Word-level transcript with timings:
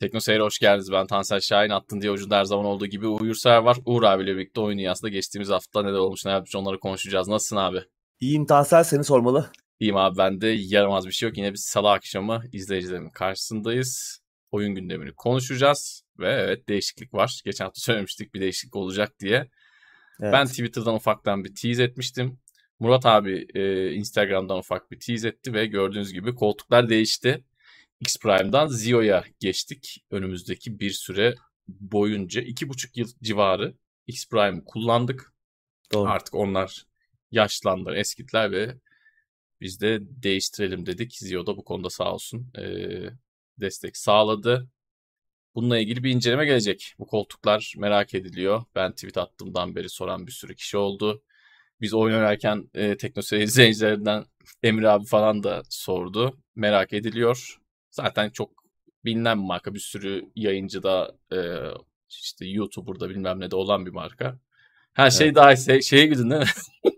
Tekno 0.00 0.20
Seyir'e 0.20 0.42
hoş 0.42 0.58
geldiniz. 0.58 0.92
Ben 0.92 1.06
Tansel 1.06 1.40
Şahin. 1.40 1.70
Attın 1.70 2.00
diye 2.00 2.12
ucunda 2.12 2.38
her 2.38 2.44
zaman 2.44 2.64
olduğu 2.64 2.86
gibi 2.86 3.06
Uğur 3.06 3.34
Ser 3.34 3.56
var. 3.56 3.76
Uğur 3.86 4.02
abiyle 4.02 4.36
birlikte 4.36 4.60
oyun 4.60 4.78
dünyasında 4.78 5.10
geçtiğimiz 5.10 5.50
hafta 5.50 5.82
neler 5.82 5.98
olmuş 5.98 6.24
ne 6.24 6.30
yapmış 6.30 6.56
onları 6.56 6.80
konuşacağız. 6.80 7.28
Nasılsın 7.28 7.56
abi? 7.56 7.78
İyiyim 8.20 8.46
Tansel 8.46 8.84
seni 8.84 9.04
sormalı. 9.04 9.50
İyiyim 9.80 9.96
abi 9.96 10.18
ben 10.18 10.40
de 10.40 10.46
yaramaz 10.46 11.06
bir 11.06 11.12
şey 11.12 11.28
yok. 11.28 11.38
Yine 11.38 11.52
bir 11.52 11.56
salı 11.56 11.90
akşamı 11.90 12.42
izleyicilerimin 12.52 13.10
karşısındayız. 13.10 14.20
Oyun 14.50 14.74
gündemini 14.74 15.12
konuşacağız. 15.12 16.02
Ve 16.18 16.32
evet 16.32 16.68
değişiklik 16.68 17.14
var. 17.14 17.40
Geçen 17.44 17.64
hafta 17.64 17.80
söylemiştik 17.80 18.34
bir 18.34 18.40
değişiklik 18.40 18.76
olacak 18.76 19.12
diye. 19.20 19.48
Evet. 20.20 20.32
Ben 20.32 20.46
Twitter'dan 20.46 20.94
ufaktan 20.94 21.44
bir 21.44 21.54
tease 21.54 21.82
etmiştim. 21.82 22.38
Murat 22.78 23.06
abi 23.06 23.46
e, 23.54 23.92
Instagram'dan 23.92 24.58
ufak 24.58 24.90
bir 24.90 25.00
tease 25.00 25.28
etti 25.28 25.54
ve 25.54 25.66
gördüğünüz 25.66 26.12
gibi 26.12 26.34
koltuklar 26.34 26.88
değişti. 26.88 27.44
X 28.00 28.18
Prime'dan 28.18 28.66
Zio'ya 28.66 29.24
geçtik. 29.40 30.04
Önümüzdeki 30.10 30.80
bir 30.80 30.90
süre 30.90 31.34
boyunca 31.68 32.42
iki 32.42 32.68
buçuk 32.68 32.96
yıl 32.96 33.08
civarı 33.22 33.74
X 34.06 34.28
Prime 34.28 34.64
kullandık. 34.64 35.32
Doğru. 35.92 36.10
Artık 36.10 36.34
onlar 36.34 36.86
yaşlandı, 37.30 37.94
eskitler 37.94 38.52
ve 38.52 38.76
biz 39.60 39.80
de 39.80 39.98
değiştirelim 40.00 40.86
dedik. 40.86 41.12
Zio 41.12 41.46
da 41.46 41.56
bu 41.56 41.64
konuda 41.64 41.90
sağ 41.90 42.14
olsun 42.14 42.52
e, 42.58 42.64
destek 43.60 43.96
sağladı. 43.96 44.68
Bununla 45.54 45.78
ilgili 45.78 46.04
bir 46.04 46.10
inceleme 46.10 46.46
gelecek. 46.46 46.94
Bu 46.98 47.06
koltuklar 47.06 47.74
merak 47.76 48.14
ediliyor. 48.14 48.64
Ben 48.74 48.92
tweet 48.92 49.18
attığımdan 49.18 49.74
beri 49.74 49.88
soran 49.88 50.26
bir 50.26 50.32
sürü 50.32 50.54
kişi 50.54 50.76
oldu. 50.76 51.22
Biz 51.80 51.94
oynarken 51.94 52.70
e, 52.74 52.96
teknoseyir 52.96 53.42
izleyicilerinden 53.46 54.24
Emre 54.62 54.88
abi 54.88 55.06
falan 55.06 55.42
da 55.42 55.62
sordu. 55.68 56.38
Merak 56.54 56.92
ediliyor. 56.92 57.59
Zaten 57.90 58.30
çok 58.30 58.50
bilinen 59.04 59.38
bir 59.38 59.46
marka. 59.46 59.74
Bir 59.74 59.80
sürü 59.80 60.30
yayıncı 60.36 60.82
da 60.82 61.14
e, 61.32 61.38
işte 62.08 62.46
YouTuber'da 62.46 63.10
bilmem 63.10 63.40
ne 63.40 63.50
de 63.50 63.56
olan 63.56 63.86
bir 63.86 63.90
marka. 63.90 64.38
Her 64.92 65.10
şey 65.10 65.26
evet. 65.26 65.36
daha 65.36 65.56
şey, 65.56 65.82
şeye 65.82 66.06
güldün 66.06 66.30
değil 66.30 66.42
mi? 66.42 66.48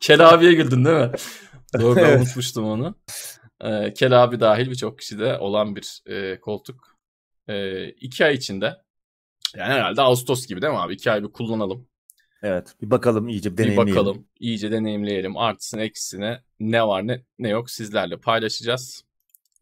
Kel 0.00 0.28
abiye 0.28 0.52
güldün 0.52 0.84
değil 0.84 0.96
mi? 0.96 1.10
Doğru 1.80 1.96
ben 1.96 2.18
unutmuştum 2.18 2.64
onu. 2.64 2.94
E, 3.60 3.94
Kel 3.94 4.24
abi 4.24 4.40
dahil 4.40 4.70
birçok 4.70 4.98
kişide 4.98 5.38
olan 5.38 5.76
bir 5.76 6.02
e, 6.06 6.40
koltuk. 6.40 6.98
E, 7.48 7.88
iki 7.88 8.24
ay 8.24 8.34
içinde 8.34 8.76
yani 9.56 9.72
herhalde 9.72 10.02
Ağustos 10.02 10.46
gibi 10.46 10.62
değil 10.62 10.72
mi 10.72 10.78
abi? 10.78 10.94
İki 10.94 11.10
ay 11.10 11.22
bir 11.22 11.28
kullanalım. 11.28 11.88
Evet 12.42 12.74
bir 12.82 12.90
bakalım 12.90 13.28
iyice 13.28 13.52
bir 13.52 13.56
deneyimleyelim. 13.56 13.86
Bir 13.86 13.96
bakalım 13.96 14.26
iyice 14.40 14.72
deneyimleyelim. 14.72 15.36
Artısını 15.36 15.82
eksisine 15.82 16.42
ne 16.60 16.86
var 16.86 17.06
ne, 17.06 17.22
ne 17.38 17.48
yok 17.48 17.70
sizlerle 17.70 18.16
paylaşacağız. 18.16 19.04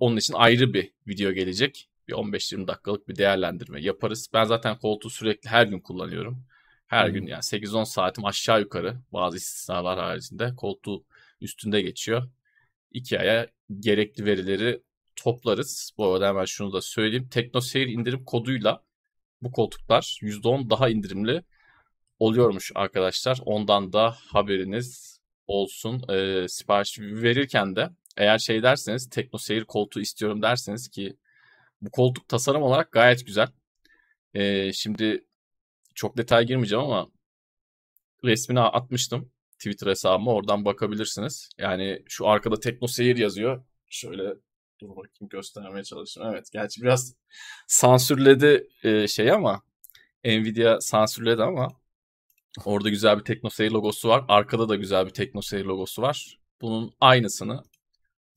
Onun 0.01 0.17
için 0.17 0.34
ayrı 0.34 0.75
bir 0.75 0.93
video 1.09 1.33
gelecek. 1.33 1.89
Bir 2.09 2.12
15-20 2.12 2.67
dakikalık 2.67 3.09
bir 3.09 3.17
değerlendirme 3.17 3.81
yaparız. 3.81 4.29
Ben 4.33 4.45
zaten 4.45 4.79
koltuğu 4.79 5.11
sürekli 5.11 5.51
her 5.51 5.67
gün 5.67 5.81
kullanıyorum. 5.81 6.45
Her 6.87 7.06
hmm. 7.06 7.15
gün 7.15 7.27
yani 7.27 7.41
8-10 7.41 7.87
saatim 7.87 8.25
aşağı 8.25 8.61
yukarı 8.61 8.97
bazı 9.12 9.37
istisnalar 9.37 9.98
haricinde 9.98 10.55
koltuğu 10.56 11.05
üstünde 11.41 11.83
geçiyor. 11.83 12.28
2 12.91 13.19
aya 13.21 13.47
gerekli 13.81 14.25
verileri 14.25 14.83
toplarız. 15.17 15.93
Bu 15.98 16.06
arada 16.06 16.28
hemen 16.28 16.45
şunu 16.45 16.73
da 16.73 16.81
söyleyeyim. 16.81 17.28
TeknoSeyir 17.28 17.87
indirim 17.87 18.25
koduyla 18.25 18.84
bu 19.43 19.53
koltuklar 19.53 20.19
%10 20.23 20.71
daha 20.71 20.89
indirimli 20.89 21.43
oluyormuş 22.19 22.73
arkadaşlar. 22.75 23.39
Ondan 23.45 23.93
da 23.93 24.11
haberiniz 24.11 25.21
olsun. 25.47 26.03
Ee, 26.12 26.48
sipariş 26.48 26.98
verirken 26.98 27.77
de 27.77 27.91
eğer 28.20 28.38
şey 28.38 28.62
derseniz 28.62 29.10
tekno 29.10 29.38
seyir 29.38 29.64
koltuğu 29.64 30.00
istiyorum 30.00 30.42
derseniz 30.42 30.88
ki 30.88 31.16
bu 31.82 31.90
koltuk 31.90 32.28
tasarım 32.28 32.62
olarak 32.62 32.92
gayet 32.92 33.26
güzel. 33.26 33.48
Ee, 34.34 34.72
şimdi 34.72 35.25
çok 35.94 36.16
detay 36.16 36.47
girmeyeceğim 36.47 36.84
ama 36.84 37.10
resmini 38.25 38.60
atmıştım 38.60 39.32
Twitter 39.59 39.86
hesabıma 39.86 40.32
oradan 40.32 40.64
bakabilirsiniz. 40.64 41.50
Yani 41.59 42.03
şu 42.09 42.28
arkada 42.28 42.60
tekno 42.60 42.88
seyir 42.88 43.16
yazıyor. 43.16 43.64
Şöyle 43.91 44.34
dur 44.80 44.88
bakayım 44.88 45.28
göstermeye 45.30 45.84
çalışıyorum. 45.84 46.34
Evet 46.34 46.48
gerçi 46.53 46.82
biraz 46.82 47.14
sansürledi 47.66 48.69
e, 48.82 49.09
şey 49.09 49.32
ama 49.32 49.62
Nvidia 50.25 50.80
sansürledi 50.80 51.42
ama 51.42 51.69
orada 52.64 52.88
güzel 52.88 53.19
bir 53.19 53.25
TeknoSeyir 53.25 53.70
logosu 53.70 54.09
var. 54.09 54.25
Arkada 54.28 54.69
da 54.69 54.76
güzel 54.76 55.06
bir 55.06 55.10
TeknoSeyir 55.10 55.64
logosu 55.64 56.03
var. 56.03 56.38
Bunun 56.60 56.94
aynısını 57.00 57.62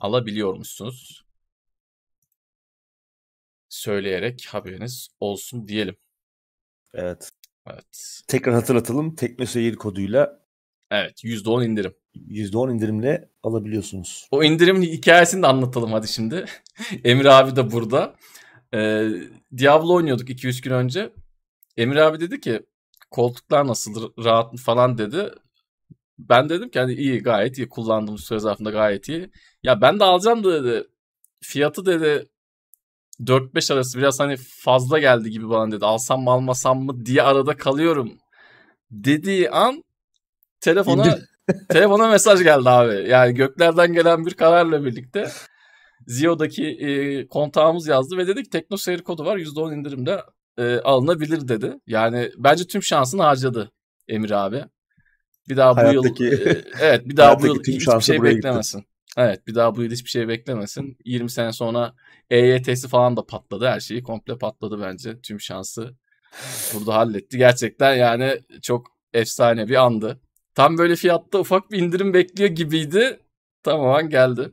alabiliyormuşsunuz. 0.04 1.26
Söyleyerek 3.70 4.46
haberiniz 4.46 5.10
olsun 5.20 5.68
diyelim. 5.68 5.96
Evet. 6.94 7.32
Evet. 7.68 8.22
Tekrar 8.28 8.56
hatırlatalım. 8.56 9.16
Teknoseyir 9.16 9.76
koduyla 9.76 10.44
Evet 10.92 11.24
%10 11.24 11.66
indirim. 11.66 11.94
%10 12.16 12.74
indirimle 12.74 13.30
alabiliyorsunuz. 13.44 14.28
O 14.32 14.44
indirim 14.44 14.82
hikayesini 14.82 15.44
de 15.44 15.48
anlatalım 15.48 15.92
hadi 15.92 16.08
şimdi. 16.08 16.46
Emir 17.04 17.26
abi 17.26 17.56
de 17.56 17.72
burada. 17.72 18.16
Ee, 18.74 19.10
Diablo 19.58 19.94
oynuyorduk 19.94 20.30
200 20.30 20.62
gün 20.62 20.72
önce. 20.72 21.14
Emir 21.78 21.96
abi 21.96 22.20
dedi 22.20 22.40
ki 22.40 22.66
koltuklar 23.12 23.68
nasıl 23.68 24.12
rahat 24.24 24.54
mı 24.54 24.60
falan 24.60 24.98
dedi 24.98 25.30
ben 26.20 26.50
dedim 26.50 26.70
ki 26.70 26.80
hani 26.80 26.94
iyi 26.94 27.24
gayet 27.24 27.58
iyi 27.58 27.70
kullandığım 27.70 28.18
süre 28.18 28.40
zarfında 28.40 28.70
gayet 28.70 29.10
iyi. 29.10 29.30
Ya 29.64 29.82
ben 29.82 30.00
de 30.00 30.04
alacağım 30.04 30.44
da 30.44 30.64
dedi. 30.64 30.88
Fiyatı 31.42 31.86
dedi 31.86 32.30
4-5 33.20 33.74
arası 33.74 33.98
biraz 33.98 34.20
hani 34.20 34.36
fazla 34.38 35.00
geldi 35.00 35.30
gibi 35.30 35.50
bana 35.50 35.72
dedi. 35.72 35.86
Alsam 35.86 36.24
mı 36.24 36.32
almasam 36.32 36.84
mı 36.84 37.06
diye 37.06 37.22
arada 37.22 37.58
kalıyorum. 37.58 38.18
Dediği 38.92 39.50
an 39.52 39.84
telefona 40.62 41.20
telefona 41.70 42.08
mesaj 42.08 42.44
geldi 42.44 42.70
abi. 42.70 43.10
Yani 43.10 43.34
göklerden 43.34 43.94
gelen 43.94 44.26
bir 44.26 44.34
kararla 44.34 44.86
birlikte 44.86 45.30
Zio'daki 46.08 46.66
e, 46.66 47.28
kontağımız 47.28 47.88
yazdı 47.88 48.18
ve 48.18 48.28
dedik 48.28 48.52
Tekno 48.52 48.78
seyir 48.78 49.02
kodu 49.02 49.26
var 49.26 49.38
%10 49.38 49.80
indirimde 49.80 50.22
e, 50.58 50.80
alınabilir 50.80 51.48
dedi. 51.48 51.74
Yani 51.88 52.32
bence 52.38 52.68
tüm 52.68 52.84
şansını 52.84 53.24
harcadı 53.24 53.72
Emir 54.08 54.32
abi. 54.32 54.66
Bir 55.50 55.58
daha 55.58 55.76
hayattaki, 55.76 56.20
bu 56.20 56.24
yıl 56.24 56.46
e, 56.46 56.64
evet 56.82 57.06
bir 57.06 57.18
daha 57.18 57.40
bu 57.40 57.46
yıl 57.46 57.64
hiçbir 57.64 58.02
şey 58.02 58.24
beklemesin. 58.24 58.80
Gitti. 58.80 58.90
Evet 59.18 59.48
bir 59.48 59.56
daha 59.56 59.76
bu 59.76 59.84
yıl 59.84 59.92
hiçbir 59.92 60.10
şey 60.10 60.28
beklemesin. 60.28 60.98
20 61.06 61.30
sene 61.30 61.54
sonra 61.54 61.96
EYT'si 62.30 62.88
falan 62.88 63.18
da 63.18 63.26
patladı. 63.26 63.68
Her 63.68 63.80
şeyi 63.80 64.04
komple 64.04 64.38
patladı 64.38 64.82
bence. 64.82 65.22
Tüm 65.22 65.40
şansı 65.40 65.96
burada 66.74 66.96
halletti. 66.96 67.38
Gerçekten 67.38 67.96
yani 67.96 68.42
çok 68.62 68.88
efsane 69.14 69.68
bir 69.68 69.76
andı. 69.76 70.20
Tam 70.56 70.78
böyle 70.78 70.96
fiyatta 70.96 71.40
ufak 71.40 71.72
bir 71.72 71.80
indirim 71.80 72.14
bekliyor 72.14 72.50
gibiydi. 72.50 73.20
Tamamen 73.64 74.10
geldi. 74.10 74.52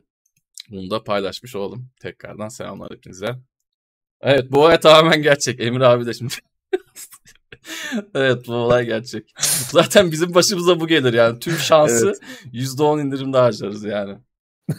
Bunu 0.69 0.91
da 0.91 1.03
paylaşmış 1.03 1.55
olalım. 1.55 1.89
Tekrardan 2.01 2.49
selamlar 2.49 2.89
hepinize. 2.91 3.35
Evet 4.21 4.51
bu 4.51 4.61
olay 4.61 4.79
tamamen 4.79 5.21
gerçek. 5.21 5.59
Emir 5.59 5.81
abi 5.81 6.05
de 6.05 6.13
şimdi 6.13 6.33
evet 8.15 8.47
bu 8.47 8.53
olay 8.53 8.85
gerçek. 8.85 9.33
Zaten 9.71 10.11
bizim 10.11 10.33
başımıza 10.33 10.79
bu 10.79 10.87
gelir 10.87 11.13
yani. 11.13 11.39
Tüm 11.39 11.57
şansı 11.57 12.05
evet. 12.05 12.19
%10 12.53 13.01
indirimde 13.01 13.37
harcarız 13.37 13.83
yani. 13.83 14.17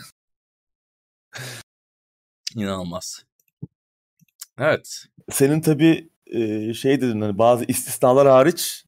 İnanılmaz. 2.56 3.25
Evet. 4.59 5.05
Senin 5.31 5.60
tabii 5.60 6.10
şey 6.75 7.00
dedin 7.00 7.21
hani 7.21 7.38
bazı 7.38 7.65
istisnalar 7.65 8.28
hariç 8.28 8.84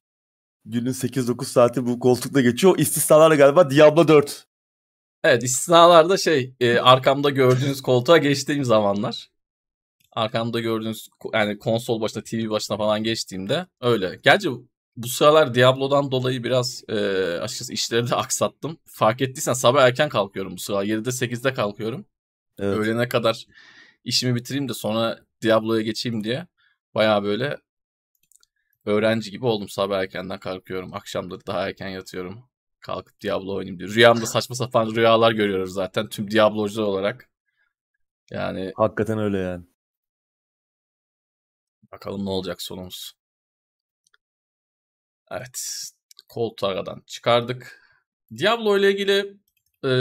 günün 0.65 0.93
8-9 0.93 1.45
saati 1.45 1.85
bu 1.85 1.99
koltukta 1.99 2.41
geçiyor. 2.41 2.73
O 2.73 2.81
istisnalarla 2.81 3.35
galiba 3.35 3.69
Diablo 3.69 4.07
4. 4.07 4.47
Evet 5.23 5.43
istisnalarda 5.43 6.17
şey 6.17 6.55
e, 6.59 6.79
arkamda 6.79 7.29
gördüğünüz 7.29 7.81
koltuğa 7.81 8.17
geçtiğim 8.17 8.63
zamanlar 8.63 9.29
arkamda 10.15 10.59
gördüğünüz 10.59 11.07
yani 11.33 11.57
konsol 11.57 12.01
başına 12.01 12.23
TV 12.23 12.49
başına 12.49 12.77
falan 12.77 13.03
geçtiğimde 13.03 13.67
öyle. 13.81 14.19
Gerçi 14.23 14.49
bu 14.97 15.07
sıralar 15.07 15.55
Diablo'dan 15.55 16.11
dolayı 16.11 16.43
biraz 16.43 16.83
e, 16.89 16.95
açıkçası 17.41 17.73
işleri 17.73 18.09
de 18.09 18.15
aksattım. 18.25 18.77
Fark 18.85 19.21
ettiysen 19.21 19.53
sabah 19.53 19.83
erken 19.83 20.09
kalkıyorum 20.09 20.53
bu 20.53 20.57
sıralar. 20.57 20.83
7'de 20.83 21.09
8'de 21.09 21.53
kalkıyorum. 21.53 22.05
Evet. 22.59 22.77
Öğlene 22.77 23.09
kadar 23.09 23.45
işimi 24.03 24.35
bitireyim 24.35 24.69
de 24.69 24.73
sonra 24.73 25.19
Diablo'ya 25.41 25.81
geçeyim 25.81 26.23
diye. 26.23 26.47
Baya 26.95 27.23
böyle 27.23 27.57
öğrenci 28.85 29.31
gibi 29.31 29.45
oldum 29.45 29.69
sabah 29.69 29.99
erkenden 29.99 30.39
kalkıyorum. 30.39 30.93
Akşamları 30.93 31.45
daha 31.47 31.67
erken 31.67 31.89
yatıyorum. 31.89 32.43
Kalkıp 32.79 33.21
Diablo 33.21 33.55
oynayayım 33.55 33.79
diye. 33.79 33.89
Rüyamda 33.89 34.25
saçma 34.25 34.55
sapan 34.55 34.95
rüyalar 34.95 35.31
görüyoruz 35.31 35.73
zaten 35.73 36.07
tüm 36.09 36.31
Diablo'cular 36.31 36.87
olarak. 36.87 37.29
Yani 38.31 38.73
hakikaten 38.75 39.19
öyle 39.19 39.37
yani. 39.37 39.63
Bakalım 41.95 42.25
ne 42.25 42.29
olacak 42.29 42.61
sonumuz. 42.61 43.13
Evet. 45.31 45.83
Koltuğu 46.27 46.67
aradan 46.67 47.03
çıkardık. 47.07 47.81
Diablo 48.37 48.77
ile 48.77 48.91
ilgili 48.91 49.37
e, 49.85 49.91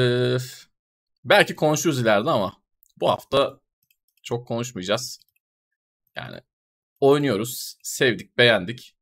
belki 1.24 1.56
konuşuruz 1.56 2.00
ileride 2.00 2.30
ama 2.30 2.62
bu 2.96 3.10
hafta 3.10 3.60
çok 4.22 4.48
konuşmayacağız. 4.48 5.20
Yani 6.16 6.40
oynuyoruz, 7.00 7.76
sevdik, 7.82 8.38
beğendik. 8.38 8.96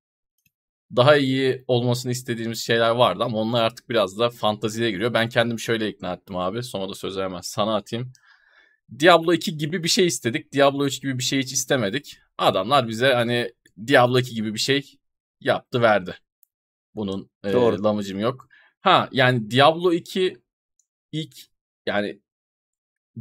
Daha 0.97 1.17
iyi 1.17 1.65
olmasını 1.69 2.13
istediğimiz 2.13 2.61
şeyler 2.61 2.91
vardı 2.91 3.25
ama 3.25 3.39
onlar 3.39 3.63
artık 3.63 3.89
biraz 3.89 4.19
da 4.19 4.31
fantaziye 4.31 4.91
giriyor. 4.91 5.15
Ben 5.15 5.29
kendim 5.29 5.59
şöyle 5.59 5.89
ikna 5.89 6.13
ettim 6.13 6.37
abi. 6.37 6.63
Sonra 6.63 6.89
da 6.89 6.95
sözü 6.95 7.21
hemen 7.21 7.41
sana 7.41 7.77
atayım. 7.77 8.13
Diablo 8.99 9.33
2 9.33 9.57
gibi 9.59 9.85
bir 9.85 9.89
şey 9.89 10.07
istedik. 10.07 10.53
Diablo 10.53 10.87
3 10.87 11.03
gibi 11.03 11.19
bir 11.19 11.25
şey 11.25 11.39
hiç 11.41 11.53
istemedik. 11.53 12.22
Adamlar 12.39 12.89
bize 12.89 13.13
hani 13.13 13.53
Diablo 13.87 14.19
2 14.19 14.35
gibi 14.35 14.55
bir 14.55 14.59
şey 14.59 14.99
yaptı 15.41 15.83
verdi. 15.83 16.15
Bunun 16.95 17.31
e, 17.45 17.53
lamıcım 17.53 18.19
yok. 18.19 18.49
Ha 18.81 19.09
yani 19.13 19.51
Diablo 19.51 19.93
2 19.93 20.43
ilk 21.13 21.37
yani 21.87 22.21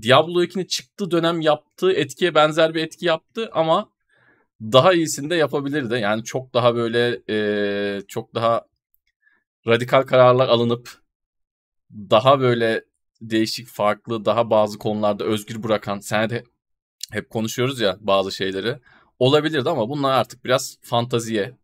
Diablo 0.02 0.44
2'nin 0.44 0.66
çıktığı 0.66 1.12
dönem 1.12 1.42
yaptığı 1.42 1.92
etkiye 1.92 2.36
benzer 2.36 2.74
bir 2.74 2.84
etki 2.84 3.06
yaptı 3.06 3.50
ama 3.54 3.92
daha 4.62 4.94
iyisini 4.94 5.30
de 5.30 5.36
yapabilirdi. 5.36 5.94
Yani 5.94 6.24
çok 6.24 6.54
daha 6.54 6.75
böyle 6.75 7.22
e, 7.30 8.02
çok 8.07 8.36
daha 8.36 8.66
radikal 9.68 10.04
kararlar 10.04 10.48
alınıp 10.48 11.02
daha 11.92 12.40
böyle 12.40 12.86
değişik 13.22 13.68
farklı 13.68 14.25
daha 14.25 14.50
bazı 14.50 14.78
konularda 14.80 15.24
özgür 15.24 15.64
bırakan 15.64 16.00
sen 16.00 16.30
de 16.30 16.44
hep 17.12 17.30
konuşuyoruz 17.30 17.80
ya 17.80 17.98
bazı 18.00 18.31
şeyleri 18.31 18.80
olabilirdi 19.21 19.69
ama 19.69 19.89
bunlar 19.89 20.12
artık 20.12 20.45
biraz 20.45 20.77
fantaziye 20.81 21.57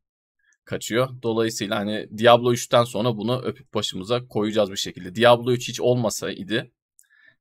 kaçıyor. 0.66 1.10
Dolayısıyla 1.24 1.80
hani 1.80 2.18
Diablo 2.18 2.54
3'ten 2.54 2.84
sonra 2.84 3.18
bunu 3.18 3.42
öpüp 3.42 3.74
başımıza 3.74 4.28
koyacağız 4.28 4.72
bir 4.72 4.78
şekilde. 4.78 5.16
Diablo 5.16 5.52
3 5.52 5.70
hiç 5.70 5.82
olmasaydı 5.82 6.72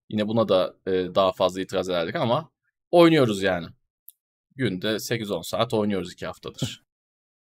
yine 0.08 0.28
buna 0.28 0.48
da 0.48 0.76
e, 0.86 0.92
daha 0.92 1.32
fazla 1.32 1.60
itiraz 1.60 1.88
ederdik 1.88 2.16
ama 2.16 2.50
oynuyoruz 2.90 3.42
yani. 3.42 3.66
Günde 4.56 4.86
8-10 4.86 5.44
saat 5.48 5.74
oynuyoruz 5.74 6.12
iki 6.12 6.26
haftadır. 6.26 6.84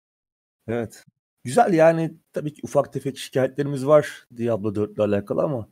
evet. 0.67 1.05
Güzel 1.43 1.73
yani 1.73 2.17
tabii 2.33 2.53
ki 2.53 2.61
ufak 2.63 2.93
tefek 2.93 3.17
şikayetlerimiz 3.17 3.85
var 3.87 4.27
Diablo 4.37 4.75
4 4.75 4.95
ile 4.95 5.03
alakalı 5.03 5.41
ama 5.41 5.69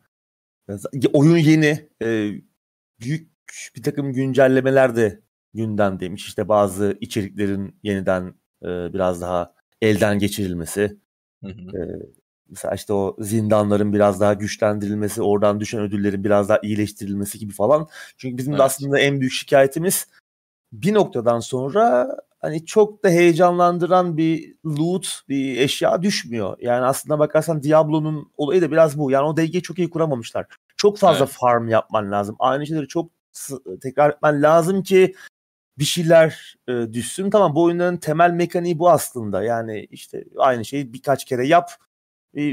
oyun 1.14 1.38
yeni. 1.38 1.90
E, 2.04 2.32
büyük 3.00 3.32
bir 3.76 3.84
takım 3.84 4.14
güncellemeler 4.14 4.96
de 4.96 5.22
gündemdeymiş. 5.54 6.28
İşte 6.28 6.48
bazı 6.48 6.98
içeriklerin 7.02 7.76
yeniden 7.84 8.34
e, 8.64 8.94
biraz 8.94 9.22
daha 9.22 9.54
elden 9.82 10.20
geçirilmesi. 10.20 10.98
Hı 11.44 11.48
hı. 11.48 11.78
E, 11.78 11.82
mesela 12.50 12.76
işte 12.76 12.94
o 12.94 13.16
zindanların 13.20 13.94
biraz 13.94 14.20
daha 14.20 14.34
güçlendirilmesi, 14.34 15.22
oradan 15.22 15.60
düşen 15.60 15.82
ödüllerin 15.82 16.24
biraz 16.24 16.50
daha 16.50 16.60
iyileştirilmesi 16.64 17.40
gibi 17.40 17.54
falan. 17.54 17.88
Çünkü 18.18 18.38
bizim 18.38 18.54
evet. 18.54 18.60
de 18.60 18.64
aslında 18.64 19.00
en 19.00 19.20
büyük 19.20 19.34
şikayetimiz 19.34 20.08
bir 20.72 20.94
noktadan 20.94 21.40
sonra 21.40 22.18
hani 22.40 22.66
çok 22.66 23.04
da 23.04 23.10
heyecanlandıran 23.10 24.18
bir 24.18 24.56
loot, 24.66 25.22
bir 25.30 25.58
eşya 25.58 26.02
düşmüyor. 26.02 26.58
Yani 26.62 26.86
aslında 26.86 27.20
bakarsan 27.20 27.64
Diablo'nun 27.64 28.32
olayı 28.38 28.62
da 28.62 28.72
biraz 28.72 28.98
bu. 28.98 29.12
Yani 29.12 29.26
o 29.26 29.38
dengeyi 29.38 29.62
çok 29.62 29.80
iyi 29.80 29.90
kuramamışlar. 29.90 30.46
Çok 30.78 30.98
fazla 30.98 31.26
evet. 31.26 31.36
farm 31.40 31.68
yapman 31.70 32.12
lazım. 32.12 32.36
Aynı 32.40 32.68
şeyleri 32.68 32.88
çok 32.88 33.12
tekrar 33.82 34.10
etmen 34.10 34.42
lazım 34.42 34.84
ki 34.84 35.16
bir 35.80 35.86
şeyler 35.86 36.56
e, 36.68 36.94
düşsün. 36.94 37.30
Tamam 37.30 37.56
bu 37.56 37.64
oyunların 37.64 37.98
temel 37.98 38.32
mekaniği 38.32 38.80
bu 38.80 38.90
aslında. 38.90 39.44
Yani 39.44 39.88
işte 39.92 40.24
aynı 40.38 40.66
şeyi 40.66 40.94
birkaç 40.94 41.26
kere 41.26 41.48
yap. 41.48 41.72
E, 42.34 42.44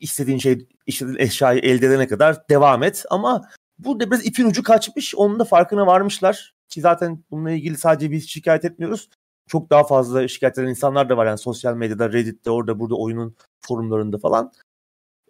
istediğin 0.00 0.38
şey, 0.38 0.68
istediğin 0.86 1.18
eşyayı 1.18 1.60
elde 1.60 1.86
edene 1.86 2.08
kadar 2.08 2.48
devam 2.48 2.82
et. 2.82 3.04
Ama 3.10 3.48
burada 3.78 4.10
biraz 4.10 4.26
ipin 4.26 4.46
ucu 4.46 4.62
kaçmış. 4.62 5.14
Onun 5.14 5.38
da 5.38 5.44
farkına 5.44 5.86
varmışlar. 5.86 6.54
Ki 6.68 6.80
zaten 6.80 7.24
bununla 7.30 7.50
ilgili 7.50 7.76
sadece 7.76 8.10
biz 8.10 8.28
şikayet 8.28 8.64
etmiyoruz. 8.64 9.08
Çok 9.48 9.70
daha 9.70 9.84
fazla 9.84 10.28
şikayet 10.28 10.58
eden 10.58 10.68
insanlar 10.68 11.08
da 11.08 11.16
var. 11.16 11.26
Yani 11.26 11.38
sosyal 11.38 11.74
medyada, 11.74 12.12
Reddit'te, 12.12 12.50
orada 12.50 12.80
burada 12.80 12.94
oyunun 12.94 13.36
forumlarında 13.60 14.18
falan. 14.18 14.52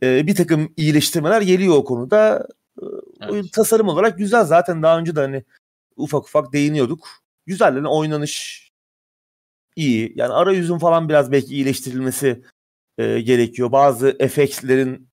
Ee, 0.03 0.27
bir 0.27 0.35
takım 0.35 0.73
iyileştirmeler 0.77 1.43
geliyor 1.43 1.75
o 1.77 1.85
konuda. 1.85 2.49
Ee, 2.83 2.85
evet. 3.21 3.33
Oyun 3.33 3.49
tasarım 3.49 3.89
olarak 3.89 4.19
güzel. 4.19 4.45
Zaten 4.45 4.83
daha 4.83 4.99
önce 4.99 5.17
de 5.17 5.21
hani 5.21 5.45
ufak 5.97 6.25
ufak 6.25 6.53
değiniyorduk. 6.53 7.09
Güzel 7.49 7.77
yani 7.77 7.89
oynanış 7.89 8.69
iyi. 9.77 10.13
Yani 10.17 10.33
arayüzün 10.33 10.79
falan 10.79 11.09
biraz 11.09 11.33
belki 11.33 11.55
iyileştirilmesi 11.55 12.45
e, 12.99 13.21
gerekiyor. 13.21 13.73
Bazı 13.73 14.17
efektlerin 14.19 15.09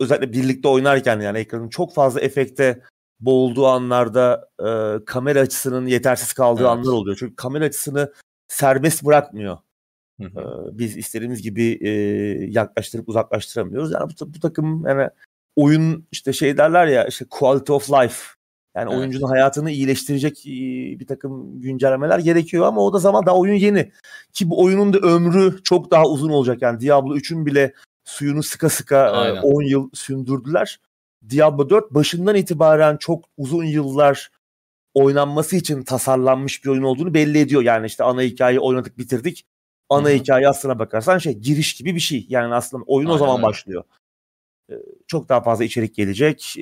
özellikle 0.00 0.32
birlikte 0.32 0.68
oynarken 0.68 1.20
yani 1.20 1.38
ekranın 1.38 1.68
çok 1.68 1.94
fazla 1.94 2.20
efekte 2.20 2.82
boğulduğu 3.20 3.66
anlarda 3.66 4.48
e, 4.60 5.04
kamera 5.04 5.40
açısının 5.40 5.86
yetersiz 5.86 6.32
kaldığı 6.32 6.60
evet. 6.60 6.70
anlar 6.70 6.92
oluyor. 6.92 7.16
Çünkü 7.20 7.36
kamera 7.36 7.64
açısını 7.64 8.12
serbest 8.48 9.04
bırakmıyor. 9.04 9.58
Hı 10.20 10.26
hı. 10.26 10.40
E, 10.40 10.78
biz 10.78 10.96
istediğimiz 10.96 11.42
gibi 11.42 11.78
e, 11.80 11.90
yaklaştırıp 12.50 13.08
uzaklaştıramıyoruz. 13.08 13.92
Yani 13.92 14.10
bu, 14.20 14.34
bu 14.34 14.40
takım 14.40 14.86
yani 14.86 15.10
oyun 15.56 16.06
işte 16.12 16.32
şey 16.32 16.56
derler 16.56 16.86
ya 16.86 17.06
işte 17.06 17.24
quality 17.30 17.72
of 17.72 17.90
life 17.90 18.35
yani 18.76 18.90
evet. 18.90 19.00
oyuncunun 19.00 19.28
hayatını 19.28 19.70
iyileştirecek 19.70 20.42
bir 21.00 21.06
takım 21.06 21.60
güncellemeler 21.60 22.18
gerekiyor 22.18 22.66
ama 22.66 22.80
o 22.80 22.92
da 22.92 22.98
zaman 22.98 23.26
daha 23.26 23.36
oyun 23.36 23.54
yeni. 23.54 23.92
Ki 24.32 24.50
bu 24.50 24.64
oyunun 24.64 24.92
da 24.92 24.98
ömrü 24.98 25.62
çok 25.64 25.90
daha 25.90 26.04
uzun 26.04 26.30
olacak. 26.30 26.62
Yani 26.62 26.80
Diablo 26.80 27.16
3'ün 27.16 27.46
bile 27.46 27.72
suyunu 28.04 28.42
sıka 28.42 28.68
sıka 28.68 28.98
Aynen. 28.98 29.42
10 29.42 29.62
yıl 29.62 29.90
sündürdüler. 29.94 30.80
Diablo 31.30 31.70
4 31.70 31.90
başından 31.90 32.36
itibaren 32.36 32.96
çok 32.96 33.24
uzun 33.36 33.64
yıllar 33.64 34.30
oynanması 34.94 35.56
için 35.56 35.82
tasarlanmış 35.82 36.64
bir 36.64 36.68
oyun 36.68 36.82
olduğunu 36.82 37.14
belli 37.14 37.38
ediyor. 37.38 37.62
Yani 37.62 37.86
işte 37.86 38.04
ana 38.04 38.22
hikayeyi 38.22 38.60
oynadık 38.60 38.98
bitirdik. 38.98 39.46
Ana 39.88 40.08
Hı-hı. 40.08 40.16
hikaye 40.16 40.48
aslına 40.48 40.78
bakarsan 40.78 41.18
şey 41.18 41.32
giriş 41.32 41.74
gibi 41.74 41.94
bir 41.94 42.00
şey. 42.00 42.26
Yani 42.28 42.54
aslında 42.54 42.84
oyun 42.86 43.06
Aynen 43.06 43.16
o 43.16 43.18
zaman 43.18 43.36
öyle. 43.36 43.46
başlıyor. 43.46 43.84
Çok 45.06 45.28
daha 45.28 45.42
fazla 45.42 45.64
içerik 45.64 45.94
gelecek. 45.94 46.54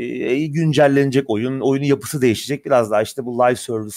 Güncellenecek 0.51 1.31
oyun. 1.31 1.61
Oyunun 1.61 1.87
yapısı 1.87 2.23
değişecek. 2.23 2.67
Biraz 2.67 2.91
daha 2.91 3.03
işte 3.03 3.25
bu 3.25 3.39
live 3.39 3.57
service 3.57 3.97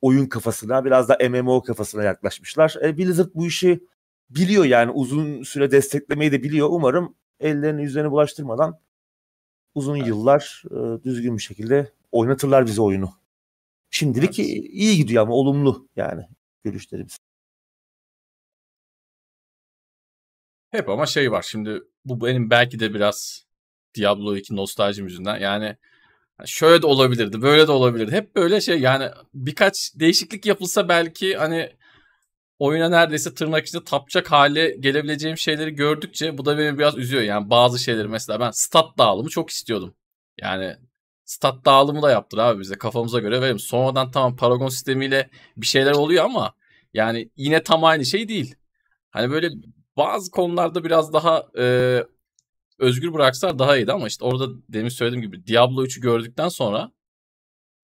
oyun 0.00 0.26
kafasına 0.26 0.84
biraz 0.84 1.08
da 1.08 1.18
MMO 1.30 1.62
kafasına 1.62 2.02
yaklaşmışlar. 2.02 2.74
Blizzard 2.82 3.30
bu 3.34 3.46
işi 3.46 3.80
biliyor 4.30 4.64
yani 4.64 4.90
uzun 4.90 5.42
süre 5.42 5.70
desteklemeyi 5.70 6.32
de 6.32 6.42
biliyor. 6.42 6.68
Umarım 6.70 7.14
ellerini 7.40 7.82
yüzlerini 7.82 8.10
bulaştırmadan 8.10 8.80
uzun 9.74 9.96
evet. 9.96 10.08
yıllar 10.08 10.62
e, 10.70 11.04
düzgün 11.04 11.36
bir 11.36 11.42
şekilde 11.42 11.92
oynatırlar 12.12 12.66
bize 12.66 12.82
oyunu. 12.82 13.10
Şimdilik 13.90 14.38
evet. 14.38 14.48
iyi 14.70 14.96
gidiyor 14.96 15.22
ama 15.22 15.34
olumlu 15.34 15.88
yani 15.96 16.28
görüşlerimiz. 16.64 17.18
Hep 20.70 20.88
ama 20.88 21.06
şey 21.06 21.32
var 21.32 21.42
şimdi 21.42 21.82
bu 22.04 22.26
benim 22.26 22.50
belki 22.50 22.80
de 22.80 22.94
biraz 22.94 23.46
Diablo 23.94 24.36
2 24.36 24.56
nostaljim 24.56 25.06
yüzünden 25.06 25.38
yani 25.38 25.76
şöyle 26.46 26.82
de 26.82 26.86
olabilirdi 26.86 27.42
böyle 27.42 27.66
de 27.66 27.72
olabilirdi. 27.72 28.12
Hep 28.12 28.36
böyle 28.36 28.60
şey 28.60 28.80
yani 28.80 29.10
birkaç 29.34 29.92
değişiklik 29.94 30.46
yapılsa 30.46 30.88
belki 30.88 31.36
hani 31.36 31.72
oyuna 32.58 32.88
neredeyse 32.88 33.34
tırnak 33.34 33.66
içinde 33.66 33.84
tapacak 33.84 34.32
hale 34.32 34.76
gelebileceğim 34.80 35.38
şeyleri 35.38 35.74
gördükçe 35.74 36.38
bu 36.38 36.44
da 36.44 36.58
beni 36.58 36.78
biraz 36.78 36.98
üzüyor. 36.98 37.22
Yani 37.22 37.50
bazı 37.50 37.78
şeyleri 37.78 38.08
mesela 38.08 38.40
ben 38.40 38.50
stat 38.50 38.98
dağılımı 38.98 39.28
çok 39.28 39.50
istiyordum. 39.50 39.94
Yani 40.40 40.76
stat 41.24 41.64
dağılımı 41.64 42.02
da 42.02 42.10
yaptır 42.10 42.38
abi 42.38 42.60
bize 42.60 42.78
kafamıza 42.78 43.20
göre 43.20 43.40
verelim. 43.40 43.58
Sonradan 43.58 44.10
tamam 44.10 44.36
Paragon 44.36 44.68
sistemiyle 44.68 45.30
bir 45.56 45.66
şeyler 45.66 45.92
oluyor 45.92 46.24
ama 46.24 46.54
yani 46.94 47.30
yine 47.36 47.62
tam 47.62 47.84
aynı 47.84 48.04
şey 48.06 48.28
değil. 48.28 48.54
Hani 49.10 49.30
böyle 49.30 49.50
bazı 49.98 50.30
konularda 50.30 50.84
biraz 50.84 51.12
daha 51.12 51.46
e, 51.58 51.98
özgür 52.78 53.12
bıraksalar 53.14 53.58
daha 53.58 53.76
iyiydi 53.76 53.92
ama 53.92 54.06
işte 54.06 54.24
orada 54.24 54.46
demin 54.68 54.88
söylediğim 54.88 55.22
gibi 55.22 55.46
Diablo 55.46 55.84
3'ü 55.84 56.00
gördükten 56.00 56.48
sonra 56.48 56.92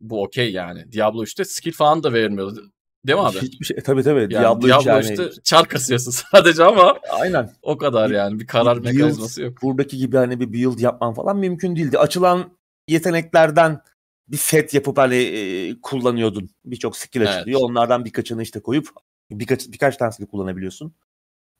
bu 0.00 0.22
okey 0.22 0.52
yani. 0.52 0.92
Diablo 0.92 1.22
3'te 1.22 1.44
skill 1.44 1.72
falan 1.72 2.02
da 2.02 2.12
verilmiyordu. 2.12 2.70
Değil 3.06 3.18
mi 3.18 3.24
abi? 3.24 3.38
Hiçbir 3.38 3.64
şey. 3.64 3.76
Tabii 3.76 4.02
tabii. 4.02 4.20
Yani 4.20 4.30
Diablo, 4.30 4.68
Diablo 4.68 4.90
yani... 4.90 5.02
işte 5.02 5.30
çar 5.44 5.68
kasıyorsun 5.68 6.10
sadece 6.32 6.64
ama 6.64 6.98
Aynen. 7.10 7.50
o 7.62 7.78
kadar 7.78 8.10
yani. 8.10 8.40
Bir 8.40 8.46
karar 8.46 8.84
bir 8.84 8.92
mekanizması 8.92 9.40
build, 9.40 9.50
yok. 9.50 9.62
Buradaki 9.62 9.96
gibi 9.96 10.16
hani 10.16 10.40
bir 10.40 10.52
build 10.52 10.78
yapman 10.78 11.14
falan 11.14 11.36
mümkün 11.36 11.76
değildi. 11.76 11.98
Açılan 11.98 12.56
yeteneklerden 12.88 13.80
bir 14.28 14.36
set 14.36 14.74
yapıp 14.74 14.98
hani 14.98 15.16
e, 15.16 15.80
kullanıyordun. 15.80 16.50
Birçok 16.64 16.96
skill 16.96 17.20
evet. 17.20 17.28
açılıyor. 17.28 17.60
Onlardan 17.62 18.04
birkaçını 18.04 18.42
işte 18.42 18.60
koyup 18.60 18.88
birkaç 19.30 19.68
birkaç 19.68 19.96
tanesini 19.96 20.26
kullanabiliyorsun. 20.26 20.94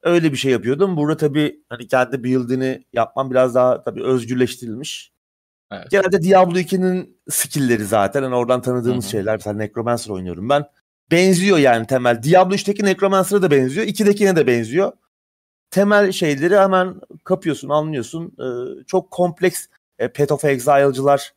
Öyle 0.04 0.32
bir 0.32 0.36
şey 0.36 0.52
yapıyordum. 0.52 0.96
Burada 0.96 1.16
tabii 1.16 1.60
hani 1.68 1.88
kendi 1.88 2.24
build'ini 2.24 2.84
yapman 2.92 3.30
biraz 3.30 3.54
daha 3.54 3.84
tabii 3.84 4.04
özgürleştirilmiş. 4.04 5.12
Evet. 5.72 5.90
Genelde 5.90 6.22
Diablo 6.22 6.58
2'nin 6.58 7.20
skill'leri 7.30 7.84
zaten. 7.84 8.22
Hani 8.22 8.34
oradan 8.34 8.62
tanıdığımız 8.62 9.04
Hı-hı. 9.04 9.10
şeyler. 9.10 9.34
Mesela 9.34 9.56
Necromancer 9.56 10.10
oynuyorum 10.10 10.48
ben 10.48 10.64
benziyor 11.10 11.58
yani 11.58 11.86
temel. 11.86 12.22
Diablo 12.22 12.54
3'teki 12.54 12.84
Necromancer'a 12.84 13.42
da 13.42 13.50
benziyor. 13.50 13.86
2'dekine 13.86 14.36
de 14.36 14.46
benziyor. 14.46 14.92
Temel 15.70 16.12
şeyleri 16.12 16.58
hemen 16.58 16.94
kapıyorsun, 17.24 17.68
anlıyorsun. 17.68 18.36
Ee, 18.40 18.84
çok 18.86 19.10
kompleks 19.10 19.66
e, 19.98 20.08
Path 20.08 20.32
of 20.32 20.44
Exile'cılar 20.44 21.32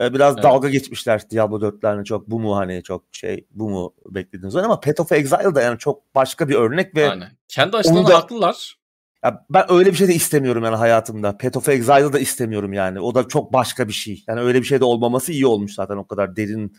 biraz 0.00 0.34
Evet. 0.34 0.44
dalga 0.44 0.68
geçmişler 0.68 1.30
Diablo 1.30 1.60
4'lerine 1.60 2.04
çok 2.04 2.30
bu 2.30 2.40
mu 2.40 2.56
hani 2.56 2.82
çok 2.82 3.04
şey 3.12 3.46
bu 3.50 3.70
mu 3.70 3.94
beklediğiniz 4.10 4.56
ama 4.56 4.80
Path 4.80 5.00
of 5.00 5.12
Exile 5.12 5.54
da 5.54 5.62
yani 5.62 5.78
çok 5.78 6.14
başka 6.14 6.48
bir 6.48 6.54
örnek 6.54 6.96
ve 6.96 7.10
Aynen. 7.10 7.28
Kendi 7.48 7.76
açılarında 7.76 8.08
da- 8.08 8.14
haklılar. 8.18 8.76
ya 9.24 9.46
ben 9.50 9.64
öyle 9.72 9.90
bir 9.90 9.96
şey 9.96 10.08
de 10.08 10.14
istemiyorum 10.14 10.64
yani 10.64 10.76
hayatımda. 10.76 11.36
Path 11.38 11.56
of 11.56 11.68
Exile'ı 11.68 12.12
da 12.12 12.18
istemiyorum 12.18 12.72
yani. 12.72 13.00
O 13.00 13.14
da 13.14 13.28
çok 13.28 13.52
başka 13.52 13.88
bir 13.88 13.92
şey. 13.92 14.24
Yani 14.28 14.40
öyle 14.40 14.58
bir 14.60 14.66
şey 14.66 14.80
de 14.80 14.84
olmaması 14.84 15.32
iyi 15.32 15.46
olmuş 15.46 15.74
zaten 15.74 15.96
o 15.96 16.06
kadar 16.06 16.36
derin. 16.36 16.76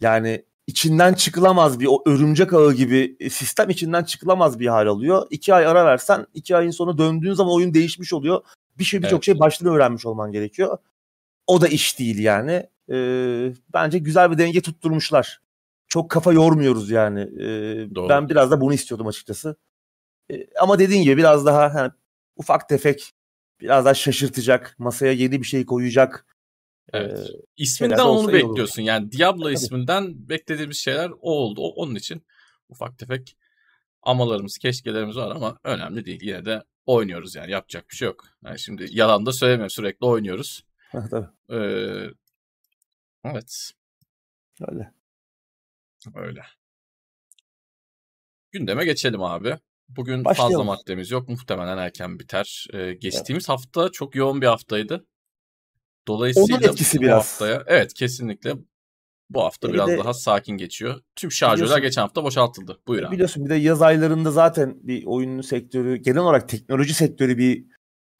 Yani 0.00 0.44
içinden 0.66 1.14
çıkılamaz 1.14 1.80
bir 1.80 1.86
o 1.90 2.02
örümcek 2.06 2.52
ağı 2.52 2.72
gibi 2.74 3.16
e, 3.20 3.30
sistem 3.30 3.70
içinden 3.70 4.04
çıkılamaz 4.04 4.58
bir 4.60 4.66
hal 4.66 4.86
alıyor. 4.86 5.26
İki 5.30 5.54
ay 5.54 5.66
ara 5.66 5.84
versen 5.86 6.26
iki 6.34 6.56
ayın 6.56 6.70
sonu 6.70 6.98
döndüğün 6.98 7.32
zaman 7.32 7.54
oyun 7.54 7.74
değişmiş 7.74 8.12
oluyor. 8.12 8.42
Bir 8.78 8.84
şey 8.84 9.00
birçok 9.00 9.12
Evet. 9.12 9.24
şey 9.24 9.38
baştan 9.38 9.68
öğrenmiş 9.68 10.06
olman 10.06 10.32
gerekiyor. 10.32 10.78
O 11.50 11.60
da 11.60 11.68
iş 11.68 11.98
değil 11.98 12.18
yani. 12.18 12.66
Ee, 12.90 13.52
bence 13.74 13.98
güzel 13.98 14.30
bir 14.30 14.38
denge 14.38 14.60
tutturmuşlar. 14.60 15.40
Çok 15.88 16.10
kafa 16.10 16.32
yormuyoruz 16.32 16.90
yani. 16.90 17.20
Ee, 17.20 17.94
Doğru. 17.94 18.08
ben 18.08 18.28
biraz 18.28 18.50
da 18.50 18.60
bunu 18.60 18.74
istiyordum 18.74 19.06
açıkçası. 19.06 19.56
Ee, 20.32 20.46
ama 20.60 20.78
dediğin 20.78 21.02
gibi 21.02 21.16
biraz 21.16 21.46
daha 21.46 21.74
hani, 21.74 21.92
ufak 22.36 22.68
tefek 22.68 23.12
biraz 23.60 23.84
daha 23.84 23.94
şaşırtacak. 23.94 24.74
Masaya 24.78 25.12
yeni 25.12 25.40
bir 25.40 25.46
şey 25.46 25.66
koyacak. 25.66 26.26
Evet. 26.92 27.18
Ee, 27.18 27.32
İsminden 27.56 27.98
onu 27.98 28.18
olur. 28.18 28.32
bekliyorsun. 28.32 28.82
Yani 28.82 29.12
Diablo 29.12 29.42
Tabii. 29.42 29.54
isminden 29.54 30.28
beklediğimiz 30.28 30.76
şeyler 30.76 31.10
o 31.20 31.30
oldu. 31.30 31.60
O, 31.60 31.68
onun 31.68 31.94
için 31.94 32.22
ufak 32.68 32.98
tefek 32.98 33.36
amalarımız, 34.02 34.58
keşkelerimiz 34.58 35.16
var 35.16 35.30
ama 35.36 35.58
önemli 35.64 36.04
değil. 36.04 36.20
Yine 36.22 36.44
de 36.44 36.62
oynuyoruz 36.86 37.34
yani 37.34 37.50
yapacak 37.50 37.90
bir 37.90 37.96
şey 37.96 38.06
yok. 38.06 38.24
Yani 38.44 38.58
şimdi 38.58 38.86
yalan 38.90 39.26
da 39.26 39.32
söylemiyorum 39.32 39.70
sürekli 39.70 40.06
oynuyoruz. 40.06 40.64
tabii 41.10 41.26
Ee, 41.50 42.10
evet 43.24 43.72
öyle. 44.68 44.92
öyle. 46.14 46.42
Gündeme 48.52 48.84
geçelim 48.84 49.22
abi. 49.22 49.58
Bugün 49.88 50.24
Başlayalım. 50.24 50.52
fazla 50.56 50.64
maddemiz 50.64 51.10
yok. 51.10 51.28
Muhtemelen 51.28 51.78
erken 51.78 52.18
biter. 52.18 52.66
Ee, 52.72 52.92
geçtiğimiz 52.92 53.48
hafta 53.48 53.92
çok 53.92 54.14
yoğun 54.14 54.40
bir 54.42 54.46
haftaydı. 54.46 55.06
Dolayısıyla 56.08 56.56
Onun 56.58 56.68
etkisi 56.68 56.98
bu 56.98 57.02
biraz. 57.02 57.16
haftaya 57.18 57.64
evet 57.66 57.94
kesinlikle 57.94 58.54
bu 59.30 59.42
hafta 59.44 59.68
Bir 59.68 59.74
biraz 59.74 59.88
de- 59.88 59.98
daha 59.98 60.14
sakin 60.14 60.56
geçiyor. 60.56 61.00
Tüm 61.16 61.32
şarjörler 61.32 61.78
geçen 61.78 62.02
hafta 62.02 62.24
boşaltıldı. 62.24 62.80
Buyur 62.86 63.02
abi. 63.02 63.14
Biliyorsun 63.14 63.44
bir 63.44 63.50
de 63.50 63.54
yaz 63.54 63.82
aylarında 63.82 64.30
zaten 64.30 64.76
bir 64.82 65.04
oyun 65.06 65.40
sektörü 65.40 65.96
genel 65.96 66.18
olarak 66.18 66.48
teknoloji 66.48 66.94
sektörü 66.94 67.38
bir 67.38 67.64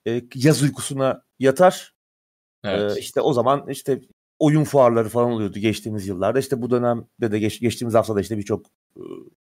e, 0.07 0.23
yaz 0.35 0.63
uykusuna 0.63 1.23
yatar. 1.39 1.95
Evet. 2.65 2.97
Ee, 2.97 3.01
işte 3.01 3.21
o 3.21 3.33
zaman 3.33 3.69
işte 3.69 4.01
oyun 4.39 4.65
fuarları 4.65 5.09
falan 5.09 5.31
oluyordu 5.31 5.59
geçtiğimiz 5.59 6.07
yıllarda. 6.07 6.39
İşte 6.39 6.63
bu 6.63 6.71
dönemde 6.71 7.33
de 7.33 7.39
geç, 7.39 7.61
geçtiğimiz 7.61 7.95
haftada 7.95 8.21
işte 8.21 8.39
birçok 8.39 8.67
e, 8.97 9.03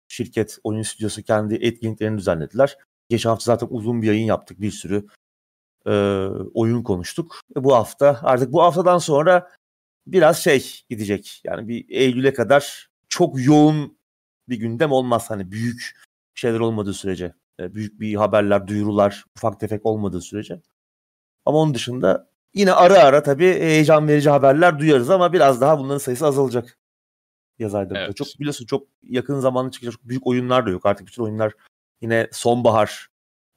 şirket, 0.08 0.58
oyun 0.64 0.82
stüdyosu 0.82 1.24
kendi 1.24 1.56
etkinliklerini 1.56 2.18
düzenlediler. 2.18 2.78
Geçen 3.10 3.30
hafta 3.30 3.44
zaten 3.44 3.68
uzun 3.70 4.02
bir 4.02 4.08
yayın 4.08 4.26
yaptık. 4.26 4.62
Bir 4.62 4.72
sürü 4.72 5.08
e, 5.86 5.92
oyun 6.54 6.84
konuştuk. 6.84 7.40
E, 7.58 7.64
bu 7.64 7.76
hafta 7.76 8.20
artık 8.24 8.54
bu 8.54 8.62
haftadan 8.62 8.98
sonra 8.98 9.50
biraz 10.08 10.38
şey 10.44 10.82
gidecek. 10.90 11.42
Yani 11.44 11.68
bir 11.68 11.86
Eylül'e 11.90 12.34
kadar 12.34 12.90
çok 13.10 13.46
yoğun 13.46 13.98
bir 14.50 14.58
gündem 14.58 14.92
olmaz. 14.92 15.30
Hani 15.30 15.52
büyük 15.52 16.02
şeyler 16.36 16.60
olmadığı 16.60 16.94
sürece. 16.94 17.34
E, 17.60 17.76
büyük 17.76 18.00
bir 18.00 18.16
haberler, 18.16 18.68
duyurular, 18.68 19.26
ufak 19.38 19.60
tefek 19.60 19.86
olmadığı 19.86 20.22
sürece. 20.22 20.62
Ama 21.46 21.58
onun 21.58 21.74
dışında 21.74 22.31
yine 22.54 22.72
ara 22.72 23.00
ara 23.00 23.24
tabii 23.24 23.54
heyecan 23.54 24.08
verici 24.08 24.30
haberler 24.30 24.80
duyarız 24.80 25.10
ama 25.10 25.34
biraz 25.34 25.62
daha 25.62 25.80
bunların 25.80 25.98
sayısı 25.98 26.26
azalacak 26.26 26.78
yaz 27.60 27.76
aylarında. 27.76 28.00
Evet. 28.00 28.16
Çok 28.16 28.28
biliyorsun 28.40 28.66
çok 28.66 28.88
yakın 29.04 29.40
zamanda 29.40 29.72
çıkacak 29.72 29.94
çok 29.94 30.04
büyük 30.04 30.28
oyunlar 30.28 30.66
da 30.66 30.70
yok. 30.70 30.86
Artık 30.86 31.08
bütün 31.08 31.24
oyunlar 31.24 31.54
yine 32.02 32.30
sonbahar, 32.32 33.08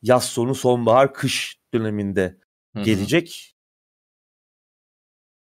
yaz 0.03 0.25
sonu, 0.25 0.55
sonbahar, 0.55 1.15
kış 1.15 1.59
döneminde 1.75 2.39
Hı 2.77 2.81
hı. 2.81 2.85
gelecek. 2.85 3.57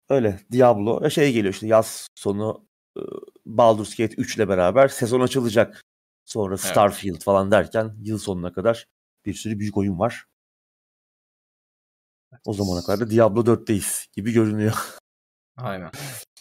Öyle 0.09 0.39
Diablo 0.51 1.09
şey 1.09 1.33
geliyor 1.33 1.53
işte 1.53 1.67
yaz 1.67 2.07
sonu 2.15 2.65
e, 2.97 3.01
Baldur's 3.45 3.95
Gate 3.95 4.15
3 4.15 4.37
ile 4.37 4.49
beraber 4.49 4.87
sezon 4.87 5.21
açılacak. 5.21 5.81
Sonra 6.25 6.57
Starfield 6.57 7.21
falan 7.21 7.51
derken 7.51 7.95
yıl 8.01 8.17
sonuna 8.17 8.53
kadar 8.53 8.87
bir 9.25 9.33
sürü 9.33 9.59
büyük 9.59 9.77
oyun 9.77 9.99
var. 9.99 10.25
O 12.45 12.53
zamana 12.53 12.81
kadar 12.81 12.99
da 12.99 13.09
Diablo 13.11 13.41
4'teyiz 13.41 14.07
gibi 14.15 14.31
görünüyor. 14.31 14.73
Aynen. 15.57 15.91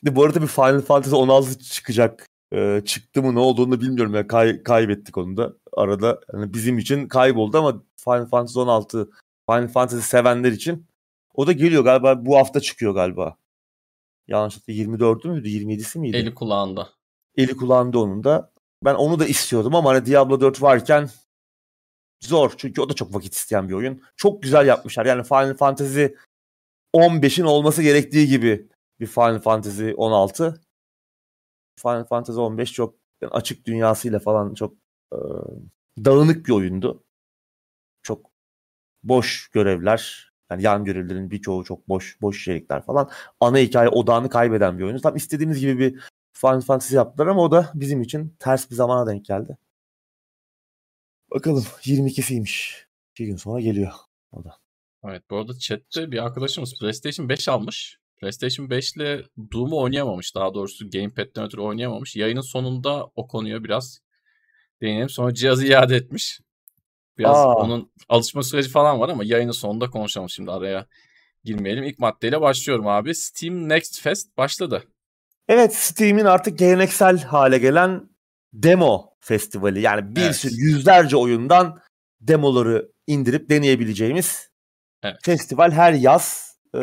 Şimdi 0.00 0.16
bu 0.16 0.24
arada 0.24 0.42
bir 0.42 0.46
Final 0.46 0.80
Fantasy 0.80 1.16
16 1.16 1.58
çıkacak. 1.58 2.26
Ee, 2.54 2.82
çıktı 2.84 3.22
mı 3.22 3.34
ne 3.34 3.38
olduğunu 3.38 3.72
da 3.72 3.80
bilmiyorum. 3.80 4.14
Yani 4.14 4.26
kay- 4.26 4.62
kaybettik 4.62 5.18
onu 5.18 5.36
da. 5.36 5.52
Arada 5.76 6.20
yani 6.32 6.54
bizim 6.54 6.78
için 6.78 7.08
kayboldu 7.08 7.58
ama 7.58 7.82
Final 7.96 8.26
Fantasy 8.26 8.58
16 8.58 9.10
Final 9.50 9.68
Fantasy 9.68 10.02
sevenler 10.02 10.52
için 10.52 10.86
o 11.34 11.46
da 11.46 11.52
geliyor 11.52 11.84
galiba 11.84 12.26
bu 12.26 12.36
hafta 12.36 12.60
çıkıyor 12.60 12.94
galiba. 12.94 13.36
Yanlışlıkla 14.28 14.72
24'ü 14.72 15.28
müydü 15.28 15.48
27'si 15.48 15.98
miydi? 15.98 16.16
Eli 16.16 16.34
kulağında. 16.34 16.88
Eli 17.36 17.56
kulağında 17.56 17.98
onun 17.98 18.24
da. 18.24 18.52
Ben 18.84 18.94
onu 18.94 19.18
da 19.18 19.26
istiyordum 19.26 19.74
ama 19.74 19.90
hani 19.90 20.06
Diablo 20.06 20.40
4 20.40 20.62
varken 20.62 21.10
zor. 22.26 22.52
Çünkü 22.56 22.80
o 22.80 22.88
da 22.88 22.94
çok 22.94 23.14
vakit 23.14 23.34
isteyen 23.34 23.68
bir 23.68 23.74
oyun. 23.74 24.02
Çok 24.16 24.42
güzel 24.42 24.66
yapmışlar. 24.66 25.06
Yani 25.06 25.22
Final 25.22 25.54
Fantasy 25.54 26.04
15'in 26.94 27.44
olması 27.44 27.82
gerektiği 27.82 28.26
gibi 28.28 28.68
bir 29.00 29.06
Final 29.06 29.40
Fantasy 29.40 29.90
16. 29.96 30.60
Final 31.82 32.04
Fantasy 32.04 32.38
15 32.38 32.72
çok 32.72 32.94
yani 33.22 33.32
açık 33.32 33.66
dünyasıyla 33.66 34.18
falan 34.18 34.54
çok 34.54 34.74
e, 35.12 35.18
dağınık 36.04 36.46
bir 36.46 36.52
oyundu. 36.52 37.04
Çok 38.02 38.30
boş 39.02 39.48
görevler. 39.48 40.32
Yani 40.50 40.62
yan 40.62 40.84
görevlerin 40.84 41.30
birçoğu 41.30 41.64
çok 41.64 41.88
boş 41.88 42.20
boş 42.20 42.40
içerikler 42.42 42.82
falan. 42.82 43.10
Ana 43.40 43.58
hikaye 43.58 43.88
odağını 43.88 44.28
kaybeden 44.28 44.78
bir 44.78 44.84
oyun. 44.84 44.98
Tam 44.98 45.16
istediğimiz 45.16 45.60
gibi 45.60 45.78
bir 45.78 46.00
Final 46.32 46.60
Fantasy 46.60 46.96
yaptılar 46.96 47.26
ama 47.26 47.42
o 47.42 47.50
da 47.50 47.70
bizim 47.74 48.02
için 48.02 48.36
ters 48.38 48.70
bir 48.70 48.74
zamana 48.74 49.06
denk 49.06 49.24
geldi. 49.24 49.56
Bakalım 51.34 51.64
22'siymiş. 51.82 52.84
İki 53.10 53.26
gün 53.26 53.36
sonra 53.36 53.60
geliyor 53.60 53.92
o 54.32 54.44
da. 54.44 54.58
Evet 55.04 55.22
bu 55.30 55.36
arada 55.36 55.58
chatte 55.58 56.10
bir 56.10 56.24
arkadaşımız 56.24 56.74
PlayStation 56.80 57.28
5 57.28 57.48
almış. 57.48 57.98
PlayStation 58.20 58.70
5 58.70 58.96
ile 58.96 59.22
Doom'u 59.52 59.80
oynayamamış. 59.80 60.34
Daha 60.34 60.54
doğrusu 60.54 60.90
Gamepad'den 60.90 61.44
ötürü 61.44 61.60
oynayamamış. 61.60 62.16
Yayının 62.16 62.40
sonunda 62.40 63.06
o 63.14 63.28
konuya 63.28 63.64
biraz 63.64 64.00
değinelim. 64.80 65.08
Sonra 65.08 65.34
cihazı 65.34 65.66
iade 65.66 65.96
etmiş. 65.96 66.40
Biraz 67.18 67.36
Aa. 67.36 67.54
onun 67.54 67.92
alışma 68.08 68.42
süreci 68.42 68.68
falan 68.68 69.00
var 69.00 69.08
ama 69.08 69.24
yayının 69.24 69.52
sonunda 69.52 69.90
konuşalım 69.90 70.30
şimdi 70.30 70.50
araya 70.50 70.86
girmeyelim. 71.44 71.84
İlk 71.84 71.98
maddeyle 71.98 72.40
başlıyorum 72.40 72.86
abi. 72.86 73.14
Steam 73.14 73.68
Next 73.68 74.00
Fest 74.00 74.36
başladı. 74.36 74.84
Evet 75.48 75.74
Steam'in 75.74 76.24
artık 76.24 76.58
geleneksel 76.58 77.18
hale 77.22 77.58
gelen 77.58 78.08
demo 78.52 79.10
festivali. 79.20 79.80
Yani 79.80 80.16
bir 80.16 80.22
Evet. 80.22 80.36
sürü 80.36 80.54
yüzlerce 80.54 81.16
oyundan 81.16 81.80
demoları 82.20 82.92
indirip 83.06 83.48
deneyebileceğimiz 83.50 84.48
Evet. 85.02 85.16
festival 85.22 85.70
her 85.70 85.92
yaz 85.92 86.56
e, 86.74 86.78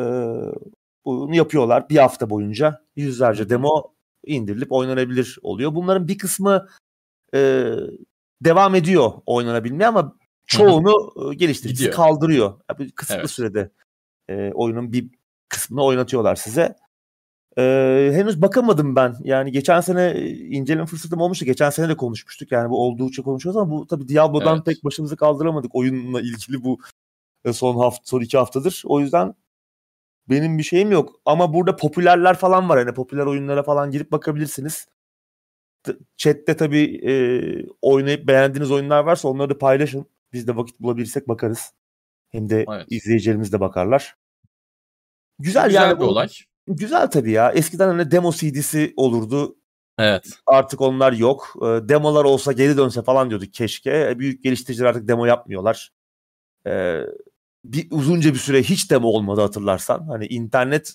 bunu 1.05 1.35
yapıyorlar. 1.35 1.89
Bir 1.89 1.97
hafta 1.97 2.29
boyunca 2.29 2.81
yüzlerce 2.95 3.49
demo 3.49 3.93
indirilip 4.25 4.71
oynanabilir 4.71 5.37
oluyor. 5.41 5.75
Bunların 5.75 6.07
bir 6.07 6.17
kısmı 6.17 6.67
e, 7.35 7.71
devam 8.41 8.75
ediyor 8.75 9.11
oynanabilmeye 9.25 9.87
ama 9.87 10.15
çoğunu 10.47 11.13
e, 11.31 11.35
geliştiricisi 11.35 11.79
Gidiyor. 11.83 11.95
kaldırıyor. 11.95 12.61
Yani 12.79 12.91
kısıtlı 12.91 13.19
Evet. 13.19 13.31
sürede 13.31 13.71
e, 14.29 14.51
oyunun 14.53 14.93
bir 14.93 15.09
kısmını 15.49 15.83
oynatıyorlar 15.83 16.35
size. 16.35 16.75
Ee, 17.57 18.11
henüz 18.13 18.41
bakamadım 18.41 18.95
ben. 18.95 19.15
Yani 19.23 19.51
geçen 19.51 19.81
sene 19.81 20.03
e, 20.09 20.29
inceleme 20.29 20.85
fırsatım 20.85 21.21
olmuştu. 21.21 21.45
Geçen 21.45 21.69
sene 21.69 21.89
de 21.89 21.97
konuşmuştuk. 21.97 22.51
Yani 22.51 22.69
bu 22.69 22.83
oldukça 22.85 23.23
konuşuyoruz 23.23 23.57
ama 23.61 23.71
bu 23.71 23.87
tabii 23.87 24.07
Diablo'dan 24.07 24.55
Evet. 24.55 24.65
pek 24.65 24.83
başımızı 24.83 25.15
kaldıramadık 25.15 25.75
oyunla 25.75 26.21
ilgili 26.21 26.63
bu 26.63 26.79
e, 27.45 27.53
son 27.53 27.77
hafta 27.77 28.01
son 28.05 28.21
iki 28.21 28.37
haftadır. 28.37 28.83
O 28.85 28.99
yüzden 28.99 29.33
benim 30.29 30.57
bir 30.57 30.63
şeyim 30.63 30.91
yok. 30.91 31.15
Ama 31.25 31.53
burada 31.53 31.75
popülerler 31.75 32.35
falan 32.37 32.69
var. 32.69 32.77
Yani 32.77 32.93
popüler 32.93 33.25
oyunlara 33.25 33.63
falan 33.63 33.91
girip 33.91 34.11
bakabilirsiniz. 34.11 34.87
Chat'te 36.17 36.57
tabii 36.57 37.01
e, 37.09 37.13
oynayıp 37.81 38.27
beğendiğiniz 38.27 38.71
oyunlar 38.71 39.03
varsa 39.03 39.27
onları 39.27 39.49
da 39.49 39.57
paylaşın. 39.57 40.05
Biz 40.33 40.47
de 40.47 40.55
vakit 40.55 40.79
bulabilirsek 40.79 41.27
bakarız. 41.27 41.73
Hem 42.29 42.49
de 42.49 42.65
Evet. 42.69 42.85
izleyicilerimiz 42.89 43.53
de 43.53 43.59
bakarlar. 43.59 44.15
Güzel, 45.39 45.65
Güzel 45.65 45.81
yani 45.81 45.95
bir 45.95 45.99
bu- 46.03 46.07
olay. 46.07 46.27
Güzel 46.69 47.11
tabii 47.11 47.31
ya. 47.31 47.51
Eskiden 47.51 47.87
hani 47.87 48.11
demo 48.11 48.31
CD'si 48.31 48.93
olurdu. 48.97 49.55
Evet. 49.99 50.25
Artık 50.45 50.81
onlar 50.81 51.13
yok. 51.13 51.53
Ee, 51.61 51.65
demolar 51.65 52.23
olsa 52.25 52.51
geri 52.51 52.77
dönse 52.77 53.01
falan 53.01 53.29
diyorduk 53.29 53.53
keşke. 53.53 54.09
E, 54.09 54.19
Büyük 54.19 54.43
geliştiriciler 54.43 54.87
artık 54.89 55.07
demo 55.07 55.25
yapmıyorlar. 55.25 55.91
Ee, 56.67 57.01
bir 57.65 57.87
uzunca 57.91 58.33
bir 58.33 58.39
süre 58.39 58.63
hiç 58.63 58.91
demo 58.91 59.07
olmadı 59.07 59.41
hatırlarsan. 59.41 60.07
Hani 60.07 60.25
internet 60.27 60.93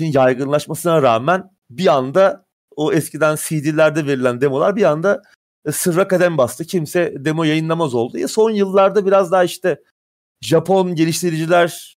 yaygınlaşmasına 0.00 1.02
rağmen 1.02 1.50
bir 1.70 1.86
anda 1.86 2.46
o 2.76 2.92
eskiden 2.92 3.36
CD'lerde 3.36 4.06
verilen 4.06 4.40
demolar 4.40 4.76
bir 4.76 4.82
anda 4.82 5.22
e, 5.66 5.72
sırra 5.72 6.08
kadem 6.08 6.38
bastı. 6.38 6.64
Kimse 6.64 7.14
demo 7.18 7.44
yayınlamaz 7.44 7.94
oldu. 7.94 8.18
Ya 8.18 8.28
son 8.28 8.50
yıllarda 8.50 9.06
biraz 9.06 9.32
daha 9.32 9.44
işte 9.44 9.82
Japon 10.40 10.94
geliştiriciler 10.94 11.95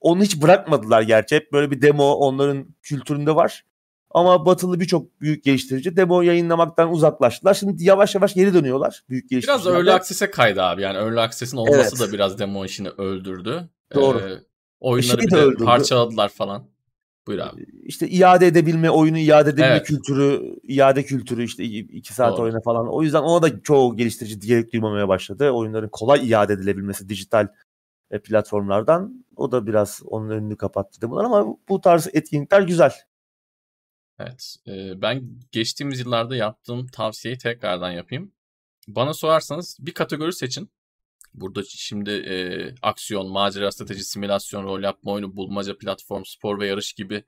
onu 0.00 0.22
hiç 0.22 0.42
bırakmadılar 0.42 1.02
gerçi. 1.02 1.36
Hep 1.36 1.52
böyle 1.52 1.70
bir 1.70 1.82
demo 1.82 2.12
onların 2.12 2.66
kültüründe 2.82 3.34
var. 3.34 3.64
Ama 4.10 4.46
batılı 4.46 4.80
birçok 4.80 5.20
büyük 5.20 5.44
geliştirici 5.44 5.96
demo 5.96 6.22
yayınlamaktan 6.22 6.92
uzaklaştılar. 6.92 7.54
Şimdi 7.54 7.84
yavaş 7.84 8.14
yavaş 8.14 8.34
geri 8.34 8.54
dönüyorlar 8.54 9.04
büyük 9.08 9.30
geliştiriciler. 9.30 9.64
Biraz 9.64 9.76
early 9.76 9.92
access'e 9.92 10.30
kaydı 10.30 10.62
abi. 10.62 10.82
Yani 10.82 10.96
early 10.96 11.20
access'in 11.20 11.56
olması 11.56 11.96
evet. 11.96 12.00
da 12.00 12.12
biraz 12.12 12.38
demo 12.38 12.64
işini 12.64 12.88
öldürdü. 12.88 13.68
Doğru. 13.94 14.18
Ee, 14.18 14.42
oyunları 14.80 15.18
bir 15.18 15.30
de 15.30 15.36
öldürdü. 15.36 15.64
parçaladılar 15.64 16.28
falan. 16.28 16.64
Buyur 17.26 17.38
abi. 17.38 17.66
İşte 17.82 18.08
iade 18.08 18.46
edebilme, 18.46 18.90
oyunu 18.90 19.18
iade 19.18 19.50
edebilme 19.50 19.68
evet. 19.68 19.86
kültürü, 19.86 20.54
iade 20.62 21.02
kültürü 21.02 21.44
işte 21.44 21.64
iki 21.64 22.14
saat 22.14 22.32
Doğru. 22.32 22.42
oyuna 22.42 22.60
falan. 22.60 22.88
O 22.88 23.02
yüzden 23.02 23.22
ona 23.22 23.42
da 23.42 23.62
çoğu 23.62 23.96
geliştirici 23.96 24.46
gerek 24.46 24.72
duymamaya 24.72 25.08
başladı. 25.08 25.50
Oyunların 25.50 25.88
kolay 25.88 26.30
iade 26.30 26.52
edilebilmesi 26.52 27.08
dijital 27.08 27.48
platformlardan. 28.24 29.24
O 29.36 29.52
da 29.52 29.66
biraz 29.66 30.02
onun 30.04 30.30
önünü 30.30 30.56
kapattı 30.56 31.10
bunlar 31.10 31.24
ama 31.24 31.56
bu 31.68 31.80
tarz 31.80 32.08
etkinlikler 32.12 32.62
güzel. 32.62 32.92
Evet. 34.18 34.56
E, 34.66 35.02
ben 35.02 35.22
geçtiğimiz 35.52 36.00
yıllarda 36.00 36.36
yaptığım 36.36 36.86
tavsiyeyi 36.86 37.38
tekrardan 37.38 37.90
yapayım. 37.90 38.32
Bana 38.88 39.14
sorarsanız 39.14 39.76
bir 39.80 39.94
kategori 39.94 40.32
seçin. 40.32 40.70
Burada 41.34 41.62
şimdi 41.64 42.10
e, 42.10 42.34
aksiyon, 42.82 43.30
macera, 43.32 43.72
strateji, 43.72 44.04
simülasyon, 44.04 44.64
rol 44.64 44.82
yapma 44.82 45.12
oyunu, 45.12 45.36
bulmaca, 45.36 45.78
platform, 45.78 46.24
spor 46.24 46.60
ve 46.60 46.66
yarış 46.66 46.92
gibi 46.92 47.24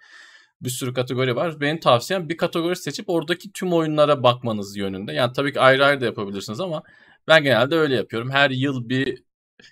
bir 0.60 0.70
sürü 0.70 0.94
kategori 0.94 1.36
var. 1.36 1.60
Benim 1.60 1.80
tavsiyem 1.80 2.28
bir 2.28 2.36
kategori 2.36 2.76
seçip 2.76 3.08
oradaki 3.08 3.52
tüm 3.52 3.72
oyunlara 3.72 4.22
bakmanız 4.22 4.76
yönünde. 4.76 5.12
Yani 5.12 5.32
tabii 5.32 5.52
ki 5.52 5.60
ayrı 5.60 5.84
ayrı 5.84 6.00
da 6.00 6.04
yapabilirsiniz 6.04 6.60
ama 6.60 6.82
ben 7.28 7.42
genelde 7.42 7.76
öyle 7.76 7.94
yapıyorum. 7.94 8.30
Her 8.30 8.50
yıl 8.50 8.88
bir 8.88 9.24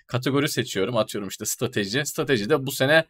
kategori 0.07 0.49
seçiyorum. 0.49 0.97
Atıyorum 0.97 1.29
işte 1.29 1.45
strateji. 1.45 2.05
Stratejide 2.05 2.65
bu 2.65 2.71
sene 2.71 3.05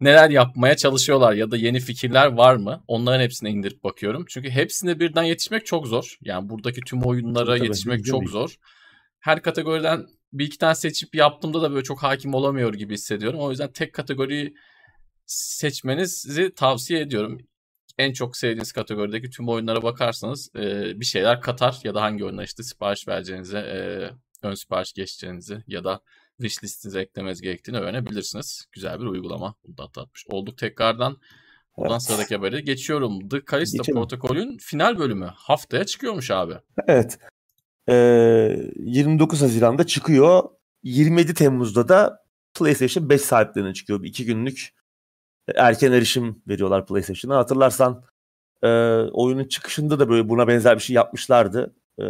neler 0.00 0.30
yapmaya 0.30 0.76
çalışıyorlar 0.76 1.32
ya 1.32 1.50
da 1.50 1.56
yeni 1.56 1.80
fikirler 1.80 2.26
var 2.26 2.56
mı? 2.56 2.84
Onların 2.88 3.20
hepsine 3.20 3.50
indirip 3.50 3.84
bakıyorum. 3.84 4.24
Çünkü 4.28 4.50
hepsine 4.50 5.00
birden 5.00 5.22
yetişmek 5.22 5.66
çok 5.66 5.86
zor. 5.86 6.18
Yani 6.20 6.48
buradaki 6.48 6.80
tüm 6.80 7.02
oyunlara 7.02 7.56
tabii, 7.56 7.66
yetişmek 7.66 8.04
çok 8.04 8.28
zor. 8.28 8.54
Her 9.20 9.42
kategoriden 9.42 10.06
bir 10.32 10.46
iki 10.46 10.58
tane 10.58 10.74
seçip 10.74 11.14
yaptığımda 11.14 11.62
da 11.62 11.70
böyle 11.70 11.82
çok 11.82 12.02
hakim 12.02 12.34
olamıyor 12.34 12.74
gibi 12.74 12.94
hissediyorum. 12.94 13.40
O 13.40 13.50
yüzden 13.50 13.72
tek 13.72 13.92
kategoriyi 13.92 14.54
seçmenizi 15.26 16.54
tavsiye 16.54 17.00
ediyorum. 17.00 17.40
En 17.98 18.12
çok 18.12 18.36
sevdiğiniz 18.36 18.72
kategorideki 18.72 19.30
tüm 19.30 19.48
oyunlara 19.48 19.82
bakarsanız 19.82 20.50
e, 20.56 20.92
bir 21.00 21.04
şeyler 21.04 21.40
katar 21.40 21.80
ya 21.84 21.94
da 21.94 22.02
hangi 22.02 22.24
oyunlar 22.24 22.44
işte 22.44 22.62
sipariş 22.62 23.08
vereceğinize, 23.08 23.58
e, 23.58 23.76
ön 24.42 24.54
sipariş 24.54 24.92
geçeceğinizi 24.92 25.64
ya 25.66 25.84
da 25.84 26.00
wish 26.40 26.64
listinize 26.64 27.00
eklemeniz 27.00 27.40
gerektiğini 27.40 27.78
öğrenebilirsiniz. 27.78 28.66
Güzel 28.72 29.00
bir 29.00 29.06
uygulama. 29.06 29.54
Bunu 29.64 29.78
da 29.78 29.82
atlatmış 29.82 30.26
olduk 30.28 30.58
tekrardan. 30.58 31.16
Buradan 31.76 31.92
evet. 31.92 32.02
sıradaki 32.02 32.36
haberi 32.36 32.64
geçiyorum. 32.64 33.28
The 33.28 33.42
Callisto 33.50 33.92
Protokol'ün 33.92 34.58
final 34.58 34.98
bölümü 34.98 35.30
haftaya 35.34 35.84
çıkıyormuş 35.84 36.30
abi. 36.30 36.54
Evet. 36.86 37.18
Ee, 37.88 38.72
29 38.76 39.42
Haziran'da 39.42 39.86
çıkıyor. 39.86 40.42
27 40.82 41.34
Temmuz'da 41.34 41.88
da 41.88 42.24
PlayStation 42.54 43.08
5 43.08 43.22
sahiplerine 43.22 43.74
çıkıyor. 43.74 44.02
Bir 44.02 44.08
iki 44.08 44.24
günlük 44.24 44.74
erken 45.54 45.92
erişim 45.92 46.42
veriyorlar 46.48 46.86
PlayStation'a. 46.86 47.36
Hatırlarsan 47.36 48.04
e, 48.62 48.68
oyunun 49.12 49.44
çıkışında 49.44 49.98
da 49.98 50.08
böyle 50.08 50.28
buna 50.28 50.48
benzer 50.48 50.76
bir 50.76 50.82
şey 50.82 50.96
yapmışlardı. 50.96 51.74
E, 52.00 52.04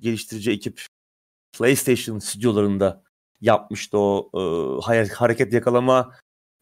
geliştirici 0.00 0.50
ekip 0.50 0.86
PlayStation 1.58 2.18
stüdyolarında 2.18 3.02
yapmıştı 3.40 3.98
o 3.98 4.30
e, 4.34 5.12
hareket 5.14 5.52
yakalama 5.52 6.12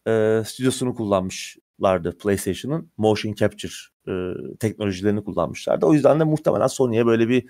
e, 0.07 0.43
stüdyosunu 0.45 0.95
kullanmışlardı 0.95 2.17
PlayStation'ın. 2.17 2.91
Motion 2.97 3.33
Capture 3.33 3.73
e, 4.07 4.11
teknolojilerini 4.59 5.23
kullanmışlardı. 5.23 5.85
O 5.85 5.93
yüzden 5.93 6.19
de 6.19 6.23
muhtemelen 6.23 6.67
Sony'ye 6.67 7.05
böyle 7.05 7.29
bir 7.29 7.49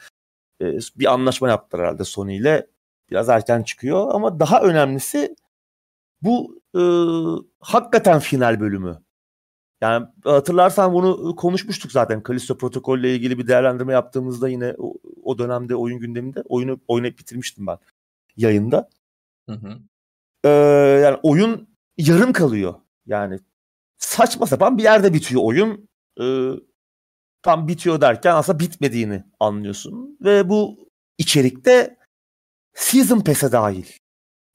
e, 0.61 0.77
bir 0.95 1.13
anlaşma 1.13 1.49
yaptılar 1.49 1.85
herhalde 1.85 2.03
Sony 2.03 2.37
ile. 2.37 2.67
Biraz 3.11 3.29
erken 3.29 3.63
çıkıyor 3.63 4.15
ama 4.15 4.39
daha 4.39 4.61
önemlisi 4.61 5.35
bu 6.21 6.61
e, 6.75 6.81
hakikaten 7.59 8.19
final 8.19 8.59
bölümü. 8.59 8.99
Yani 9.81 10.07
hatırlarsan 10.23 10.93
bunu 10.93 11.35
konuşmuştuk 11.35 11.91
zaten. 11.91 12.23
Kalisto 12.23 12.57
protokol 12.57 12.99
ile 12.99 13.15
ilgili 13.15 13.37
bir 13.37 13.47
değerlendirme 13.47 13.93
yaptığımızda 13.93 14.49
yine 14.49 14.75
o, 15.23 15.37
dönemde 15.37 15.75
oyun 15.75 15.99
gündeminde 15.99 16.43
oyunu 16.49 16.79
oynayıp 16.87 17.19
bitirmiştim 17.19 17.67
ben 17.67 17.77
yayında. 18.37 18.89
Hı 19.49 19.55
hı. 19.55 19.79
Ee, 20.43 20.49
yani 21.03 21.17
oyun 21.23 21.69
yarım 21.97 22.33
kalıyor. 22.33 22.73
Yani 23.05 23.39
saçma 23.97 24.45
sapan 24.45 24.77
bir 24.77 24.83
yerde 24.83 25.13
bitiyor 25.13 25.41
oyun. 25.43 25.89
Ee, 26.21 26.51
tam 27.41 27.67
bitiyor 27.67 28.01
derken 28.01 28.35
aslında 28.35 28.59
bitmediğini 28.59 29.23
anlıyorsun. 29.39 30.17
Ve 30.21 30.49
bu 30.49 30.89
içerikte 31.17 31.97
Season 32.73 33.19
Pass'e 33.19 33.51
dahil. 33.51 33.85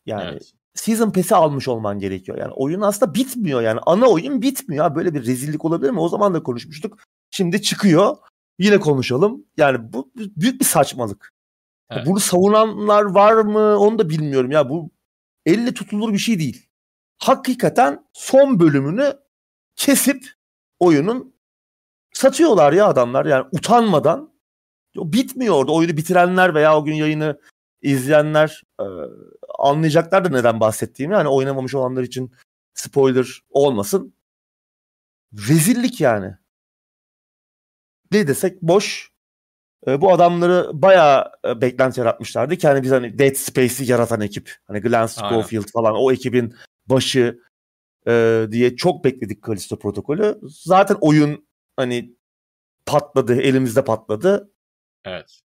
Yani 0.06 0.30
evet. 0.30 0.52
Season 0.74 1.10
Pass'i 1.10 1.34
almış 1.34 1.68
olman 1.68 1.98
gerekiyor. 1.98 2.38
Yani 2.38 2.52
oyun 2.52 2.80
aslında 2.80 3.14
bitmiyor 3.14 3.62
yani. 3.62 3.80
Ana 3.86 4.06
oyun 4.06 4.42
bitmiyor. 4.42 4.94
Böyle 4.94 5.14
bir 5.14 5.26
rezillik 5.26 5.64
olabilir 5.64 5.90
mi? 5.90 6.00
O 6.00 6.08
zaman 6.08 6.34
da 6.34 6.42
konuşmuştuk. 6.42 6.98
Şimdi 7.30 7.62
çıkıyor. 7.62 8.16
Yine 8.58 8.80
konuşalım. 8.80 9.46
Yani 9.56 9.92
bu 9.92 10.12
büyük 10.16 10.60
bir 10.60 10.64
saçmalık. 10.64 11.32
Evet. 11.90 12.06
Bunu 12.06 12.20
savunanlar 12.20 13.02
var 13.02 13.34
mı 13.34 13.78
onu 13.78 13.98
da 13.98 14.08
bilmiyorum. 14.08 14.50
Ya 14.50 14.68
bu 14.70 14.90
elle 15.46 15.74
tutulur 15.74 16.12
bir 16.12 16.18
şey 16.18 16.38
değil. 16.38 16.68
Hakikaten 17.18 18.04
son 18.12 18.60
bölümünü 18.60 19.12
kesip 19.76 20.26
oyunun 20.78 21.34
satıyorlar 22.12 22.72
ya 22.72 22.86
adamlar. 22.86 23.26
Yani 23.26 23.46
utanmadan 23.52 24.34
bitmiyor 24.96 25.54
orada. 25.54 25.72
Oyunu 25.72 25.96
bitirenler 25.96 26.54
veya 26.54 26.78
o 26.78 26.84
gün 26.84 26.94
yayını 26.94 27.40
izleyenler 27.82 28.62
e, 28.80 28.84
anlayacaklar 29.58 30.24
da 30.24 30.28
neden 30.28 30.60
bahsettiğimi. 30.60 31.14
Yani 31.14 31.28
oynamamış 31.28 31.74
olanlar 31.74 32.02
için 32.02 32.32
spoiler 32.74 33.42
olmasın. 33.50 34.14
Rezillik 35.32 36.00
yani. 36.00 36.36
Ne 38.14 38.26
desek 38.26 38.62
boş. 38.62 39.10
E, 39.86 40.00
bu 40.00 40.12
adamları 40.12 40.70
bayağı 40.72 41.32
e, 41.44 41.60
beklenti 41.60 42.00
yaratmışlardı. 42.00 42.54
Yani 42.62 42.82
biz 42.82 42.90
hani 42.90 43.18
Dead 43.18 43.34
Space'i 43.34 43.90
yaratan 43.90 44.20
ekip. 44.20 44.56
Hani 44.66 44.80
Glenn 44.80 45.06
Schofield 45.06 45.70
falan 45.72 45.94
o 45.96 46.12
ekibin 46.12 46.54
başı 46.86 47.40
e, 48.08 48.46
diye 48.50 48.76
çok 48.76 49.04
bekledik 49.04 49.42
Kalisto 49.42 49.78
protokolü. 49.78 50.38
Zaten 50.42 50.96
oyun 51.00 51.48
hani 51.76 52.16
patladı, 52.86 53.40
elimizde 53.40 53.84
patladı. 53.84 54.52
Evet. 55.04 55.40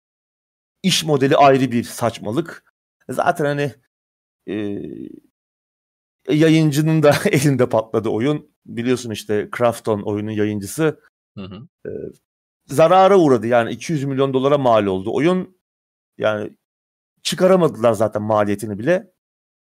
İş 0.83 1.03
modeli 1.03 1.37
ayrı 1.37 1.71
bir 1.71 1.83
saçmalık. 1.83 2.73
Zaten 3.09 3.45
hani 3.45 3.73
e, 4.47 4.55
yayıncının 6.29 7.03
da 7.03 7.15
elinde 7.31 7.69
patladı 7.69 8.09
oyun. 8.09 8.51
Biliyorsun 8.65 9.11
işte 9.11 9.49
Krafton 9.51 10.01
oyunun 10.01 10.31
yayıncısı. 10.31 10.99
Hı 11.37 11.43
hı. 11.43 11.67
E, 11.85 11.91
zarara 12.67 13.17
uğradı. 13.17 13.47
Yani 13.47 13.71
200 13.71 14.03
milyon 14.03 14.33
dolara 14.33 14.57
mal 14.57 14.85
oldu. 14.85 15.13
Oyun 15.13 15.57
yani 16.17 16.57
çıkaramadılar 17.23 17.93
zaten 17.93 18.21
maliyetini 18.21 18.79
bile. 18.79 19.11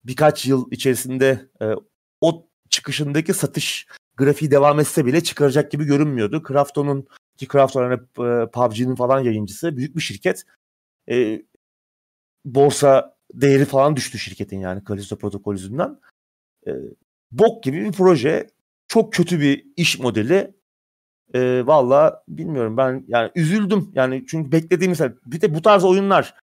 Birkaç 0.04 0.46
yıl 0.46 0.72
içerisinde 0.72 1.50
e, 1.62 1.66
o 2.22 2.48
çıkışındaki 2.70 3.34
satış 3.34 3.88
grafiği 4.18 4.52
devam 4.52 4.80
etse 4.80 5.06
bile 5.06 5.24
çıkaracak 5.24 5.72
gibi 5.72 5.86
görünmüyordu. 5.86 6.44
Krafton'un 6.44 7.08
ki 7.38 7.48
Krafton 7.48 7.82
hani 7.84 7.94
e, 8.30 8.52
PUBG'nin 8.52 8.96
falan 8.96 9.20
yayıncısı 9.20 9.78
büyük 9.78 9.96
bir 9.96 10.02
şirket. 10.02 10.44
E, 11.10 11.42
borsa 12.46 13.18
değeri 13.34 13.66
falan 13.66 13.96
düştü 13.96 14.20
şirketin 14.20 14.60
yani 14.60 14.84
Kalisto 14.84 15.18
protokol 15.18 15.54
yüzünden. 15.54 16.00
E, 16.68 16.72
bok 17.32 17.64
gibi 17.64 17.86
bir 17.86 17.92
proje. 17.92 18.48
Çok 18.88 19.14
kötü 19.14 19.40
bir 19.40 19.66
iş 19.78 20.00
modeli. 20.00 20.61
E, 21.34 21.68
Valla 21.68 22.24
bilmiyorum 22.28 22.78
ben 22.78 23.06
yani 23.08 23.32
üzüldüm. 23.36 23.92
Yani 23.94 24.24
çünkü 24.28 24.52
beklediğim 24.52 24.92
mesela 24.92 25.14
bir 25.26 25.42
de 25.42 25.56
bu 25.56 25.62
tarz 25.62 25.84
oyunlar 25.84 26.36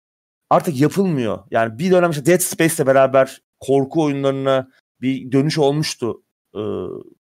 artık 0.51 0.81
yapılmıyor. 0.81 1.39
Yani 1.51 1.79
bir 1.79 1.91
dönem 1.91 2.11
işte 2.11 2.27
Dead 2.27 2.39
Space'le 2.39 2.87
beraber 2.87 3.43
korku 3.61 4.03
oyunlarına 4.03 4.69
bir 5.01 5.33
dönüş 5.33 5.59
olmuştu. 5.59 6.23
E, 6.55 6.61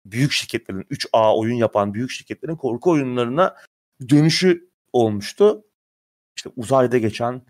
büyük 0.05 0.33
şirketlerin 0.33 0.83
3A 0.83 1.37
oyun 1.39 1.55
yapan 1.55 1.95
büyük 1.95 2.11
şirketlerin 2.11 2.57
korku 2.57 2.91
oyunlarına 2.91 3.57
dönüşü 4.09 4.71
olmuştu. 4.93 5.65
İşte 6.37 6.51
uzayda 6.57 6.99
geçen 6.99 7.43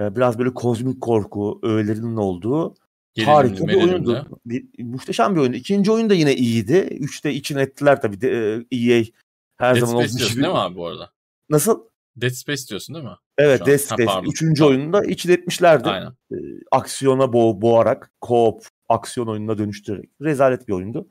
e, 0.00 0.16
biraz 0.16 0.38
böyle 0.38 0.54
kozmik 0.54 1.00
korku 1.00 1.60
öğelerinin 1.62 2.16
olduğu 2.16 2.74
Gerilimli, 3.14 3.34
harika 3.34 3.68
bir 3.68 3.74
oyundu. 3.74 4.40
Bir, 4.46 4.84
muhteşem 4.84 5.34
bir 5.34 5.40
oyundu. 5.40 5.56
İkinci 5.56 5.92
oyun 5.92 6.10
da 6.10 6.14
yine 6.14 6.34
iyiydi. 6.34 6.74
Üçte 7.00 7.32
için 7.32 7.56
ettiler 7.56 8.02
tabii. 8.02 8.20
De, 8.20 8.28
e, 8.70 8.76
EA 8.76 9.04
her 9.60 9.74
Dead 9.74 9.80
zaman 9.80 9.92
Space 10.02 10.18
diyorsun 10.18 10.34
gibi. 10.34 10.42
değil 10.44 10.54
mi 10.54 10.60
abi 10.60 10.76
bu 10.76 10.86
arada? 10.86 11.12
Nasıl? 11.50 11.84
Dead 12.16 12.30
Space 12.30 12.66
diyorsun 12.68 12.94
değil 12.94 13.04
mi? 13.06 13.16
Evet. 13.38 13.60
Dead 13.66 13.72
Ha, 13.72 13.78
Space. 13.78 14.04
pardon. 14.04 14.30
Üçüncü 14.30 14.58
Tamam. 14.58 14.74
oyunda 14.76 15.04
için 15.04 15.30
etmişlerdi. 15.32 15.88
Aynen. 15.88 16.10
E, 16.32 16.36
aksiyona 16.72 17.32
bo 17.32 17.60
boğarak 17.62 18.12
co-op 18.22 18.62
aksiyon 18.88 19.26
oyununa 19.26 19.58
dönüştürerek. 19.58 20.10
Rezalet 20.22 20.68
bir 20.68 20.72
oyundu. 20.72 21.08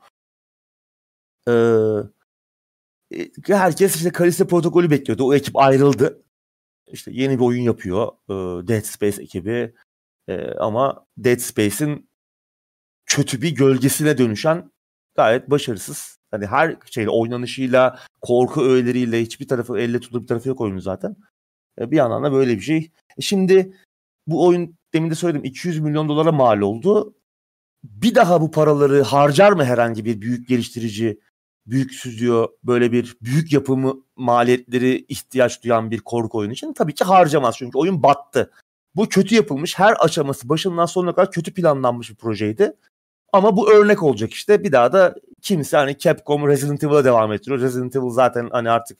Ee, 1.48 1.52
e, 3.18 3.30
herkes 3.48 3.96
işte 3.96 4.10
Kalista 4.12 4.46
protokolü 4.46 4.90
bekliyordu. 4.90 5.24
O 5.26 5.34
ekip 5.34 5.56
ayrıldı. 5.56 6.22
İşte 6.92 7.10
yeni 7.14 7.38
bir 7.38 7.44
oyun 7.44 7.62
yapıyor 7.62 8.08
e, 8.28 8.32
Dead 8.68 8.82
Space 8.82 9.22
ekibi. 9.22 9.74
E, 10.28 10.52
ama 10.52 11.06
Dead 11.18 11.38
Space'in 11.38 12.10
kötü 13.06 13.42
bir 13.42 13.50
gölgesine 13.54 14.18
dönüşen 14.18 14.72
gayet 15.14 15.50
başarısız. 15.50 16.19
Hani 16.30 16.46
her 16.46 16.76
şeyle 16.90 17.10
oynanışıyla, 17.10 17.98
korku 18.20 18.62
öğeleriyle 18.62 19.22
hiçbir 19.22 19.48
tarafı 19.48 19.78
elle 19.78 20.00
tutulur 20.00 20.22
bir 20.22 20.26
tarafı 20.26 20.48
yok 20.48 20.60
oyunun 20.60 20.78
zaten. 20.78 21.16
E, 21.80 21.90
bir 21.90 21.96
yandan 21.96 22.24
da 22.24 22.32
böyle 22.32 22.56
bir 22.56 22.60
şey. 22.60 22.90
E, 23.16 23.22
şimdi 23.22 23.76
bu 24.26 24.46
oyun 24.46 24.76
demin 24.94 25.10
de 25.10 25.14
söyledim 25.14 25.44
200 25.44 25.80
milyon 25.80 26.08
dolara 26.08 26.32
mal 26.32 26.60
oldu. 26.60 27.14
Bir 27.84 28.14
daha 28.14 28.40
bu 28.40 28.50
paraları 28.50 29.02
harcar 29.02 29.52
mı 29.52 29.64
herhangi 29.64 30.04
bir 30.04 30.20
büyük 30.20 30.48
geliştirici, 30.48 31.20
büyük 31.66 31.94
stüdyo 31.94 32.46
böyle 32.64 32.92
bir 32.92 33.16
büyük 33.22 33.52
yapımı 33.52 33.94
maliyetleri 34.16 35.04
ihtiyaç 35.08 35.64
duyan 35.64 35.90
bir 35.90 35.98
korku 35.98 36.38
oyunu 36.38 36.52
için? 36.52 36.72
Tabii 36.72 36.94
ki 36.94 37.04
harcamaz 37.04 37.54
çünkü 37.58 37.78
oyun 37.78 38.02
battı. 38.02 38.50
Bu 38.94 39.08
kötü 39.08 39.34
yapılmış 39.34 39.78
her 39.78 39.96
aşaması 39.98 40.48
başından 40.48 40.86
sonuna 40.86 41.14
kadar 41.14 41.30
kötü 41.30 41.54
planlanmış 41.54 42.10
bir 42.10 42.16
projeydi. 42.16 42.72
Ama 43.32 43.56
bu 43.56 43.72
örnek 43.72 44.02
olacak 44.02 44.32
işte. 44.32 44.64
Bir 44.64 44.72
daha 44.72 44.92
da 44.92 45.14
kimse 45.42 45.76
hani 45.76 45.98
Capcom 45.98 46.48
Resident 46.48 46.84
Evil'a 46.84 47.04
devam 47.04 47.32
ettiriyor. 47.32 47.60
Resident 47.60 47.96
Evil 47.96 48.10
zaten 48.10 48.48
hani 48.52 48.70
artık 48.70 48.98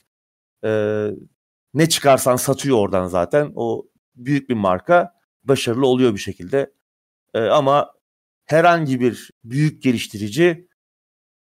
e, 0.64 0.70
ne 1.74 1.88
çıkarsan 1.88 2.36
satıyor 2.36 2.78
oradan 2.78 3.06
zaten. 3.06 3.52
O 3.54 3.86
büyük 4.14 4.48
bir 4.48 4.54
marka 4.54 5.14
başarılı 5.44 5.86
oluyor 5.86 6.14
bir 6.14 6.18
şekilde. 6.18 6.72
E, 7.34 7.40
ama 7.40 7.92
herhangi 8.46 9.00
bir 9.00 9.30
büyük 9.44 9.82
geliştirici 9.82 10.68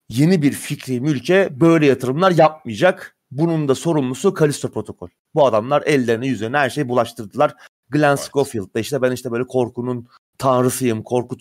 yeni 0.10 0.42
bir 0.42 0.52
fikri 0.52 1.02
mülke 1.02 1.60
böyle 1.60 1.86
yatırımlar 1.86 2.32
yapmayacak. 2.32 3.18
Bunun 3.32 3.68
da 3.68 3.76
sorumlusu 3.76 4.34
Kalisto 4.34 4.72
Protokol. 4.72 5.08
Bu 5.36 5.46
adamlar 5.46 5.84
ellerine 5.86 6.28
yüzlerine 6.28 6.58
her 6.58 6.70
şeyi 6.70 6.90
bulaştırdılar. 6.90 7.56
Glenn 7.90 8.10
Evet. 8.10 8.30
Schofield 8.34 8.74
da 8.74 8.80
işte 8.80 9.02
ben 9.02 9.12
işte 9.12 9.32
böyle 9.32 9.48
korkunun 9.48 10.08
tanrısıyım, 10.38 11.04
korku 11.04 11.38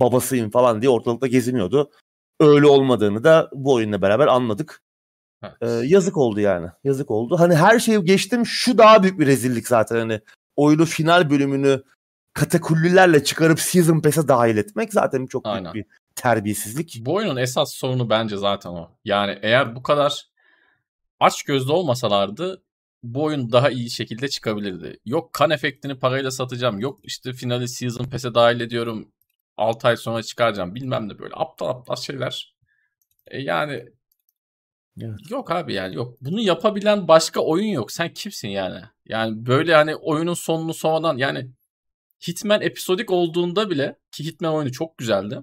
babasıyım 0.00 0.50
falan 0.50 0.82
diye 0.82 0.90
ortalıkta 0.90 1.26
geziniyordu. 1.26 1.90
Öyle 2.40 2.66
olmadığını 2.66 3.24
da 3.24 3.50
bu 3.52 3.74
oyunla 3.74 4.02
beraber 4.02 4.26
anladık. 4.26 4.82
Evet. 5.42 5.54
Ee, 5.60 5.86
yazık 5.86 6.16
oldu 6.16 6.40
yani. 6.40 6.68
Yazık 6.84 7.10
oldu. 7.10 7.38
Hani 7.38 7.54
her 7.54 7.78
şeyi 7.78 8.04
geçtim. 8.04 8.46
Şu 8.46 8.78
daha 8.78 9.02
büyük 9.02 9.18
bir 9.20 9.26
rezillik 9.26 9.68
zaten 9.68 9.96
hani. 9.96 10.20
Oyunu 10.56 10.84
final 10.86 11.30
bölümünü 11.30 11.82
katakullilerle 12.32 13.24
çıkarıp 13.24 13.60
Season 13.60 14.00
Pass'e 14.00 14.28
dahil 14.28 14.56
etmek 14.56 14.92
zaten 14.92 15.26
çok 15.26 15.44
büyük 15.44 15.56
Aynen. 15.56 15.74
bir 15.74 15.84
terbiyesizlik. 16.14 16.96
Bu 17.00 17.14
oyunun 17.14 17.36
esas 17.36 17.72
sorunu 17.72 18.10
bence 18.10 18.36
zaten 18.36 18.70
o. 18.70 18.90
Yani 19.04 19.38
eğer 19.42 19.76
bu 19.76 19.82
kadar 19.82 20.26
aç 21.20 21.42
gözlü 21.42 21.72
olmasalardı 21.72 22.62
bu 23.02 23.24
oyun 23.24 23.52
daha 23.52 23.70
iyi 23.70 23.90
şekilde 23.90 24.28
çıkabilirdi. 24.28 25.00
Yok 25.04 25.32
kan 25.32 25.50
efektini 25.50 25.98
parayla 25.98 26.30
satacağım. 26.30 26.78
Yok 26.78 27.00
işte 27.02 27.32
finali 27.32 27.68
season 27.68 28.04
pass'e 28.04 28.34
dahil 28.34 28.60
ediyorum. 28.60 29.08
6 29.56 29.88
ay 29.88 29.96
sonra 29.96 30.22
çıkaracağım. 30.22 30.74
Bilmem 30.74 31.08
ne 31.08 31.18
böyle 31.18 31.34
aptal 31.36 31.68
aptal 31.68 31.96
şeyler. 31.96 32.54
E 33.26 33.40
yani 33.42 33.84
Evet. 35.00 35.30
yok 35.30 35.50
abi 35.50 35.74
yani 35.74 35.94
yok. 35.94 36.16
Bunu 36.20 36.40
yapabilen 36.40 37.08
başka 37.08 37.40
oyun 37.40 37.66
yok. 37.66 37.92
Sen 37.92 38.14
kimsin 38.14 38.48
yani? 38.48 38.80
Yani 39.06 39.46
böyle 39.46 39.74
hani 39.74 39.96
oyunun 39.96 40.34
sonunu 40.34 40.74
sonradan 40.74 41.16
yani 41.16 41.50
Hitman 42.28 42.62
episodik 42.62 43.10
olduğunda 43.10 43.70
bile 43.70 43.96
ki 44.12 44.24
Hitman 44.24 44.54
oyunu 44.54 44.72
çok 44.72 44.98
güzeldi. 44.98 45.38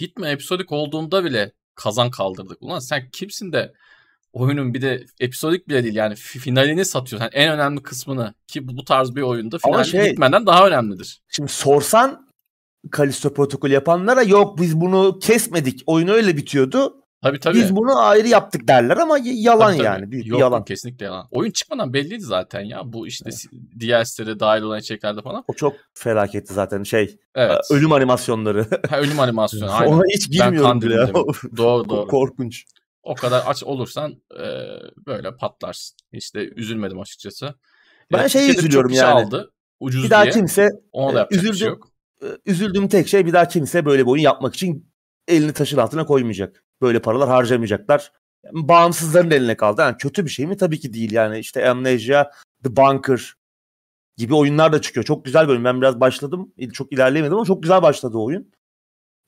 Hitman 0.00 0.28
episodik 0.30 0.72
olduğunda 0.72 1.24
bile 1.24 1.52
kazan 1.74 2.10
kaldırdık. 2.10 2.62
Ulan 2.62 2.78
sen 2.78 3.10
kimsin 3.10 3.52
de 3.52 3.72
oyunun 4.32 4.74
bir 4.74 4.82
de 4.82 5.04
episodik 5.20 5.68
bile 5.68 5.84
değil 5.84 5.94
yani 5.94 6.14
fi- 6.14 6.38
finalini 6.38 6.84
satıyorsun. 6.84 7.24
Yani 7.24 7.34
en 7.34 7.52
önemli 7.52 7.82
kısmını 7.82 8.34
ki 8.46 8.68
bu, 8.68 8.84
tarz 8.84 9.14
bir 9.16 9.22
oyunda 9.22 9.58
final 9.58 9.84
şey- 9.84 10.10
Hitman'den 10.10 10.46
daha 10.46 10.66
önemlidir. 10.68 11.22
Şimdi 11.28 11.52
sorsan 11.52 12.21
Kalisto 12.90 13.34
protokolü 13.34 13.72
yapanlara 13.72 14.22
yok 14.22 14.58
biz 14.60 14.80
bunu 14.80 15.18
kesmedik. 15.18 15.82
Oyun 15.86 16.08
öyle 16.08 16.36
bitiyordu. 16.36 16.98
Tabii 17.22 17.38
tabii. 17.40 17.58
Biz 17.58 17.76
bunu 17.76 17.98
ayrı 18.00 18.28
yaptık 18.28 18.68
derler 18.68 18.96
ama 18.96 19.18
yalan 19.22 19.66
Tabii, 19.66 19.76
tabii. 19.76 19.86
yani. 19.86 20.10
Büyük 20.10 20.24
bir 20.24 20.30
Yok, 20.30 20.40
yalan. 20.40 20.58
yok, 20.58 20.66
kesinlikle 20.66 21.04
yalan. 21.06 21.28
Oyun 21.30 21.50
çıkmadan 21.50 21.92
belliydi 21.92 22.20
zaten 22.24 22.60
ya. 22.60 22.92
Bu 22.92 23.06
işte 23.06 23.30
DLC'lere 23.80 24.40
dahil 24.40 24.62
olan 24.62 24.78
içeriklerde 24.80 25.22
falan. 25.22 25.44
O 25.48 25.54
çok 25.54 25.72
felaketti 25.94 26.54
zaten 26.54 26.82
şey. 26.82 27.16
Evet. 27.34 27.58
Ölüm 27.70 27.92
animasyonları. 27.92 28.66
Ha, 28.90 29.00
ölüm 29.00 29.20
animasyonu 29.20 29.70
aynen. 29.72 29.92
Ona 29.92 30.02
hiç 30.14 30.30
girmiyorum 30.30 30.82
bile. 30.82 31.12
Doğru 31.56 31.88
doğru. 31.88 32.06
Korkunç. 32.08 32.64
O 33.02 33.14
kadar 33.14 33.42
aç 33.46 33.64
olursan 33.64 34.12
e, 34.40 34.44
böyle 35.06 35.36
patlarsın. 35.36 35.96
İşte 36.12 36.48
üzülmedim 36.56 37.00
açıkçası. 37.00 37.54
Ben 38.12 38.18
E, 38.24 38.28
Türkiye'de 38.28 38.58
üzülüyorum 38.58 38.92
yani. 38.92 39.24
aldı. 39.26 39.52
Ucuz 39.80 40.04
Bir 40.04 40.10
daha 40.10 40.22
diye. 40.22 40.32
kimse 40.32 40.68
Ona 40.92 41.14
da 41.14 41.18
e, 41.18 41.20
yapacak 41.20 41.44
bir 41.44 41.54
şey 41.54 41.68
yok. 41.68 41.91
E, 42.22 42.26
üzüldüğüm 42.46 42.88
tek 42.88 43.08
şey 43.08 43.26
bir 43.26 43.32
daha 43.32 43.48
kimse 43.48 43.84
böyle 43.86 44.02
bir 44.02 44.10
oyun 44.10 44.22
yapmak 44.22 44.54
için 44.54 44.92
elini 45.28 45.52
taşın 45.52 45.78
altına 45.78 46.06
koymayacak. 46.06 46.64
Böyle 46.80 47.02
paralar 47.02 47.28
harcamayacaklar. 47.28 48.12
Yani 48.44 48.68
bağımsızların 48.68 49.30
eline 49.30 49.56
kaldı. 49.56 49.80
Yani 49.80 49.96
kötü 49.96 50.24
bir 50.24 50.30
şey 50.30 50.46
mi? 50.46 50.56
Tabii 50.56 50.80
ki 50.80 50.92
değil. 50.92 51.12
Yani 51.12 51.38
işte 51.38 51.70
Amnesia, 51.70 52.30
The 52.64 52.76
Bunker 52.76 53.34
gibi 54.16 54.34
oyunlar 54.34 54.72
da 54.72 54.80
çıkıyor. 54.80 55.04
Çok 55.04 55.24
güzel 55.24 55.48
bölüm. 55.48 55.64
Ben 55.64 55.80
biraz 55.80 56.00
başladım. 56.00 56.52
Çok 56.72 56.92
ilerleyemedim 56.92 57.36
ama 57.36 57.44
çok 57.46 57.62
güzel 57.62 57.82
başladı 57.82 58.18
oyun. 58.18 58.52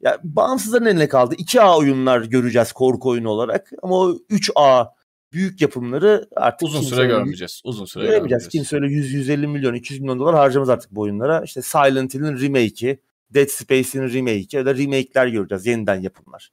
Ya 0.01 0.19
bağımsızların 0.25 0.87
eline 0.87 1.09
kaldı. 1.09 1.35
2A 1.35 1.79
oyunlar 1.79 2.21
göreceğiz 2.23 2.73
korku 2.73 3.09
oyunu 3.11 3.29
olarak. 3.29 3.71
Ama 3.83 3.95
o 3.97 4.11
3A 4.31 4.89
büyük 5.35 5.61
yapımları 5.61 6.29
artık 6.37 6.68
Uzun 6.68 6.81
süre 6.81 7.07
görmeyeceğiz. 7.07 7.61
Uzun 7.64 7.85
süre 7.85 8.03
Göremeyeceğiz. 8.03 8.49
görmeyeceğiz. 8.49 8.49
Kimse 8.70 8.77
öyle 8.77 8.87
100-150 8.87 9.47
milyon, 9.47 9.75
200 9.75 10.01
milyon 10.01 10.18
dolar 10.18 10.35
harcamaz 10.35 10.68
artık 10.68 10.90
bu 10.90 11.01
oyunlara. 11.01 11.42
İşte 11.44 11.62
Silent 11.62 12.14
Hill'in 12.14 12.40
remake'i, 12.40 13.01
Dead 13.31 13.47
Space'in 13.47 14.03
remake'i 14.14 14.57
ya 14.57 14.66
da 14.66 14.75
remake'ler 14.75 15.27
göreceğiz. 15.27 15.66
Yeniden 15.66 16.01
yapımlar. 16.01 16.53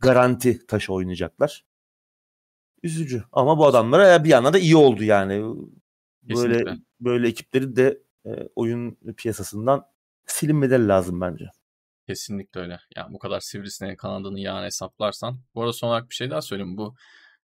Garanti 0.00 0.66
taşı 0.66 0.92
oynayacaklar. 0.92 1.64
Üzücü. 2.82 3.22
Ama 3.32 3.58
bu 3.58 3.66
adamlara 3.66 4.24
bir 4.24 4.28
yana 4.28 4.52
da 4.52 4.58
iyi 4.58 4.76
oldu 4.76 5.04
yani. 5.04 5.44
Böyle 6.22 6.52
Kesinlikle. 6.58 6.82
böyle 7.00 7.28
ekipleri 7.28 7.76
de 7.76 8.02
e, 8.26 8.30
oyun 8.56 8.98
piyasasından 9.16 9.86
silinmeleri 10.26 10.88
lazım 10.88 11.20
bence. 11.20 11.44
Kesinlikle 12.06 12.60
öyle. 12.60 12.80
Yani 12.96 13.14
bu 13.14 13.18
kadar 13.18 13.40
sivrisineğin 13.40 13.96
kanadını 13.96 14.40
yağını 14.40 14.64
hesaplarsan. 14.64 15.38
Bu 15.54 15.60
arada 15.62 15.72
son 15.72 15.88
olarak 15.88 16.10
bir 16.10 16.14
şey 16.14 16.30
daha 16.30 16.42
söyleyeyim. 16.42 16.76
Bu 16.76 16.94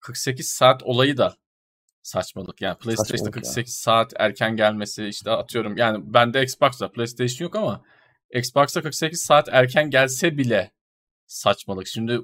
48 0.03 0.47
saat 0.47 0.83
olayı 0.83 1.17
da 1.17 1.35
saçmalık. 2.03 2.61
Yani 2.61 2.77
PlayStation'da 2.77 3.17
Saçmalık 3.17 3.35
ya. 3.35 3.41
48 3.41 3.73
saat 3.73 4.13
erken 4.19 4.55
gelmesi 4.55 5.05
işte 5.05 5.31
atıyorum. 5.31 5.77
Yani 5.77 6.13
bende 6.13 6.43
Xbox 6.43 6.81
var. 6.81 6.91
PlayStation 6.91 7.45
yok 7.45 7.55
ama 7.55 7.83
Xbox'ta 8.33 8.81
48 8.81 9.21
saat 9.21 9.49
erken 9.51 9.89
gelse 9.89 10.37
bile 10.37 10.71
saçmalık. 11.27 11.87
Şimdi 11.87 12.19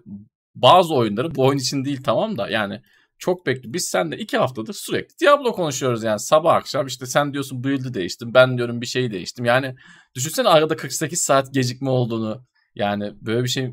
bazı 0.55 0.93
oyunları 0.95 1.35
bu 1.35 1.45
oyun 1.45 1.59
için 1.59 1.85
değil 1.85 2.03
tamam 2.03 2.37
da 2.37 2.49
yani 2.49 2.81
çok 3.17 3.45
bekliyor. 3.45 3.73
Biz 3.73 3.85
seninle 3.85 4.17
iki 4.17 4.37
haftadır 4.37 4.73
sürekli 4.73 5.19
Diablo 5.21 5.51
konuşuyoruz 5.53 6.03
yani 6.03 6.19
sabah 6.19 6.53
akşam 6.55 6.87
işte 6.87 7.05
sen 7.05 7.33
diyorsun 7.33 7.63
build'i 7.63 7.93
değiştim 7.93 8.33
ben 8.33 8.57
diyorum 8.57 8.81
bir 8.81 8.85
şey 8.85 9.11
değiştim. 9.11 9.45
Yani 9.45 9.75
düşünsene 10.15 10.47
arada 10.49 10.75
48 10.75 11.21
saat 11.21 11.53
gecikme 11.53 11.89
olduğunu 11.89 12.45
yani 12.75 13.13
böyle 13.21 13.43
bir 13.43 13.49
şey 13.49 13.71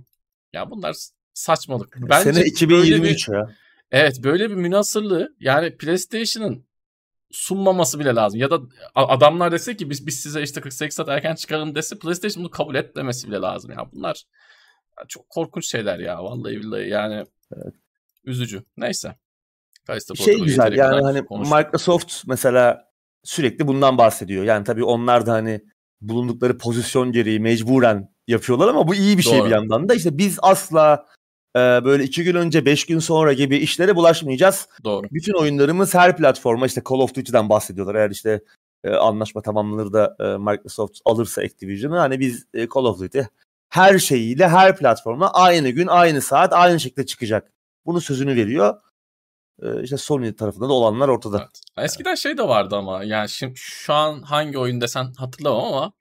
ya 0.53 0.71
bunlar 0.71 0.97
saçmalık. 1.35 1.97
Bence 2.01 2.25
Sene 2.25 2.35
böyle 2.35 2.45
bir- 2.45 2.51
2023 2.51 3.29
ya. 3.29 3.51
Evet 3.91 4.25
böyle 4.25 4.51
bir 4.51 4.55
münasırlığı 4.55 5.35
yani 5.41 5.77
PlayStation'ın 5.77 6.67
sunmaması 7.31 8.01
bile 8.01 8.15
lazım. 8.15 8.41
Ya 8.41 8.51
da 8.51 8.61
adamlar 8.95 9.53
dese 9.53 9.77
ki 9.77 9.91
biz 9.91 10.07
biz 10.07 10.21
size 10.21 10.43
işte 10.43 10.61
48 10.61 10.97
saat 10.97 11.09
erken 11.09 11.35
çıkarın 11.35 11.75
dese 11.75 11.99
PlayStation 11.99 12.45
bunu 12.45 12.51
kabul 12.51 12.75
etmemesi 12.75 13.29
bile 13.29 13.37
lazım. 13.37 13.71
Ya 13.71 13.93
bunlar 13.93 14.25
çok 15.09 15.31
korkunç 15.31 15.71
şeyler 15.71 15.99
ya 15.99 16.25
vallahi 16.25 16.57
billahi 16.57 16.89
yani 16.89 17.27
üzücü. 18.25 18.63
Neyse. 18.77 19.17
Callisto 19.89 20.17
şey 20.17 20.41
güzel 20.41 20.73
yani 20.73 21.03
hani 21.03 21.25
konuştuk. 21.25 21.59
Microsoft 21.59 22.23
mesela 22.27 22.91
sürekli 23.25 23.67
bundan 23.67 23.99
bahsediyor. 23.99 24.45
Yani 24.45 24.65
tabii 24.65 24.85
onlar 24.85 25.27
da 25.27 25.33
hani 25.33 25.61
bulundukları 26.01 26.59
pozisyon 26.59 27.13
gereği 27.13 27.41
mecburen 27.41 28.15
yapıyorlar 28.27 28.69
ama 28.69 28.89
bu 28.89 28.95
iyi 28.95 29.19
bir 29.19 29.23
şey 29.23 29.39
Doğru. 29.39 29.47
bir 29.47 29.51
yandan 29.51 29.89
da. 29.89 29.95
İşte 29.95 30.19
biz 30.19 30.39
asla 30.43 31.07
e, 31.57 31.85
böyle 31.85 32.05
iki 32.05 32.25
gün 32.25 32.35
önce 32.35 32.65
beş 32.65 32.87
gün 32.87 32.99
sonra 32.99 33.33
gibi 33.33 33.57
işlere 33.57 33.97
bulaşmayacağız. 33.97 34.69
Doğru. 34.85 35.07
Bütün 35.11 35.33
oyunlarımız 35.33 35.95
her 35.95 36.17
platforma 36.17 36.67
işte 36.67 36.83
Call 36.91 36.99
of 36.99 37.15
Duty'den 37.15 37.49
bahsediyorlar. 37.49 37.95
Eğer 37.95 38.11
işte 38.11 38.41
e, 38.85 38.91
anlaşma 38.91 39.43
tamamlanır 39.43 39.93
da 39.93 40.17
e, 40.21 40.25
Microsoft 40.25 40.99
alırsa 41.05 41.43
Activision'ı 41.43 41.99
hani 41.99 42.21
biz 42.21 42.47
e, 42.55 42.69
Call 42.75 42.85
of 42.85 43.01
Duty 43.01 43.21
her 43.69 43.99
şeyiyle 43.99 44.49
her 44.49 44.77
platforma 44.77 45.31
aynı 45.31 45.71
gün 45.71 45.87
aynı 45.87 46.21
saat 46.21 46.53
aynı 46.53 46.81
şekilde 46.81 47.07
çıkacak. 47.07 47.53
Bunun 47.87 47.99
sözünü 47.99 48.37
veriyor. 48.37 48.81
Ee, 49.63 49.83
işte 49.83 49.97
Sony 49.97 50.37
tarafında 50.37 50.69
da 50.69 50.73
olanlar 50.73 51.09
ortada. 51.09 51.39
Evet. 51.39 51.61
Eskiden 51.87 52.15
şey 52.15 52.39
de 52.39 52.49
vardı 52.49 52.77
ama 52.77 53.05
yani 53.05 53.29
şimdi 53.29 53.55
şu 53.57 53.95
an 53.95 54.23
hangi 54.23 54.59
oyun 54.59 54.81
desen 54.81 55.13
hatırlamam 55.19 55.65
ama 55.65 55.93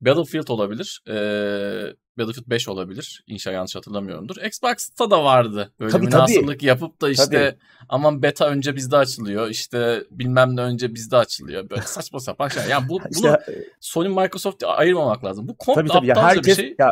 Battlefield 0.00 0.48
olabilir. 0.48 1.02
Ee, 1.08 1.94
Battlefield 2.18 2.50
5 2.50 2.68
olabilir. 2.68 3.24
İnşallah 3.26 3.54
yanlış 3.54 3.76
hatırlamıyorumdur. 3.76 4.36
Xbox'ta 4.36 5.10
da 5.10 5.24
vardı. 5.24 5.72
Böyle 5.80 5.92
tabii, 5.92 6.04
münasırlık 6.04 6.60
tabii. 6.60 6.66
yapıp 6.66 7.00
da 7.00 7.10
işte 7.10 7.50
tabii. 7.50 7.58
aman 7.88 8.22
beta 8.22 8.48
önce 8.48 8.76
bizde 8.76 8.96
açılıyor. 8.96 9.48
İşte 9.48 10.04
bilmem 10.10 10.56
ne 10.56 10.60
önce 10.60 10.94
bizde 10.94 11.16
açılıyor. 11.16 11.70
Böyle 11.70 11.82
saçma 11.82 12.20
sapan 12.20 12.48
şey. 12.48 12.62
Yani 12.70 12.88
bu, 12.88 13.00
bunu 13.18 13.38
işte, 13.38 13.64
Sony 13.80 14.08
Microsoft 14.08 14.64
ayırmamak 14.64 15.24
lazım. 15.24 15.48
Bu 15.48 15.56
komple 15.56 15.82
tabii, 15.82 15.88
tabii. 15.88 16.06
Ya 16.06 16.22
herkes, 16.22 16.58
bir 16.58 16.62
şey. 16.62 16.74
Ya, 16.78 16.90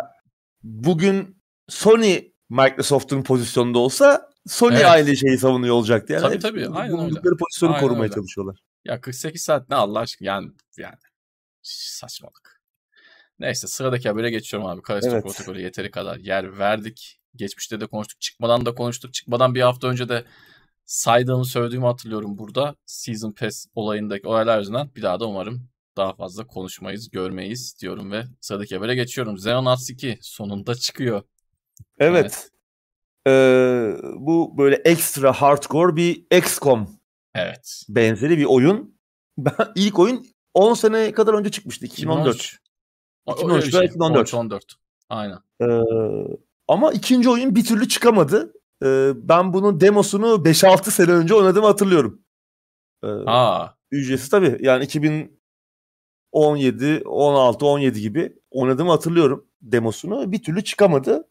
bugün 0.63 1.43
Sony 1.69 2.21
Microsoft'un 2.51 3.23
pozisyonunda 3.23 3.79
olsa 3.79 4.31
Sony 4.47 4.75
evet. 4.75 4.87
aynı 4.87 5.17
şeyi 5.17 5.39
savunuyor 5.39 5.75
olacaktı. 5.75 6.13
Yani 6.13 6.23
tabii 6.23 6.39
tabii. 6.39 6.69
Aynen 6.69 7.01
öyle. 7.01 7.21
pozisyonu 7.39 7.73
Aynen 7.73 7.87
korumaya 7.87 8.03
öyle. 8.03 8.15
çalışıyorlar. 8.15 8.57
Ya 8.85 9.01
48 9.01 9.43
saat 9.43 9.69
ne 9.69 9.77
Allah 9.77 9.99
aşkına 9.99 10.29
yani 10.29 10.51
yani 10.79 10.97
saçmalık. 11.63 12.54
Neyse 13.39 13.67
sıradaki 13.67 14.09
habere 14.09 14.31
geçiyorum 14.31 14.69
abi. 14.69 14.83
Kalisto 14.83 15.11
evet. 15.11 15.23
protokolü 15.23 15.63
yeteri 15.63 15.91
kadar 15.91 16.17
yer 16.17 16.59
verdik. 16.59 17.21
Geçmişte 17.37 17.81
de 17.81 17.87
konuştuk. 17.87 18.21
Çıkmadan 18.21 18.67
da 18.67 18.75
konuştuk. 18.75 19.15
Çıkmadan 19.15 19.55
bir 19.55 19.61
hafta 19.61 19.89
önce 19.89 20.09
de 20.09 20.25
saydığımı 20.85 21.45
söylediğimi 21.45 21.87
hatırlıyorum 21.87 22.39
burada. 22.39 22.77
Season 22.87 23.33
Pass 23.33 23.67
olayındaki 23.75 24.29
olaylar 24.29 24.59
yüzünden 24.59 24.91
bir 24.97 25.03
daha 25.03 25.21
da 25.21 25.29
umarım 25.29 25.69
daha 25.97 26.15
fazla 26.15 26.47
konuşmayız, 26.47 27.11
görmeyiz 27.11 27.77
diyorum 27.81 28.13
ve 28.13 28.25
sıradaki 28.41 28.75
habere 28.77 28.95
geçiyorum. 28.95 29.35
Xenonauts 29.35 29.91
2 29.91 30.19
sonunda 30.21 30.75
çıkıyor. 30.75 31.23
Evet. 31.99 32.21
evet. 32.21 32.51
Ee, 33.27 33.97
bu 34.17 34.59
böyle 34.59 34.77
ekstra 34.77 35.33
hardcore 35.33 35.97
bir 35.97 36.27
XCOM 36.39 36.89
evet. 37.35 37.83
benzeri 37.89 38.39
bir 38.39 38.45
oyun. 38.45 38.95
Ben, 39.39 39.73
ilk 39.75 39.99
oyun 39.99 40.27
10 40.55 40.75
sene 40.75 41.13
kadar 41.13 41.35
önce 41.35 41.51
çıkmıştı. 41.51 41.87
2014. 41.87 42.37
2013 42.37 42.64
şey. 43.71 43.85
2014. 43.85 44.35
14. 44.35 44.65
Aynen. 45.09 45.39
Ee, 45.63 45.81
ama 46.69 46.93
ikinci 46.93 47.31
oyun 47.31 47.55
bir 47.55 47.65
türlü 47.65 47.89
çıkamadı. 47.89 48.53
Ee, 48.85 49.13
ben 49.17 49.53
bunun 49.53 49.81
demosunu 49.81 50.45
5-6 50.45 50.91
sene 50.91 51.11
önce 51.11 51.35
oynadığımı 51.35 51.67
hatırlıyorum. 51.67 52.23
Ee, 53.05 53.09
Aa. 53.27 53.69
Ücretsiz 53.91 54.29
tabii. 54.29 54.59
Yani 54.61 54.85
2017, 54.85 57.03
16, 57.05 57.67
17 57.67 58.01
gibi 58.01 58.37
oynadığımı 58.51 58.91
hatırlıyorum 58.91 59.47
demosunu. 59.63 60.33
Bir 60.33 60.43
türlü 60.43 60.65
çıkamadı. 60.65 61.29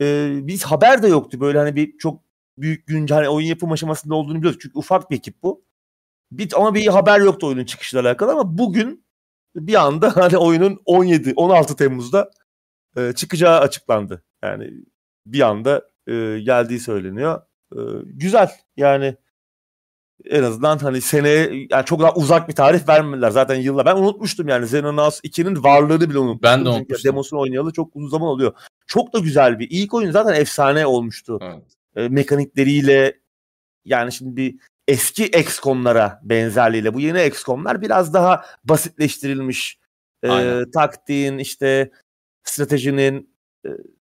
Ee, 0.00 0.38
biz 0.42 0.64
haber 0.64 1.02
de 1.02 1.08
yoktu 1.08 1.40
böyle 1.40 1.58
hani 1.58 1.76
bir 1.76 1.98
çok 1.98 2.22
büyük 2.58 2.86
güncel 2.86 3.16
hani 3.16 3.28
oyun 3.28 3.46
yapım 3.46 3.72
aşamasında 3.72 4.14
olduğunu 4.14 4.38
biliyoruz. 4.38 4.58
Çünkü 4.62 4.78
ufak 4.78 5.10
bir 5.10 5.16
ekip 5.16 5.42
bu. 5.42 5.64
Bir, 6.32 6.52
ama 6.56 6.74
bir 6.74 6.86
haber 6.86 7.20
yoktu 7.20 7.46
oyunun 7.46 7.64
çıkışıyla 7.64 8.02
alakalı 8.02 8.32
ama 8.32 8.58
bugün 8.58 9.03
bir 9.56 9.74
anda 9.74 10.16
hani 10.16 10.36
oyunun 10.36 10.82
17 10.84 11.32
16 11.36 11.76
Temmuz'da 11.76 12.30
e, 12.96 13.12
çıkacağı 13.12 13.60
açıklandı. 13.60 14.24
Yani 14.44 14.70
bir 15.26 15.40
anda 15.40 15.88
e, 16.06 16.40
geldiği 16.40 16.80
söyleniyor. 16.80 17.40
E, 17.72 17.78
güzel 18.04 18.50
yani 18.76 19.16
en 20.24 20.42
azından 20.42 20.78
hani 20.78 21.00
seneye 21.00 21.66
yani 21.70 21.84
çok 21.84 22.00
daha 22.00 22.14
uzak 22.14 22.48
bir 22.48 22.54
tarih 22.54 22.88
vermediler. 22.88 23.30
Zaten 23.30 23.54
yılla 23.54 23.86
ben 23.86 23.96
unutmuştum 23.96 24.48
yani 24.48 24.64
Xenonauts 24.64 25.20
2'nin 25.20 25.64
varlığını 25.64 26.10
bile 26.10 26.18
unutmuştum. 26.18 26.42
Ben 26.42 26.64
de 26.64 26.68
unutmuştum. 26.68 27.12
Demosunu 27.12 27.40
oynayalı 27.40 27.72
çok 27.72 27.96
uzun 27.96 28.08
zaman 28.08 28.28
oluyor. 28.28 28.52
Çok 28.86 29.12
da 29.12 29.18
güzel 29.18 29.58
bir. 29.58 29.68
ilk 29.70 29.94
oyun 29.94 30.10
zaten 30.10 30.40
efsane 30.40 30.86
olmuştu. 30.86 31.38
Evet. 31.42 31.62
E, 31.96 32.08
mekanikleriyle 32.08 33.20
yani 33.84 34.12
şimdi 34.12 34.56
eski 34.88 35.24
XCOM'lara 35.24 36.20
benzerliğiyle 36.22 36.94
bu 36.94 37.00
yeni 37.00 37.26
XCOM'lar 37.26 37.82
biraz 37.82 38.14
daha 38.14 38.44
basitleştirilmiş. 38.64 39.78
E, 40.24 40.62
taktiğin 40.74 41.38
işte 41.38 41.90
stratejinin 42.44 43.34
e, 43.66 43.68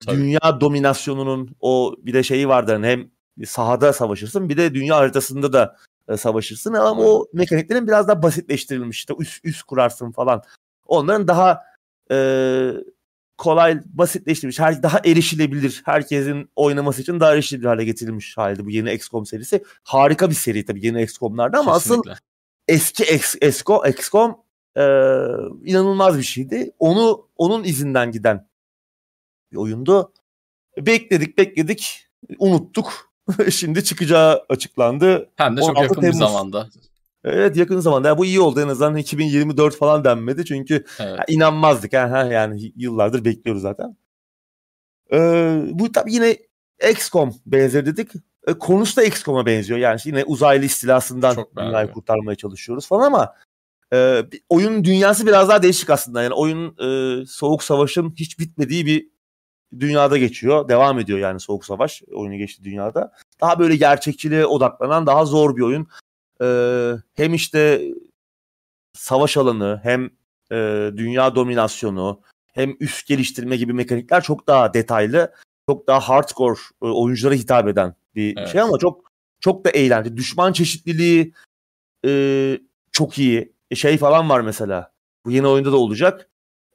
dünya 0.08 0.62
dominasyonunun 0.62 1.56
o 1.60 1.96
bir 1.98 2.14
de 2.14 2.24
şeyi 2.24 2.48
vardır 2.48 2.74
hani 2.74 2.88
hem 2.88 3.12
sahada 3.46 3.94
savaşırsın 3.94 4.50
bir 4.50 4.58
de 4.58 4.74
dünya 4.74 4.98
haritasında 4.98 5.54
da 5.54 5.78
e, 6.10 6.18
savaşırsın 6.18 6.74
ama 6.74 6.90
Aynen. 6.90 7.04
o 7.04 7.26
mekaniklerin 7.34 7.88
biraz 7.88 8.08
daha 8.08 8.24
basitleştirilmiş 8.24 8.98
işte 8.98 9.14
üst, 9.20 9.46
üst 9.46 9.64
kurarsın 9.64 10.12
falan. 10.12 10.42
Onların 10.86 11.28
daha 11.28 11.62
e, 12.12 12.16
kolay, 13.38 13.80
basitleştirilmiş, 13.86 14.60
her, 14.60 14.84
daha 14.84 15.00
erişilebilir, 15.06 15.82
herkesin 15.86 16.50
oynaması 16.56 17.02
için 17.02 17.20
daha 17.20 17.34
erişilebilir 17.34 17.68
hale 17.68 17.86
getirilmiş 17.86 18.38
halde 18.38 18.66
bu 18.66 18.70
yeni 18.70 18.94
XCOM 18.94 19.26
serisi. 19.26 19.64
Harika 19.84 20.30
bir 20.30 20.36
seri 20.36 20.66
tabii 20.66 20.86
yeni 20.86 21.04
XCOM'larda 21.04 21.60
ama 21.60 21.74
Kesinlikle. 21.74 22.12
asıl 22.12 22.22
eski 22.68 23.04
X, 23.04 23.36
XCOM, 23.36 23.86
XCOM 23.86 24.44
e, 24.78 24.82
inanılmaz 25.64 26.18
bir 26.18 26.24
şeydi. 26.24 26.72
Onu 26.80 27.28
onun 27.38 27.64
izinden 27.64 28.12
giden 28.12 28.48
bir 29.52 29.58
oyundu. 29.58 30.14
Bekledik, 30.78 31.38
bekledik, 31.38 32.08
unuttuk. 32.40 33.14
Şimdi 33.50 33.84
çıkacağı 33.84 34.46
açıklandı. 34.50 35.30
Hem 35.36 35.58
de 35.58 35.62
çok 35.62 35.82
yakın 35.82 36.02
Temmuz. 36.02 36.20
bir 36.20 36.26
zamanda. 36.26 36.70
Evet 37.24 37.58
yakın 37.58 37.80
zamanda. 37.80 38.08
Yani 38.08 38.18
bu 38.18 38.26
iyi 38.26 38.40
oldu 38.40 38.62
en 38.62 38.68
azından 38.68 38.98
2024 38.98 39.78
falan 39.78 40.04
denmedi. 40.04 40.46
Çünkü 40.46 40.84
evet. 41.00 41.20
inanmazdık. 41.28 41.94
Ha, 41.94 42.24
yani 42.32 42.72
yıllardır 42.76 43.26
bekliyoruz 43.26 43.62
zaten. 43.62 43.98
Ee, 45.14 45.62
bu 45.72 45.92
tabii 45.92 46.14
yine 46.14 46.38
XCOM 46.92 47.34
benzer 47.46 47.86
dedik. 47.86 48.12
Ee, 48.48 48.54
konusu 48.54 48.96
da 48.96 49.04
XCOM'a 49.04 49.46
benziyor. 49.46 49.80
Yani 49.80 50.00
yine 50.06 50.24
uzaylı 50.24 50.66
istilasından 50.66 51.36
dünyayı 51.58 51.92
kurtarmaya 51.92 52.36
çalışıyoruz 52.36 52.88
falan 52.88 53.06
ama 53.06 53.36
e, 53.94 54.24
oyun 54.50 54.84
dünyası 54.84 55.28
biraz 55.28 55.50
daha 55.50 55.64
değişik 55.64 55.90
aslında. 55.90 56.24
Yani 56.24 56.34
oyun 56.34 56.76
e, 56.78 57.26
Soğuk 57.26 57.64
Savaş'ın 57.64 58.14
hiç 58.16 58.40
bitmediği 58.40 58.86
bir 58.86 59.10
dünyada 59.80 60.18
geçiyor. 60.18 60.70
Devam 60.70 61.00
ediyor 61.00 61.20
yani 61.20 61.40
Soğuk 61.40 61.66
Savaş 61.66 62.04
oyunu 62.14 62.36
geçti 62.36 62.64
dünyada. 62.64 63.12
Daha 63.42 63.60
böyle 63.60 63.76
gerçekçiliğe 63.76 64.46
odaklanan 64.46 65.08
daha 65.08 65.26
zor 65.26 65.56
bir 65.56 65.62
oyun 65.62 65.88
e, 66.44 66.48
hem 67.14 67.34
işte 67.34 67.82
savaş 68.94 69.38
alanı 69.38 69.80
hem 69.84 70.10
e, 70.52 70.90
dünya 70.98 71.36
dominasyonu 71.36 72.22
hem 72.54 72.76
üst 72.80 73.08
geliştirme 73.08 73.58
gibi 73.58 73.74
mekanikler 73.74 74.24
çok 74.24 74.48
daha 74.48 74.74
detaylı, 74.74 75.34
çok 75.70 75.88
daha 75.88 76.00
hardcore 76.00 76.60
e, 76.84 76.86
oyunculara 76.86 77.36
hitap 77.36 77.68
eden 77.68 77.96
bir 78.16 78.38
evet. 78.38 78.50
şey 78.50 78.62
ama 78.62 78.78
çok 78.78 79.12
çok 79.40 79.66
da 79.66 79.70
eğlenceli. 79.70 80.18
Düşman 80.18 80.54
çeşitliliği 80.54 81.34
e, 82.06 82.60
çok 82.92 83.18
iyi. 83.20 83.54
E, 83.72 83.76
şey 83.76 83.98
falan 83.98 84.30
var 84.30 84.42
mesela. 84.42 84.94
Bu 85.26 85.32
yeni 85.32 85.48
oyunda 85.48 85.72
da 85.72 85.78
olacak. 85.78 86.30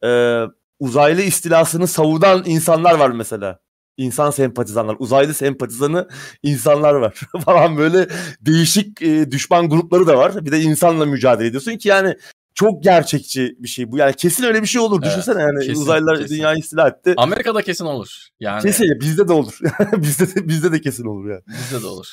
E, 0.05 0.43
uzaylı 0.81 1.23
istilasını 1.23 1.87
savunan 1.87 2.43
insanlar 2.47 2.95
var 2.95 3.11
mesela 3.11 3.61
insan 3.99 4.31
sempatizanlar, 4.31 4.97
uzaylı 4.99 5.35
sempatizanı 5.35 6.09
insanlar 6.43 6.95
var 6.95 7.21
falan 7.45 7.77
böyle 7.77 8.09
değişik 8.41 9.03
e, 9.03 9.31
düşman 9.31 9.69
grupları 9.69 10.07
da 10.07 10.19
var. 10.19 10.45
Bir 10.47 10.53
de 10.53 10.61
insanla 10.61 11.07
mücadele 11.07 11.49
ediyorsun 11.49 11.77
ki 11.77 11.89
yani 11.89 12.15
çok 12.55 12.83
gerçekçi 12.83 13.57
bir 13.59 13.69
şey 13.69 13.93
bu. 13.93 13.99
Yani 13.99 14.15
kesin 14.15 14.45
öyle 14.45 14.63
bir 14.63 14.67
şey 14.67 14.81
olur. 14.81 15.01
Evet, 15.03 15.13
Düşünsene 15.13 15.43
yani 15.43 15.67
kesin, 15.67 15.83
uzaylılar 15.83 16.19
kesin. 16.19 16.35
dünyayı 16.35 16.59
istila 16.59 16.89
etti. 16.89 17.15
Amerika'da 17.17 17.63
kesin 17.63 17.85
olur. 17.85 18.29
Yani 18.41 18.63
kesin 18.63 19.01
bizde 19.01 19.29
de 19.29 19.33
olur. 19.33 19.59
bizde 19.93 20.35
de 20.35 20.49
bizde 20.49 20.73
de 20.73 20.81
kesin 20.81 21.05
olur 21.05 21.31
yani. 21.31 21.43
Bizde 21.47 21.83
de 21.83 21.87
olur. 21.87 22.07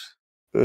Ee, 0.58 0.60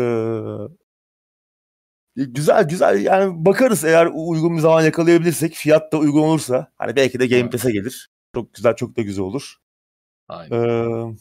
güzel 2.16 2.68
güzel 2.68 3.04
yani 3.04 3.44
bakarız 3.44 3.85
eğer 3.85 4.09
uygun 4.14 4.56
bir 4.56 4.61
zaman 4.61 4.83
yakalayabilirsek 4.83 5.54
fiyat 5.54 5.92
da 5.92 5.96
uygun 5.98 6.20
olursa 6.20 6.72
hani 6.78 6.96
belki 6.96 7.20
de 7.20 7.26
Game 7.26 7.50
Pass'e 7.50 7.72
gelir. 7.72 8.09
Çok 8.35 8.54
güzel 8.54 8.76
çok 8.76 8.96
da 8.96 9.02
güzel 9.02 9.24
olur. 9.24 9.56
Aynen. 10.31 11.11
Ee, 11.11 11.16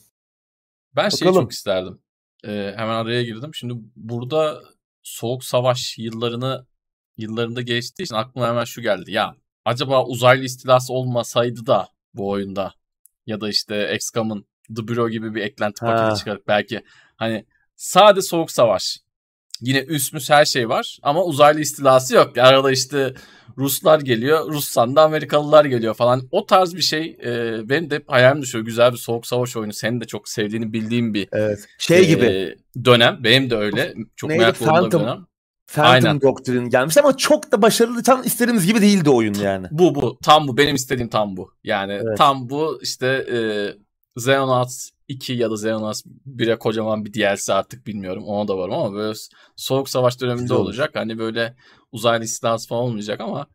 ben 0.96 1.10
şeyi 1.10 1.34
çok 1.34 1.52
isterdim. 1.52 2.02
Ee, 2.44 2.74
hemen 2.76 2.96
araya 2.96 3.24
girdim. 3.24 3.56
Şimdi 3.56 3.74
burada 3.96 4.62
Soğuk 5.04 5.44
Savaş 5.44 5.98
yıllarını 5.98 6.66
yıllarında 7.18 7.62
geçtiği 7.62 8.04
için 8.04 8.16
aklıma 8.16 8.48
hemen 8.48 8.64
şu 8.64 8.82
geldi. 8.82 9.12
Ya 9.12 9.36
acaba 9.66 10.06
uzaylı 10.06 10.44
istilası 10.44 10.94
olmasaydı 10.94 11.66
da 11.66 11.88
bu 12.14 12.30
oyunda 12.30 12.74
ya 13.26 13.42
da 13.42 13.50
işte 13.50 13.96
XCOM'un 13.96 14.46
The 14.76 14.88
Bureau 14.88 15.10
gibi 15.10 15.36
bir 15.36 15.42
eklenti 15.42 15.80
paketi 15.80 16.20
çıkarıp 16.20 16.48
belki 16.48 16.84
hani 17.18 17.46
sade 17.76 18.22
Soğuk 18.22 18.52
Savaş 18.52 18.98
yine 19.62 19.80
üst 19.80 20.30
her 20.30 20.46
şey 20.46 20.70
var 20.70 20.98
ama 21.04 21.24
uzaylı 21.24 21.60
istilası 21.60 22.16
yok. 22.16 22.38
Arada 22.38 22.72
işte 22.72 23.14
Ruslar 23.58 24.00
geliyor, 24.00 24.52
Rus'tan 24.52 24.96
da 24.96 25.02
Amerikalılar 25.02 25.66
geliyor 25.66 25.94
falan. 25.94 26.28
O 26.32 26.46
tarz 26.46 26.76
bir 26.76 26.82
şey 26.82 27.18
e, 27.26 27.60
benim 27.70 27.90
de 27.90 28.02
hayalim 28.08 28.42
düşüyor. 28.42 28.66
Güzel 28.66 28.92
bir 28.92 28.98
soğuk 28.98 29.28
savaş 29.28 29.58
oyunu. 29.58 29.74
Senin 29.74 30.02
de 30.02 30.06
çok 30.06 30.30
sevdiğini 30.30 30.74
bildiğim 30.74 31.14
bir 31.14 31.28
evet. 31.32 31.60
şey 31.78 32.00
e, 32.00 32.04
gibi 32.04 32.56
dönem. 32.86 33.24
Benim 33.24 33.50
de 33.50 33.56
öyle. 33.56 33.94
Çok 34.16 34.30
Neydi? 34.30 34.42
merak 34.42 34.62
olduğum 34.62 34.92
dönem. 34.92 35.26
Phantom 35.68 35.92
Aynen. 35.92 36.22
Doctrine 36.22 36.70
gelmiş 36.70 36.98
ama 36.98 37.18
çok 37.18 37.52
da 37.52 37.62
başarılı 37.62 38.04
tam 38.04 38.24
istediğimiz 38.24 38.66
gibi 38.66 38.82
değildi 38.82 39.10
oyun 39.10 39.34
yani. 39.34 39.68
Bu 39.72 39.96
bu. 39.96 40.18
Tam 40.24 40.48
bu. 40.48 40.58
Benim 40.58 40.76
istediğim 40.76 41.10
tam 41.10 41.38
bu. 41.38 41.52
Yani 41.64 41.94
Evet. 41.94 42.18
tam 42.18 42.50
bu 42.50 42.80
işte 42.82 43.08
e, 43.08 43.40
Xenonauts 44.18 44.90
2 45.10 45.34
ya 45.34 45.50
da 45.50 45.54
Xenonauts 45.54 46.04
1'e 46.38 46.60
kocaman 46.60 47.06
bir 47.06 47.14
DLC 47.14 47.54
artık 47.54 47.88
bilmiyorum. 47.88 48.24
Ona 48.24 48.48
da 48.48 48.58
varım 48.58 48.74
ama 48.74 48.94
böyle 48.94 49.14
soğuk 49.56 49.90
savaş 49.90 50.22
döneminde 50.22 50.54
olacak. 50.54 50.92
Hani 50.94 51.18
böyle 51.18 51.56
uzaylı 51.92 52.24
istilası 52.24 52.68
falan 52.68 52.84
olmayacak 52.84 53.22
ama 53.22 53.48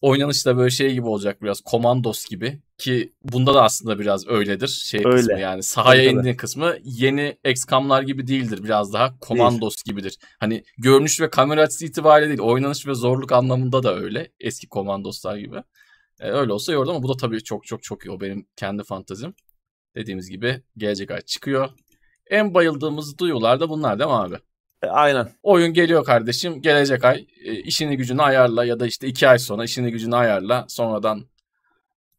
oynanış 0.00 0.46
da 0.46 0.56
böyle 0.56 0.70
şey 0.70 0.92
gibi 0.92 1.06
olacak 1.06 1.42
biraz. 1.42 1.60
Komandos 1.60 2.24
gibi 2.24 2.62
ki 2.78 3.12
bunda 3.24 3.54
da 3.54 3.62
aslında 3.62 3.98
biraz 3.98 4.28
öyledir. 4.28 4.68
Şey 4.68 5.00
Öyle. 5.04 5.16
kısmı 5.16 5.40
yani 5.40 5.62
sahaya 5.62 6.10
tabii. 6.10 6.18
indiğin 6.18 6.36
kısmı 6.36 6.74
yeni 6.84 7.38
XCOM'lar 7.44 8.02
gibi 8.02 8.26
değildir. 8.26 8.64
Biraz 8.64 8.92
daha 8.92 9.18
Komandos 9.18 9.82
gibidir. 9.82 10.18
Hani 10.40 10.64
görünüş 10.78 11.20
ve 11.20 11.30
kamera 11.30 11.62
açısı 11.62 11.86
itibariyle 11.86 12.28
değil. 12.28 12.40
Oynanış 12.40 12.86
ve 12.86 12.94
zorluk 12.94 13.32
anlamında 13.32 13.82
da 13.82 13.96
öyle. 13.96 14.32
Eski 14.40 14.68
Komandoslar 14.68 15.36
gibi. 15.36 15.56
E, 16.20 16.30
öyle 16.30 16.52
olsa 16.52 16.72
iyi 16.72 16.76
olurdu 16.76 16.90
ama 16.90 17.02
bu 17.02 17.08
da 17.08 17.16
tabii 17.16 17.42
çok 17.44 17.66
çok 17.66 17.82
çok 17.82 18.06
iyi. 18.06 18.10
O 18.10 18.20
benim 18.20 18.46
kendi 18.56 18.84
fantazim. 18.84 19.34
Dediğimiz 19.94 20.30
gibi 20.30 20.62
gelecek 20.76 21.10
ay 21.10 21.20
çıkıyor. 21.20 21.68
En 22.26 22.54
bayıldığımız 22.54 23.18
duyular 23.18 23.60
da 23.60 23.68
bunlar 23.68 23.98
değil 23.98 24.10
mi 24.10 24.16
abi? 24.16 24.36
E, 24.82 24.86
aynen. 24.86 25.32
Oyun 25.42 25.72
geliyor 25.72 26.04
kardeşim. 26.04 26.62
Gelecek 26.62 27.04
ay 27.04 27.26
e, 27.44 27.54
işini 27.54 27.96
gücünü 27.96 28.22
ayarla 28.22 28.64
ya 28.64 28.80
da 28.80 28.86
işte 28.86 29.06
iki 29.06 29.28
ay 29.28 29.38
sonra 29.38 29.64
işini 29.64 29.90
gücünü 29.90 30.16
ayarla. 30.16 30.64
Sonradan 30.68 31.24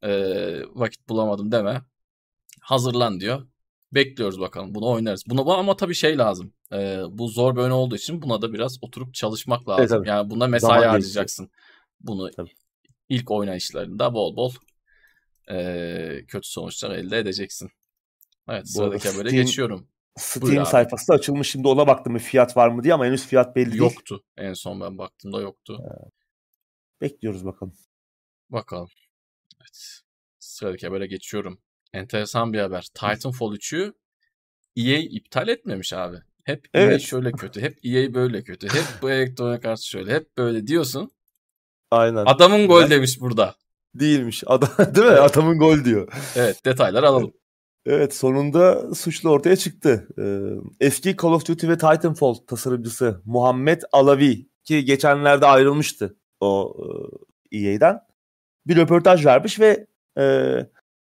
e, 0.03 0.11
vakit 0.75 1.09
bulamadım 1.09 1.51
deme. 1.51 1.81
Hazırlan 2.61 3.19
diyor. 3.19 3.47
Bekliyoruz 3.93 4.39
bakalım. 4.39 4.75
Bunu 4.75 4.89
oynarız. 4.89 5.23
Buna 5.27 5.45
bu 5.45 5.53
ama 5.53 5.77
tabii 5.77 5.95
şey 5.95 6.17
lazım. 6.17 6.53
E, 6.73 7.01
bu 7.09 7.27
zor 7.27 7.55
bir 7.55 7.61
oyun 7.61 7.71
olduğu 7.71 7.95
için 7.95 8.21
buna 8.21 8.41
da 8.41 8.53
biraz 8.53 8.77
oturup 8.83 9.13
çalışmak 9.13 9.69
lazım. 9.69 9.87
tabii. 9.87 10.09
yani 10.09 10.29
buna 10.29 10.47
mesai 10.47 10.67
Zaman 10.67 10.87
harcayacaksın. 10.87 11.49
Bunu 11.99 12.31
Tabii. 12.31 12.51
ilk 13.09 13.31
oynayışlarında 13.31 14.13
bol 14.13 14.35
bol 14.35 14.53
e, 15.51 16.25
kötü 16.27 16.49
sonuçlar 16.49 16.91
elde 16.91 17.17
edeceksin. 17.19 17.69
Evet 18.49 18.63
Bu 18.63 18.67
sıradaki 18.67 19.09
habere 19.09 19.29
Steam- 19.29 19.31
geçiyorum. 19.41 19.87
Steam 20.17 20.65
sayfası 20.65 21.07
da 21.07 21.13
açılmış 21.13 21.49
şimdi 21.49 21.67
ona 21.67 21.87
baktım 21.87 22.15
bir 22.15 22.19
fiyat 22.19 22.57
var 22.57 22.67
mı 22.69 22.83
diye 22.83 22.93
ama 22.93 23.05
henüz 23.05 23.27
fiyat 23.27 23.55
belli 23.55 23.65
değil. 23.71 23.81
Yoktu. 23.81 24.23
En 24.37 24.53
son 24.53 24.81
ben 24.81 24.97
baktığımda 24.97 25.41
yoktu. 25.41 25.79
Bekliyoruz 27.01 27.45
bakalım. 27.45 27.73
Bakalım. 28.49 28.89
Evet. 29.61 30.01
Sıradaki 30.39 30.87
habere 30.87 31.07
geçiyorum. 31.07 31.61
Enteresan 31.93 32.53
bir 32.53 32.59
haber. 32.59 32.81
Titanfall 32.93 33.55
3'ü 33.55 33.93
EA 34.75 34.97
iptal 34.99 35.47
etmemiş 35.47 35.93
abi. 35.93 36.17
Hep 36.43 36.67
EA 36.73 36.81
Evet. 36.81 37.01
şöyle 37.01 37.31
kötü, 37.31 37.61
hep 37.61 37.85
EA 37.85 38.13
böyle 38.13 38.43
kötü, 38.43 38.67
hep 38.69 38.83
bu 39.01 39.11
Electronic 39.11 39.69
Arts 39.69 39.83
şöyle, 39.83 40.13
hep 40.13 40.37
böyle 40.37 40.67
diyorsun. 40.67 41.11
Aynen. 41.91 42.23
Adamın 42.25 42.67
gol 42.67 42.81
Ben- 42.81 42.89
demiş 42.89 43.19
burada. 43.19 43.55
Değilmiş. 43.95 44.43
Adam, 44.47 44.69
değil 44.95 45.07
mi? 45.07 45.13
Adamın 45.13 45.59
gol 45.59 45.85
diyor. 45.85 46.11
Evet, 46.35 46.65
detaylar 46.65 47.03
alalım. 47.03 47.33
Evet 47.85 48.15
sonunda 48.15 48.95
suçlu 48.95 49.29
ortaya 49.29 49.55
çıktı. 49.55 50.07
Ee, 50.19 50.85
eski 50.85 51.17
Call 51.17 51.29
of 51.29 51.47
Duty 51.47 51.67
ve 51.67 51.77
Titanfall 51.77 52.33
tasarımcısı 52.33 53.21
Muhammed 53.25 53.81
Alavi 53.91 54.47
ki 54.63 54.85
geçenlerde 54.85 55.45
ayrılmıştı 55.45 56.17
o 56.39 56.77
e, 57.51 57.57
EA'den 57.57 57.99
bir 58.67 58.75
röportaj 58.75 59.25
vermiş 59.25 59.59
ve 59.59 59.87
e, 60.17 60.55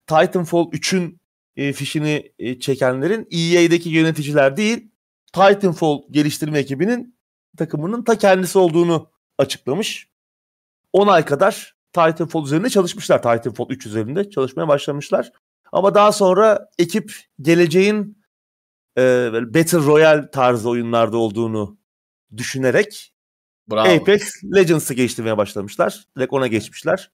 Titanfall 0.08 0.72
3'ün 0.72 1.20
e, 1.56 1.74
fişini 1.74 2.34
e, 2.40 2.60
çekenlerin 2.60 3.28
EA'deki 3.32 3.90
yöneticiler 3.90 4.58
değil 4.58 4.92
Titanfall 5.34 6.02
geliştirme 6.12 6.60
ekibinin 6.60 7.18
takımının 7.58 8.04
ta 8.04 8.18
kendisi 8.18 8.58
olduğunu 8.60 9.12
açıklamış. 9.38 10.10
10 10.94 11.08
ay 11.08 11.26
kadar 11.26 11.76
Titanfall 11.96 12.46
üzerinde 12.46 12.70
çalışmışlar. 12.70 13.18
Titanfall 13.18 13.70
3 13.70 13.86
üzerinde 13.86 14.30
çalışmaya 14.30 14.68
başlamışlar. 14.68 15.32
Ama 15.72 15.96
daha 15.96 16.12
sonra 16.12 16.70
ekip 16.80 17.16
geleceğin 17.42 18.24
e, 18.98 19.02
Battle 19.34 19.78
Royale 19.78 20.32
tarzı 20.32 20.70
oyunlarda 20.70 21.18
olduğunu 21.18 21.78
düşünerek 22.38 23.14
Bravo. 23.72 23.96
Apex 23.96 24.44
Legends'ı 24.56 24.94
geliştirmeye 24.94 25.38
başlamışlar. 25.38 26.06
Direkt 26.18 26.34
ona 26.34 26.48
geçmişler. 26.48 27.12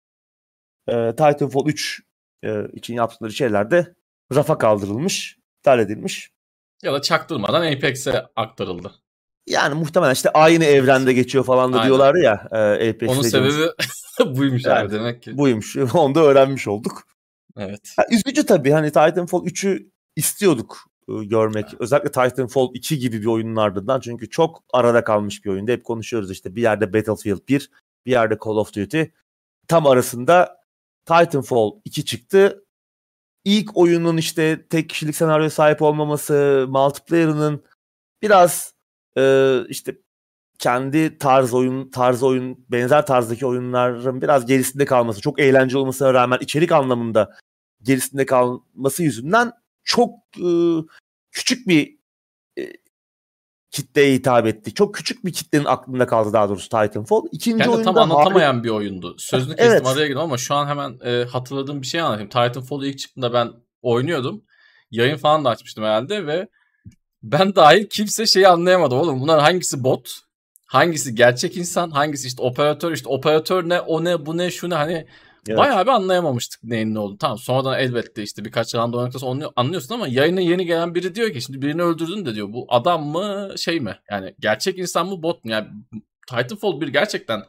E, 0.88 1.10
Titanfall 1.10 1.66
3 1.66 2.02
e, 2.44 2.66
için 2.74 2.94
yaptıkları 2.94 3.32
şeyler 3.32 3.72
de 3.72 3.96
rafa 4.36 4.58
kaldırılmış, 4.58 5.38
iptal 5.58 5.80
edilmiş. 5.80 6.32
Ya 6.84 6.94
da 6.94 7.02
çaktırmadan 7.02 7.72
Apex'e 7.72 8.26
aktarıldı. 8.36 8.92
Yani 9.48 9.76
muhtemelen 9.76 10.14
işte 10.14 10.30
aynı 10.30 10.66
evrende 10.66 11.14
geçiyor 11.14 11.44
falan 11.46 11.74
da 11.74 11.78
Aynen. 11.78 11.88
diyorlar 11.88 12.16
ya 12.16 12.48
e, 12.52 12.90
Apex 12.90 13.10
Onun 13.10 13.24
Legends. 13.24 13.32
sebebi 13.32 13.72
buymuş 14.38 14.66
Yani, 14.66 14.80
abi 14.80 14.92
demek 14.92 15.24
ki. 15.24 15.38
Buymuş. 15.38 15.78
Onu 15.94 16.16
da 16.16 16.20
öğrenmiş 16.20 16.68
olduk. 16.68 17.04
Evet. 17.58 17.94
Ha, 17.96 18.04
üzücü 18.12 18.46
tabii 18.46 18.72
hani 18.72 18.88
Titanfall 18.88 19.46
3'ü 19.46 19.90
istiyorduk 20.16 20.92
görmek. 21.08 21.66
Özellikle 21.80 22.12
Titanfall 22.12 22.70
2 22.74 23.00
gibi 23.00 23.22
bir 23.22 23.26
oyunun 23.26 23.56
ardından 23.56 24.00
çünkü 24.00 24.30
çok 24.30 24.64
arada 24.74 25.04
kalmış 25.04 25.46
bir 25.46 25.50
oyunda. 25.50 25.72
Hep 25.72 25.84
konuşuyoruz 25.84 26.32
işte 26.32 26.56
bir 26.56 26.62
yerde 26.62 26.94
Battlefield 26.94 27.48
1, 27.48 27.72
bir 28.06 28.12
yerde 28.12 28.38
Call 28.46 28.52
of 28.52 28.74
Duty. 28.74 29.02
Tam 29.68 29.88
arasında 29.88 30.58
Titanfall 31.06 31.72
2 31.86 32.06
çıktı. 32.06 32.66
İlk 33.46 33.78
oyunun 33.78 34.18
işte 34.18 34.68
tek 34.70 34.90
kişilik 34.90 35.16
senaryoya 35.16 35.50
sahip 35.50 35.82
olmaması, 35.82 36.66
multiplayer'ının 36.70 37.64
biraz 38.22 38.74
e, 39.18 39.56
işte 39.70 39.98
kendi 40.62 41.18
tarz 41.18 41.54
oyun 41.54 41.92
tarz 41.92 42.24
oyun 42.24 42.66
benzer 42.70 43.06
tarzdaki 43.06 43.46
oyunların 43.46 44.22
biraz 44.22 44.46
gerisinde 44.46 44.86
kalması, 44.86 45.22
çok 45.22 45.40
eğlenceli 45.40 45.78
olmasına 45.78 46.14
rağmen 46.14 46.38
içerik 46.42 46.72
anlamında 46.72 47.38
gerisinde 47.82 48.26
kalması 48.26 49.04
yüzünden 49.04 49.52
çok 49.84 50.10
e, 50.38 50.50
küçük 51.32 51.68
bir 51.68 51.98
e, 52.58 52.62
kitleye 53.72 54.14
hitap 54.14 54.48
etti. 54.48 54.74
Çok 54.74 54.96
küçük 54.96 55.26
bir 55.26 55.34
kitlenin 55.34 55.66
aklında 55.66 56.08
kaldı 56.08 56.34
daha 56.34 56.50
doğrusu 56.50 56.70
Titanfall. 56.70 57.26
İkinci 57.32 57.58
Kendi 57.58 57.70
oyunda 57.70 57.94
tam 57.94 58.12
anlatamayan 58.12 58.64
bir 58.64 58.70
oyundu. 58.70 59.16
Sözünü 59.18 59.56
kestim 59.56 59.72
Evet. 59.72 59.88
araya 59.88 60.08
girdim 60.08 60.22
ama 60.22 60.38
şu 60.38 60.56
an 60.56 60.68
hemen 60.68 61.00
e, 61.06 61.26
hatırladığım 61.26 61.82
bir 61.82 61.88
şey 61.88 62.02
anlatayım. 62.02 62.30
Titanfall 62.30 62.84
ilk 62.84 63.00
çıktığında 63.00 63.34
ben 63.34 63.52
oynuyordum. 63.82 64.44
Yayın 64.92 65.18
falan 65.18 65.46
da 65.46 65.50
açmıştım 65.50 65.84
herhalde 65.84 66.28
ve 66.28 66.48
ben 67.24 67.56
dahil 67.56 67.88
kimse 67.90 68.26
şeyi 68.26 68.48
anlayamadı 68.48 68.96
oğlum. 68.96 69.22
Bunlar 69.22 69.42
hangisi 69.42 69.84
bot? 69.84 70.31
Hangisi 70.72 71.16
gerçek 71.16 71.58
insan? 71.58 71.92
Hangisi 71.92 72.28
işte 72.28 72.42
operatör? 72.42 72.92
İşte 72.92 73.10
operatör 73.10 73.70
ne? 73.70 73.80
O 73.80 74.04
ne? 74.04 74.26
Bu 74.26 74.38
ne? 74.38 74.52
Şu 74.52 74.70
ne? 74.70 74.76
Hani 74.76 75.08
Evet. 75.48 75.58
bayağı 75.58 75.86
bir 75.86 75.92
anlayamamıştık 75.92 76.64
neyin 76.64 76.94
ne 76.96 77.00
olduğunu. 77.00 77.18
Tamam 77.18 77.38
sonradan 77.38 77.80
elbette 77.80 78.24
işte 78.24 78.46
birkaç 78.46 78.76
random 78.76 79.06
noktası 79.06 79.26
onu 79.26 79.52
anlıyorsun 79.56 79.96
ama 79.96 80.08
yayına 80.08 80.42
yeni 80.42 80.66
gelen 80.66 80.96
biri 80.96 81.16
diyor 81.16 81.34
ki 81.34 81.42
şimdi 81.42 81.62
birini 81.62 81.82
öldürdün 81.82 82.26
de 82.26 82.36
diyor. 82.36 82.54
Bu 82.54 82.66
adam 82.70 83.06
mı 83.06 83.54
şey 83.58 83.80
mi? 83.80 83.96
Yani 84.12 84.36
gerçek 84.40 84.80
insan 84.80 85.08
mı 85.08 85.24
bot 85.24 85.46
mu? 85.46 85.52
Yani 85.52 85.68
Titanfall 86.30 86.82
1 86.82 86.88
gerçekten 86.88 87.44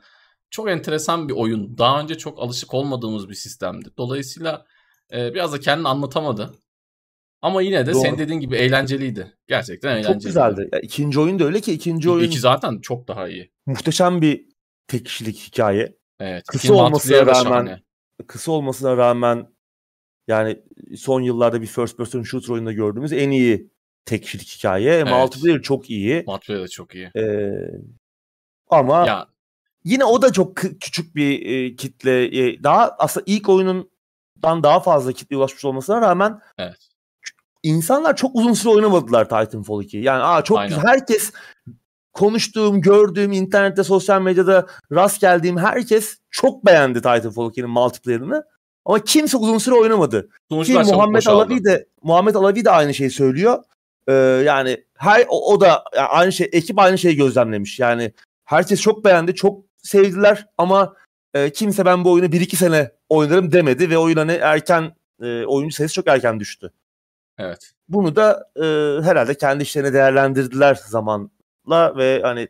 çok 0.50 0.70
enteresan 0.70 1.28
bir 1.28 1.34
oyun. 1.34 1.78
Daha 1.78 2.00
önce 2.00 2.18
çok 2.18 2.42
alışık 2.42 2.74
olmadığımız 2.74 3.28
bir 3.28 3.34
sistemdi. 3.34 3.88
Dolayısıyla 3.98 4.66
e, 5.12 5.34
biraz 5.34 5.52
da 5.52 5.60
kendini 5.60 5.88
anlatamadı. 5.88 6.52
Ama 7.42 7.62
yine 7.62 7.86
de 7.86 7.92
Doğru. 7.92 8.00
senin 8.02 8.18
dediğin 8.18 8.40
gibi 8.40 8.56
eğlenceliydi. 8.56 9.32
Gerçekten 9.48 9.88
eğlenceliydi. 9.90 10.12
Çok 10.12 10.22
güzeldi. 10.22 10.68
Ya, 10.72 10.80
ikinci 10.80 11.20
oyun 11.20 11.38
da 11.38 11.44
öyle 11.44 11.60
ki 11.60 11.72
ikinci 11.72 12.10
oyun 12.10 12.24
İki 12.28 12.38
zaten 12.38 12.78
çok 12.80 13.08
daha 13.08 13.28
iyi. 13.28 13.50
muhteşem 13.66 14.22
bir 14.22 14.44
tek 14.88 15.04
kişilik 15.06 15.36
hikaye. 15.38 15.96
Evet. 16.20 16.44
Kısa 16.46 16.74
olmasına 16.74 17.26
rağmen 17.26 17.42
şahane. 17.42 17.82
Kısa 18.26 18.52
olmasına 18.52 18.96
rağmen 18.96 19.46
yani 20.28 20.62
son 20.96 21.20
yıllarda 21.22 21.62
bir 21.62 21.66
first 21.66 21.96
person 21.96 22.22
shooter 22.22 22.48
oyunda 22.54 22.72
gördüğümüz 22.72 23.12
en 23.12 23.30
iyi 23.30 23.70
tek 24.04 24.22
kişilik 24.22 24.48
hikaye. 24.58 24.92
Evet. 24.92 25.06
Multiplayer 25.12 25.62
çok 25.62 25.90
iyi. 25.90 26.24
Multiplayer 26.26 26.62
da 26.62 26.68
çok 26.68 26.94
iyi. 26.94 27.10
Ee, 27.16 27.50
ama 28.70 29.06
Ya 29.06 29.26
yine 29.84 30.04
o 30.04 30.22
da 30.22 30.32
çok 30.32 30.56
küçük 30.56 31.16
bir 31.16 31.46
e, 31.46 31.76
kitle. 31.76 32.24
e, 32.48 32.62
daha 32.62 32.96
aslında 32.98 33.24
ilk 33.26 33.48
oyunundan 33.48 34.62
daha 34.62 34.80
fazla 34.80 35.12
kitleye 35.12 35.38
ulaşmış 35.38 35.64
olmasına 35.64 36.00
rağmen 36.00 36.40
Evet. 36.58 36.88
İnsanlar 37.62 38.16
çok 38.16 38.36
uzun 38.36 38.52
süre 38.52 38.70
oynamadılar 38.70 39.24
Titanfall 39.24 39.82
2'yi. 39.82 40.02
Yani 40.02 40.22
aa 40.22 40.42
çok 40.44 40.58
Aynen. 40.58 40.68
güzel. 40.68 40.90
Herkes 40.90 41.32
konuştuğum, 42.12 42.80
gördüğüm, 42.80 43.32
internette, 43.32 43.84
sosyal 43.84 44.22
medyada 44.22 44.66
rast 44.92 45.20
geldiğim 45.20 45.58
herkes 45.58 46.18
çok 46.30 46.66
beğendi 46.66 46.98
Titanfall 46.98 47.50
2'nin 47.50 47.70
multiplayer'ını. 47.70 48.44
Ama 48.84 48.98
kimse 49.04 49.36
uzun 49.36 49.58
süre 49.58 49.74
oynamadı. 49.74 50.22
Ki 50.22 50.34
sonuçlar 50.50 50.84
çabuk 50.84 50.94
Muhammed. 50.94 51.26
Alavi 51.26 51.64
de 51.64 51.86
Muhammed 52.02 52.34
Alavi 52.34 52.64
de 52.64 52.70
aynı 52.70 52.94
şeyi 52.94 53.10
söylüyor. 53.10 53.62
Ee, 54.08 54.12
yani 54.46 54.84
her 54.96 55.26
o, 55.28 55.52
o 55.52 55.60
da 55.60 55.84
yani 55.96 56.06
aynı 56.08 56.32
şey 56.32 56.48
ekip 56.52 56.78
aynı 56.78 56.98
şeyi 56.98 57.16
gözlemlemiş. 57.16 57.78
Yani 57.78 58.12
herkes 58.44 58.80
çok 58.80 59.04
beğendi, 59.04 59.34
çok 59.34 59.64
sevdiler 59.82 60.46
ama 60.58 60.94
e, 61.34 61.50
kimse 61.50 61.84
ben 61.84 62.04
bu 62.04 62.12
oyunu 62.12 62.26
1-2 62.26 62.56
sene 62.56 62.90
oynarım 63.08 63.52
demedi 63.52 63.90
ve 63.90 63.98
oyun 63.98 64.16
hani 64.16 64.32
erken 64.32 64.94
e, 65.22 65.44
oyuncu 65.44 65.76
sayısı 65.76 65.94
çok 65.94 66.08
erken 66.08 66.40
düştü. 66.40 66.72
Evet. 67.38 67.72
Bunu 67.88 68.16
da 68.16 68.50
e, 68.56 68.62
herhalde 69.02 69.34
kendi 69.34 69.62
işlerine 69.62 69.92
değerlendirdiler 69.92 70.74
zamanla 70.74 71.96
ve 71.96 72.20
hani 72.22 72.48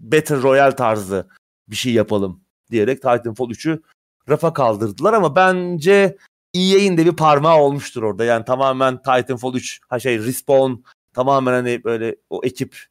Battle 0.00 0.42
Royale 0.42 0.76
tarzı 0.76 1.28
bir 1.68 1.76
şey 1.76 1.92
yapalım 1.92 2.44
diyerek 2.70 3.02
Titanfall 3.02 3.50
3'ü 3.50 3.82
rafa 4.28 4.52
kaldırdılar 4.52 5.12
ama 5.12 5.36
bence 5.36 6.16
EA'in 6.54 6.96
de 6.96 7.06
bir 7.06 7.16
parmağı 7.16 7.58
olmuştur 7.58 8.02
orada. 8.02 8.24
Yani 8.24 8.44
tamamen 8.44 8.96
Titanfall 8.96 9.54
3 9.54 9.80
ha 9.88 9.98
şey 9.98 10.18
Respawn 10.18 10.72
tamamen 11.14 11.52
hani 11.52 11.84
böyle 11.84 12.16
o 12.30 12.40
ekip 12.44 12.86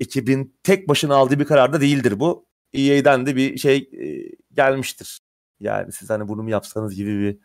ekibin 0.00 0.56
tek 0.62 0.88
başına 0.88 1.14
aldığı 1.16 1.38
bir 1.38 1.44
karar 1.44 1.72
da 1.72 1.80
değildir 1.80 2.20
bu. 2.20 2.46
EA'den 2.72 3.26
de 3.26 3.36
bir 3.36 3.58
şey 3.58 3.76
e, 3.76 4.36
gelmiştir. 4.52 5.20
Yani 5.60 5.92
siz 5.92 6.10
hani 6.10 6.28
bunu 6.28 6.42
mu 6.42 6.50
yapsanız 6.50 6.94
gibi 6.94 7.20
bir 7.20 7.38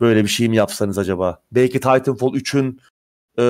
böyle 0.00 0.24
bir 0.24 0.28
şey 0.28 0.48
mi 0.48 0.56
yapsanız 0.56 0.98
acaba? 0.98 1.42
Belki 1.52 1.80
Titanfall 1.80 2.34
3'ün 2.34 2.80
e, 3.38 3.44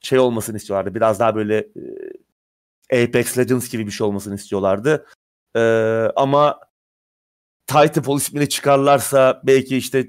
şey 0.00 0.18
olmasını 0.18 0.56
istiyorlardı. 0.56 0.94
Biraz 0.94 1.20
daha 1.20 1.34
böyle 1.34 1.68
e, 2.90 3.04
Apex 3.04 3.38
Legends 3.38 3.68
gibi 3.68 3.86
bir 3.86 3.90
şey 3.90 4.06
olmasını 4.06 4.34
istiyorlardı. 4.34 5.06
E, 5.56 5.60
ama 6.16 6.60
Titanfall 7.66 8.16
ismini 8.16 8.48
çıkarlarsa 8.48 9.42
belki 9.44 9.76
işte 9.76 10.08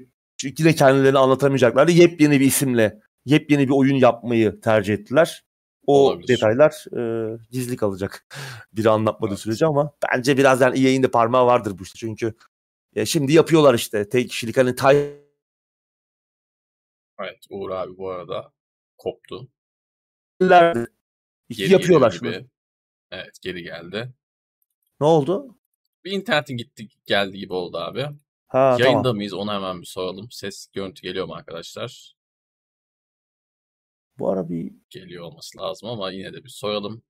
yine 0.58 0.74
kendilerini 0.74 1.18
anlatamayacaklardı. 1.18 1.92
Yepyeni 1.92 2.40
bir 2.40 2.46
isimle 2.46 3.00
yepyeni 3.24 3.68
bir 3.68 3.72
oyun 3.72 3.96
yapmayı 3.96 4.60
tercih 4.60 4.94
ettiler. 4.94 5.44
O 5.86 6.06
Olabilir. 6.06 6.28
detaylar 6.28 6.84
e, 6.98 7.38
gizli 7.50 7.76
kalacak 7.76 8.26
bir 8.72 8.86
anlatmadığı 8.86 9.32
evet. 9.32 9.40
sürece 9.40 9.66
ama 9.66 9.92
bence 10.12 10.36
biraz 10.36 10.60
yani 10.60 10.86
EA'in 10.86 11.02
de 11.02 11.10
parmağı 11.10 11.46
vardır 11.46 11.78
bu 11.78 11.82
işte. 11.82 11.98
Çünkü 11.98 12.34
ya 12.94 13.06
şimdi 13.06 13.32
yapıyorlar 13.32 13.74
işte 13.74 14.08
tek 14.08 14.30
kişilik 14.30 14.56
hani 14.56 14.74
tay 14.74 15.10
Evet 17.20 17.46
Uğur 17.50 17.70
abi 17.70 17.96
bu 17.96 18.10
arada 18.10 18.52
koptu. 18.98 19.48
Geri 20.40 21.72
yapıyorlar 21.72 22.10
şimdi. 22.10 22.50
Evet 23.10 23.38
geri 23.42 23.62
geldi. 23.62 24.12
Ne 25.00 25.06
oldu? 25.06 25.58
Bir 26.04 26.12
internetin 26.12 26.56
gitti 26.56 26.88
geldi 27.06 27.38
gibi 27.38 27.52
oldu 27.52 27.78
abi. 27.78 28.06
Ha, 28.46 28.76
Yayında 28.80 29.02
tamam. 29.02 29.16
mıyız 29.16 29.32
onu 29.32 29.52
hemen 29.52 29.80
bir 29.80 29.86
soralım. 29.86 30.30
Ses 30.30 30.66
görüntü 30.72 31.02
geliyor 31.02 31.26
mu 31.26 31.34
arkadaşlar? 31.34 32.14
Bu 34.18 34.30
ara 34.30 34.48
bir... 34.48 34.72
Geliyor 34.90 35.24
olması 35.24 35.58
lazım 35.58 35.88
ama 35.88 36.10
yine 36.10 36.32
de 36.32 36.44
bir 36.44 36.48
soralım. 36.48 37.02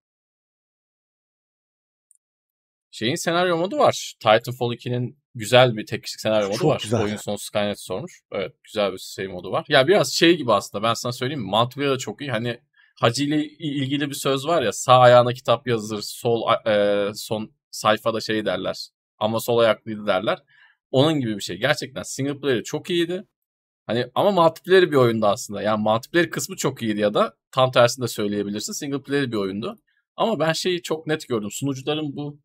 Şeyin 2.90 3.14
senaryo 3.14 3.56
modu 3.56 3.78
var. 3.78 4.14
Titanfall 4.20 4.72
2'nin 4.72 5.18
güzel 5.34 5.76
bir 5.76 5.86
tek 5.86 6.04
kişilik 6.04 6.20
senaryo 6.20 6.48
modu 6.48 6.58
Çok 6.58 6.70
var. 6.70 6.80
Güzel. 6.82 7.02
Oyun 7.02 7.16
sonu 7.16 7.38
Skynet 7.38 7.80
sormuş. 7.80 8.20
Evet 8.32 8.52
güzel 8.64 8.92
bir 8.92 8.98
şey 8.98 9.28
modu 9.28 9.52
var. 9.52 9.64
Ya 9.68 9.88
biraz 9.88 10.12
şey 10.12 10.36
gibi 10.36 10.52
aslında 10.52 10.82
ben 10.84 10.94
sana 10.94 11.12
söyleyeyim 11.12 11.42
mi? 11.42 11.50
Multiplayer 11.50 11.92
da 11.92 11.98
çok 11.98 12.20
iyi. 12.20 12.30
Hani 12.30 12.60
Hacı 13.00 13.24
ile 13.24 13.44
ilgili 13.48 14.10
bir 14.10 14.14
söz 14.14 14.46
var 14.46 14.62
ya 14.62 14.72
sağ 14.72 14.98
ayağına 14.98 15.32
kitap 15.32 15.66
yazılır 15.66 16.02
sol 16.02 16.42
e, 16.66 17.10
son 17.14 17.52
sayfada 17.70 18.20
şey 18.20 18.44
derler 18.44 18.88
ama 19.18 19.40
sol 19.40 19.58
ayaklıydı 19.58 20.06
derler. 20.06 20.38
Onun 20.90 21.20
gibi 21.20 21.36
bir 21.36 21.40
şey. 21.42 21.56
Gerçekten 21.56 22.02
single 22.02 22.40
player'ı 22.40 22.62
çok 22.64 22.90
iyiydi. 22.90 23.24
Hani 23.86 24.06
ama 24.14 24.30
multiplayer 24.30 24.90
bir 24.90 24.96
oyundu 24.96 25.26
aslında. 25.26 25.62
Yani 25.62 25.82
multiplayer 25.82 26.30
kısmı 26.30 26.56
çok 26.56 26.82
iyiydi 26.82 27.00
ya 27.00 27.14
da 27.14 27.36
tam 27.52 27.70
tersini 27.70 28.02
de 28.02 28.08
söyleyebilirsin. 28.08 28.72
Single 28.72 29.02
player 29.02 29.32
bir 29.32 29.36
oyundu. 29.36 29.78
Ama 30.16 30.38
ben 30.40 30.52
şeyi 30.52 30.82
çok 30.82 31.06
net 31.06 31.28
gördüm. 31.28 31.50
Sunucuların 31.50 32.16
bu 32.16 32.40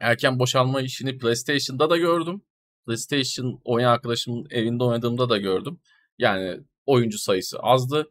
erken 0.00 0.38
boşalma 0.38 0.80
işini 0.80 1.18
PlayStation'da 1.18 1.90
da 1.90 1.96
gördüm. 1.96 2.42
PlayStation 2.86 3.60
oyun 3.64 3.86
arkadaşımın 3.86 4.46
evinde 4.50 4.84
oynadığımda 4.84 5.28
da 5.28 5.38
gördüm. 5.38 5.80
Yani 6.18 6.60
oyuncu 6.86 7.18
sayısı 7.18 7.58
azdı. 7.58 8.10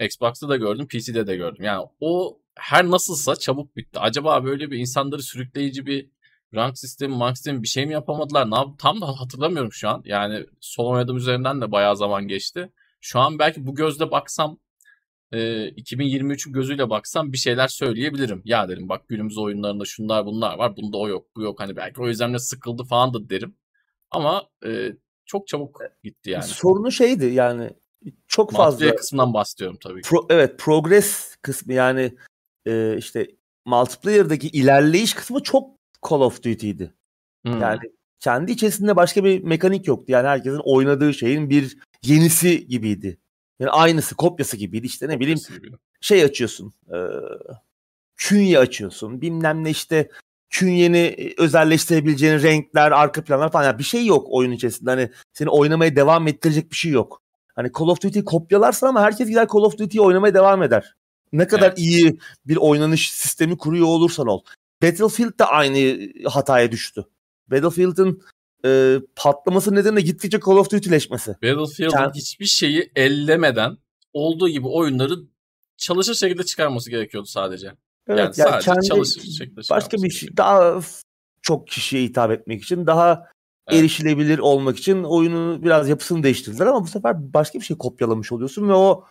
Xbox'ta 0.00 0.48
da 0.48 0.56
gördüm, 0.56 0.88
PC'de 0.88 1.26
de 1.26 1.36
gördüm. 1.36 1.64
Yani 1.64 1.86
o 2.00 2.40
her 2.54 2.90
nasılsa 2.90 3.36
çabuk 3.36 3.76
bitti. 3.76 3.98
Acaba 4.00 4.44
böyle 4.44 4.70
bir 4.70 4.78
insanları 4.78 5.22
sürükleyici 5.22 5.86
bir 5.86 6.10
rank 6.54 6.78
sistemi, 6.78 7.16
mark 7.16 7.36
sistemi 7.36 7.62
bir 7.62 7.68
şey 7.68 7.86
mi 7.86 7.92
yapamadılar? 7.92 8.50
Ne 8.50 8.76
Tam 8.78 9.00
da 9.00 9.06
hatırlamıyorum 9.20 9.72
şu 9.72 9.88
an. 9.88 10.02
Yani 10.04 10.46
son 10.60 10.92
oynadığım 10.92 11.16
üzerinden 11.16 11.60
de 11.60 11.72
bayağı 11.72 11.96
zaman 11.96 12.28
geçti. 12.28 12.72
Şu 13.00 13.20
an 13.20 13.38
belki 13.38 13.66
bu 13.66 13.74
gözle 13.74 14.10
baksam 14.10 14.58
e, 15.32 15.38
2023'ün 15.68 16.52
gözüyle 16.52 16.90
baksam 16.90 17.32
bir 17.32 17.38
şeyler 17.38 17.68
söyleyebilirim. 17.68 18.42
Ya 18.44 18.68
derim 18.68 18.88
bak 18.88 19.08
günümüz 19.08 19.38
oyunlarında 19.38 19.84
şunlar 19.84 20.26
bunlar 20.26 20.58
var. 20.58 20.76
Bunda 20.76 20.96
o 20.96 21.08
yok 21.08 21.26
bu 21.36 21.42
yok. 21.42 21.60
Hani 21.60 21.76
belki 21.76 22.00
o 22.00 22.08
yüzden 22.08 22.34
de 22.34 22.38
sıkıldı 22.38 22.84
falan 22.84 23.14
da 23.14 23.30
derim. 23.30 23.54
Ama 24.10 24.48
e, 24.66 24.92
çok 25.26 25.46
çabuk 25.48 25.80
gitti 26.04 26.30
yani. 26.30 26.44
Sorunu 26.44 26.92
şeydi 26.92 27.26
yani 27.26 27.70
çok 28.28 28.52
fazla. 28.52 28.70
Multiplayer 28.70 28.96
kısmından 28.96 29.34
bahsediyorum 29.34 29.78
tabii. 29.82 30.00
Pro, 30.00 30.26
evet 30.30 30.58
progress 30.58 31.36
kısmı 31.42 31.72
yani 31.72 32.14
e, 32.66 32.96
işte 32.96 33.30
multiplayer'daki 33.66 34.48
ilerleyiş 34.48 35.14
kısmı 35.14 35.42
çok 35.42 35.70
Call 36.10 36.20
of 36.20 36.42
Duty'ydi. 36.42 36.94
Hmm. 37.46 37.60
Yani 37.60 37.80
kendi 38.20 38.52
içerisinde 38.52 38.96
başka 38.96 39.24
bir 39.24 39.42
mekanik 39.42 39.86
yoktu. 39.86 40.04
Yani 40.08 40.26
herkesin 40.26 40.60
oynadığı 40.64 41.14
şeyin 41.14 41.50
bir 41.50 41.76
yenisi 42.02 42.66
gibiydi. 42.66 43.19
Yani 43.60 43.70
aynısı, 43.70 44.14
kopyası 44.14 44.56
gibiydi. 44.56 44.86
İşte 44.86 45.08
ne 45.08 45.20
bileyim 45.20 45.38
şey 46.00 46.24
açıyorsun. 46.24 46.72
E, 46.88 46.96
künye 48.16 48.58
açıyorsun. 48.58 49.20
Bilmem 49.20 49.64
ne 49.64 49.70
işte 49.70 50.10
künyeni 50.50 51.34
özelleştirebileceğin 51.38 52.42
renkler, 52.42 52.92
arka 52.92 53.24
planlar 53.24 53.52
falan. 53.52 53.64
Yani 53.64 53.78
bir 53.78 53.84
şey 53.84 54.06
yok 54.06 54.26
oyun 54.30 54.50
içerisinde. 54.50 54.90
Hani 54.90 55.10
seni 55.32 55.48
oynamaya 55.48 55.96
devam 55.96 56.28
ettirecek 56.28 56.70
bir 56.70 56.76
şey 56.76 56.92
yok. 56.92 57.22
Hani 57.54 57.70
Call 57.78 57.86
of 57.86 58.02
Duty'yi 58.02 58.24
kopyalarsın 58.24 58.86
ama 58.86 59.02
herkes 59.02 59.28
gider 59.28 59.48
Call 59.52 59.60
of 59.60 59.78
Duty'yi 59.78 60.02
oynamaya 60.02 60.34
devam 60.34 60.62
eder. 60.62 60.94
Ne 61.32 61.46
kadar 61.46 61.68
evet. 61.68 61.78
iyi 61.78 62.18
bir 62.46 62.56
oynanış 62.56 63.10
sistemi 63.10 63.58
kuruyor 63.58 63.86
olursan 63.86 64.26
ol. 64.26 64.40
Battlefield 64.82 65.38
de 65.38 65.44
aynı 65.44 66.08
hataya 66.28 66.72
düştü. 66.72 67.04
Battlefield'ın 67.50 68.22
e, 68.64 69.00
patlaması 69.16 69.74
nedeniyle 69.74 70.00
gittikçe 70.00 70.40
Call 70.46 70.56
of 70.56 70.70
Duty'leşmesi. 70.70 71.30
Battlefield'ın 71.30 71.98
yani, 71.98 72.12
hiçbir 72.14 72.46
şeyi 72.46 72.92
ellemeden 72.96 73.76
olduğu 74.12 74.48
gibi 74.48 74.68
oyunları 74.68 75.14
çalışır 75.76 76.14
şekilde 76.14 76.42
çıkarması 76.42 76.90
gerekiyordu 76.90 77.26
sadece. 77.26 77.66
Evet, 78.08 78.18
yani, 78.18 78.34
yani 78.38 78.62
sadece 78.62 78.64
kendi, 78.64 78.86
çalışır 78.86 79.22
şekilde 79.22 79.60
Başka 79.70 79.96
bir 79.96 80.10
şey 80.10 80.36
daha 80.36 80.80
çok 81.42 81.68
kişiye 81.68 82.02
hitap 82.02 82.30
etmek 82.30 82.62
için 82.62 82.86
daha 82.86 83.26
evet. 83.68 83.80
erişilebilir 83.80 84.38
olmak 84.38 84.78
için 84.78 85.02
oyunu 85.04 85.62
biraz 85.62 85.88
yapısını 85.88 86.22
değiştirdiler 86.22 86.66
ama 86.66 86.82
bu 86.82 86.88
sefer 86.88 87.34
başka 87.34 87.58
bir 87.58 87.64
şey 87.64 87.78
kopyalamış 87.78 88.32
oluyorsun 88.32 88.68
ve 88.68 88.74
o 88.74 89.04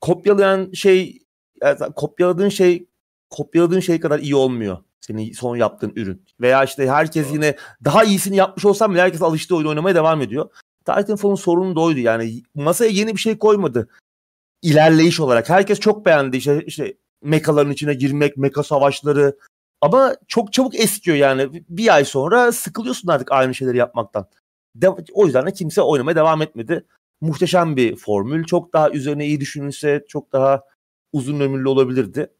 kopyalayan 0.00 0.72
şey 0.72 1.18
yani 1.62 1.78
kopyaladığın 1.96 2.48
şey 2.48 2.88
kopyaladığın 3.30 3.80
şey 3.80 4.00
kadar 4.00 4.18
iyi 4.18 4.34
olmuyor 4.34 4.78
senin 5.00 5.32
son 5.32 5.56
yaptığın 5.56 5.92
ürün. 5.96 6.24
Veya 6.40 6.64
işte 6.64 6.88
herkes 6.88 7.32
yine 7.32 7.56
daha 7.84 8.04
iyisini 8.04 8.36
yapmış 8.36 8.64
olsam 8.64 8.92
bile 8.92 9.00
herkes 9.00 9.22
alıştığı 9.22 9.56
oyun 9.56 9.66
oynamaya 9.66 9.94
devam 9.94 10.22
ediyor. 10.22 10.50
Titanfall'un 10.84 11.34
sorunu 11.34 11.76
da 11.76 11.80
oydu 11.80 11.98
yani. 11.98 12.42
Masaya 12.54 12.90
yeni 12.90 13.14
bir 13.16 13.20
şey 13.20 13.38
koymadı. 13.38 13.88
İlerleyiş 14.62 15.20
olarak. 15.20 15.48
Herkes 15.48 15.80
çok 15.80 16.06
beğendi 16.06 16.36
işte, 16.36 16.64
işte 16.66 16.96
mekaların 17.22 17.72
içine 17.72 17.94
girmek, 17.94 18.36
meka 18.36 18.62
savaşları. 18.62 19.38
Ama 19.80 20.16
çok 20.28 20.52
çabuk 20.52 20.74
eskiyor 20.74 21.16
yani. 21.16 21.64
Bir 21.68 21.94
ay 21.94 22.04
sonra 22.04 22.52
sıkılıyorsun 22.52 23.08
artık 23.08 23.32
aynı 23.32 23.54
şeyleri 23.54 23.76
yapmaktan. 23.76 24.28
De, 24.76 24.88
o 25.12 25.26
yüzden 25.26 25.46
de 25.46 25.52
kimse 25.52 25.82
oynamaya 25.82 26.16
devam 26.16 26.42
etmedi. 26.42 26.84
Muhteşem 27.20 27.76
bir 27.76 27.96
formül. 27.96 28.44
Çok 28.44 28.72
daha 28.72 28.90
üzerine 28.90 29.26
iyi 29.26 29.40
düşünülse 29.40 30.04
çok 30.08 30.32
daha 30.32 30.62
uzun 31.12 31.40
ömürlü 31.40 31.68
olabilirdi. 31.68 32.30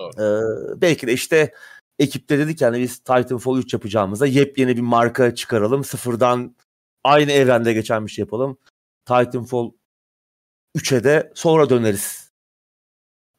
Ee, 0.00 0.80
belki 0.80 1.06
de 1.06 1.12
işte 1.12 1.54
ekipte 1.98 2.38
dedik 2.38 2.60
yani 2.60 2.80
biz 2.80 2.98
Titanfall 2.98 3.58
3 3.58 3.72
yapacağımızda 3.72 4.26
yepyeni 4.26 4.76
bir 4.76 4.82
marka 4.82 5.34
çıkaralım. 5.34 5.84
Sıfırdan 5.84 6.56
aynı 7.04 7.32
evrende 7.32 7.72
geçen 7.72 8.06
bir 8.06 8.10
şey 8.10 8.22
yapalım. 8.22 8.58
Titanfall 9.04 9.70
3'e 10.76 11.04
de 11.04 11.32
sonra 11.34 11.70
döneriz. 11.70 12.32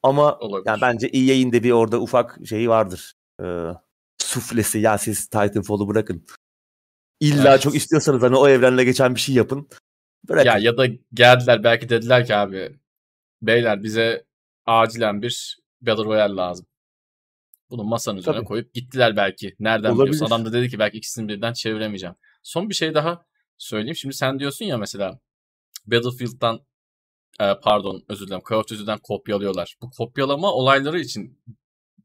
Ama 0.02 0.38
Olabilir. 0.38 0.66
yani 0.66 0.80
bence 0.80 1.06
EA'in 1.06 1.52
de 1.52 1.62
bir 1.62 1.70
orada 1.70 2.00
ufak 2.00 2.38
şeyi 2.48 2.68
vardır. 2.68 3.12
Ee, 3.42 3.70
suflesi 4.18 4.78
ya 4.78 4.98
siz 4.98 5.26
Titanfall'u 5.26 5.88
bırakın. 5.88 6.26
İlla 7.20 7.50
evet. 7.50 7.62
çok 7.62 7.74
istiyorsanız 7.74 8.22
hani 8.22 8.36
o 8.36 8.48
evrenle 8.48 8.84
geçen 8.84 9.14
bir 9.14 9.20
şey 9.20 9.34
yapın. 9.34 9.68
Bırakın. 10.28 10.50
Ya 10.50 10.58
ya 10.58 10.76
da 10.76 10.86
geldiler 11.14 11.64
belki 11.64 11.88
dediler 11.88 12.26
ki 12.26 12.36
abi 12.36 12.78
beyler 13.42 13.82
bize 13.82 14.24
acilen 14.66 15.22
bir 15.22 15.58
Battle 15.80 16.04
Royale 16.04 16.34
lazım. 16.34 16.66
Bunu 17.70 17.84
masanın 17.84 18.18
üzerine 18.18 18.38
Tabii. 18.38 18.46
koyup 18.46 18.74
gittiler 18.74 19.16
belki. 19.16 19.56
Nereden 19.60 19.90
Olabilir. 19.90 20.12
biliyorsun? 20.12 20.26
Adam 20.26 20.44
da 20.44 20.52
dedi 20.52 20.68
ki 20.68 20.78
belki 20.78 20.98
ikisini 20.98 21.28
birden 21.28 21.52
çeviremeyeceğim. 21.52 22.16
Son 22.42 22.68
bir 22.68 22.74
şey 22.74 22.94
daha 22.94 23.24
söyleyeyim. 23.58 23.96
Şimdi 23.96 24.14
sen 24.14 24.38
diyorsun 24.38 24.64
ya 24.64 24.78
mesela 24.78 25.20
Battlefield'dan 25.86 26.60
e, 27.40 27.54
pardon 27.62 28.04
özür 28.08 28.26
dilerim 28.26 28.42
Call 28.50 28.56
of 28.56 28.68
Duty'den 28.68 28.98
kopyalıyorlar. 28.98 29.76
Bu 29.82 29.90
kopyalama 29.90 30.52
olayları 30.52 31.00
için 31.00 31.40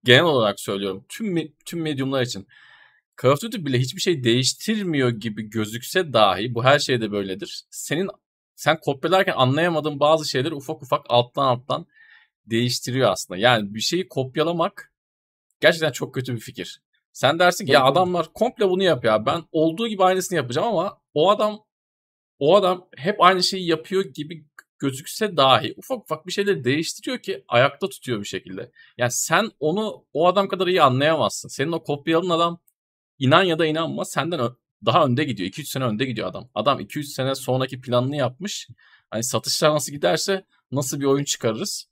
genel 0.03 0.23
olarak 0.23 0.59
söylüyorum. 0.59 1.05
Tüm 1.09 1.53
tüm 1.65 1.81
medyumlar 1.81 2.21
için 2.21 2.47
Call 3.21 3.31
of 3.31 3.41
Duty 3.41 3.57
bile 3.65 3.79
hiçbir 3.79 4.01
şey 4.01 4.23
değiştirmiyor 4.23 5.09
gibi 5.09 5.49
gözükse 5.49 6.13
dahi 6.13 6.55
bu 6.55 6.63
her 6.63 6.79
şeyde 6.79 7.11
böyledir. 7.11 7.63
Senin 7.69 8.09
sen 8.55 8.79
kopyalarken 8.79 9.33
anlayamadığın 9.37 9.99
bazı 9.99 10.29
şeyleri 10.29 10.55
ufak 10.55 10.81
ufak 10.83 11.05
alttan 11.09 11.45
alttan 11.45 11.85
değiştiriyor 12.45 13.11
aslında. 13.11 13.39
Yani 13.39 13.73
bir 13.73 13.79
şeyi 13.79 14.07
kopyalamak 14.07 14.93
gerçekten 15.59 15.91
çok 15.91 16.13
kötü 16.13 16.35
bir 16.35 16.39
fikir. 16.39 16.81
Sen 17.13 17.39
dersin 17.39 17.65
ki 17.65 17.71
ya 17.71 17.83
adamlar 17.83 18.33
komple 18.33 18.69
bunu 18.69 18.83
yapıyor. 18.83 19.25
Ben 19.25 19.43
olduğu 19.51 19.87
gibi 19.87 20.03
aynısını 20.03 20.37
yapacağım 20.37 20.67
ama 20.67 21.01
o 21.13 21.29
adam 21.29 21.65
o 22.39 22.55
adam 22.55 22.87
hep 22.97 23.21
aynı 23.21 23.43
şeyi 23.43 23.67
yapıyor 23.67 24.05
gibi 24.05 24.45
gözükse 24.79 25.37
dahi 25.37 25.73
ufak 25.77 26.03
ufak 26.03 26.27
bir 26.27 26.31
şeyleri 26.31 26.63
değiştiriyor 26.63 27.19
ki 27.19 27.43
ayakta 27.47 27.89
tutuyor 27.89 28.19
bir 28.19 28.25
şekilde. 28.25 28.71
Yani 28.97 29.11
sen 29.11 29.51
onu 29.59 30.05
o 30.13 30.27
adam 30.27 30.47
kadar 30.47 30.67
iyi 30.67 30.81
anlayamazsın. 30.81 31.49
Senin 31.49 31.71
o 31.71 31.83
kopyaladığın 31.83 32.29
adam 32.29 32.59
inan 33.19 33.43
ya 33.43 33.59
da 33.59 33.65
inanma 33.65 34.05
senden 34.05 34.39
daha 34.85 35.05
önde 35.05 35.23
gidiyor. 35.23 35.49
2-3 35.49 35.65
sene 35.65 35.83
önde 35.83 36.05
gidiyor 36.05 36.27
adam. 36.27 36.49
Adam 36.55 36.79
2-3 36.79 37.03
sene 37.03 37.35
sonraki 37.35 37.81
planını 37.81 38.15
yapmış. 38.15 38.67
Hani 39.09 39.23
satışlar 39.23 39.71
nasıl 39.71 39.91
giderse 39.91 40.45
nasıl 40.71 40.99
bir 40.99 41.05
oyun 41.05 41.23
çıkarırız? 41.23 41.87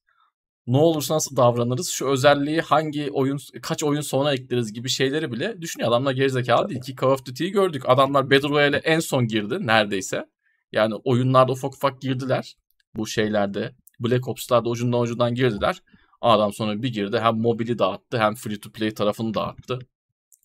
Ne 0.67 0.77
olursa 0.77 1.15
nasıl 1.15 1.35
davranırız? 1.35 1.89
Şu 1.89 2.07
özelliği 2.07 2.61
hangi 2.61 3.11
oyun 3.11 3.39
kaç 3.61 3.83
oyun 3.83 4.01
sonra 4.01 4.33
ekleriz 4.33 4.73
gibi 4.73 4.89
şeyleri 4.89 5.31
bile 5.31 5.61
düşünüyor. 5.61 5.89
Adamlar 5.91 6.11
gerizekalı 6.11 6.69
değil 6.69 6.81
ki 6.81 6.95
Call 7.01 7.07
of 7.07 7.25
Duty'yi 7.25 7.51
gördük. 7.51 7.83
Adamlar 7.85 8.31
Battle 8.31 8.49
Royale'e 8.49 8.79
en 8.79 8.99
son 8.99 9.27
girdi 9.27 9.67
neredeyse. 9.67 10.25
Yani 10.71 10.95
oyunlarda 10.95 11.51
ufak 11.51 11.73
ufak 11.73 12.01
girdiler. 12.01 12.55
Bu 12.95 13.07
şeylerde 13.07 13.75
Black 13.99 14.27
Ops'larda 14.27 14.69
ucundan 14.69 15.01
ucundan 15.01 15.35
girdiler. 15.35 15.81
Adam 16.21 16.53
sonra 16.53 16.83
bir 16.83 16.93
girdi 16.93 17.19
hem 17.19 17.35
mobili 17.35 17.79
dağıttı 17.79 18.19
hem 18.19 18.35
free 18.35 18.59
to 18.59 18.71
play 18.71 18.93
tarafını 18.93 19.33
dağıttı. 19.33 19.79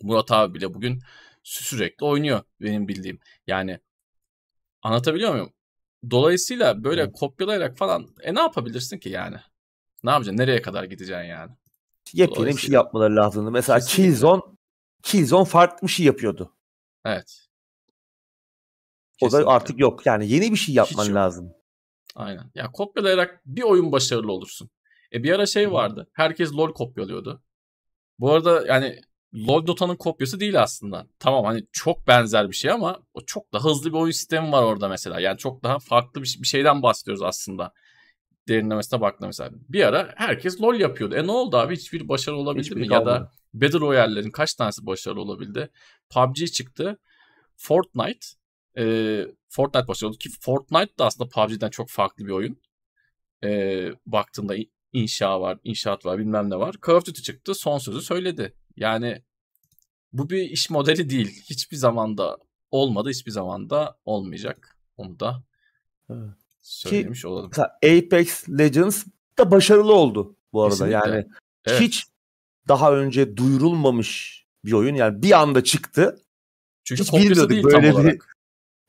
Murat 0.02 0.32
abi 0.32 0.54
bile 0.54 0.74
bugün 0.74 1.02
sürekli 1.42 2.04
oynuyor 2.04 2.42
benim 2.60 2.88
bildiğim. 2.88 3.18
Yani 3.46 3.78
anlatabiliyor 4.82 5.32
muyum? 5.32 5.52
Dolayısıyla 6.10 6.84
böyle 6.84 7.02
evet. 7.02 7.12
kopyalayarak 7.12 7.78
falan 7.78 8.06
e 8.22 8.34
ne 8.34 8.40
yapabilirsin 8.40 8.98
ki 8.98 9.08
yani? 9.08 9.36
Ne 10.04 10.10
yapacaksın? 10.10 10.42
Nereye 10.42 10.62
kadar 10.62 10.84
gideceksin 10.84 11.24
yani? 11.24 11.52
Yepyeni 12.12 12.48
bir 12.48 12.56
şey 12.56 12.70
yapmaları 12.70 13.16
lazımdı. 13.16 13.50
Mesela 13.50 13.78
Kesinlikle. 13.78 14.02
Killzone 14.02 14.42
Killzone 15.02 15.44
farklı 15.44 15.86
bir 15.86 15.92
şey 15.92 16.06
yapıyordu. 16.06 16.52
Evet. 17.04 17.48
Kesinlikle. 19.18 19.44
O 19.44 19.46
da 19.46 19.50
artık 19.50 19.78
yok. 19.78 20.06
Yani 20.06 20.28
yeni 20.28 20.52
bir 20.52 20.56
şey 20.56 20.74
yapman 20.74 21.14
lazım. 21.14 21.52
Aynen. 22.14 22.50
Ya 22.54 22.72
kopyalayarak 22.72 23.40
bir 23.46 23.62
oyun 23.62 23.92
başarılı 23.92 24.32
olursun. 24.32 24.70
E 25.12 25.22
bir 25.22 25.32
ara 25.32 25.46
şey 25.46 25.72
vardı. 25.72 26.10
Herkes 26.12 26.52
LoL 26.52 26.72
kopyalıyordu. 26.72 27.42
Bu 28.18 28.32
arada 28.32 28.66
yani 28.66 29.00
LoL 29.34 29.66
Dota'nın 29.66 29.96
kopyası 29.96 30.40
değil 30.40 30.62
aslında. 30.62 31.06
Tamam 31.18 31.44
hani 31.44 31.66
çok 31.72 32.06
benzer 32.06 32.48
bir 32.48 32.56
şey 32.56 32.70
ama 32.70 33.02
o 33.14 33.20
çok 33.20 33.52
daha 33.52 33.64
hızlı 33.64 33.90
bir 33.92 33.98
oyun 33.98 34.12
sistemi 34.12 34.52
var 34.52 34.62
orada 34.62 34.88
mesela. 34.88 35.20
Yani 35.20 35.38
çok 35.38 35.62
daha 35.62 35.78
farklı 35.78 36.22
bir, 36.22 36.36
bir 36.42 36.46
şeyden 36.46 36.82
bahsediyoruz 36.82 37.22
aslında. 37.22 37.72
Derinlemesine 38.48 39.00
baktığında 39.00 39.26
mesela. 39.26 39.50
Bir 39.68 39.86
ara 39.86 40.14
herkes 40.16 40.60
LoL 40.60 40.80
yapıyordu. 40.80 41.14
E 41.14 41.26
ne 41.26 41.30
oldu 41.30 41.56
abi? 41.56 41.76
Hiçbir 41.76 42.08
başarı 42.08 42.36
olabildi 42.36 42.64
Hiçbir 42.64 42.76
mi? 42.76 42.86
Kalmadı. 42.86 43.10
Ya 43.10 43.20
da 43.20 43.32
Battle 43.54 43.80
Royale'lerin 43.80 44.30
kaç 44.30 44.54
tanesi 44.54 44.86
başarılı 44.86 45.20
olabildi? 45.20 45.70
PUBG 46.10 46.52
çıktı. 46.52 46.98
Fortnite 47.56 48.26
e, 48.78 49.26
Fortnite 49.48 49.88
başarılı 49.88 50.18
ki 50.18 50.30
Fortnite 50.40 50.98
da 50.98 51.06
aslında 51.06 51.28
PUBG'den 51.28 51.70
çok 51.70 51.88
farklı 51.88 52.26
bir 52.26 52.30
oyun. 52.30 52.60
E, 53.44 53.90
baktığında 54.06 54.54
inşa 54.92 55.40
var, 55.40 55.58
inşaat 55.64 56.06
var, 56.06 56.18
bilmem 56.18 56.50
ne 56.50 56.56
var. 56.56 56.74
Call 56.86 56.94
of 56.94 57.06
Duty 57.06 57.22
çıktı, 57.22 57.54
son 57.54 57.78
sözü 57.78 58.02
söyledi. 58.02 58.54
Yani 58.76 59.22
bu 60.12 60.30
bir 60.30 60.42
iş 60.42 60.70
modeli 60.70 61.10
değil. 61.10 61.42
Hiçbir 61.50 61.76
zamanda 61.76 62.38
olmadı, 62.70 63.10
hiçbir 63.10 63.30
zamanda 63.30 63.98
olmayacak. 64.04 64.78
Onu 64.96 65.20
da 65.20 65.42
evet. 66.10 66.45
Söylemiş 66.66 67.20
Ki, 67.20 67.26
olalım. 67.26 67.50
Apex 67.84 68.48
Legends 68.48 69.04
da 69.38 69.50
başarılı 69.50 69.92
oldu 69.92 70.36
bu 70.52 70.62
arada. 70.62 70.70
Kesinlikle. 70.70 70.96
Yani 70.96 71.26
evet. 71.66 71.80
hiç 71.80 72.06
daha 72.68 72.92
önce 72.92 73.36
duyurulmamış 73.36 74.44
bir 74.64 74.72
oyun. 74.72 74.94
Yani 74.94 75.22
bir 75.22 75.40
anda 75.40 75.64
çıktı. 75.64 76.20
Çünkü 76.84 77.02
hiç 77.02 77.10
kopyası 77.10 77.48
değil 77.48 77.64
böyle 77.64 77.92
tam 77.92 78.00
olarak. 78.00 78.36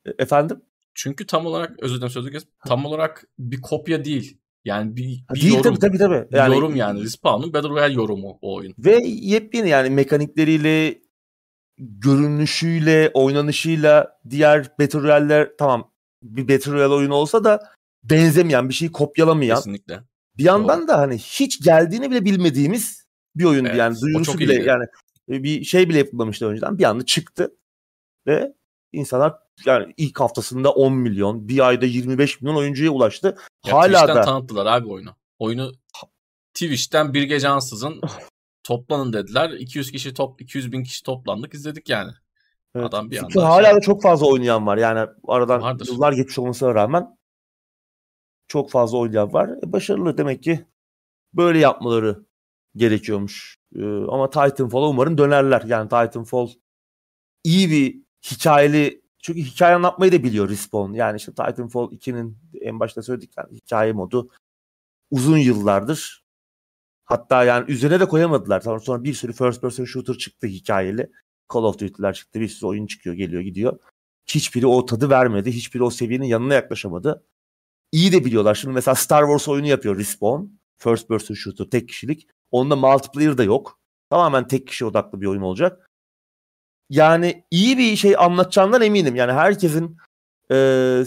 Bir... 0.05 0.13
Efendim? 0.19 0.61
Çünkü 0.93 1.27
tam 1.27 1.45
olarak 1.45 1.79
özür 1.79 1.95
dilerim 1.95 2.09
sözü. 2.09 2.31
Tam 2.67 2.85
olarak 2.85 3.27
bir 3.39 3.61
kopya 3.61 4.05
değil. 4.05 4.37
Yani 4.65 4.95
bir, 4.95 5.23
bir 5.33 5.41
Değil 5.41 5.53
yorum. 5.53 5.63
Tabii, 5.63 5.79
tabii, 5.79 5.97
tabii. 5.97 6.27
Yani, 6.37 6.55
yorum 6.55 6.75
yani. 6.75 7.03
Respawn'un 7.03 7.53
Battle 7.53 7.69
Royale 7.69 7.93
yorumu 7.93 8.39
o 8.41 8.55
oyun. 8.55 8.73
Ve 8.77 9.03
yepyeni 9.05 9.69
yani 9.69 9.89
mekanikleriyle, 9.89 11.01
görünüşüyle, 11.77 13.11
oynanışıyla 13.13 14.19
diğer 14.29 14.77
Battle 14.79 14.99
Royale'ler 14.99 15.49
tamam 15.57 15.91
bir 16.23 16.47
Battle 16.47 16.71
Royale 16.71 16.93
oyunu 16.93 17.15
olsa 17.15 17.43
da 17.43 17.73
benzemeyen, 18.03 18.69
bir 18.69 18.73
şeyi 18.73 18.91
kopyalamayan. 18.91 19.55
Kesinlikle. 19.55 19.99
Bir 20.37 20.43
yandan 20.43 20.79
Doğru. 20.79 20.87
da 20.87 20.97
hani 20.97 21.17
hiç 21.17 21.63
geldiğini 21.63 22.11
bile 22.11 22.25
bilmediğimiz 22.25 23.07
bir 23.35 23.45
oyundu 23.45 23.67
evet, 23.69 23.79
yani. 23.79 24.01
Duyurusu 24.01 24.39
bile 24.39 24.53
iyiydi. 24.53 24.67
yani 24.67 24.85
bir 25.27 25.63
şey 25.63 25.89
bile 25.89 25.97
yapılmamıştı 25.97 26.45
önceden. 26.45 26.77
Bir 26.77 26.83
anda 26.83 27.05
çıktı 27.05 27.55
ve 28.27 28.53
insanlar 28.93 29.35
yani 29.65 29.93
ilk 29.97 30.19
haftasında 30.19 30.71
10 30.71 30.93
milyon, 30.93 31.47
bir 31.47 31.67
ayda 31.67 31.85
25 31.85 32.41
milyon 32.41 32.55
oyuncuya 32.55 32.91
ulaştı. 32.91 33.37
Ya 33.65 33.73
Hala 33.73 33.83
Twitch'ten 33.83 34.15
da 34.15 34.21
tanıttılar 34.21 34.65
abi 34.65 34.87
oyunu. 34.87 35.15
Oyunu 35.39 35.71
Twitch'ten 36.53 37.13
bir 37.13 37.23
gece 37.23 37.47
ansızın 37.47 38.01
toplanın 38.63 39.13
dediler. 39.13 39.49
200 39.49 39.91
kişi 39.91 40.13
top 40.13 40.41
200 40.41 40.71
bin 40.71 40.83
kişi 40.83 41.03
toplandık 41.03 41.53
izledik 41.53 41.89
yani. 41.89 42.11
Evet. 42.77 42.87
Adam 42.87 43.11
bir 43.11 43.23
anda 43.23 43.49
hala 43.49 43.65
şey... 43.65 43.75
da 43.75 43.79
çok 43.79 44.01
fazla 44.01 44.27
oynayan 44.27 44.67
var. 44.67 44.77
Yani 44.77 45.09
aradan 45.27 45.61
Vardır. 45.61 45.87
yıllar 45.87 46.13
geçmiş 46.13 46.39
olmasına 46.39 46.75
rağmen 46.75 47.17
çok 48.47 48.71
fazla 48.71 48.97
oynayan 48.97 49.33
var. 49.33 49.49
E, 49.49 49.71
başarılı 49.71 50.17
demek 50.17 50.43
ki 50.43 50.65
böyle 51.33 51.59
yapmaları 51.59 52.25
gerekiyormuş. 52.75 53.57
Ee, 53.75 53.83
ama 53.85 54.29
Titanfall'a 54.29 54.89
umarım 54.89 55.17
dönerler. 55.17 55.61
Yani 55.67 55.89
Titanfall 55.89 56.49
iyi 57.43 57.71
bir 57.71 58.01
hikayeli 58.31 59.01
çünkü 59.23 59.39
hikaye 59.39 59.75
anlatmayı 59.75 60.11
da 60.11 60.23
biliyor 60.23 60.49
Respawn. 60.49 60.93
Yani 60.93 61.17
işte 61.17 61.31
Titanfall 61.31 61.91
2'nin 61.91 62.37
en 62.61 62.79
başta 62.79 63.01
söyledik 63.01 63.31
yani 63.37 63.55
hikaye 63.55 63.93
modu 63.93 64.29
uzun 65.11 65.37
yıllardır. 65.37 66.23
Hatta 67.05 67.43
yani 67.43 67.71
üzerine 67.71 67.99
de 67.99 68.07
koyamadılar. 68.07 68.61
Sonra, 68.61 68.79
sonra 68.79 69.03
bir 69.03 69.13
sürü 69.13 69.33
first 69.33 69.61
person 69.61 69.85
shooter 69.85 70.13
çıktı 70.15 70.47
hikayeli. 70.47 71.11
Call 71.53 71.63
of 71.63 71.79
Duty'ler 71.79 72.13
çıktı. 72.13 72.39
Bir 72.39 72.47
sürü 72.47 72.67
oyun 72.67 72.87
çıkıyor, 72.87 73.15
geliyor, 73.15 73.41
gidiyor. 73.41 73.79
Hiçbiri 74.27 74.67
o 74.67 74.85
tadı 74.85 75.09
vermedi. 75.09 75.51
Hiçbiri 75.51 75.83
o 75.83 75.89
seviyenin 75.89 76.25
yanına 76.25 76.53
yaklaşamadı. 76.53 77.23
İyi 77.91 78.11
de 78.11 78.25
biliyorlar. 78.25 78.55
Şimdi 78.55 78.73
mesela 78.73 78.95
Star 78.95 79.23
Wars 79.23 79.47
oyunu 79.47 79.67
yapıyor 79.67 79.97
Respawn. 79.97 80.45
First 80.77 81.07
person 81.07 81.35
shooter, 81.35 81.65
tek 81.65 81.87
kişilik. 81.89 82.27
Onda 82.51 82.75
multiplayer 82.75 83.37
da 83.37 83.43
yok. 83.43 83.79
Tamamen 84.09 84.47
tek 84.47 84.67
kişi 84.67 84.85
odaklı 84.85 85.21
bir 85.21 85.25
oyun 85.25 85.41
olacak 85.41 85.87
yani 86.89 87.43
iyi 87.51 87.77
bir 87.77 87.95
şey 87.95 88.15
anlatacağından 88.17 88.81
eminim. 88.81 89.15
Yani 89.15 89.31
herkesin 89.31 89.97
e, 90.51 90.55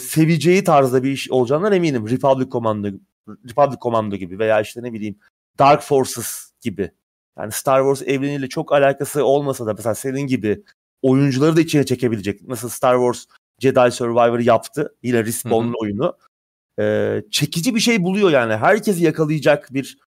seveceği 0.01 0.65
tarzda 0.65 1.03
bir 1.03 1.11
iş 1.11 1.31
olacağından 1.31 1.73
eminim. 1.73 2.09
Republic 2.11 2.51
Commando, 2.51 2.89
Republic 3.29 3.79
Commando 3.83 4.17
gibi 4.17 4.39
veya 4.39 4.61
işte 4.61 4.83
ne 4.83 4.93
bileyim 4.93 5.19
Dark 5.59 5.83
Forces 5.83 6.53
gibi. 6.61 6.93
Yani 7.39 7.53
Star 7.53 7.81
Wars 7.81 8.09
evreniyle 8.09 8.49
çok 8.49 8.73
alakası 8.73 9.25
olmasa 9.25 9.67
da 9.67 9.75
mesela 9.75 9.95
senin 9.95 10.21
gibi 10.21 10.65
oyuncuları 11.03 11.57
da 11.57 11.61
içine 11.61 11.87
çekebilecek. 11.87 12.49
Nasıl 12.49 12.69
Star 12.69 12.97
Wars 12.97 13.25
Jedi 13.59 13.91
Survivor 13.91 14.39
yaptı. 14.39 14.95
Yine 15.03 15.25
Respawn'un 15.25 15.75
oyunu. 15.83 16.17
Ee, 16.79 17.23
çekici 17.31 17.75
bir 17.75 17.81
şey 17.81 18.03
buluyor 18.03 18.31
yani. 18.31 18.57
Herkesi 18.57 19.05
yakalayacak 19.05 19.69
bir 19.75 19.99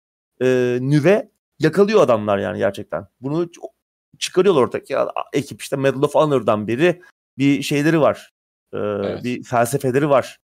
e, 0.43 0.79
nüve 0.81 1.31
yakalıyor 1.59 2.03
adamlar 2.03 2.39
yani 2.39 2.59
gerçekten. 2.59 3.07
Bunu 3.21 3.51
çıkarıyorlar 4.19 4.63
ortaya. 4.63 4.83
Ya, 4.89 5.09
ekip 5.33 5.63
işte 5.63 5.77
Medal 5.77 6.03
of 6.03 6.15
Honor'dan 6.15 6.69
beri 6.69 7.03
bir 7.39 7.63
şeyleri 7.63 8.01
var. 8.01 8.33
Ee, 8.73 8.79
evet. 8.79 9.25
Bir 9.25 9.43
felsefeleri 9.43 10.09
var. 10.09 10.39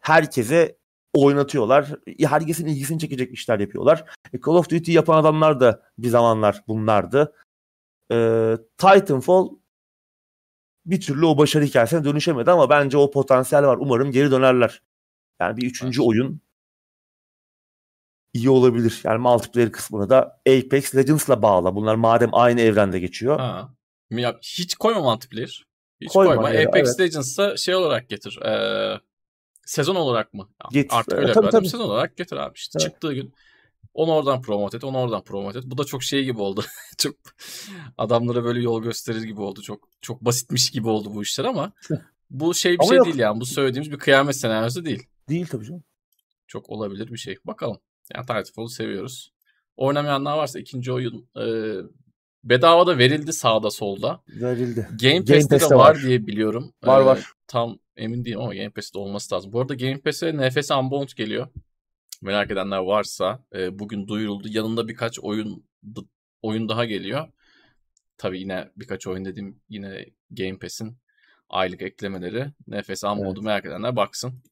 Herkese 0.00 0.76
oynatıyorlar. 1.14 1.90
Herkesin 2.20 2.66
ilgisini 2.66 2.98
çekecek 2.98 3.32
işler 3.32 3.60
yapıyorlar. 3.60 4.04
E, 4.32 4.40
Call 4.40 4.54
of 4.54 4.70
Duty 4.70 4.92
yapan 4.92 5.16
adamlar 5.16 5.60
da 5.60 5.82
bir 5.98 6.08
zamanlar 6.08 6.64
bunlardı. 6.68 7.32
Ee, 8.12 8.56
Titanfall 8.78 9.48
bir 10.86 11.00
türlü 11.00 11.26
o 11.26 11.38
başarı 11.38 11.64
hikayesine 11.64 12.04
dönüşemedi 12.04 12.50
ama 12.50 12.70
bence 12.70 12.96
o 12.98 13.10
potansiyel 13.10 13.64
var. 13.64 13.78
Umarım 13.80 14.10
geri 14.10 14.30
dönerler. 14.30 14.82
Yani 15.40 15.56
bir 15.56 15.66
üçüncü 15.66 16.00
evet. 16.00 16.08
oyun 16.08 16.40
iyi 18.32 18.50
olabilir. 18.50 19.00
Yani 19.04 19.18
multiplayer 19.18 19.72
kısmını 19.72 20.10
da 20.10 20.40
Apex 20.48 20.96
Legends'la 20.96 21.42
bağla. 21.42 21.74
Bunlar 21.74 21.94
madem 21.94 22.30
aynı 22.32 22.60
evrende 22.60 23.00
geçiyor. 23.00 23.38
Ha. 23.38 23.74
Ya, 24.10 24.38
hiç 24.42 24.74
koyma 24.74 25.00
multiplayer. 25.00 25.66
Hiç 26.00 26.12
koyma. 26.12 26.34
koyma. 26.34 26.50
Ya, 26.50 26.68
Apex 26.68 26.88
evet. 26.88 27.00
Legends'ı 27.00 27.54
şey 27.58 27.74
olarak 27.74 28.08
getir. 28.08 28.38
Ee, 28.42 29.00
sezon 29.66 29.94
olarak 29.94 30.34
mı? 30.34 30.48
Getir. 30.70 30.96
Artık 30.96 31.12
öyle 31.12 31.32
tabii, 31.32 31.50
tabii. 31.50 31.68
Sezon 31.68 31.84
olarak 31.84 32.16
getir 32.16 32.36
abi. 32.36 32.52
İşte 32.56 32.78
evet. 32.80 32.90
Çıktığı 32.90 33.14
gün 33.14 33.34
onu 33.94 34.12
oradan 34.12 34.42
promote 34.42 34.76
et, 34.76 34.84
onu 34.84 34.98
oradan 34.98 35.24
promote 35.24 35.58
et. 35.58 35.64
Bu 35.66 35.78
da 35.78 35.84
çok 35.84 36.02
şey 36.02 36.24
gibi 36.24 36.40
oldu. 36.40 36.64
çok 36.98 37.14
adamlara 37.98 38.44
böyle 38.44 38.60
yol 38.60 38.82
gösterir 38.82 39.22
gibi 39.22 39.40
oldu. 39.40 39.62
Çok 39.62 39.88
çok 40.00 40.20
basitmiş 40.20 40.70
gibi 40.70 40.88
oldu 40.88 41.14
bu 41.14 41.22
işler 41.22 41.44
ama 41.44 41.72
bu 42.30 42.54
şey 42.54 42.72
bir 42.72 42.78
ama 42.80 42.88
şey 42.88 42.96
yok. 42.96 43.06
değil 43.06 43.18
yani. 43.18 43.40
Bu 43.40 43.46
söylediğimiz 43.46 43.92
bir 43.92 43.98
kıyamet 43.98 44.36
senaryosu 44.36 44.84
değil. 44.84 45.06
Değil 45.28 45.46
tabii 45.46 45.64
canım. 45.64 45.84
Çok 46.46 46.70
olabilir 46.70 47.12
bir 47.12 47.18
şey. 47.18 47.36
Bakalım. 47.44 47.78
Yani 48.14 48.26
Titanfall'u 48.26 48.68
seviyoruz. 48.68 49.32
Oynamayanlar 49.76 50.36
varsa 50.36 50.58
ikinci 50.58 50.92
oyun 50.92 51.28
e, 51.36 51.44
bedava 52.44 52.86
da 52.86 52.98
verildi 52.98 53.32
sağda 53.32 53.70
solda. 53.70 54.22
Verildi. 54.28 54.88
Game 55.02 55.18
Pass'te, 55.18 55.32
Game 55.32 55.48
Pass'te 55.48 55.70
de 55.70 55.74
var, 55.74 55.90
var 55.90 56.02
diye 56.02 56.26
biliyorum. 56.26 56.72
Var 56.84 57.00
ee, 57.00 57.04
var. 57.04 57.32
Tam 57.46 57.78
emin 57.96 58.24
değilim 58.24 58.40
ama 58.40 58.54
Game 58.54 58.70
Pass'te 58.70 58.98
olması 58.98 59.34
lazım. 59.34 59.52
Bu 59.52 59.60
arada 59.60 59.74
Game 59.74 60.00
Pass'e 60.00 60.36
NFS 60.36 60.70
Unbound 60.70 61.08
geliyor. 61.16 61.48
Merak 62.22 62.50
edenler 62.50 62.78
varsa 62.78 63.44
e, 63.54 63.78
bugün 63.78 64.08
duyuruldu. 64.08 64.48
Yanında 64.50 64.88
birkaç 64.88 65.20
oyun 65.20 65.66
oyun 66.42 66.68
daha 66.68 66.84
geliyor. 66.84 67.28
Tabii 68.18 68.40
yine 68.40 68.70
birkaç 68.76 69.06
oyun 69.06 69.24
dediğim 69.24 69.60
yine 69.68 70.06
Game 70.30 70.58
Pass'in 70.58 70.98
aylık 71.48 71.82
eklemeleri. 71.82 72.52
NFS 72.66 73.04
Unbound'u 73.04 73.40
evet. 73.40 73.44
merak 73.44 73.64
edenler 73.64 73.96
baksın. 73.96 74.42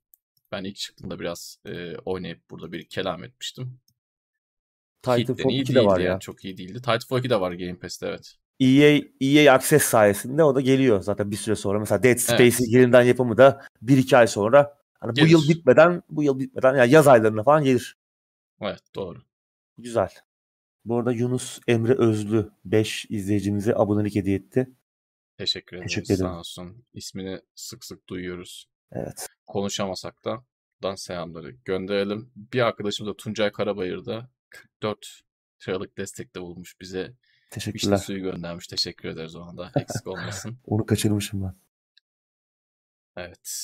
Ben 0.53 0.64
ilk 0.64 0.76
çıktığında 0.76 1.20
biraz 1.20 1.59
e, 1.66 1.97
oynayıp 1.97 2.51
burada 2.51 2.72
bir 2.72 2.88
kelam 2.88 3.24
etmiştim. 3.24 3.80
Titanfall 5.03 5.53
2 5.53 5.74
de 5.74 5.84
var 5.84 6.01
ya. 6.01 6.07
Yani. 6.07 6.20
Çok 6.20 6.45
iyi 6.45 6.57
değildi. 6.57 6.74
Titanfall 6.74 7.18
2 7.18 7.30
de 7.30 7.40
var 7.40 7.53
Game 7.53 7.78
Pass'te 7.78 8.07
evet. 8.07 8.36
EA, 8.63 9.01
EA 9.21 9.55
Access 9.55 9.83
sayesinde 9.83 10.45
o 10.45 10.55
da 10.55 10.61
geliyor 10.61 11.01
zaten 11.01 11.31
bir 11.31 11.37
süre 11.37 11.57
sonra. 11.57 11.79
Mesela 11.79 12.03
Dead 12.03 12.17
Space'in 12.17 12.65
evet. 12.65 12.73
yeniden 12.73 13.03
yapımı 13.03 13.37
da 13.37 13.67
1-2 13.83 14.17
ay 14.17 14.27
sonra 14.27 14.79
hani 15.01 15.21
bu 15.21 15.27
yıl 15.27 15.49
bitmeden 15.49 16.03
bu 16.09 16.23
yıl 16.23 16.39
bitmeden 16.39 16.77
yani 16.77 16.91
yaz 16.91 17.09
aylarına 17.09 17.43
falan 17.43 17.65
gelir. 17.65 17.97
Evet 18.61 18.83
doğru. 18.95 19.23
Güzel. 19.79 20.09
Bu 20.85 20.99
arada 20.99 21.13
Yunus 21.13 21.61
Emre 21.69 21.95
Özlü 21.95 22.51
5 22.65 23.07
izleyicimize 23.09 23.75
abonelik 23.77 24.15
hediye 24.15 24.37
etti. 24.37 24.71
Teşekkür 25.39 25.77
ederiz. 25.77 25.95
Teşekkür 25.95 26.15
ederim. 26.15 26.31
Sağ 26.31 26.39
olsun. 26.39 26.85
İsmini 26.95 27.41
sık 27.55 27.85
sık 27.85 28.09
duyuyoruz. 28.09 28.69
Evet. 28.93 29.27
Konuşamasak 29.47 30.25
da 30.25 30.45
buradan 30.83 30.95
selamları 30.95 31.51
gönderelim. 31.51 32.33
Bir 32.37 32.61
arkadaşımız 32.61 33.13
da 33.13 33.17
Tuncay 33.17 33.53
Karabayır 33.53 34.05
da 34.05 34.31
44 34.51 35.23
liralık 35.69 35.99
destekte 35.99 36.41
bulmuş 36.41 36.81
bize. 36.81 37.15
Teşekkürler. 37.53 37.96
İşte 37.96 38.07
suyu 38.07 38.22
göndermiş. 38.22 38.66
Teşekkür 38.66 39.09
ederiz 39.09 39.36
o 39.36 39.42
anda. 39.42 39.72
Eksik 39.76 40.07
olmasın. 40.07 40.59
Onu 40.66 40.86
kaçırmışım 40.86 41.42
ben. 41.42 41.55
Evet. 43.16 43.59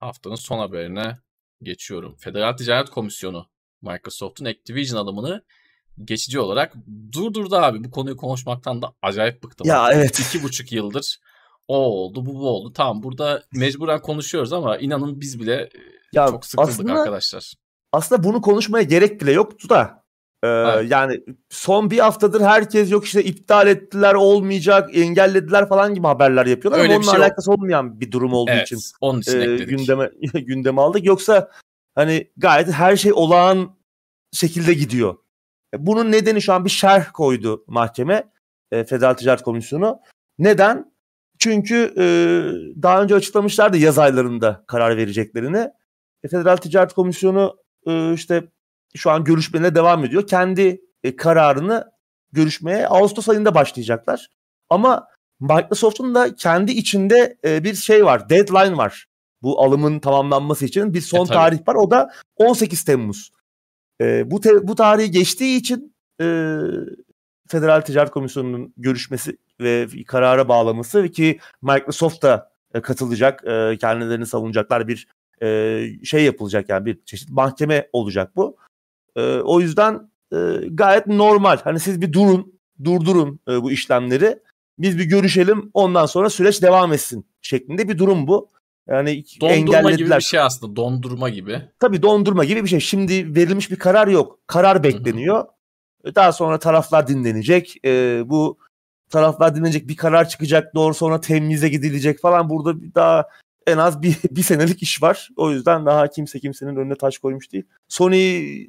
Haftanın 0.00 0.34
son 0.34 0.58
haberine 0.58 1.18
geçiyorum. 1.62 2.16
Federal 2.16 2.56
Ticaret 2.56 2.90
Komisyonu 2.90 3.46
Microsoft'un 3.82 4.44
Activision 4.44 4.98
alımını 4.98 5.42
geçici 6.04 6.40
olarak 6.40 6.74
durdurdu 7.12 7.56
abi. 7.56 7.84
Bu 7.84 7.90
konuyu 7.90 8.16
konuşmaktan 8.16 8.82
da 8.82 8.94
acayip 9.02 9.42
bıktım. 9.42 9.66
Ya 9.66 9.92
evet. 9.92 10.20
İki 10.20 10.42
buçuk 10.42 10.72
yıldır 10.72 11.20
o 11.68 11.76
oldu 11.76 12.26
bu 12.26 12.34
bu 12.34 12.48
oldu. 12.48 12.72
Tamam 12.72 13.02
burada 13.02 13.42
mecburen 13.52 14.00
konuşuyoruz 14.02 14.52
ama 14.52 14.76
inanın 14.76 15.20
biz 15.20 15.40
bile 15.40 15.54
e, 15.54 15.70
ya 16.12 16.28
çok 16.28 16.46
sıkıldık 16.46 16.70
aslında, 16.70 16.92
arkadaşlar. 16.92 17.54
Aslında 17.92 18.24
bunu 18.24 18.40
konuşmaya 18.40 18.82
gerek 18.82 19.20
bile 19.20 19.32
yoktu 19.32 19.68
da. 19.68 20.03
Ee, 20.44 20.48
evet. 20.48 20.90
Yani 20.90 21.20
son 21.50 21.90
bir 21.90 21.98
haftadır 21.98 22.40
herkes 22.40 22.90
yok 22.90 23.04
işte 23.04 23.24
iptal 23.24 23.66
ettiler 23.66 24.14
olmayacak 24.14 24.96
engellediler 24.96 25.68
falan 25.68 25.94
gibi 25.94 26.06
haberler 26.06 26.46
yapıyorlar 26.46 26.80
Öyle 26.80 26.92
ama 26.92 26.98
onunla 27.00 27.10
şey 27.10 27.20
alakası 27.20 27.52
olmayan 27.52 28.00
bir 28.00 28.12
durum 28.12 28.32
olduğu 28.32 28.50
evet, 28.50 28.66
için 28.66 28.78
onun 29.00 29.20
için 29.20 29.40
e, 29.40 29.56
gündeme 29.56 30.10
gündeme 30.34 30.80
aldık. 30.80 31.04
Yoksa 31.04 31.50
hani 31.94 32.30
gayet 32.36 32.72
her 32.72 32.96
şey 32.96 33.12
olağan 33.12 33.76
şekilde 34.32 34.74
gidiyor. 34.74 35.16
E, 35.74 35.86
bunun 35.86 36.12
nedeni 36.12 36.42
şu 36.42 36.52
an 36.52 36.64
bir 36.64 36.70
şerh 36.70 37.12
koydu 37.12 37.64
mahkeme 37.66 38.32
e, 38.72 38.84
Federal 38.84 39.14
Ticaret 39.14 39.42
Komisyonu. 39.42 40.00
Neden? 40.38 40.94
Çünkü 41.38 41.94
e, 41.98 42.04
daha 42.82 43.02
önce 43.02 43.14
açıklamışlardı 43.14 43.76
yaz 43.76 43.98
aylarında 43.98 44.64
karar 44.66 44.96
vereceklerini. 44.96 45.70
E, 46.24 46.28
Federal 46.28 46.56
Ticaret 46.56 46.92
Komisyonu 46.92 47.56
e, 47.86 48.12
işte 48.12 48.48
şu 48.96 49.10
an 49.10 49.24
görüşmelerine 49.24 49.74
devam 49.74 50.04
ediyor. 50.04 50.26
Kendi 50.26 50.80
e, 51.02 51.16
kararını 51.16 51.92
görüşmeye 52.32 52.88
Ağustos 52.88 53.28
ayında 53.28 53.54
başlayacaklar. 53.54 54.28
Ama 54.70 55.08
Microsoft'un 55.40 56.14
da 56.14 56.34
kendi 56.34 56.72
içinde 56.72 57.38
e, 57.44 57.64
bir 57.64 57.74
şey 57.74 58.04
var, 58.04 58.28
deadline 58.28 58.76
var. 58.76 59.06
Bu 59.42 59.62
alımın 59.62 59.98
tamamlanması 59.98 60.64
için 60.64 60.94
bir 60.94 61.00
son 61.00 61.24
e, 61.24 61.28
tarih 61.28 61.68
var. 61.68 61.74
O 61.74 61.90
da 61.90 62.10
18 62.36 62.84
Temmuz. 62.84 63.30
E, 64.00 64.30
bu 64.30 64.40
te- 64.40 64.68
bu 64.68 64.74
tarihi 64.74 65.10
geçtiği 65.10 65.56
için 65.56 65.94
e, 66.20 66.58
Federal 67.48 67.80
Ticaret 67.80 68.10
Komisyonu'nun 68.10 68.74
görüşmesi 68.76 69.38
ve 69.60 69.86
karara 70.06 70.48
bağlaması 70.48 71.08
ki 71.08 71.38
Microsoft 71.62 72.22
da 72.22 72.52
e, 72.74 72.80
katılacak, 72.80 73.44
e, 73.44 73.76
kendilerini 73.80 74.26
savunacaklar 74.26 74.88
bir 74.88 75.08
e, 75.42 75.80
şey 76.04 76.24
yapılacak 76.24 76.68
yani 76.68 76.86
bir 76.86 77.04
çeşit 77.04 77.30
mahkeme 77.30 77.88
olacak 77.92 78.36
bu. 78.36 78.56
E, 79.16 79.40
o 79.40 79.60
yüzden 79.60 80.10
e, 80.32 80.36
gayet 80.70 81.06
normal. 81.06 81.58
Hani 81.64 81.80
siz 81.80 82.00
bir 82.00 82.12
durun, 82.12 82.52
durdurun 82.84 83.40
e, 83.48 83.62
bu 83.62 83.72
işlemleri. 83.72 84.38
Biz 84.78 84.98
bir 84.98 85.04
görüşelim 85.04 85.70
ondan 85.74 86.06
sonra 86.06 86.30
süreç 86.30 86.62
devam 86.62 86.92
etsin 86.92 87.26
şeklinde 87.42 87.88
bir 87.88 87.98
durum 87.98 88.26
bu. 88.26 88.48
Yani 88.88 89.24
dondurma 89.40 89.54
engellediler. 89.54 89.98
gibi 89.98 90.10
bir 90.10 90.20
şey 90.20 90.40
aslında 90.40 90.76
dondurma 90.76 91.28
gibi. 91.28 91.62
Tabii 91.80 92.02
dondurma 92.02 92.44
gibi 92.44 92.64
bir 92.64 92.68
şey. 92.68 92.80
Şimdi 92.80 93.34
verilmiş 93.34 93.70
bir 93.70 93.76
karar 93.76 94.08
yok. 94.08 94.38
Karar 94.46 94.82
bekleniyor. 94.82 95.38
Hı-hı. 95.38 96.14
Daha 96.14 96.32
sonra 96.32 96.58
taraflar 96.58 97.06
dinlenecek. 97.08 97.76
Ee, 97.84 98.22
bu 98.26 98.58
taraflar 99.10 99.56
dinlenecek 99.56 99.88
bir 99.88 99.96
karar 99.96 100.28
çıkacak. 100.28 100.74
Doğru 100.74 100.94
sonra 100.94 101.20
temize 101.20 101.68
gidilecek 101.68 102.20
falan. 102.20 102.50
Burada 102.50 102.94
daha 102.94 103.28
en 103.66 103.78
az 103.78 104.02
bir, 104.02 104.16
bir 104.30 104.42
senelik 104.42 104.82
iş 104.82 105.02
var. 105.02 105.28
O 105.36 105.50
yüzden 105.50 105.86
daha 105.86 106.08
kimse 106.08 106.40
kimsenin 106.40 106.76
önüne 106.76 106.94
taş 106.94 107.18
koymuş 107.18 107.52
değil. 107.52 107.64
Sony 107.88 108.66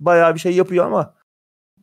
bayağı 0.00 0.34
bir 0.34 0.40
şey 0.40 0.52
yapıyor 0.52 0.86
ama 0.86 1.14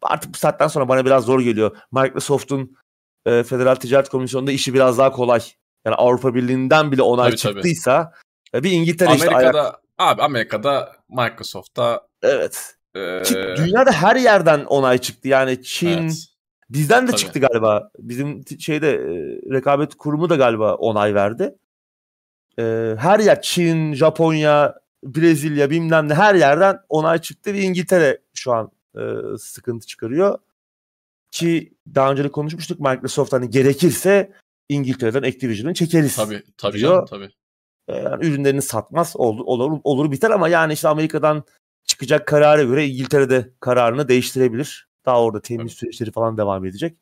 artık 0.02 0.34
bu 0.34 0.38
saatten 0.38 0.68
sonra 0.68 0.90
bana 0.90 1.06
biraz 1.06 1.26
zor 1.26 1.40
geliyor. 1.40 1.78
Microsoft'un 1.92 2.78
e, 3.26 3.44
Federal 3.44 3.76
Ticaret 3.76 4.10
Komisyonu'nda 4.10 4.52
işi 4.52 4.74
biraz 4.74 4.98
daha 4.98 5.12
kolay. 5.12 5.42
Yani 5.86 5.96
Avrupa 5.96 6.36
Birliği'nden 6.36 6.92
bile 6.92 7.02
onay 7.02 7.30
tabii, 7.30 7.38
çıktıysa 7.38 8.14
tabii. 8.52 8.64
bir 8.64 8.72
İngiltere 8.72 9.10
Amerika'da, 9.10 9.38
işte 9.38 9.60
ayak... 9.60 9.76
Abi 9.98 10.22
Amerika'da 10.22 10.92
Microsoft'ta 11.10 12.08
Evet. 12.22 12.76
Ee... 12.96 13.22
dünyada 13.58 13.92
her 13.92 14.16
yerden 14.16 14.66
onay 14.66 14.98
çıktı. 14.98 15.28
Yani 15.28 15.64
Çin 15.64 15.88
evet. 15.88 16.26
bizden 16.70 17.08
de 17.08 17.12
tabii. 17.12 17.20
çıktı 17.20 17.40
galiba. 17.40 17.90
Bizim 18.00 18.44
şeyde 18.60 18.92
e, 18.92 19.08
rekabet 19.54 19.96
kurumu 19.96 20.30
da 20.30 20.36
galiba 20.36 20.76
onay 20.76 21.16
verdi. 21.16 21.56
Ee, 22.60 22.96
her 23.00 23.20
yer 23.20 23.42
Çin, 23.42 23.94
Japonya, 23.94 24.76
Brezilya 25.04 25.70
bilmem 25.70 26.10
ne 26.10 26.14
her 26.14 26.36
yerden 26.36 26.80
onay 26.90 27.22
çıktı 27.22 27.54
ve 27.54 27.62
İngiltere 27.62 28.22
şu 28.34 28.54
an 28.54 28.72
e, 28.96 29.02
sıkıntı 29.38 29.88
çıkarıyor. 29.88 30.40
Ki 31.32 31.74
daha 31.96 32.12
önce 32.12 32.24
de 32.24 32.32
konuşmuştuk 32.32 32.80
Microsoft 32.80 33.34
hani 33.34 33.50
gerekirse 33.50 34.32
İngiltere'den 34.70 35.24
Activision'ı 35.24 35.74
çekeriz. 35.74 36.16
Tabii 36.16 36.44
tabii 36.58 36.78
diyor. 36.78 36.92
canım 36.92 37.06
tabii. 37.06 37.30
E, 37.88 37.96
yani 37.96 38.26
ürünlerini 38.26 38.62
satmaz 38.62 39.16
olur, 39.16 39.44
olur, 39.46 39.80
olur 39.84 40.12
biter 40.12 40.32
ama 40.32 40.48
yani 40.50 40.74
işte 40.74 40.88
Amerika'dan 40.88 41.44
çıkacak 41.84 42.28
karara 42.28 42.64
göre 42.64 42.86
İngiltere'de 42.88 43.54
kararını 43.60 44.08
değiştirebilir. 44.08 44.88
Daha 45.06 45.24
orada 45.24 45.42
temiz 45.42 45.72
süreçleri 45.72 46.12
falan 46.12 46.38
devam 46.38 46.66
edecek. 46.66 46.98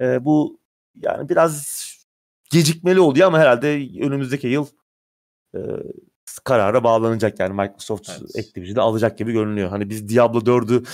E, 0.00 0.24
bu 0.24 0.60
yani 0.94 1.28
biraz 1.28 1.78
gecikmeli 2.50 3.00
oluyor 3.00 3.26
ama 3.26 3.38
herhalde 3.38 3.68
önümüzdeki 4.00 4.48
yıl 4.48 4.66
e, 5.54 5.58
karara 6.44 6.84
bağlanacak 6.84 7.40
yani 7.40 7.54
Microsoft 7.54 8.10
evet. 8.10 8.46
Activision'ı 8.46 8.82
alacak 8.82 9.18
gibi 9.18 9.32
görünüyor. 9.32 9.68
Hani 9.68 9.90
biz 9.90 10.08
Diablo 10.08 10.38
4'ü 10.38 10.84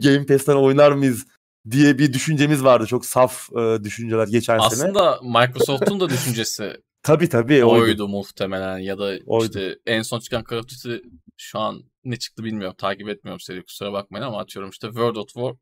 Game 0.00 0.26
Pass'ten 0.26 0.56
oynar 0.56 0.92
mıyız 0.92 1.26
diye 1.70 1.98
bir 1.98 2.12
düşüncemiz 2.12 2.64
vardı. 2.64 2.86
Çok 2.86 3.06
saf 3.06 3.48
e, 3.52 3.84
düşünceler 3.84 4.28
geçen 4.28 4.58
Aslında 4.58 4.76
sene. 4.76 5.08
Aslında 5.08 5.40
Microsoft'un 5.40 6.00
da 6.00 6.08
düşüncesi 6.08 6.76
tabii 7.02 7.28
tabii 7.28 7.64
oydu. 7.64 7.82
oydu 7.82 8.08
muhtemelen 8.08 8.78
ya 8.78 8.98
da 8.98 9.18
oydu. 9.26 9.44
işte 9.44 9.78
en 9.86 10.02
son 10.02 10.20
çıkan 10.20 10.44
Call 10.50 10.58
of 10.58 10.68
Duty 10.68 10.96
şu 11.36 11.58
an 11.58 11.82
ne 12.04 12.16
çıktı 12.16 12.44
bilmiyorum. 12.44 12.76
Takip 12.78 13.08
etmiyorum 13.08 13.40
seri 13.40 13.64
kusura 13.64 13.92
bakmayın 13.92 14.24
ama 14.24 14.40
atıyorum 14.40 14.70
işte 14.70 14.86
World 14.86 15.16
of 15.16 15.28
War 15.28 15.54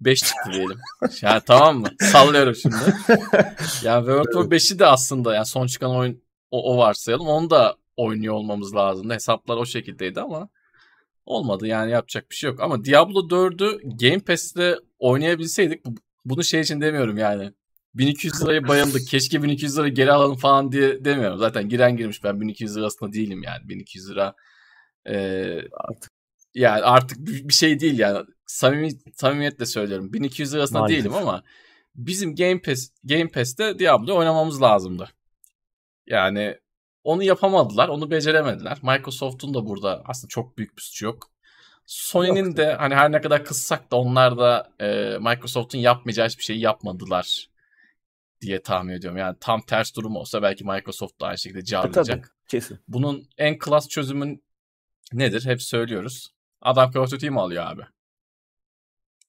5 0.00 0.20
çıktı 0.20 0.50
diyelim. 0.52 0.78
yani 1.22 1.42
tamam 1.46 1.80
mı? 1.80 1.88
Sallıyorum 2.00 2.54
şimdi. 2.54 2.76
Yani 3.82 4.00
World 4.06 4.34
of 4.34 4.42
War 4.42 4.58
5'i 4.58 4.78
de 4.78 4.86
aslında 4.86 5.34
yani 5.34 5.46
son 5.46 5.66
çıkan 5.66 5.96
oyun 5.96 6.22
o, 6.50 6.74
o 6.74 6.78
varsayalım. 6.78 7.26
Onu 7.26 7.50
da 7.50 7.76
oynuyor 7.96 8.34
olmamız 8.34 8.74
lazımdı. 8.74 9.14
Hesaplar 9.14 9.56
o 9.56 9.66
şekildeydi 9.66 10.20
ama 10.20 10.48
olmadı 11.24 11.66
yani 11.66 11.90
yapacak 11.90 12.30
bir 12.30 12.36
şey 12.36 12.50
yok. 12.50 12.60
Ama 12.60 12.84
Diablo 12.84 13.18
4'ü 13.28 13.80
Game 13.98 14.20
Pass'te 14.20 14.76
oynayabilseydik 14.98 15.84
bunu 16.24 16.44
şey 16.44 16.60
için 16.60 16.80
demiyorum 16.80 17.18
yani. 17.18 17.52
1200 17.94 18.42
lirayı 18.42 18.68
bayıldık. 18.68 19.06
Keşke 19.10 19.42
1200 19.42 19.78
lirayı 19.78 19.94
geri 19.94 20.12
alalım 20.12 20.36
falan 20.36 20.72
diye 20.72 21.04
demiyorum. 21.04 21.38
Zaten 21.38 21.68
giren 21.68 21.96
girmiş. 21.96 22.24
Ben 22.24 22.40
1200 22.40 22.76
lirasında 22.76 23.12
değilim 23.12 23.42
yani. 23.42 23.68
1200 23.68 24.10
lira 24.10 24.34
e, 25.08 25.14
artık 25.72 26.12
yani 26.54 26.82
artık 26.82 27.18
bir 27.18 27.52
şey 27.54 27.80
değil 27.80 27.98
yani. 27.98 28.26
Samimi, 28.46 28.90
samimiyetle 29.14 29.66
söylüyorum. 29.66 30.12
1200 30.12 30.54
lirasında 30.54 30.78
Maalesef. 30.78 30.98
değilim 30.98 31.14
ama 31.14 31.42
bizim 31.94 32.34
Game 32.34 32.60
Pass 32.60 32.88
Game 33.04 33.28
Pass'te 33.28 33.78
Diablo 33.78 34.16
oynamamız 34.16 34.62
lazımdı. 34.62 35.08
Yani 36.06 36.58
onu 37.06 37.22
yapamadılar, 37.22 37.88
onu 37.88 38.10
beceremediler. 38.10 38.78
Microsoft'un 38.82 39.54
da 39.54 39.66
burada 39.66 40.02
aslında 40.04 40.28
çok 40.28 40.58
büyük 40.58 40.76
bir 40.76 40.82
suçu 40.82 41.04
yok. 41.04 41.30
Sony'nin 41.86 42.56
de 42.56 42.74
hani 42.74 42.94
her 42.94 43.12
ne 43.12 43.20
kadar 43.20 43.44
kızsak 43.44 43.90
da 43.92 43.96
onlar 43.96 44.38
da 44.38 44.72
e, 44.80 44.86
Microsoft'un 45.18 45.78
yapmayacağı 45.78 46.26
hiçbir 46.28 46.44
şeyi 46.44 46.60
yapmadılar 46.60 47.48
diye 48.40 48.62
tahmin 48.62 48.92
ediyorum. 48.92 49.18
Yani 49.18 49.36
tam 49.40 49.60
ters 49.62 49.94
durum 49.96 50.16
olsa 50.16 50.42
belki 50.42 50.64
Microsoft 50.64 51.20
da 51.20 51.26
aynı 51.26 51.38
şekilde 51.38 51.58
E, 51.58 51.62
tabii 51.64 51.92
carlayacak. 51.94 52.36
kesin. 52.48 52.78
Bunun 52.88 53.28
en 53.38 53.58
klas 53.58 53.88
çözümün 53.88 54.44
nedir? 55.12 55.44
Hep 55.46 55.62
söylüyoruz. 55.62 56.30
Adam 56.62 56.90
Call 56.90 57.00
of 57.02 57.10
Duty'yi 57.10 57.30
mi 57.30 57.40
alıyor 57.40 57.66
abi? 57.66 57.82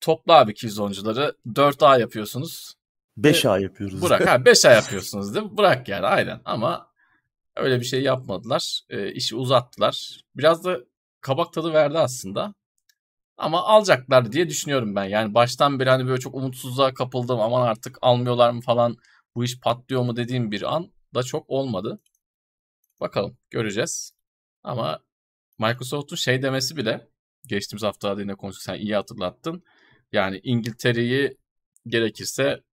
Topla 0.01 0.34
abi 0.34 0.51
200 0.51 0.80
oyuncuları 0.80 1.36
4A 1.53 1.99
yapıyorsunuz. 1.99 2.73
5 3.17 3.45
ay 3.45 3.63
yapıyoruz. 3.63 4.01
Bırak 4.01 4.28
ha 4.28 4.36
5A 4.36 4.73
yapıyorsunuz 4.75 5.36
değil 5.36 5.45
mi? 5.45 5.57
Bırak 5.57 5.88
yani 5.88 6.05
aynen 6.05 6.41
ama 6.45 6.86
öyle 7.59 7.79
bir 7.79 7.85
şey 7.85 8.03
yapmadılar. 8.03 8.81
E, 8.89 9.11
işi 9.13 9.35
uzattılar. 9.35 10.21
Biraz 10.35 10.65
da 10.65 10.79
kabak 11.21 11.53
tadı 11.53 11.73
verdi 11.73 11.97
aslında. 11.97 12.53
Ama 13.37 13.63
alacaklar 13.63 14.31
diye 14.31 14.49
düşünüyorum 14.49 14.95
ben. 14.95 15.05
Yani 15.05 15.33
baştan 15.33 15.79
beri 15.79 15.89
hani 15.89 16.07
böyle 16.07 16.19
çok 16.19 16.35
umutsuzluğa 16.35 16.93
kapıldım. 16.93 17.39
Aman 17.41 17.61
artık 17.67 17.97
almıyorlar 18.01 18.51
mı 18.51 18.61
falan. 18.61 18.97
Bu 19.35 19.43
iş 19.43 19.59
patlıyor 19.59 20.03
mu 20.03 20.15
dediğim 20.15 20.51
bir 20.51 20.75
an 20.75 20.91
da 21.15 21.23
çok 21.23 21.49
olmadı. 21.49 21.99
Bakalım 23.01 23.37
göreceğiz. 23.49 24.11
Ama 24.63 24.99
Microsoft'un 25.59 26.15
şey 26.15 26.41
demesi 26.41 26.77
bile 26.77 27.07
geçtiğimiz 27.47 27.83
haftalarda 27.83 28.21
yine 28.21 28.35
konuştuk 28.35 28.63
sen 28.63 28.75
iyi 28.75 28.95
hatırlattın. 28.95 29.63
Yani 30.11 30.39
İngiltere'yi 30.43 31.37
gerekirse 31.87 32.63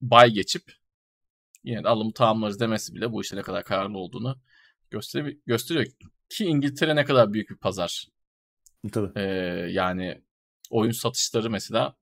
bay 0.00 0.30
geçip 0.30 0.72
yine 1.64 1.84
de 1.84 1.88
alımı 1.88 2.12
tamamlarız 2.12 2.60
demesi 2.60 2.94
bile 2.94 3.12
bu 3.12 3.22
işte 3.22 3.36
ne 3.36 3.42
kadar 3.42 3.64
kararlı 3.64 3.98
olduğunu 3.98 4.38
gösteriyor, 4.90 5.34
gösteriyor. 5.46 5.86
Ki 6.28 6.44
İngiltere 6.44 6.96
ne 6.96 7.04
kadar 7.04 7.32
büyük 7.32 7.50
bir 7.50 7.56
pazar. 7.56 8.08
Tabii. 8.92 9.20
Ee, 9.20 9.22
yani 9.70 10.22
oyun 10.70 10.90
satışları 10.92 11.50
mesela 11.50 11.96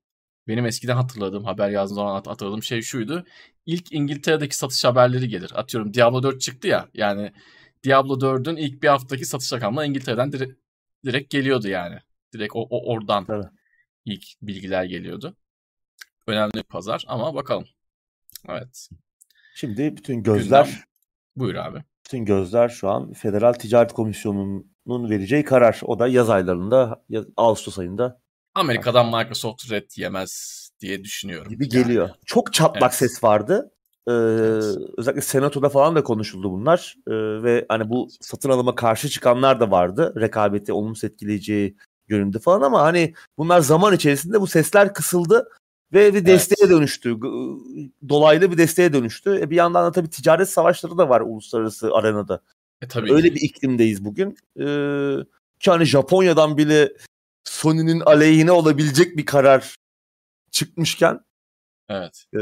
benim 0.47 0.65
eskiden 0.65 0.95
hatırladığım 0.95 1.43
haber 1.45 1.69
yazdığım 1.69 1.95
zaman 1.95 2.13
hat- 2.13 2.27
hatırladığım 2.27 2.63
şey 2.63 2.81
şuydu. 2.81 3.25
İlk 3.65 3.91
İngiltere'deki 3.91 4.57
satış 4.57 4.85
haberleri 4.85 5.29
gelir. 5.29 5.51
Atıyorum 5.55 5.93
Diablo 5.93 6.23
4 6.23 6.41
çıktı 6.41 6.67
ya. 6.67 6.89
Yani 6.93 7.31
Diablo 7.83 8.19
4'ün 8.21 8.55
ilk 8.55 8.83
bir 8.83 8.87
haftaki 8.87 9.25
satış 9.25 9.53
rakamları 9.53 9.87
İngiltere'den 9.87 10.29
dire- 10.31 10.55
direkt 11.05 11.29
geliyordu 11.31 11.67
yani. 11.67 11.99
Direkt 12.33 12.55
o, 12.55 12.59
o 12.69 12.91
oradan 12.93 13.25
Tabii. 13.25 13.47
ilk 14.05 14.23
bilgiler 14.41 14.83
geliyordu. 14.83 15.35
Önemli 16.27 16.53
bir 16.53 16.63
pazar 16.63 17.03
ama 17.07 17.35
bakalım. 17.35 17.65
Evet. 18.49 18.89
Şimdi 19.55 19.97
bütün 19.97 20.23
gözler 20.23 20.65
Gündem. 20.65 20.79
Buyur 21.35 21.55
abi. 21.55 21.79
bütün 22.05 22.25
gözler 22.25 22.69
şu 22.69 22.89
an 22.89 23.13
Federal 23.13 23.53
Ticaret 23.53 23.93
Komisyonu'nun 23.93 25.09
vereceği 25.09 25.43
karar. 25.43 25.79
O 25.83 25.99
da 25.99 26.07
yaz 26.07 26.29
aylarında, 26.29 27.03
yaz- 27.09 27.25
Ağustos 27.37 27.79
ayında 27.79 28.19
Amerika'dan 28.55 29.05
Microsoft 29.05 29.71
red 29.71 29.89
yemez 29.95 30.63
diye 30.79 31.03
düşünüyorum. 31.03 31.49
gibi 31.49 31.63
Yani. 31.63 31.69
geliyor. 31.83 32.09
Çok 32.25 32.53
çatlak 32.53 32.81
Evet. 32.81 32.93
ses 32.93 33.23
vardı. 33.23 33.71
Ee, 34.07 34.11
Evet. 34.11 34.63
Özellikle 34.97 35.21
Senato'da 35.21 35.69
falan 35.69 35.95
da 35.95 36.03
konuşuldu 36.03 36.51
bunlar. 36.51 36.95
Ee, 37.07 37.11
ve 37.43 37.65
hani 37.69 37.89
bu 37.89 38.07
satın 38.21 38.49
alıma 38.49 38.75
karşı 38.75 39.09
çıkanlar 39.09 39.59
da 39.59 39.71
vardı. 39.71 40.13
Rekabeti 40.21 40.73
olumsuz 40.73 41.03
etkileyeceği 41.03 41.77
yönünde 42.07 42.39
falan 42.39 42.61
ama 42.61 42.81
hani 42.81 43.13
bunlar 43.37 43.59
zaman 43.59 43.95
içerisinde 43.95 44.41
bu 44.41 44.47
sesler 44.47 44.93
kısıldı 44.93 45.47
ve 45.93 46.13
bir 46.13 46.25
desteğe 46.25 46.69
dönüştü. 46.69 47.21
Dolaylı 48.09 48.51
bir 48.51 48.57
desteğe 48.57 48.93
dönüştü. 48.93 49.39
E 49.41 49.49
bir 49.49 49.55
yandan 49.55 49.85
da 49.85 49.91
tabii 49.91 50.09
ticaret 50.09 50.49
savaşları 50.49 50.97
da 50.97 51.09
var 51.09 51.21
uluslararası 51.21 51.93
arenada. 51.93 52.41
E, 52.81 52.87
tabii 52.87 53.13
Öyle 53.13 53.29
ki. 53.29 53.35
bir 53.35 53.41
iklimdeyiz 53.41 54.05
bugün. 54.05 54.37
Ee, 54.59 55.17
ki 55.59 55.71
hani 55.71 55.85
Japonya'dan 55.85 56.57
bile 56.57 56.93
Sony'nin 57.43 57.99
aleyhine 57.99 58.51
olabilecek 58.51 59.17
bir 59.17 59.25
karar 59.25 59.75
çıkmışken 60.51 61.19
Evet. 61.89 62.25
e, 62.35 62.39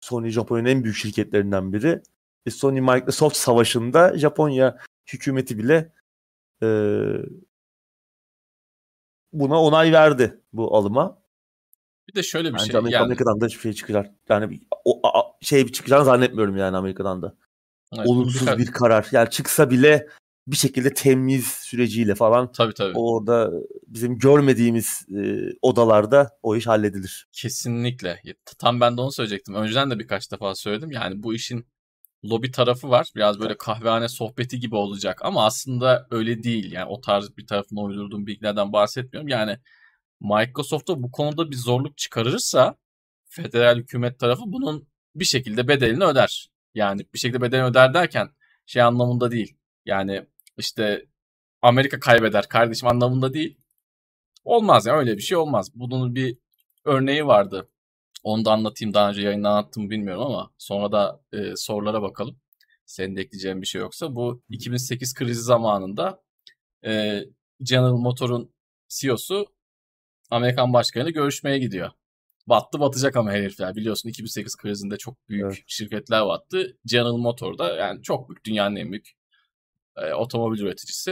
Sony 0.00 0.28
Japonya'nın 0.30 0.68
en 0.68 0.84
büyük 0.84 0.96
şirketlerinden 0.96 1.72
biri. 1.72 2.02
E, 2.46 2.50
Sony 2.50 2.80
Microsoft 2.80 3.36
savaşında 3.36 4.18
Japonya 4.18 4.78
hükümeti 5.12 5.58
bile 5.58 5.92
e, 6.62 6.68
buna 9.32 9.62
onay 9.62 9.92
verdi 9.92 10.40
bu 10.52 10.76
alıma. 10.76 11.23
Bir 12.08 12.14
de 12.14 12.22
şöyle 12.22 12.48
bir 12.48 12.54
Bence 12.54 12.64
şey. 12.66 12.76
Amerika, 12.76 12.96
Yani, 12.96 13.04
Amerika'dan 13.04 13.40
da 13.40 13.46
hiçbir 13.46 13.60
şey 13.60 13.72
çıkacak. 13.72 14.14
Yani 14.28 14.50
bir- 14.50 14.60
o, 14.84 15.00
a- 15.08 15.32
şey 15.40 15.68
çıkacağını 15.72 16.04
zannetmiyorum 16.04 16.56
yani 16.56 16.76
Amerika'dan 16.76 17.22
da. 17.22 17.34
evet, 17.96 18.06
Olumsuz 18.08 18.58
bir 18.58 18.66
karar. 18.66 19.08
Yani 19.12 19.30
çıksa 19.30 19.70
bile 19.70 20.06
bir 20.46 20.56
şekilde 20.56 20.94
temiz 20.94 21.46
süreciyle 21.46 22.14
falan 22.14 22.52
Tabii 22.52 22.74
tabii. 22.74 22.92
orada 22.96 23.50
bizim 23.86 24.18
görmediğimiz 24.18 25.06
e, 25.16 25.50
odalarda 25.62 26.30
o 26.42 26.56
iş 26.56 26.66
halledilir. 26.66 27.26
Kesinlikle. 27.32 28.20
Tam 28.58 28.80
ben 28.80 28.96
de 28.96 29.00
onu 29.00 29.12
söyleyecektim. 29.12 29.54
Önceden 29.54 29.90
de 29.90 29.98
birkaç 29.98 30.32
defa 30.32 30.54
söyledim. 30.54 30.90
Yani 30.90 31.22
bu 31.22 31.34
işin 31.34 31.66
lobi 32.24 32.50
tarafı 32.50 32.90
var. 32.90 33.06
Biraz 33.16 33.40
böyle 33.40 33.56
kahvehane 33.56 34.08
sohbeti 34.08 34.60
gibi 34.60 34.76
olacak 34.76 35.18
ama 35.24 35.44
aslında 35.46 36.06
öyle 36.10 36.42
değil. 36.42 36.72
Yani 36.72 36.86
o 36.88 37.00
tarz 37.00 37.36
bir 37.36 37.46
tarafına 37.46 37.80
uydurduğum 37.80 38.26
bilgilerden 38.26 38.72
bahsetmiyorum. 38.72 39.28
Yani 39.28 39.56
Microsoft'a 40.20 41.02
bu 41.02 41.10
konuda 41.10 41.50
bir 41.50 41.56
zorluk 41.56 41.98
çıkarırsa 41.98 42.76
federal 43.28 43.76
hükümet 43.76 44.18
tarafı 44.18 44.42
bunun 44.46 44.88
bir 45.14 45.24
şekilde 45.24 45.68
bedelini 45.68 46.04
öder. 46.04 46.50
Yani 46.74 47.06
bir 47.14 47.18
şekilde 47.18 47.40
bedelini 47.42 47.66
öder 47.66 47.94
derken 47.94 48.30
şey 48.66 48.82
anlamında 48.82 49.30
değil. 49.30 49.56
Yani 49.86 50.26
işte 50.58 51.06
Amerika 51.62 52.00
kaybeder 52.00 52.48
kardeşim 52.48 52.88
anlamında 52.88 53.34
değil. 53.34 53.58
Olmaz 54.44 54.86
yani 54.86 54.98
öyle 54.98 55.16
bir 55.16 55.22
şey 55.22 55.36
olmaz. 55.36 55.70
Bunun 55.74 56.14
bir 56.14 56.38
örneği 56.84 57.26
vardı. 57.26 57.68
Onu 58.24 58.44
da 58.44 58.52
anlatayım. 58.52 58.94
Daha 58.94 59.10
önce 59.10 59.22
yayında 59.22 59.50
anlattım 59.50 59.90
bilmiyorum 59.90 60.22
ama 60.22 60.50
sonra 60.58 60.92
da 60.92 61.20
e, 61.32 61.56
sorulara 61.56 62.02
bakalım. 62.02 62.36
Senin 62.86 63.16
de 63.16 63.20
ekleyeceğin 63.20 63.62
bir 63.62 63.66
şey 63.66 63.80
yoksa. 63.80 64.14
Bu 64.16 64.42
2008 64.50 65.14
krizi 65.14 65.42
zamanında 65.42 66.22
e, 66.86 67.20
General 67.62 67.96
Motor'un 67.96 68.54
CEO'su 68.88 69.53
Amerikan 70.34 70.72
başkanıyla 70.72 71.10
görüşmeye 71.10 71.58
gidiyor. 71.58 71.90
Battı 72.46 72.80
batacak 72.80 73.16
ama 73.16 73.32
herifler. 73.32 73.76
Biliyorsun 73.76 74.08
2008 74.08 74.56
krizinde 74.56 74.96
çok 74.96 75.28
büyük 75.28 75.44
Evet. 75.44 75.62
şirketler 75.66 76.26
battı. 76.26 76.76
General 76.86 77.16
Motor 77.16 77.58
da 77.58 77.76
yani 77.76 78.02
çok 78.02 78.28
büyük 78.28 78.44
dünyanın 78.44 78.76
en 78.76 78.92
büyük 78.92 79.10
e, 79.96 80.12
otomobil 80.14 80.60
üreticisi. 80.60 81.10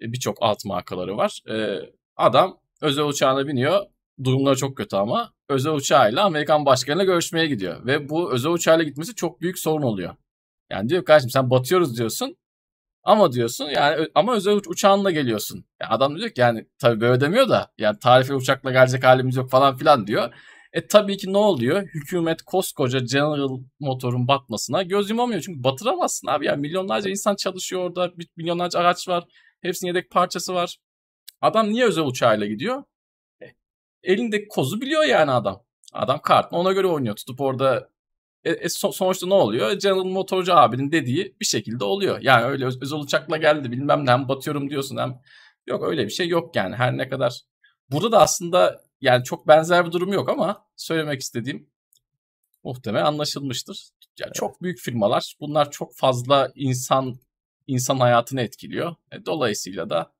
E, 0.00 0.12
Birçok 0.12 0.36
alt 0.40 0.64
markaları 0.64 1.16
var. 1.16 1.40
E, 1.50 1.78
adam 2.16 2.60
özel 2.80 3.04
uçağına 3.04 3.46
biniyor. 3.46 3.86
Durumları 4.24 4.56
çok 4.56 4.76
kötü 4.76 4.96
ama 4.96 5.32
özel 5.48 5.72
uçağıyla 5.72 6.24
Amerikan 6.24 6.66
başkanıyla 6.66 7.04
görüşmeye 7.04 7.46
gidiyor. 7.46 7.86
Ve 7.86 8.08
bu 8.08 8.32
özel 8.32 8.52
uçağıyla 8.52 8.84
gitmesi 8.84 9.14
çok 9.14 9.40
büyük 9.40 9.58
sorun 9.58 9.82
oluyor. 9.82 10.14
Yani 10.70 10.88
diyor 10.88 11.04
kardeşim 11.04 11.30
sen 11.30 11.50
batıyoruz 11.50 11.98
diyorsun. 11.98 12.36
Ama 13.04 13.32
diyorsun 13.32 13.64
yani 13.70 14.08
ama 14.14 14.34
özel 14.34 14.54
uç- 14.54 14.68
uçağınla 14.68 15.10
geliyorsun. 15.10 15.64
Ya 15.80 15.88
adam 15.90 16.16
diyor 16.18 16.30
ki 16.30 16.40
yani 16.40 16.66
tabii 16.78 17.00
böyle 17.00 17.20
demiyor 17.20 17.48
da 17.48 17.72
yani 17.78 17.98
tarife 17.98 18.34
uçakla 18.34 18.72
gelecek 18.72 19.04
halimiz 19.04 19.36
yok 19.36 19.50
falan 19.50 19.76
filan 19.76 20.06
diyor. 20.06 20.34
E 20.72 20.86
tabii 20.86 21.16
ki 21.16 21.32
ne 21.32 21.38
oluyor? 21.38 21.82
Hükümet 21.82 22.42
koskoca 22.42 22.98
General 22.98 23.58
Motor'un 23.80 24.28
batmasına 24.28 24.82
göz 24.82 25.10
yumamıyor. 25.10 25.40
Çünkü 25.40 25.64
batıramazsın 25.64 26.26
abi. 26.26 26.46
Yani 26.46 26.60
milyonlarca 26.60 27.10
insan 27.10 27.36
çalışıyor 27.36 27.82
orada. 27.82 28.12
Milyonlarca 28.36 28.78
araç 28.78 29.08
var. 29.08 29.24
Hepsinin 29.62 29.88
yedek 29.88 30.10
parçası 30.10 30.54
var. 30.54 30.76
Adam 31.40 31.68
niye 31.72 31.84
özel 31.86 32.04
uçağıyla 32.04 32.46
gidiyor? 32.46 32.84
E, 33.42 33.46
elindeki 34.02 34.48
kozu 34.48 34.80
biliyor 34.80 35.04
yani 35.04 35.30
adam. 35.30 35.64
Adam 35.92 36.20
kartını 36.22 36.58
ona 36.58 36.72
göre 36.72 36.86
oynuyor. 36.86 37.16
Tutup 37.16 37.40
orada 37.40 37.88
e, 38.44 38.50
e, 38.50 38.64
so- 38.68 38.92
sonuçta 38.92 39.26
ne 39.26 39.34
oluyor? 39.34 39.72
General 39.72 40.04
Motorcu 40.04 40.54
abinin 40.54 40.92
dediği 40.92 41.36
bir 41.40 41.44
şekilde 41.44 41.84
oluyor. 41.84 42.18
Yani 42.22 42.44
öyle 42.44 42.66
öz- 42.66 42.82
özel 42.82 42.98
uçakla 42.98 43.36
geldi 43.36 43.72
bilmem 43.72 44.06
ne 44.06 44.10
hem 44.10 44.28
batıyorum 44.28 44.70
diyorsun 44.70 44.96
hem 44.96 45.20
yok 45.66 45.84
öyle 45.84 46.04
bir 46.04 46.10
şey 46.10 46.28
yok 46.28 46.56
yani 46.56 46.76
her 46.76 46.96
ne 46.96 47.08
kadar. 47.08 47.40
Burada 47.90 48.12
da 48.12 48.20
aslında 48.20 48.84
yani 49.00 49.24
çok 49.24 49.48
benzer 49.48 49.86
bir 49.86 49.92
durum 49.92 50.12
yok 50.12 50.28
ama 50.28 50.66
söylemek 50.76 51.20
istediğim 51.20 51.70
muhtemelen 52.64 53.04
anlaşılmıştır. 53.04 53.88
Yani 54.20 54.32
çok 54.32 54.62
büyük 54.62 54.78
firmalar 54.78 55.34
bunlar 55.40 55.70
çok 55.70 55.94
fazla 55.96 56.52
insan 56.54 57.14
insan 57.66 57.96
hayatını 58.00 58.40
etkiliyor. 58.40 58.94
E, 59.12 59.26
dolayısıyla 59.26 59.90
da 59.90 60.12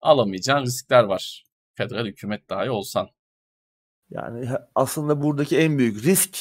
alamayacağın 0.00 0.64
riskler 0.64 1.04
var. 1.04 1.44
Federal 1.74 2.06
hükümet 2.06 2.50
dahi 2.50 2.70
olsan. 2.70 3.08
Yani 4.10 4.48
aslında 4.74 5.22
buradaki 5.22 5.58
en 5.58 5.78
büyük 5.78 6.04
risk 6.04 6.38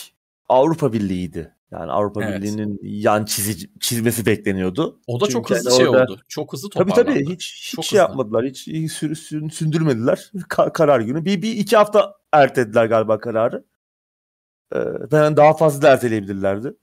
Avrupa 0.52 0.94
Birliği'ydi. 0.94 1.56
Yani 1.72 1.92
Avrupa 1.92 2.24
Evet. 2.24 2.38
Birliği'nin 2.38 2.80
yan 2.84 3.26
çizici, 3.26 3.70
çizmesi 3.80 4.26
bekleniyordu. 4.26 5.02
O 5.08 5.20
da 5.22 5.28
çok 5.28 5.48
Çünkü 5.48 5.60
hızlı 5.60 5.70
hani 5.70 5.78
şey 5.78 5.88
orada- 5.88 6.04
oldu. 6.14 6.22
Çok 6.28 6.54
hızlı 6.54 6.70
Tabii 6.70 6.90
toparlandı. 6.90 7.20
tabii 7.20 7.34
hiç, 7.34 7.54
hiç 7.66 7.76
Çok 7.76 7.86
şey 7.86 8.00
hızlı. 8.00 8.10
yapmadılar. 8.10 8.46
Hiç 8.46 8.68
hiç 8.68 8.92
sür, 8.92 9.16
sür- 9.16 9.50
sündürmediler. 9.50 10.32
Ka- 10.36 10.74
karar 10.74 11.00
günü. 11.00 11.26
Bir, 11.26 11.42
bir 11.42 11.52
iki 11.58 11.78
hafta 11.78 12.16
ertelediler 12.32 12.86
galiba 12.86 13.20
kararı. 13.20 13.66
Ee, 14.76 14.80
ben 15.12 15.38
daha 15.38 15.54
fazla 15.54 15.82
da 15.82 15.90
erteleyebilirlerdi. 15.90 16.74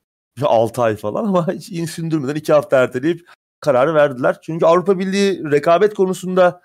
6 0.43 0.83
ay 0.83 0.97
falan 0.97 1.25
ama 1.25 1.53
hiç 1.53 1.91
sündürmeden 1.91 2.35
iki 2.35 2.53
hafta 2.53 2.77
erteleyip 2.83 3.29
kararı 3.61 3.95
verdiler. 3.95 4.37
Çünkü 4.43 4.67
Avrupa 4.67 4.99
Birliği 4.99 5.45
rekabet 5.51 5.95
konusunda 5.95 6.63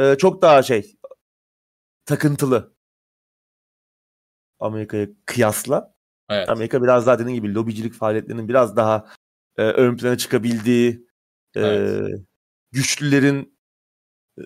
e, 0.00 0.14
çok 0.18 0.42
daha 0.42 0.62
şey 0.62 0.96
takıntılı 2.04 2.74
Amerika'ya 4.60 5.06
kıyasla. 5.26 5.91
Evet. 6.28 6.48
Amerika 6.48 6.82
biraz 6.82 7.06
daha 7.06 7.18
dediğim 7.18 7.42
gibi 7.42 7.54
lobicilik 7.54 7.94
faaliyetlerinin 7.94 8.48
biraz 8.48 8.76
daha 8.76 9.06
e, 9.56 9.62
ön 9.62 9.96
plana 9.96 10.18
çıkabildiği, 10.18 11.06
e, 11.54 11.60
evet. 11.60 12.20
güçlülerin 12.72 13.58
e, 14.38 14.42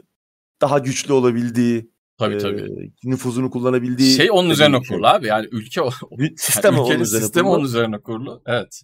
daha 0.61 0.79
güçlü 0.79 1.13
olabildiği, 1.13 1.91
tabii, 2.19 2.35
e, 2.35 2.39
tabii. 2.39 2.93
nüfuzunu 3.05 3.51
kullanabildiği 3.51 4.17
şey 4.17 4.31
onun 4.31 4.51
üzerine 4.51 4.77
şey. 4.77 4.89
kurulu 4.89 5.07
abi. 5.07 5.27
Yani 5.27 5.49
ülke 5.53 5.81
sistem 6.37 6.75
yani 6.75 6.83
onun 6.83 7.01
üzerine 7.01 7.25
sistemi 7.25 7.45
kurulu. 7.45 7.57
onun 7.57 7.65
üzerine 7.65 7.99
kurulu. 7.99 8.43
Evet. 8.47 8.83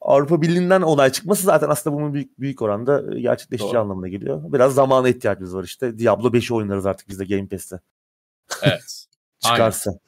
Avrupa 0.00 0.42
Birliği'nden 0.42 0.82
onay 0.82 1.12
çıkması 1.12 1.42
zaten 1.42 1.68
aslında 1.68 1.96
bunun 1.96 2.14
büyük 2.14 2.40
büyük 2.40 2.62
oranda 2.62 3.18
gerçekleşeceği 3.18 3.78
anlamına 3.78 4.08
geliyor. 4.08 4.52
Biraz 4.52 4.74
zamana 4.74 5.08
ihtiyacımız 5.08 5.54
var 5.54 5.64
işte. 5.64 5.98
Diablo 5.98 6.28
5'i 6.28 6.54
oynarız 6.54 6.86
artık 6.86 7.08
biz 7.08 7.18
de 7.18 7.24
Game 7.24 7.48
Pass'te. 7.48 7.80
Evet. 8.62 9.06
Çıkarsa. 9.40 9.90
Aynen. 9.90 10.00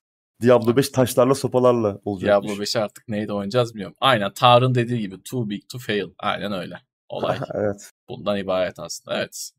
Diablo 0.42 0.76
5 0.76 0.88
taşlarla 0.88 1.34
sopalarla 1.34 2.00
olacak. 2.04 2.28
Diablo 2.28 2.62
5'i 2.62 2.80
artık 2.80 3.08
neyde 3.08 3.32
oynayacağız 3.32 3.74
bilmiyorum. 3.74 3.96
Aynen 4.00 4.32
Tarın 4.32 4.74
dediği 4.74 5.00
gibi 5.00 5.22
too 5.22 5.50
big 5.50 5.68
to 5.68 5.78
fail. 5.78 6.08
Aynen 6.18 6.52
öyle. 6.52 6.80
Olay. 7.08 7.38
evet. 7.54 7.90
Bundan 8.08 8.38
ibaret 8.38 8.78
aslında. 8.78 9.18
Evet. 9.18 9.50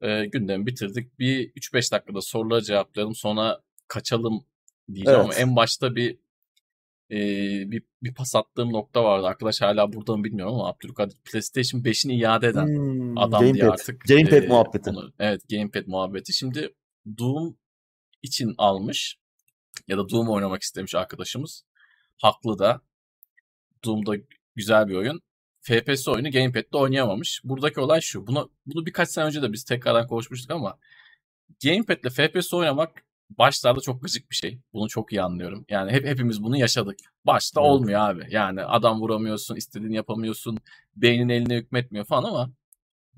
Ee, 0.00 0.24
gündemi 0.24 0.66
bitirdik. 0.66 1.18
Bir 1.18 1.52
3-5 1.52 1.92
dakikada 1.92 2.20
soruları 2.20 2.62
cevaplayalım. 2.62 3.14
Sonra 3.14 3.60
kaçalım 3.88 4.44
diyeceğim 4.94 5.20
evet. 5.20 5.24
ama 5.24 5.34
en 5.34 5.56
başta 5.56 5.96
bir 5.96 6.18
e, 7.10 7.18
bir, 7.70 7.82
bir 8.02 8.14
pas 8.14 8.36
attığım 8.36 8.72
nokta 8.72 9.04
vardı. 9.04 9.26
Arkadaş 9.26 9.60
hala 9.60 9.92
burada 9.92 10.16
mı 10.16 10.24
bilmiyorum 10.24 10.54
ama 10.54 10.68
Abdülkadir 10.68 11.16
PlayStation 11.24 11.80
5'ini 11.80 12.12
iade 12.12 12.46
eden 12.46 12.66
hmm, 12.66 13.18
adam 13.18 13.40
gamepad. 13.40 13.54
diye 13.54 13.70
artık. 13.70 14.04
Gamepad 14.04 14.42
e, 14.42 14.46
muhabbeti. 14.46 14.90
Onu, 14.90 15.12
evet 15.18 15.48
Gamepad 15.50 15.86
muhabbeti. 15.86 16.32
Şimdi 16.32 16.74
Doom 17.18 17.56
için 18.22 18.54
almış 18.58 19.18
ya 19.88 19.98
da 19.98 20.08
Doom 20.08 20.28
oynamak 20.28 20.62
istemiş 20.62 20.94
arkadaşımız. 20.94 21.64
Haklı 22.16 22.58
da. 22.58 22.80
Doom'da 23.84 24.16
güzel 24.54 24.88
bir 24.88 24.94
oyun. 24.94 25.20
FPS 25.60 26.08
oyunu 26.08 26.30
Gamepad'de 26.30 26.76
oynayamamış. 26.76 27.40
Buradaki 27.44 27.80
olay 27.80 28.00
şu. 28.00 28.26
Bunu, 28.26 28.50
bunu 28.66 28.86
birkaç 28.86 29.08
sene 29.08 29.24
önce 29.24 29.42
de 29.42 29.52
biz 29.52 29.64
tekrardan 29.64 30.06
konuşmuştuk 30.06 30.50
ama 30.50 30.78
Gamepad'le 31.62 32.10
FPS 32.10 32.54
oynamak 32.54 33.06
başlarda 33.30 33.80
çok 33.80 34.02
gıcık 34.02 34.30
bir 34.30 34.36
şey. 34.36 34.60
Bunu 34.72 34.88
çok 34.88 35.12
iyi 35.12 35.22
anlıyorum. 35.22 35.64
Yani 35.68 35.92
hep 35.92 36.06
hepimiz 36.06 36.42
bunu 36.42 36.56
yaşadık. 36.56 36.98
Başta 37.24 37.60
evet. 37.60 37.70
olmuyor 37.70 38.00
abi. 38.00 38.26
Yani 38.30 38.62
adam 38.62 39.00
vuramıyorsun, 39.00 39.56
istediğini 39.56 39.96
yapamıyorsun, 39.96 40.58
beynin 40.96 41.28
eline 41.28 41.56
hükmetmiyor 41.56 42.04
falan 42.04 42.24
ama 42.24 42.50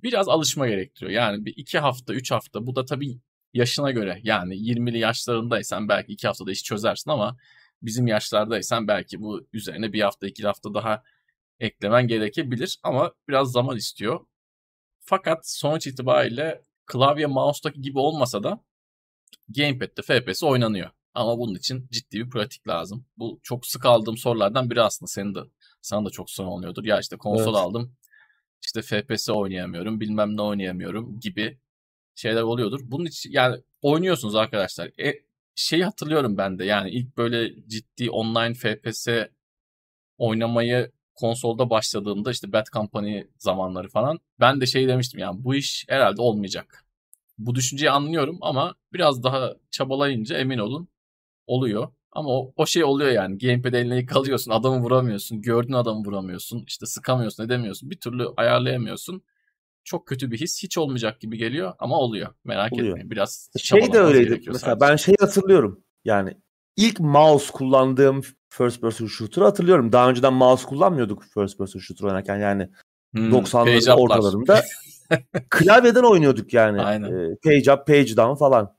biraz 0.03 0.29
alışma 0.29 0.69
gerektiriyor. 0.69 1.13
Yani 1.13 1.45
bir 1.45 1.55
iki 1.57 1.79
hafta, 1.79 2.15
üç 2.15 2.31
hafta 2.31 2.67
bu 2.67 2.77
da 2.77 2.85
tabii 2.85 3.21
yaşına 3.55 3.91
göre 3.91 4.21
yani 4.23 4.55
20'li 4.55 4.99
yaşlarındaysan 4.99 5.89
belki 5.89 6.13
iki 6.13 6.27
haftada 6.27 6.51
iş 6.51 6.65
çözersin 6.65 7.11
ama 7.11 7.37
bizim 7.83 8.07
yaşlardaysan 8.07 8.89
belki 8.89 9.21
bu 9.21 9.47
üzerine 9.53 9.93
bir 9.93 10.03
hafta 10.03 10.27
iki 10.27 10.47
hafta 10.47 10.75
daha 10.75 11.03
eklemen 11.61 12.09
gerekebilir 12.09 12.79
ama 12.83 13.13
biraz 13.29 13.53
zaman 13.53 13.77
istiyor. 13.77 14.27
Fakat 15.01 15.49
sonuç 15.49 15.87
itibariyle 15.87 16.63
klavye 16.87 17.27
mouse'daki 17.27 17.81
gibi 17.81 17.99
olmasa 17.99 18.43
da 18.43 18.65
gamepad'de 19.49 20.03
FPS 20.03 20.43
oynanıyor. 20.43 20.91
Ama 21.15 21.39
bunun 21.39 21.55
için 21.55 21.89
ciddi 21.91 22.19
bir 22.19 22.31
pratik 22.31 22.69
lazım. 22.69 23.07
Bu 23.17 23.41
çok 23.43 23.67
sık 23.67 23.87
aldığım 23.87 24.17
sorulardan 24.17 24.71
biri 24.71 24.83
aslında. 24.83 25.09
Senin 25.09 25.35
de 25.35 25.41
sana 25.83 26.07
da 26.07 26.11
çok 26.11 26.31
sorun 26.31 26.49
oluyordur. 26.49 26.85
Ya 26.85 27.01
işte 27.01 27.17
konsol 27.17 27.55
evet. 27.55 27.57
aldım. 27.57 27.97
İşte 28.65 28.83
FPS 28.83 29.31
oynayamıyorum, 29.31 30.01
bilmem 30.01 30.37
ne 30.37 30.43
oynayamıyorum 30.43 31.21
gibi 31.21 31.59
şeyler 32.19 32.43
oluyordur. 32.43 32.81
Bunun 32.83 33.05
için 33.05 33.33
yani 33.33 33.57
oynuyorsunuz 33.83 34.35
arkadaşlar. 34.35 34.91
E, 35.01 35.15
şeyi 35.55 35.85
hatırlıyorum 35.85 36.37
ben 36.39 36.59
de 36.59 36.65
yani 36.65 36.91
ilk 36.91 37.17
böyle 37.17 37.69
ciddi 37.69 38.11
online 38.11 38.55
FPS 38.55 39.09
oynamayı 40.19 40.93
konsolda 41.15 41.71
başladığımda 41.71 42.31
işte 42.31 42.53
Bad 42.53 42.67
Company 42.73 43.23
zamanları 43.39 43.89
falan 43.89 44.19
ben 44.41 44.61
de 44.61 44.67
şey 44.67 44.89
demiştim 44.89 45.21
yani 45.21 45.45
bu 45.45 45.55
iş 45.55 45.85
herhalde 45.89 46.23
olmayacak. 46.23 46.85
Bu 47.39 47.55
düşünceyi 47.55 47.91
anlıyorum 47.91 48.39
ama 48.41 48.75
biraz 48.93 49.23
daha 49.23 49.55
çabalayınca 49.71 50.39
emin 50.39 50.59
olun 50.59 50.89
oluyor. 51.47 51.89
Ama 52.13 52.29
o, 52.31 52.53
o 52.57 52.67
şey 52.67 52.85
oluyor 52.85 53.11
yani. 53.11 53.39
Gamepad 53.39 53.73
eline 53.73 54.07
kalıyorsun. 54.07 54.51
Adamı 54.51 54.83
vuramıyorsun. 54.83 55.43
Gördüğün 55.43 55.73
adamı 55.73 56.05
vuramıyorsun. 56.05 56.65
İşte 56.67 56.87
sıkamıyorsun 56.87 57.45
edemiyorsun. 57.45 57.91
Bir 57.91 57.97
türlü 58.01 58.29
ayarlayamıyorsun 58.37 59.23
çok 59.89 60.07
kötü 60.07 60.31
bir 60.31 60.41
his. 60.41 60.63
Hiç 60.63 60.79
olmayacak 60.79 61.21
gibi 61.21 61.39
geliyor 61.39 61.73
ama 61.79 61.99
oluyor. 61.99 62.35
Merak 62.45 62.73
oluyor. 62.73 62.89
etmeyin. 62.89 63.11
Biraz 63.11 63.51
şey 63.59 63.93
de 63.93 63.99
öyleydi. 63.99 64.43
Mesela 64.47 64.59
sadece. 64.59 64.81
ben 64.81 64.97
şey 64.97 65.15
hatırlıyorum. 65.21 65.85
Yani 66.05 66.37
ilk 66.77 67.01
mouse 67.01 67.53
kullandığım 67.53 68.23
first 68.49 68.81
person 68.81 69.07
shooter'ı 69.07 69.45
hatırlıyorum. 69.45 69.93
Daha 69.93 70.11
önceden 70.11 70.33
mouse 70.33 70.67
kullanmıyorduk 70.67 71.25
first 71.35 71.59
person 71.59 71.81
shooter 71.81 72.05
oynarken 72.05 72.37
yani 72.37 72.69
hmm, 73.15 73.33
90'ların 73.33 73.93
ortalarında. 73.93 74.63
klavyeden 75.51 76.03
oynuyorduk 76.03 76.55
yani. 76.55 76.83
Aynen. 76.83 77.13
E, 77.13 77.37
page 77.45 77.73
up, 77.73 77.87
page 77.87 78.17
down 78.17 78.35
falan. 78.35 78.79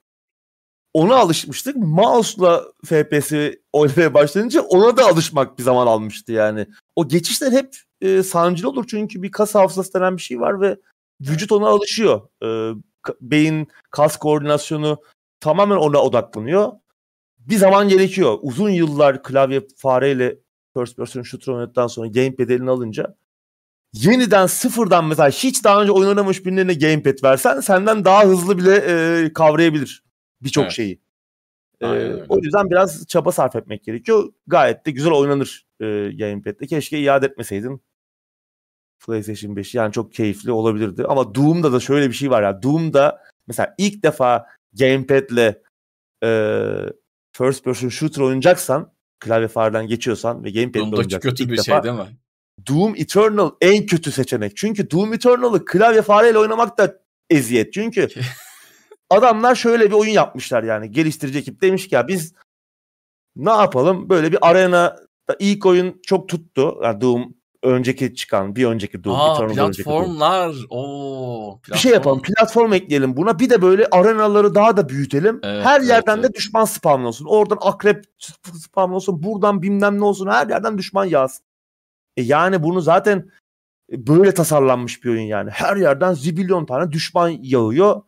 Ona 0.93 1.16
alışmıştık. 1.16 1.76
Mouse'la 1.76 2.64
FPS'i 2.86 3.62
oynamaya 3.74 4.14
başlayınca 4.14 4.62
ona 4.62 4.97
da 4.97 5.05
alışmak 5.05 5.57
bir 5.57 5.64
zaman 5.64 5.88
almıştı 5.88 6.32
yani. 6.32 6.68
O 6.95 7.07
geçişler 7.07 7.51
hep 7.51 7.76
e, 8.01 8.24
sancılı 8.24 8.70
olur 8.70 8.86
çünkü 8.88 9.24
bir 9.24 9.32
kas 9.32 9.55
hafızası 9.55 9.93
denen 9.93 10.18
bir 10.18 10.22
şey 10.22 10.39
var 10.39 10.62
ve 10.62 10.78
vücut 11.22 11.52
ona 11.52 11.68
alışıyor. 11.68 12.22
E, 12.44 12.48
beyin 13.22 13.68
kas 13.92 14.18
koordinasyonu 14.18 15.02
tamamen 15.40 15.76
ona 15.76 15.98
odaklanıyor. 16.02 16.72
Bir 17.40 17.56
zaman 17.58 17.90
gerekiyor. 17.90 18.38
Uzun 18.42 18.70
yıllar 18.70 19.24
klavye 19.24 19.62
fareyle 19.78 20.40
first 20.78 20.98
person 20.98 21.22
shooter 21.22 21.54
oynadıktan 21.54 21.88
sonra 21.88 22.08
gamepad 22.08 22.50
eline 22.50 22.70
alınca 22.70 23.16
yeniden 23.94 24.46
sıfırdan 24.46 25.06
mesela 25.06 25.30
hiç 25.30 25.64
daha 25.64 25.82
önce 25.82 25.92
oynanamış 25.92 26.46
birine 26.46 26.74
gamepad 26.74 27.24
versen 27.24 27.60
senden 27.60 28.06
daha 28.06 28.26
hızlı 28.26 28.58
bile 28.58 28.76
e, 28.76 29.34
kavrayabilir 29.34 30.04
birçok 30.42 30.64
evet. 30.64 30.74
şeyi. 30.74 31.02
E, 31.82 31.88
o 32.30 32.38
yüzden 32.38 32.70
biraz 32.70 33.08
çaba 33.08 33.32
sarf 33.32 33.56
etmek 33.56 33.84
gerekiyor. 33.84 34.34
Gayet 34.48 34.86
de 34.86 34.92
güzel 34.92 35.14
oynanır 35.14 35.66
e, 35.80 36.12
gamepad'de. 36.12 36.68
Keşke 36.68 37.00
iade 37.00 37.26
etmeseydin 37.26 37.82
PlayStation 39.06 39.56
5 39.56 39.76
yani 39.76 39.91
çok 39.91 40.14
keyifli 40.14 40.52
olabilirdi. 40.52 41.04
Ama 41.08 41.36
Doom'da 41.36 41.74
da 41.74 41.80
şöyle 41.80 42.10
bir 42.10 42.14
şey 42.14 42.32
var 42.32 42.43
ya. 42.43 42.64
Doom'da 42.64 43.24
mesela 43.47 43.76
ilk 43.78 44.04
defa 44.04 44.45
gamepad'le 44.74 45.54
e, 46.24 46.30
first 47.32 47.64
person 47.64 47.89
shooter 47.89 48.22
oynayacaksan 48.22 48.91
klavye 49.20 49.47
fareden 49.47 49.88
geçiyorsan 49.88 50.43
ve 50.43 50.52
gamepad'le 50.52 50.82
oynayacaksın. 50.82 51.30
kötü 51.30 51.43
ilk 51.43 51.52
bir 51.52 51.58
defa, 51.58 51.64
şey 51.64 51.84
değil 51.84 51.95
mi? 51.95 52.18
Doom 52.68 52.95
Eternal 52.95 53.52
en 53.62 53.86
kötü 53.86 54.12
seçenek. 54.12 54.58
Çünkü 54.58 54.91
Doom 54.91 55.14
Eternal'ı 55.14 55.66
klavye 55.66 56.02
fareyle 56.02 56.38
oynamak 56.38 56.78
da 56.78 57.00
eziyet. 57.30 57.74
Çünkü 57.74 58.08
adamlar 59.10 59.56
şöyle 59.56 59.88
bir 59.88 59.95
oyun 59.95 60.12
yapmışlar 60.12 60.64
yani. 60.64 60.91
Geliştirici 60.91 61.39
ekip 61.39 61.62
demiş 61.62 61.88
ki 61.88 61.95
ya 61.95 62.08
biz 62.08 62.34
ne 63.36 63.52
yapalım? 63.52 64.10
Böyle 64.10 64.32
bir 64.32 64.50
arena 64.50 64.95
ilk 65.39 65.66
oyun 65.66 66.00
çok 66.04 66.30
tuttu. 66.30 66.80
Yani 66.84 67.02
Doom 67.02 67.34
önceki 67.64 68.16
çıkan 68.16 68.55
bir 68.55 68.66
önceki 68.66 69.03
Doom. 69.03 69.16
Aa, 69.16 69.49
bir 69.49 69.55
platformlar. 69.55 70.55
Oo, 70.70 71.60
platform. 71.62 71.74
Bir 71.74 71.78
şey 71.80 71.91
yapalım. 71.91 72.22
Platform 72.22 72.74
ekleyelim 72.74 73.18
buna. 73.18 73.39
Bir 73.39 73.49
de 73.49 73.62
böyle 73.62 73.88
arenaları 73.91 74.55
daha 74.55 74.78
da 74.78 74.89
büyütelim. 74.89 75.39
Evet, 75.43 75.66
her 75.66 75.82
yerden 75.82 76.14
evet, 76.14 76.24
de 76.24 76.28
evet. 76.28 76.36
düşman 76.36 76.66
spamlı 76.66 77.07
olsun. 77.07 77.26
Oradan 77.26 77.57
akrep 77.62 78.05
spamlı 78.53 78.95
olsun. 78.95 79.24
Buradan 79.24 79.62
bilmem 79.62 79.99
ne 79.99 80.03
olsun. 80.03 80.28
Her 80.28 80.47
yerden 80.47 80.78
düşman 80.78 81.05
yağsın. 81.05 81.45
E 82.18 82.22
yani 82.22 82.64
bunu 82.64 82.82
zaten 82.82 83.30
böyle 83.91 84.34
tasarlanmış 84.34 85.03
bir 85.03 85.10
oyun 85.10 85.22
yani. 85.22 85.49
Her 85.49 85.78
yerden 85.78 86.14
zibilyon 86.14 86.66
tane 86.66 86.91
düşman 86.91 87.30
yağıyor. 87.41 88.01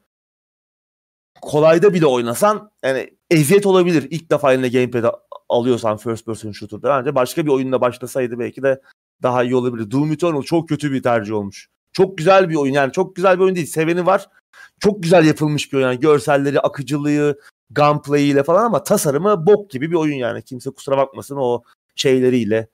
Kolayda 1.42 1.94
bile 1.94 2.06
oynasan 2.06 2.72
yani 2.84 3.10
eziyet 3.30 3.66
olabilir. 3.66 4.08
İlk 4.10 4.32
defa 4.32 4.54
eline 4.54 4.70
gamepad 4.70 5.14
alıyorsan 5.50 5.98
first 5.98 6.26
person 6.26 6.52
shooter'da. 6.52 6.90
Bence 6.90 7.16
başka 7.16 7.46
bir 7.46 7.52
oyunla 7.52 7.82
başlasaydı 7.82 8.40
belki 8.40 8.64
de 8.64 8.82
daha 9.24 9.44
iyi 9.44 9.56
olabilir. 9.56 9.92
Doom 9.92 10.12
Eternal 10.12 10.42
çok 10.42 10.70
kötü 10.70 10.92
bir 10.92 11.04
tercih 11.04 11.34
olmuş. 11.34 11.70
Çok 11.94 12.18
güzel 12.18 12.50
bir 12.50 12.56
oyun 12.56 12.74
yani 12.74 12.92
çok 12.92 13.16
güzel 13.16 13.40
bir 13.40 13.44
oyun 13.44 13.56
değil. 13.56 13.68
Seveni 13.68 14.06
var. 14.06 14.30
Çok 14.80 15.04
güzel 15.04 15.26
yapılmış 15.26 15.74
bir 15.74 15.78
oyun 15.78 15.88
yani 15.88 16.00
görselleri, 16.00 16.60
akıcılığı, 16.60 17.40
gunplay 17.70 18.30
ile 18.30 18.44
falan 18.44 18.66
ama 18.66 18.84
tasarımı 18.84 19.46
bok 19.48 19.70
gibi 19.70 19.92
bir 19.92 19.96
oyun 19.96 20.16
yani. 20.16 20.44
Kimse 20.44 20.70
kusura 20.70 20.98
bakmasın 20.98 21.36
o 21.36 21.64
şeyleriyle 21.96 22.68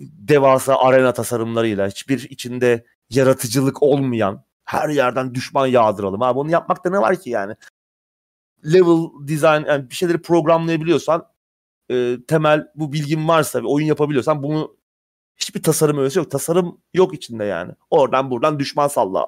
devasa 0.00 0.76
arena 0.76 1.12
tasarımlarıyla 1.12 1.88
hiçbir 1.88 2.30
içinde 2.30 2.84
yaratıcılık 3.10 3.82
olmayan 3.82 4.44
her 4.64 4.88
yerden 4.88 5.34
düşman 5.34 5.66
yağdıralım. 5.66 6.22
Abi 6.22 6.38
onu 6.38 6.50
yapmakta 6.50 6.90
ne 6.90 6.98
var 6.98 7.20
ki 7.20 7.30
yani? 7.30 7.54
Level 8.64 9.28
design 9.28 9.66
yani 9.68 9.90
bir 9.90 9.94
şeyleri 9.94 10.22
programlayabiliyorsan 10.22 11.26
e, 11.90 12.16
temel 12.28 12.68
bu 12.74 12.92
bilgin 12.92 13.28
varsa 13.28 13.62
ve 13.62 13.66
oyun 13.66 13.86
yapabiliyorsan 13.86 14.42
bunu 14.42 14.76
Hiçbir 15.42 15.62
tasarım 15.62 15.98
öğesi 15.98 16.18
yok. 16.18 16.30
Tasarım 16.30 16.80
yok 16.94 17.14
içinde 17.14 17.44
yani. 17.44 17.72
Oradan 17.90 18.30
buradan 18.30 18.58
düşman 18.58 18.88
salla 18.88 19.26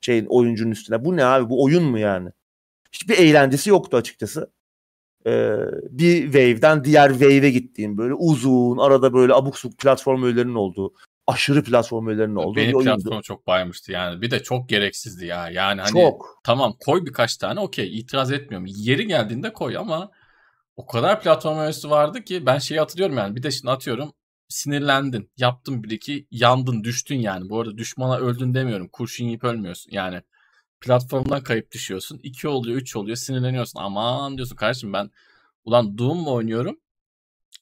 şeyin 0.00 0.26
oyuncunun 0.26 0.70
üstüne. 0.70 1.04
Bu 1.04 1.16
ne 1.16 1.24
abi? 1.24 1.50
Bu 1.50 1.64
oyun 1.64 1.84
mu 1.84 1.98
yani? 1.98 2.30
Hiçbir 2.92 3.18
eğlencesi 3.18 3.70
yoktu 3.70 3.96
açıkçası. 3.96 4.52
Ee, 5.26 5.56
bir 5.90 6.22
wave'den 6.22 6.84
diğer 6.84 7.10
wave'e 7.10 7.50
gittiğim 7.50 7.98
böyle 7.98 8.14
uzun 8.14 8.78
arada 8.78 9.12
böyle 9.12 9.34
abuk 9.34 9.58
subuk 9.58 9.78
platform 9.78 10.22
öğelerinin 10.22 10.54
olduğu 10.54 10.94
aşırı 11.26 11.64
platform 11.64 12.06
öğelerinin 12.06 12.36
olduğu 12.36 12.56
Beni 12.56 12.68
bir 12.68 12.74
oyundu. 12.74 13.02
platform 13.02 13.20
çok 13.20 13.46
baymıştı 13.46 13.92
yani. 13.92 14.22
Bir 14.22 14.30
de 14.30 14.42
çok 14.42 14.68
gereksizdi 14.68 15.26
ya. 15.26 15.48
Yani 15.50 15.80
hani 15.80 15.92
Çok. 15.92 16.40
tamam 16.44 16.74
koy 16.84 17.06
birkaç 17.06 17.36
tane 17.36 17.60
okey 17.60 17.98
itiraz 17.98 18.32
etmiyorum. 18.32 18.66
Yeri 18.76 19.06
geldiğinde 19.06 19.52
koy 19.52 19.76
ama 19.76 20.10
o 20.76 20.86
kadar 20.86 21.20
platform 21.20 21.58
öğesi 21.58 21.90
vardı 21.90 22.24
ki 22.24 22.46
ben 22.46 22.58
şeyi 22.58 22.80
hatırlıyorum 22.80 23.16
yani. 23.16 23.36
Bir 23.36 23.42
de 23.42 23.50
şimdi 23.50 23.70
atıyorum 23.70 24.12
sinirlendin. 24.48 25.30
Yaptın 25.36 25.84
bir 25.84 25.90
iki 25.90 26.26
yandın 26.30 26.84
düştün 26.84 27.16
yani. 27.16 27.48
Bu 27.48 27.60
arada 27.60 27.78
düşmana 27.78 28.18
öldün 28.18 28.54
demiyorum. 28.54 28.88
Kurşun 28.88 29.24
yiyip 29.24 29.44
ölmüyorsun. 29.44 29.90
Yani 29.92 30.22
platformdan 30.80 31.42
kayıp 31.42 31.72
düşüyorsun. 31.72 32.20
2 32.22 32.48
oluyor 32.48 32.76
3 32.80 32.96
oluyor 32.96 33.16
sinirleniyorsun. 33.16 33.80
Aman 33.80 34.36
diyorsun 34.36 34.56
kardeşim 34.56 34.92
ben 34.92 35.10
ulan 35.64 35.98
Doom 35.98 36.18
mu 36.18 36.32
oynuyorum? 36.34 36.80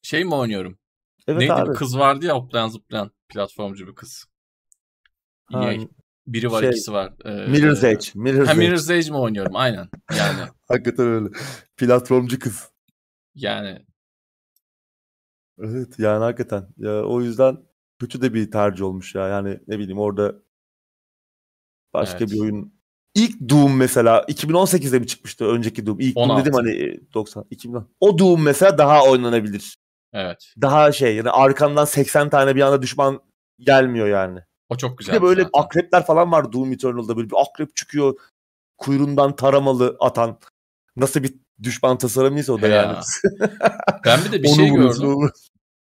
Şey 0.02 0.24
mi 0.24 0.34
oynuyorum? 0.34 0.78
Evet 1.28 1.40
Neydi 1.40 1.52
abi. 1.52 1.70
bir 1.70 1.74
kız 1.74 1.98
vardı 1.98 2.26
ya 2.26 2.34
hoplayan 2.34 2.68
zıplayan 2.68 3.10
platformcu 3.28 3.86
bir 3.86 3.94
kız. 3.94 4.24
Ha, 5.44 5.72
EA. 5.72 5.80
Biri 6.26 6.50
var 6.50 6.60
şey, 6.60 6.70
ikisi 6.70 6.92
var. 6.92 7.12
Ee, 7.24 7.30
Mirror's 7.30 7.84
Edge. 7.84 8.06
Mirror's 8.14 8.48
Ha, 8.48 8.52
Edge. 8.52 8.60
Mirror's 8.66 8.90
Edge 8.90 9.10
mi 9.10 9.16
oynuyorum 9.16 9.56
aynen. 9.56 9.88
Yani 10.18 10.40
Hakikaten 10.68 11.06
öyle. 11.06 11.28
Platformcu 11.76 12.38
kız. 12.38 12.68
yani 13.34 13.86
Evet 15.58 15.98
yani 15.98 16.22
hakikaten. 16.24 16.68
Ya, 16.76 17.04
o 17.04 17.20
yüzden 17.20 17.58
kötü 17.98 18.22
de 18.22 18.34
bir 18.34 18.50
tercih 18.50 18.84
olmuş 18.84 19.14
ya. 19.14 19.28
Yani 19.28 19.60
ne 19.68 19.78
bileyim 19.78 19.98
orada 19.98 20.34
başka 21.94 22.18
Evet. 22.18 22.30
bir 22.30 22.40
oyun. 22.40 22.74
İlk 23.14 23.48
Doom 23.50 23.76
mesela 23.76 24.20
2018'de 24.28 24.98
mi 24.98 25.06
çıkmıştı 25.06 25.44
önceki 25.44 25.86
Doom? 25.86 26.00
İlk 26.00 26.16
Doom 26.16 26.30
16. 26.30 26.40
dedim 26.44 26.54
hani 26.54 26.70
e, 26.70 27.00
90 27.14 27.44
2010. 27.50 27.88
O 28.00 28.18
Doom 28.18 28.42
mesela 28.42 28.78
daha 28.78 29.04
oynanabilir. 29.04 29.76
evet. 30.12 30.52
Daha 30.60 30.92
şey 30.92 31.16
yani 31.16 31.30
arkandan 31.30 31.84
80 31.84 32.30
tane 32.30 32.56
bir 32.56 32.60
anda 32.60 32.82
düşman 32.82 33.20
gelmiyor 33.58 34.06
yani. 34.08 34.40
O 34.68 34.76
çok 34.76 34.92
Bir 34.92 34.96
güzel. 34.98 35.14
de 35.14 35.22
böyle 35.22 35.48
akrepler 35.52 36.06
falan 36.06 36.32
var 36.32 36.52
Doom 36.52 36.72
Eternal'da 36.72 37.16
böyle 37.16 37.30
bir 37.30 37.36
akrep 37.36 37.76
çıkıyor 37.76 38.14
kuyruğundan 38.78 39.36
taramalı 39.36 39.96
atan. 40.00 40.38
Nasıl 40.96 41.22
bir 41.22 41.34
düşman 41.62 41.98
tasarımıysa 41.98 42.52
o 42.52 42.62
da 42.62 42.66
He 42.66 42.70
yani. 42.72 42.92
ya. 42.92 43.00
Ben 44.04 44.20
bir 44.24 44.32
de 44.32 44.42
bir 44.42 44.48
şey 44.48 44.68
gördüm. 44.68 45.08
onu- 45.14 45.30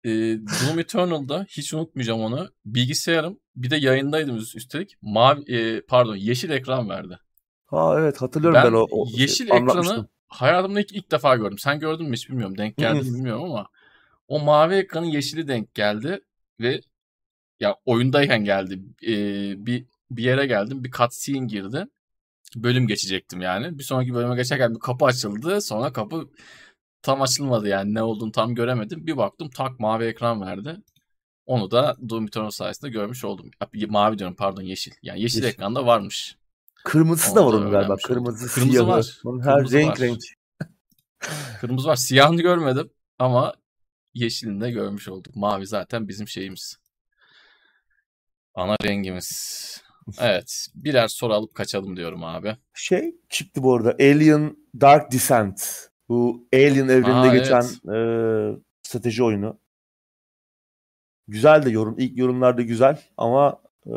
Ee, 0.04 0.10
Doom 0.68 0.78
Eternal'da 0.78 1.46
hiç 1.48 1.74
unutmayacağım 1.74 2.20
onu. 2.20 2.48
Bilgisayarım 2.66 3.40
bir 3.56 3.70
de 3.70 3.76
yayındaydım 3.76 4.36
üst- 4.36 4.56
üstelik. 4.56 4.96
Mavi 5.02 5.52
e, 5.56 5.80
pardon 5.86 6.16
yeşil 6.16 6.50
ekran 6.50 6.88
verdi. 6.88 7.18
Ha 7.66 7.96
evet 7.98 8.22
hatırlıyorum 8.22 8.60
ben, 8.64 8.72
Ben 8.72 8.76
o, 8.78 8.86
o 8.90 9.06
şey, 9.10 9.20
yeşil 9.20 9.52
anlatmıştım. 9.52 9.92
ekranı 9.94 10.08
hayatımda 10.28 10.80
ilk, 10.80 10.92
ilk 10.92 11.10
defa 11.12 11.36
gördüm. 11.36 11.58
Sen 11.58 11.80
gördün 11.80 12.06
mü 12.08 12.16
hiç 12.16 12.28
bilmiyorum. 12.30 12.58
Denk 12.58 12.76
geldi 12.76 13.00
bilmiyorum 13.04 13.44
ama 13.44 13.66
o 14.28 14.40
mavi 14.40 14.74
ekranın 14.74 15.06
yeşili 15.06 15.48
denk 15.48 15.74
geldi 15.74 16.20
ve 16.60 16.80
ya 17.60 17.76
oyundayken 17.84 18.44
geldi. 18.44 18.80
Ee, 19.06 19.66
bir 19.66 19.86
bir 20.10 20.22
yere 20.22 20.46
geldim. 20.46 20.84
Bir 20.84 20.90
cutscene 20.90 21.46
girdi. 21.46 21.86
Bölüm 22.56 22.86
geçecektim 22.86 23.40
yani. 23.40 23.78
Bir 23.78 23.82
sonraki 23.84 24.14
bölüme 24.14 24.36
geçerken 24.36 24.74
bir 24.74 24.80
kapı 24.80 25.04
açıldı. 25.04 25.60
Sonra 25.60 25.92
kapı 25.92 26.30
tam 27.02 27.22
açılmadı 27.22 27.68
yani 27.68 27.94
ne 27.94 28.02
olduğunu 28.02 28.32
tam 28.32 28.54
göremedim. 28.54 29.06
Bir 29.06 29.16
baktım 29.16 29.50
tak 29.50 29.80
mavi 29.80 30.04
ekran 30.04 30.40
verdi. 30.40 30.76
Onu 31.46 31.70
da 31.70 31.96
Doom 32.08 32.26
Eternal 32.26 32.50
sayesinde 32.50 32.90
görmüş 32.90 33.24
oldum. 33.24 33.50
Mavi 33.88 34.18
diyorum 34.18 34.36
pardon 34.36 34.62
yeşil. 34.62 34.92
Yani 35.02 35.20
yeşil, 35.20 35.36
Yeşil. 35.42 35.48
ekranda 35.54 35.86
varmış. 35.86 36.36
Kırmızısı 36.84 37.30
Onu 37.32 37.36
da 37.36 37.46
var 37.46 37.52
onun 37.52 37.70
galiba. 37.70 37.96
Kırmızı, 37.96 38.46
Kırmızı 38.54 38.72
siyahı. 38.72 38.88
var. 38.88 39.18
Onun 39.24 39.40
her 39.40 39.54
Kırmızı 39.56 39.76
renk 39.76 39.88
var. 39.90 39.98
renk. 39.98 40.20
Kırmızı 41.60 41.88
var. 41.88 41.96
Siyahını 41.96 42.42
görmedim 42.42 42.90
ama 43.18 43.54
yeşilini 44.14 44.60
de 44.60 44.70
görmüş 44.70 45.08
olduk. 45.08 45.36
Mavi 45.36 45.66
zaten 45.66 46.08
bizim 46.08 46.28
şeyimiz. 46.28 46.76
Ana 48.54 48.76
rengimiz. 48.84 49.85
Evet. 50.20 50.66
Birer 50.74 51.08
soru 51.08 51.34
alıp 51.34 51.54
kaçalım 51.54 51.96
diyorum 51.96 52.24
abi. 52.24 52.56
Şey 52.74 53.14
çıktı 53.28 53.62
bu 53.62 53.74
arada. 53.74 53.90
Alien 53.90 54.56
Dark 54.80 55.12
Descent. 55.12 55.88
Bu 56.08 56.48
Alien 56.54 56.88
evreninde 56.88 57.28
Aa, 57.28 57.34
geçen 57.36 57.62
evet. 57.88 58.56
e, 58.56 58.60
strateji 58.82 59.24
oyunu. 59.24 59.60
Güzel 61.28 61.64
de 61.64 61.70
yorum. 61.70 61.94
İlk 61.98 62.18
yorumlarda 62.18 62.62
güzel 62.62 63.02
ama 63.16 63.62
e, 63.86 63.90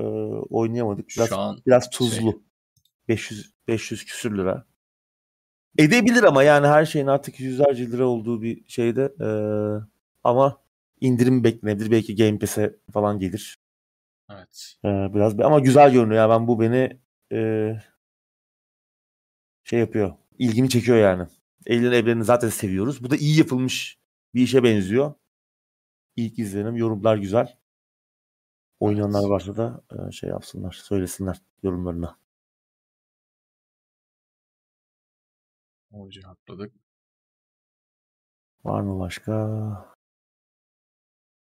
oynayamadık. 0.50 1.10
Biraz 1.18 1.30
Şu 1.30 1.38
an 1.38 1.62
biraz 1.68 1.90
tuzlu. 1.90 2.44
500 3.08 3.54
500 3.68 4.06
küsür 4.06 4.38
lira. 4.38 4.66
Edebilir 5.78 6.24
ama 6.24 6.44
yani 6.44 6.68
her 6.68 6.86
şeyin 6.86 7.08
artık 7.08 7.40
yüzlerce 7.40 7.92
lira 7.92 8.06
olduğu 8.06 8.42
bir 8.42 8.64
şeyde 8.68 9.14
e, 9.22 9.30
ama 10.24 10.62
indirim 11.02 11.44
beklenebilir. 11.44 11.92
Belki 11.92 12.16
Game 12.16 12.40
Pass'e 12.40 12.76
falan 12.94 13.20
gelir. 13.20 13.58
Evet. 14.84 15.10
Ee, 15.12 15.14
biraz 15.16 15.40
ama 15.40 15.60
güzel 15.60 15.92
görünüyor 15.94 16.22
ya 16.22 16.30
ben 16.30 16.48
bu 16.48 16.60
beni 16.62 17.00
e, 17.34 17.72
şey 19.64 19.80
yapıyor 19.80 20.14
ilgimi 20.40 20.70
çekiyor 20.70 20.98
yani. 20.98 21.28
Alien 21.70 21.92
evrenini 21.92 22.24
zaten 22.24 22.50
seviyoruz. 22.50 23.04
Bu 23.04 23.10
da 23.12 23.16
iyi 23.16 23.38
yapılmış 23.40 24.00
bir 24.36 24.42
işe 24.42 24.64
benziyor. 24.64 25.14
İlk 26.16 26.40
izlenim 26.40 26.76
yorumlar 26.76 27.18
güzel. 27.18 27.58
Oynayanlar 28.80 29.20
Evet. 29.20 29.30
varsa 29.30 29.58
da 29.58 29.84
e, 30.10 30.12
şey 30.12 30.30
yapsınlar 30.30 30.72
söylesinler 30.72 31.38
yorumlarını. 31.64 32.16
O 35.92 36.10
cevapladık. 36.10 36.74
Var 38.64 38.82
mı 38.82 39.00
başka? 39.00 39.34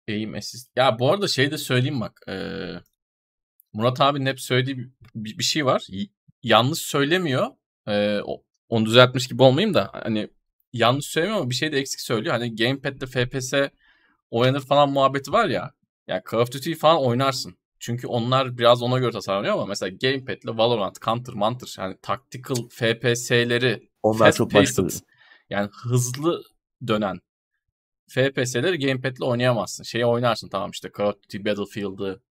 Aim 0.08 0.34
assist. 0.34 0.70
Ya 0.76 0.98
bu 0.98 1.10
arada 1.10 1.28
şey 1.28 1.50
de 1.50 1.58
söyleyeyim 1.58 2.00
bak. 2.00 2.20
eee, 2.28 2.82
Murat 3.76 4.00
abinin 4.00 4.26
hep 4.26 4.40
söylediği 4.40 4.76
bir, 5.14 5.38
bir 5.38 5.44
şey 5.44 5.66
var. 5.66 5.84
Y- 5.88 6.06
yanlış 6.42 6.78
söylemiyor. 6.78 7.46
Eee, 7.88 8.20
o- 8.24 8.42
onu 8.68 8.86
düzeltmiş 8.86 9.28
gibi 9.28 9.42
olmayayım 9.42 9.74
da 9.74 9.90
hani 9.92 10.28
yanlış 10.72 11.06
söylemiyor 11.06 11.40
ama 11.40 11.50
bir 11.50 11.54
şey 11.54 11.72
de 11.72 11.78
eksik 11.78 12.00
söylüyor. 12.00 12.34
Hani 12.34 12.56
gamepad'de 12.56 13.06
FPS 13.06 13.70
oynanır 14.30 14.60
falan 14.60 14.90
muhabbeti 14.90 15.32
var 15.32 15.48
ya. 15.48 15.72
Yani 16.08 16.22
Call 16.32 16.38
of 16.38 16.52
Duty'yi 16.52 16.76
falan 16.76 17.02
oynarsın. 17.04 17.54
Çünkü 17.78 18.06
onlar 18.06 18.58
biraz 18.58 18.82
ona 18.82 18.98
göre 18.98 19.12
tasarlanıyor 19.12 19.54
ama 19.54 19.66
mesela 19.66 19.96
gamepad'le 20.02 20.58
Valorant, 20.58 21.02
Counter, 21.04 21.34
Manter 21.34 21.76
yani 21.78 21.96
tactical 22.02 22.68
FPS'leri 22.70 23.88
Onlar 24.02 24.32
çok 24.32 24.54
başka. 24.54 24.82
yani 25.50 25.70
hızlı 25.82 26.42
dönen 26.86 27.20
FPS'leri 28.08 28.78
gamepad'le 28.86 29.20
oynayamazsın. 29.22 29.84
Şeyi 29.84 30.06
oynarsın 30.06 30.48
tamam 30.48 30.70
işte 30.70 30.90
Call 30.98 31.04
of 31.06 31.14
Duty 31.22 31.38
Battlefield'ı 31.38 32.22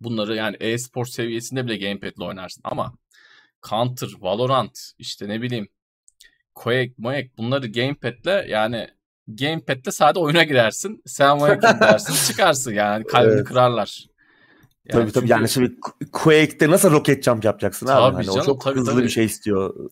bunları 0.00 0.36
yani 0.36 0.56
e-spor 0.60 1.04
seviyesinde 1.06 1.66
bile 1.66 1.76
gamepad'le 1.76 2.20
oynarsın 2.26 2.60
ama 2.64 2.92
Counter, 3.70 4.08
Valorant 4.20 4.78
işte 4.98 5.28
ne 5.28 5.42
bileyim 5.42 5.68
Quake, 6.54 6.92
Moek 6.98 7.38
bunları 7.38 7.66
gamepad'le 7.72 8.48
yani 8.48 8.88
gamepad'le 9.28 9.90
sadece 9.90 10.20
oyuna 10.20 10.44
girersin. 10.44 11.02
Selamünaleyküm 11.06 11.70
dersin 11.80 12.14
çıkarsın 12.32 12.72
yani 12.74 13.04
kalbini 13.04 13.32
Evet. 13.34 13.44
kırarlar. 13.44 14.06
tabii 14.90 15.02
tabii 15.02 15.12
çünkü- 15.12 15.28
yani 15.32 15.48
şimdi 15.48 15.74
Quake'de 16.12 16.70
nasıl 16.70 16.90
roket 16.92 17.24
jump 17.24 17.44
yapacaksın 17.44 17.86
abi? 17.86 18.16
Tabii 18.16 18.26
Hani 18.26 18.30
o 18.40 18.44
çok 18.44 18.60
tabii, 18.64 18.78
hızlı 18.78 18.92
tabii. 18.92 19.02
bir 19.04 19.08
şey 19.08 19.24
istiyor. 19.24 19.90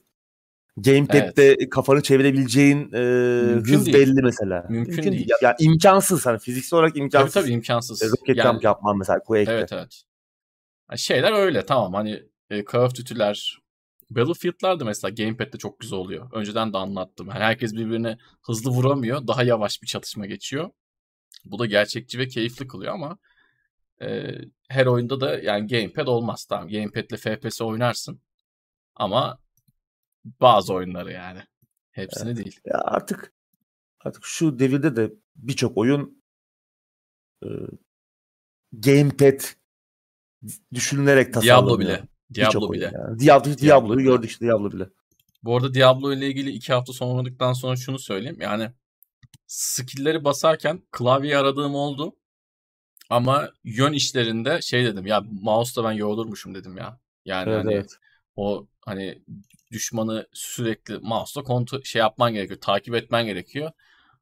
Gamepad'de 0.83 1.69
kafanı 1.71 2.03
çevirebileceğin 2.03 2.93
e, 2.93 2.99
Mümkün 3.47 3.75
hız 3.75 3.87
değil. 3.87 3.97
belli 3.97 4.23
mesela. 4.23 4.67
Mümkün 4.69 5.03
değil. 5.13 5.29
Ya, 5.29 5.49
ya 5.49 5.57
imkansız 5.61 6.27
hani 6.27 6.39
fiziksel 6.39 6.77
olarak 6.79 6.91
Tabii 6.95 7.03
imkansız. 7.05 7.35
tabii 7.35 7.51
imkansız. 7.51 8.03
E, 8.03 8.07
roket 8.07 8.37
Yani- 8.37 8.53
jump 8.53 8.65
yapman 8.65 8.99
mesela 8.99 9.19
Quake'de. 9.23 9.53
Evet 9.55 9.73
evet. 9.73 10.03
Yani 10.91 10.99
şeyler 10.99 11.33
öyle 11.33 11.67
tamam 11.67 11.95
hani 11.95 12.23
e, 12.51 12.65
Call 12.73 12.81
of 12.83 12.95
Duty'ler 12.95 13.59
Battlefield'lar 14.11 14.81
da 14.81 14.85
mesela 14.85 15.11
gamepad'de 15.15 15.59
çok 15.59 15.81
güzel 15.81 15.99
oluyor. 15.99 16.31
Önceden 16.33 16.73
de 16.73 16.79
anlattım. 16.79 17.29
Yani 17.29 17.39
herkes 17.39 17.73
birbirine 17.75 18.19
hızlı 18.47 18.71
vuramıyor. 18.71 19.27
Daha 19.27 19.43
yavaş 19.43 19.83
bir 19.83 19.87
çatışma 19.87 20.27
geçiyor. 20.27 20.71
Bu 21.45 21.59
da 21.59 21.67
gerçekçi 21.67 22.19
ve 22.19 22.29
keyifli 22.29 22.67
kılıyor 22.67 22.95
ama 22.95 23.19
e, 24.03 24.31
her 24.69 24.87
oyunda 24.87 25.21
da 25.21 25.39
yani 25.39 25.67
gamepad 25.67 26.07
olmaz. 26.07 26.45
Tamam 26.45 26.69
gamepad'le 26.69 27.17
FPS 27.17 27.63
oynarsın. 27.63 28.21
Ama 28.97 29.39
bazı 30.25 30.75
oyunları 30.75 31.13
yani. 31.13 31.43
Hepsini 31.91 32.37
değil. 32.37 32.61
Ya 32.65 32.79
artık 32.85 33.33
artık 34.01 34.25
şu 34.25 34.59
devirde 34.59 34.97
de 34.97 35.13
birçok 35.37 35.77
oyun 35.77 36.23
e, 37.45 37.49
gamepad 38.73 39.41
düşünülerek 40.75 41.35
tasarlanıyor. 41.35 41.69
Diablo 41.69 41.79
bile. 41.79 42.03
Diablo 42.35 42.73
bile. 42.73 42.91
yani. 42.95 43.19
Diablo, 43.19 43.59
Diablo'yu 43.59 44.03
gördük 44.03 44.31
işte 44.31 44.47
Diablo 44.47 44.73
bile. 44.73 44.89
Bu 45.43 45.57
arada 45.57 45.75
Diablo 45.75 46.13
ile 46.13 46.29
ilgili 46.29 46.51
iki 46.51 46.73
hafta 46.73 46.93
sonra 46.93 47.13
oynadıktan 47.13 47.53
sonra 47.53 47.77
şunu 47.77 47.99
söyleyeyim. 47.99 48.39
Yani 48.41 48.71
skill'leri 49.47 50.25
basarken 50.25 50.83
klavyeyi 50.91 51.37
aradığım 51.37 51.75
oldu. 51.75 52.17
Ama 53.11 53.51
yön 53.65 53.93
işlerinde 53.93 54.63
şey 54.63 54.85
dedim 54.85 55.07
ya 55.07 55.21
mouse'la 55.21 55.89
ben 55.89 55.93
yorulurmuşum 55.93 56.55
dedim 56.55 56.77
ya. 56.77 57.01
Yani 57.25 57.51
Evet, 57.51 57.65
hani 57.65 57.75
evet. 57.75 57.99
o 58.37 58.67
hani 58.85 59.23
düşmanı 59.73 60.27
sürekli 60.33 60.99
mouse'la 60.99 61.45
kontrol 61.45 61.83
şey 61.83 62.01
yapman 62.01 62.33
gerekiyor, 62.35 62.61
takip 62.61 62.95
etmen 62.95 63.27
gerekiyor. 63.27 63.71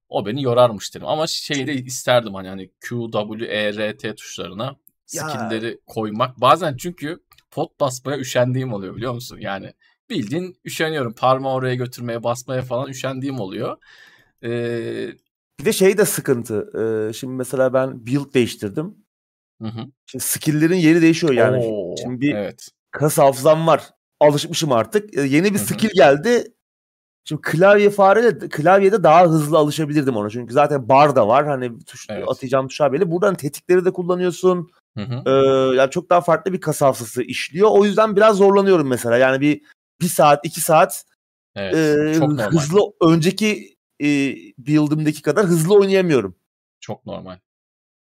O 0.08 0.26
beni 0.26 0.42
yorarmış 0.42 0.94
dedim. 0.94 1.06
Ama 1.06 1.26
şeyi 1.26 1.66
de 1.66 1.74
isterdim 1.74 2.34
hani 2.34 2.48
hani 2.48 2.70
Q, 2.80 2.96
W, 3.12 3.46
E, 3.46 3.76
R, 3.76 3.96
T 3.96 4.14
tuşlarına 4.14 4.76
Ya. 5.12 5.22
skill'leri 5.28 5.80
koymak. 5.86 6.40
Bazen 6.40 6.76
çünkü 6.76 7.18
pot 7.50 7.80
basmaya 7.80 8.18
üşendiğim 8.18 8.72
oluyor 8.72 8.96
biliyor 8.96 9.14
musun? 9.14 9.38
Yani 9.40 9.72
bildiğin 10.10 10.56
üşeniyorum. 10.64 11.12
Parmağı 11.14 11.52
oraya 11.54 11.74
götürmeye, 11.74 12.22
basmaya 12.22 12.62
falan 12.62 12.88
üşendiğim 12.88 13.40
oluyor. 13.40 13.76
Ee, 14.44 15.08
Bir 15.60 15.64
de 15.64 15.72
şey 15.72 15.98
de 15.98 16.04
sıkıntı. 16.04 16.70
Ee, 17.10 17.12
şimdi 17.12 17.32
mesela 17.32 17.72
ben 17.72 18.06
build 18.06 18.34
değiştirdim. 18.34 18.94
hı 19.62 19.68
hı. 19.68 19.80
Şimdi 20.06 20.24
skill'lerin 20.24 20.76
yeri 20.76 21.02
değişiyor 21.02 21.32
yani. 21.32 21.64
Oo, 21.66 21.94
Şimdi 22.02 22.20
bir 22.20 22.34
evet. 22.34 22.68
kas 22.90 23.18
hafızam 23.18 23.66
var. 23.66 23.90
Alışmışım 24.20 24.72
artık. 24.72 25.16
Ee, 25.16 25.20
yeni 25.20 25.54
bir 25.54 25.58
skill 25.58 25.90
geldi. 25.94 26.52
Şimdi 27.24 27.42
klavye 27.42 27.90
fareyle 27.90 28.38
klavyede 28.38 29.02
daha 29.02 29.24
hızlı 29.24 29.58
alışabilirdim 29.58 30.16
ona. 30.16 30.30
Çünkü 30.30 30.52
zaten 30.54 30.88
bar 30.88 31.16
da 31.16 31.28
var. 31.28 31.46
Hani 31.46 31.84
tuş, 31.84 32.06
Evet. 32.10 32.24
atacağım 32.28 32.68
tuşlar 32.68 32.92
belli. 32.92 33.10
Buradan 33.10 33.34
tetikleri 33.34 33.84
de 33.84 33.92
kullanıyorsun. 33.92 34.70
Hı 34.96 35.02
hı. 35.04 35.22
Ee, 35.26 35.76
yani 35.76 35.90
çok 35.90 36.10
daha 36.10 36.20
farklı 36.20 36.52
bir 36.52 36.60
kas 36.60 36.82
hafızası 36.82 37.22
işliyor. 37.22 37.68
O 37.72 37.84
yüzden 37.84 38.16
biraz 38.16 38.36
zorlanıyorum 38.36 38.88
mesela. 38.88 39.16
Yani 39.16 39.40
bir 39.40 39.62
bir 40.00 40.06
saat, 40.08 40.46
iki 40.46 40.60
saat 40.60 41.04
Evet. 41.56 41.74
e, 41.74 42.44
hızlı 42.44 42.80
önceki 43.00 43.76
e, 44.02 44.06
build'ımdaki 44.58 45.22
kadar 45.22 45.46
hızlı 45.46 45.74
oynayamıyorum. 45.74 46.36
Çok 46.80 47.06
normal. 47.06 47.38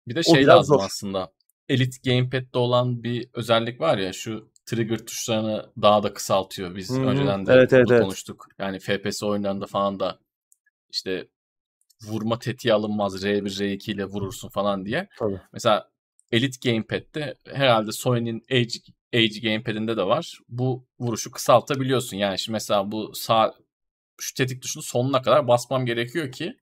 Bir 0.09 0.15
de 0.15 0.23
şey 0.23 0.47
lazım 0.47 0.77
zor. 0.77 0.85
aslında. 0.85 1.33
Elite 1.69 2.11
Gamepad'de 2.11 2.59
olan 2.59 3.03
bir 3.03 3.29
özellik 3.35 3.81
var 3.81 3.99
ya 3.99 4.13
şu 4.13 4.52
trigger 4.73 4.99
tuşlarını 4.99 5.73
daha 5.83 6.03
da 6.03 6.15
kısaltıyor. 6.15 6.75
Biz 6.77 6.91
Hı 6.91 6.95
hı. 6.95 7.07
önceden 7.07 7.47
de 7.47 7.53
Evet, 7.53 7.73
evet, 7.73 7.87
bunu 7.87 7.95
evet. 7.95 8.05
konuştuk. 8.05 8.47
Yani 8.59 8.79
FPS 8.79 9.23
oyunlarında 9.23 9.67
falan 9.67 10.01
da 10.01 10.19
işte 10.91 11.29
vurma 12.03 12.39
tetiği 12.39 12.75
alınmaz 12.75 13.25
R1 13.25 13.63
R2 13.63 13.93
ile 13.93 14.05
vurursun 14.05 14.49
falan 14.49 14.85
diye. 14.85 15.09
Tabii. 15.19 15.41
Mesela 15.53 15.91
Elite 16.31 16.71
Gamepad'de 16.71 17.35
herhalde 17.47 17.93
Sony'nin 17.93 18.43
Edge, 18.49 18.79
Edge 19.13 19.41
Gamepad'inde 19.41 19.97
de 19.97 20.03
var. 20.03 20.39
Bu 20.49 20.87
vuruşu 21.01 21.31
kısaltabiliyorsun. 21.31 22.17
Yani 22.17 22.39
şimdi 22.39 22.53
mesela 22.53 22.93
bu 22.93 23.15
sağ 23.15 23.55
şu 24.21 24.35
tetik 24.35 24.63
tuşunu 24.63 24.83
sonuna 24.83 25.23
kadar 25.23 25.49
basmam 25.49 25.87
gerekiyor 25.87 26.33
ki 26.33 26.57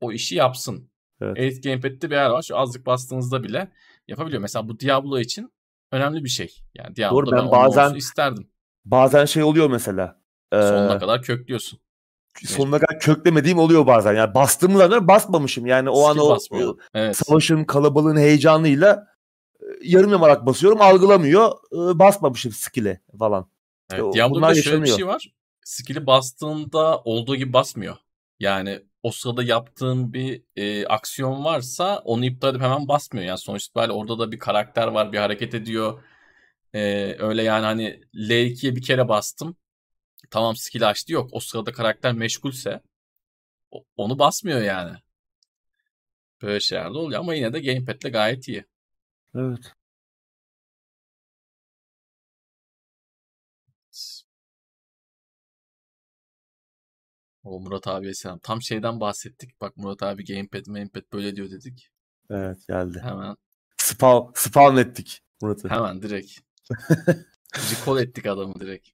o 0.00 0.12
işi 0.12 0.34
yapsın. 0.34 0.90
Evet. 1.20 1.38
Elite 1.38 1.70
Gamepad'de 1.70 2.10
bir 2.10 2.14
yer 2.14 2.30
var. 2.30 2.42
Şu 2.42 2.58
azıcık 2.58 2.86
bastığınızda 2.86 3.42
bile 3.42 3.68
yapabiliyor. 4.08 4.42
Mesela 4.42 4.68
bu 4.68 4.80
Diablo 4.80 5.18
için 5.18 5.52
önemli 5.92 6.24
bir 6.24 6.28
şey. 6.28 6.56
Yani 6.74 6.96
Diablo'da 6.96 7.26
Doğru, 7.30 7.36
ben, 7.36 7.50
bazen- 7.50 7.94
isterdim. 7.94 8.50
Bazen 8.84 9.24
şey 9.24 9.42
oluyor 9.42 9.70
mesela. 9.70 10.20
Ee, 10.52 10.62
Sonuna 10.62 10.98
kadar 10.98 11.22
köklüyorsun. 11.22 11.80
sonuna 12.46 12.78
kadar 12.78 13.00
köklemediğim 13.00 13.58
oluyor 13.58 13.86
bazen. 13.86 14.14
Yani 14.14 14.34
bastığım 14.34 14.76
zaman 14.76 15.08
basmamışım. 15.08 15.66
Yani 15.66 15.90
o 15.90 16.06
an 16.08 16.12
Skill 16.12 16.22
o, 16.22 16.30
basmıyor. 16.30 16.78
Evet. 16.94 17.16
savaşın 17.16 17.64
kalabalığın 17.64 18.16
heyecanıyla 18.16 19.06
e, 19.60 19.64
yarım 19.82 20.10
yamalak 20.10 20.46
basıyorum 20.46 20.80
algılamıyor. 20.80 21.50
E, 21.72 21.98
basmamışım 21.98 22.52
skill'e 22.52 23.00
falan. 23.18 23.50
Evet, 23.92 24.14
Diablo'da 24.14 24.54
şöyle 24.54 24.82
bir 24.82 24.88
şey 24.88 25.06
var. 25.06 25.32
Skill'i 25.64 26.06
bastığında 26.06 26.98
olduğu 26.98 27.36
gibi 27.36 27.52
basmıyor. 27.52 27.96
Yani 28.40 28.82
o 29.02 29.10
sırada 29.12 29.42
yaptığın 29.42 30.12
bir 30.12 30.42
e, 30.56 30.86
aksiyon 30.86 31.44
varsa 31.44 31.98
onu 31.98 32.24
iptal 32.24 32.50
edip 32.50 32.62
hemen 32.62 32.88
basmıyor. 32.88 33.26
Yani 33.26 33.38
sonuçta 33.38 33.80
böyle 33.80 33.92
orada 33.92 34.18
da 34.18 34.32
bir 34.32 34.38
karakter 34.38 34.86
var, 34.88 35.12
bir 35.12 35.18
hareket 35.18 35.54
ediyor. 35.54 36.04
E, 36.74 36.80
öyle 37.18 37.42
yani 37.42 37.64
hani 37.64 38.00
L2'ye 38.14 38.76
bir 38.76 38.82
kere 38.82 39.08
bastım. 39.08 39.56
Tamam 40.30 40.56
skill 40.56 40.88
açtı 40.88 41.12
yok. 41.12 41.30
O 41.32 41.40
sırada 41.40 41.72
karakter 41.72 42.12
meşgulse 42.12 42.80
onu 43.96 44.18
basmıyor 44.18 44.62
yani. 44.62 44.96
Böyle 46.42 46.60
şeyler 46.60 46.84
de 46.84 46.98
oluyor 46.98 47.20
ama 47.20 47.34
yine 47.34 47.52
de 47.52 47.60
gamepad'le 47.60 48.12
gayet 48.12 48.48
iyi. 48.48 48.64
Evet. 49.34 49.72
O 57.42 57.60
Murat 57.60 57.86
abiye 57.86 58.14
selam. 58.14 58.38
Tam 58.38 58.62
şeyden 58.62 59.00
bahsettik. 59.00 59.60
Bak 59.60 59.76
Murat 59.76 60.02
abi 60.02 60.24
gamepad, 60.24 60.64
gamepad 60.66 61.02
böyle 61.12 61.36
diyor 61.36 61.50
dedik. 61.50 61.88
Evet 62.30 62.58
geldi. 62.68 63.00
Hemen 63.02 63.36
Spawn, 63.76 64.32
spawn 64.34 64.76
ettik 64.76 65.22
Murat'ı. 65.42 65.68
hemen 65.68 66.02
direkt 66.02 66.30
recall 67.56 67.98
ettik 68.02 68.26
adamı 68.26 68.54
direkt. 68.60 68.88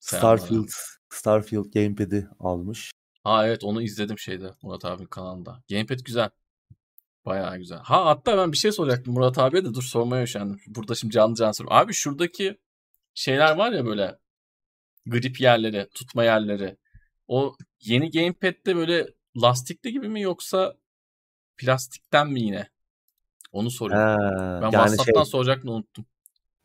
Selamlar 0.00 0.32
abi. 0.32 0.40
Starfield, 0.40 0.68
Starfield 1.10 1.72
gamepad'i 1.74 2.28
almış. 2.40 2.92
Ha 3.24 3.46
evet 3.46 3.64
onu 3.64 3.82
izledim 3.82 4.18
şeyde 4.18 4.50
Murat 4.62 4.84
abinin 4.84 5.06
kanalında. 5.06 5.62
Gamepad 5.70 5.98
güzel. 6.04 6.30
Bayağı 7.24 7.58
güzel. 7.58 7.78
Ha 7.78 8.06
hatta 8.06 8.38
ben 8.38 8.52
bir 8.52 8.56
şey 8.56 8.72
soracaktım 8.72 9.14
Murat 9.14 9.38
abiye 9.38 9.64
de 9.64 9.74
dur 9.74 9.82
sormaya 9.82 10.22
üşendim. 10.22 10.60
Burada 10.66 10.94
şimdi 10.94 11.12
canlı 11.14 11.34
canlı 11.34 11.54
soruyorum. 11.54 11.76
Abi 11.78 11.92
şuradaki 11.92 12.58
şeyler 13.14 13.56
var 13.56 13.72
ya 13.72 13.86
böyle 13.86 14.18
grip 15.06 15.40
yerleri, 15.40 15.88
tutma 15.94 16.24
yerleri. 16.24 16.76
O 17.28 17.56
yeni 17.80 18.10
gamepad'de 18.10 18.76
böyle 18.76 19.06
lastikli 19.36 19.92
gibi 19.92 20.08
mi 20.08 20.20
yoksa 20.22 20.74
plastikten 21.56 22.28
mi 22.30 22.40
yine? 22.40 22.68
Onu 23.52 23.70
soruyorum. 23.70 24.22
Ha, 24.22 24.60
ben 24.62 24.70
yani 24.70 24.72
WhatsApp'tan 24.72 25.22
şey, 25.22 25.30
soracaktım 25.30 25.70
unuttum. 25.70 26.06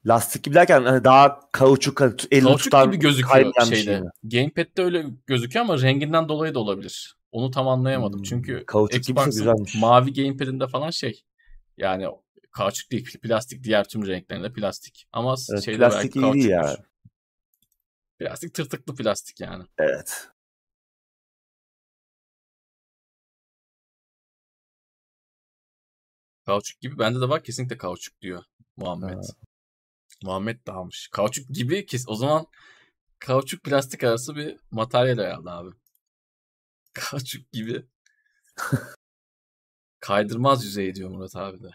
lastik 0.06 0.44
gibi 0.44 0.56
derken 0.56 0.84
hani 0.84 1.04
daha 1.04 1.40
kauçuk, 1.52 2.02
hani 2.02 2.14
elle 2.32 2.42
Kauçuk 2.42 2.64
tutan 2.64 2.86
gibi 2.92 3.00
gözüküyor 3.00 3.54
şeyde. 3.66 3.76
şey 3.76 4.02
mi? 4.02 4.10
Gamepad'de 4.24 4.82
öyle 4.84 5.06
gözüküyor 5.28 5.66
ama 5.66 5.82
renginden 5.82 6.30
dolayı 6.30 6.54
da 6.54 6.60
olabilir. 6.60 7.18
Onu 7.32 7.52
tam 7.52 7.68
anlayamadım. 7.68 8.20
Hmm, 8.20 8.24
Çünkü 8.24 8.66
Xbox'ın 8.92 9.32
güzelmiş. 9.32 9.76
mavi 9.76 10.14
gamepad'inde 10.14 10.68
falan 10.68 10.90
şey 10.90 11.24
yani 11.78 12.08
kauçuk 12.52 12.92
değil 12.92 13.20
plastik 13.24 13.64
diğer 13.64 13.88
tüm 13.88 14.08
renklerinde 14.08 14.54
plastik. 14.54 15.08
Ama 15.12 15.36
Evet, 15.52 15.64
şeyde 15.66 15.78
plastik 15.78 16.16
belki 16.16 16.20
iyi 16.20 16.22
kauçukmuş. 16.22 16.46
ya. 16.52 16.78
Plastik 18.20 18.54
tırtıklı 18.54 18.96
plastik 18.96 19.40
yani. 19.40 19.64
Evet. 19.78 20.28
Kauçuk 26.48 26.82
gibi 26.82 27.00
bende 27.00 27.22
de 27.22 27.30
var 27.30 27.44
kesinlikle 27.44 27.78
kauçuk 27.78 28.22
diyor 28.22 28.44
Muhammed. 28.78 29.16
Ha. 29.16 29.22
Muhammed 30.24 30.68
de 30.68 30.72
almış. 30.72 31.08
Kauçuk 31.12 31.50
gibi 31.50 31.86
kes 31.86 32.06
o 32.08 32.16
zaman 32.16 32.48
kauçuk 33.20 33.64
plastik 33.64 34.04
arası 34.04 34.36
bir 34.36 34.58
materyal 34.72 35.18
herhalde 35.18 35.50
abi. 35.50 35.70
Kauçuk 36.94 37.52
gibi. 37.52 37.86
Kaydırmaz 40.00 40.66
yüzey 40.66 40.96
diyor 40.96 41.10
Murat 41.10 41.36
abi 41.36 41.64
de. 41.64 41.70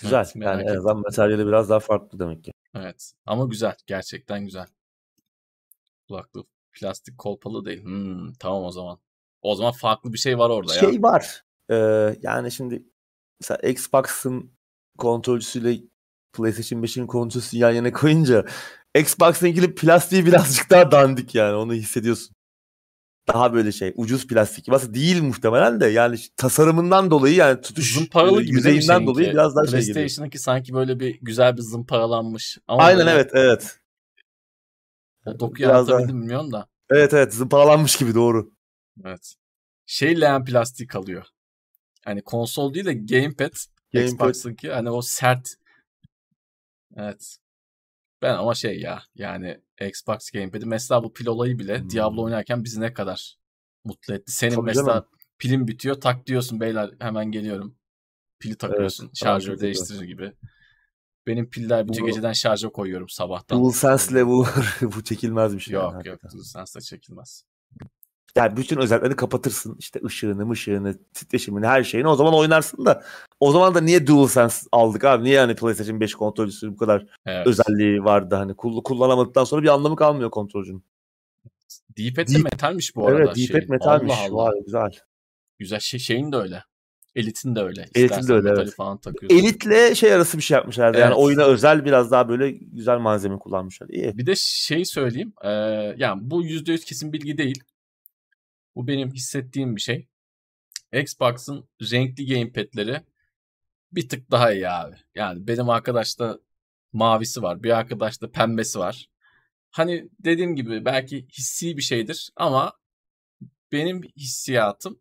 Güzel. 0.00 0.18
Evet, 0.18 0.36
yani 0.36 0.62
en 0.62 0.76
azından 0.76 0.98
materyali 0.98 1.46
biraz 1.46 1.70
daha 1.70 1.80
farklı 1.80 2.18
demek 2.18 2.44
ki. 2.44 2.52
Evet. 2.74 3.12
Ama 3.26 3.44
güzel. 3.44 3.76
Gerçekten 3.86 4.44
güzel. 4.44 4.66
Kulaklık 6.08 6.46
plastik 6.72 7.18
kolpalı 7.18 7.64
değil. 7.64 7.84
Hmm, 7.84 8.32
tamam 8.32 8.64
o 8.64 8.70
zaman. 8.70 8.98
O 9.42 9.54
zaman 9.54 9.72
farklı 9.72 10.12
bir 10.12 10.18
şey 10.18 10.38
var 10.38 10.50
orada 10.50 10.74
ya. 10.74 10.80
Şey 10.80 11.02
var. 11.02 11.43
E, 11.70 11.76
yani 12.22 12.52
şimdi 12.52 12.82
mesela 13.40 13.68
Xbox'ın 13.68 14.52
kontrolcüsüyle 14.98 15.80
PlayStation 16.32 16.82
5'in 16.82 17.06
kontrolcüsünü 17.06 17.60
yan 17.60 17.70
yana 17.70 17.92
koyunca 17.92 18.44
Xbox'ın 18.98 19.46
ilgili 19.46 19.74
plastiği 19.74 20.26
birazcık 20.26 20.70
daha 20.70 20.90
dandik 20.90 21.34
yani 21.34 21.54
onu 21.56 21.72
hissediyorsun. 21.74 22.34
Daha 23.28 23.54
böyle 23.54 23.72
şey 23.72 23.92
ucuz 23.96 24.26
plastik. 24.26 24.68
Aslında 24.68 24.94
değil 24.94 25.22
muhtemelen 25.22 25.80
de 25.80 25.86
yani 25.86 26.16
tasarımından 26.36 27.10
dolayı 27.10 27.34
yani 27.34 27.60
tutuş 27.60 27.94
Zımparalı 27.94 28.42
gibi 28.42 28.56
yüzeyinden 28.56 29.06
dolayı 29.06 29.30
biraz 29.32 29.56
daha 29.56 29.66
şey 29.66 29.80
geliyor. 29.80 29.94
PlayStation'ınki 29.94 30.38
sanki 30.38 30.74
böyle 30.74 31.00
bir 31.00 31.18
güzel 31.22 31.56
bir 31.56 31.62
zımparalanmış. 31.62 32.58
Ama 32.68 32.82
Aynen 32.82 33.06
evet 33.06 33.30
evet. 33.34 33.80
O 35.26 35.40
dokuyu 35.40 35.68
Biraz 35.68 35.88
daha- 35.88 36.08
bilmiyorum 36.08 36.52
da. 36.52 36.66
Evet 36.90 37.14
evet 37.14 37.34
zımparalanmış 37.34 37.96
gibi 37.96 38.14
doğru. 38.14 38.52
Evet. 39.04 39.34
Şey 39.86 40.20
leğen 40.20 40.44
plastik 40.44 40.90
kalıyor. 40.90 41.26
Hani 42.04 42.22
konsol 42.22 42.74
değil 42.74 42.86
de 42.86 42.94
gamepad, 42.94 43.52
Gamepad. 43.92 44.12
Xbox'ınki 44.12 44.70
hani 44.70 44.90
o 44.90 45.02
sert. 45.02 45.54
Evet. 46.96 47.36
Ben 48.22 48.34
ama 48.34 48.54
şey 48.54 48.80
ya 48.80 49.02
yani 49.14 49.60
Xbox 49.88 50.30
gamepad'i 50.30 50.66
mesela 50.66 51.04
bu 51.04 51.12
pil 51.12 51.26
olayı 51.26 51.58
bile 51.58 51.78
Hmm. 51.80 51.90
Diablo 51.90 52.22
oynarken 52.22 52.64
bizi 52.64 52.80
ne 52.80 52.92
kadar 52.92 53.36
mutlu 53.84 54.14
etti. 54.14 54.32
Senin 54.32 54.54
Tabii 54.54 54.66
mesela 54.66 54.86
canım. 54.86 55.04
pilin 55.38 55.68
bitiyor 55.68 56.00
tak 56.00 56.26
diyorsun 56.26 56.60
beyler 56.60 56.90
hemen 57.00 57.30
geliyorum. 57.32 57.76
Pili 58.38 58.56
takıyorsun 58.56 59.04
Evet, 59.06 59.16
şarjör 59.16 59.46
tamam, 59.52 59.60
değiştirir 59.60 60.02
gibi. 60.02 60.32
Benim 61.26 61.50
piller 61.50 61.88
bitiyor 61.88 62.02
Bu- 62.02 62.10
geceden 62.10 62.32
şarja 62.32 62.68
koyuyorum 62.68 63.08
sabahtan. 63.08 63.60
DualSense'le 63.60 64.26
bu 64.26 64.46
bu 64.82 65.04
çekilmez 65.04 65.54
bir 65.54 65.60
şey. 65.60 65.74
yani 65.74 65.84
Yok 65.84 65.92
yok 65.94 66.06
hakikaten. 66.14 66.38
DualSense'le 66.38 66.80
çekilmez. 66.80 67.44
Yani 68.36 68.56
bütün 68.56 68.78
özelliklerini 68.78 69.16
kapatırsın. 69.16 69.76
İşte 69.78 70.00
ışığını, 70.04 70.50
ışığını, 70.50 70.98
titreşimini, 71.14 71.66
her 71.66 71.84
şeyini. 71.84 72.08
O 72.08 72.16
zaman 72.16 72.34
oynarsın 72.34 72.86
da 72.86 73.04
o 73.40 73.52
zaman 73.52 73.74
da 73.74 73.80
niye 73.80 74.06
DualSense 74.06 74.66
aldık 74.72 75.04
abi? 75.04 75.24
Niye 75.24 75.40
hani 75.40 75.54
PlayStation 75.54 76.00
5 76.00 76.14
kontrolcüsü 76.14 76.72
bu 76.72 76.76
kadar 76.76 77.06
evet. 77.26 77.46
özelliği 77.46 78.04
vardı 78.04 78.34
hani 78.34 78.54
kullanamadıktan 78.56 79.44
sonra 79.44 79.62
bir 79.62 79.68
anlamı 79.68 79.96
kalmıyor 79.96 80.30
kontrolcünün. 80.30 80.84
D-pad 81.98 82.34
de 82.34 82.38
metalmiş 82.38 82.96
bu 82.96 83.06
arada. 83.06 83.18
Evet 83.18 83.36
D-pad 83.36 83.60
şey. 83.60 83.68
metalmiş. 83.68 84.14
Allah 84.18 84.36
Allah. 84.36 84.44
Vay, 84.44 84.62
güzel. 84.64 84.90
Güzel 85.58 85.80
şey, 85.80 86.00
şeyin 86.00 86.32
de 86.32 86.36
öyle. 86.36 86.64
Elit'in 87.16 87.56
de 87.56 87.60
öyle. 87.60 87.86
Elit'in 87.94 88.28
de 88.28 88.32
öyle 88.32 88.48
evet. 88.48 88.74
Falan 88.74 89.00
Elit'le 89.30 89.94
şey 89.94 90.12
arası 90.12 90.38
bir 90.38 90.42
şey 90.42 90.54
yapmışlardı. 90.54 90.98
Evet. 90.98 91.04
Yani 91.04 91.14
oyuna 91.14 91.42
özel 91.44 91.84
biraz 91.84 92.10
daha 92.10 92.28
böyle 92.28 92.50
güzel 92.50 92.98
malzeme 92.98 93.38
kullanmışlar. 93.38 93.88
İyi. 93.88 94.18
Bir 94.18 94.26
de 94.26 94.34
şey 94.36 94.84
söyleyeyim. 94.84 95.32
E, 95.42 95.50
yani 95.96 96.20
bu 96.22 96.44
%100 96.44 96.84
kesin 96.84 97.12
bilgi 97.12 97.38
değil. 97.38 97.64
Bu 98.76 98.86
benim 98.86 99.12
hissettiğim 99.12 99.76
bir 99.76 99.80
şey. 99.80 100.08
Xbox'ın 100.92 101.68
renkli 101.92 102.26
gamepad'leri 102.26 103.02
bir 103.92 104.08
tık 104.08 104.30
daha 104.30 104.52
iyi 104.52 104.68
abi. 104.68 104.96
Yani 105.14 105.46
benim 105.46 105.70
arkadaşta 105.70 106.38
mavisi 106.92 107.42
var. 107.42 107.62
Bir 107.62 107.70
arkadaşta 107.70 108.30
pembesi 108.30 108.78
var. 108.78 109.08
Hani 109.70 110.08
dediğim 110.18 110.56
gibi 110.56 110.84
belki 110.84 111.26
hissi 111.32 111.76
bir 111.76 111.82
şeydir 111.82 112.30
ama 112.36 112.72
benim 113.72 114.02
hissiyatım 114.02 115.00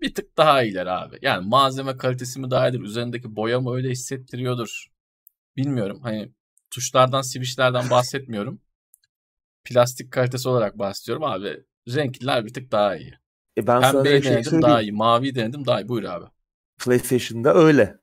bir 0.00 0.14
tık 0.14 0.36
daha 0.36 0.62
iyiler 0.62 0.86
abi. 0.86 1.18
Yani 1.22 1.48
malzeme 1.48 1.96
kalitesi 1.96 2.40
mi 2.40 2.50
daha 2.50 2.68
iyidir? 2.68 2.80
Üzerindeki 2.80 3.36
boya 3.36 3.60
mı 3.60 3.74
öyle 3.74 3.90
hissettiriyordur? 3.90 4.86
Bilmiyorum. 5.56 6.00
Hani 6.02 6.32
tuşlardan, 6.70 7.22
switchlerden 7.22 7.90
bahsetmiyorum. 7.90 8.60
Plastik 9.64 10.12
kalitesi 10.12 10.48
olarak 10.48 10.78
bahsediyorum 10.78 11.24
abi. 11.24 11.64
Renkliler 11.88 12.46
bir 12.46 12.54
tık 12.54 12.72
daha 12.72 12.96
iyi. 12.96 13.14
E 13.58 13.66
ben 13.66 13.80
Pembeyi 13.80 14.22
sana 14.22 14.34
denedim 14.34 14.50
şey 14.50 14.62
daha 14.62 14.82
iyi. 14.82 14.92
Mavi 14.92 15.34
denedim 15.34 15.66
daha 15.66 15.80
iyi. 15.80 15.88
Buyur 15.88 16.04
abi. 16.04 16.24
PlayStation'da 16.78 17.54
öyle. 17.54 17.98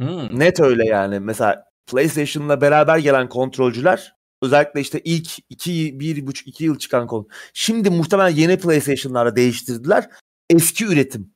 Hmm. 0.00 0.38
Net 0.38 0.60
öyle 0.60 0.86
yani. 0.86 1.20
Mesela 1.20 1.64
PlayStation'la 1.86 2.60
beraber 2.60 2.98
gelen 2.98 3.28
kontrolcüler 3.28 4.14
özellikle 4.42 4.80
işte 4.80 5.00
ilk 5.04 5.30
2 5.50 6.00
bir 6.00 6.26
buçuk 6.26 6.48
iki 6.48 6.64
yıl 6.64 6.78
çıkan 6.78 7.06
konu. 7.06 7.28
Şimdi 7.54 7.90
muhtemelen 7.90 8.36
yeni 8.36 8.58
PlayStation'lara 8.58 9.36
değiştirdiler. 9.36 10.08
Eski 10.50 10.84
üretim. 10.84 11.34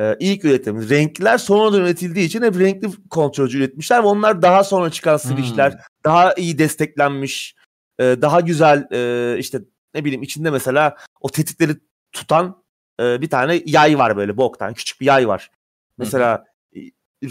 Ee, 0.00 0.16
ilk 0.20 0.44
üretim. 0.44 0.88
Renkler 0.88 1.38
sonradan 1.38 1.80
üretildiği 1.80 2.26
için 2.26 2.42
hep 2.42 2.58
renkli 2.58 2.88
kontrolcü 3.10 3.58
üretmişler. 3.58 4.02
Onlar 4.02 4.42
daha 4.42 4.64
sonra 4.64 4.90
çıkan 4.90 5.16
switchler. 5.16 5.72
Hmm. 5.72 5.78
Daha 6.04 6.34
iyi 6.34 6.58
desteklenmiş. 6.58 7.54
E, 7.98 8.04
daha 8.04 8.40
güzel 8.40 8.86
e, 8.92 9.38
işte 9.38 9.60
ne 9.94 10.04
bileyim 10.04 10.22
içinde 10.22 10.50
mesela 10.50 10.96
o 11.20 11.28
tetikleri 11.28 11.72
tutan 12.12 12.64
e, 13.00 13.20
bir 13.20 13.30
tane 13.30 13.62
yay 13.66 13.98
var 13.98 14.16
böyle 14.16 14.36
boktan. 14.36 14.74
Küçük 14.74 15.00
bir 15.00 15.06
yay 15.06 15.28
var. 15.28 15.50
Mesela 15.98 16.38
hı 16.38 16.44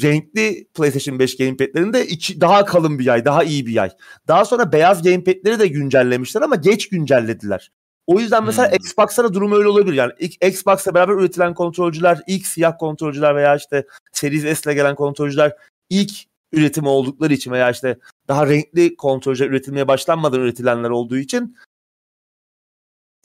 renkli 0.01 0.67
PlayStation 0.73 1.19
5 1.19 1.37
gamepad'lerinde 1.37 2.07
içi 2.07 2.41
daha 2.41 2.65
kalın 2.65 2.99
bir 2.99 3.05
yay, 3.05 3.25
daha 3.25 3.43
iyi 3.43 3.65
bir 3.65 3.71
yay. 3.71 3.89
Daha 4.27 4.45
sonra 4.45 4.71
beyaz 4.71 5.03
gamepad'leri 5.03 5.59
de 5.59 5.67
güncellemişler 5.67 6.41
ama 6.41 6.55
geç 6.55 6.89
güncellediler. 6.89 7.71
O 8.07 8.19
yüzden 8.19 8.43
mesela 8.43 8.67
hmm. 8.67 8.75
Xbox'ta 8.75 9.23
da 9.23 9.33
durum 9.33 9.51
öyle 9.51 9.67
olabilir. 9.67 9.93
Yani 9.93 10.11
ilk 10.19 10.45
Xbox'la 10.45 10.93
beraber 10.93 11.13
üretilen 11.13 11.53
kontrolcüler, 11.53 12.21
ilk 12.27 12.47
siyah 12.47 12.77
kontrolcüler 12.79 13.35
veya 13.35 13.55
işte 13.55 13.85
Series 14.11 14.59
S 14.59 14.69
ile 14.69 14.73
gelen 14.73 14.95
kontrolcüler 14.95 15.53
ilk 15.89 16.11
üretimi 16.53 16.87
oldukları 16.87 17.33
için 17.33 17.51
veya 17.51 17.71
işte 17.71 17.99
daha 18.27 18.47
renkli 18.47 18.95
kontrolcüler 18.95 19.49
üretilmeye 19.49 19.87
başlanmadan 19.87 20.39
üretilenler 20.39 20.89
olduğu 20.89 21.17
için 21.17 21.57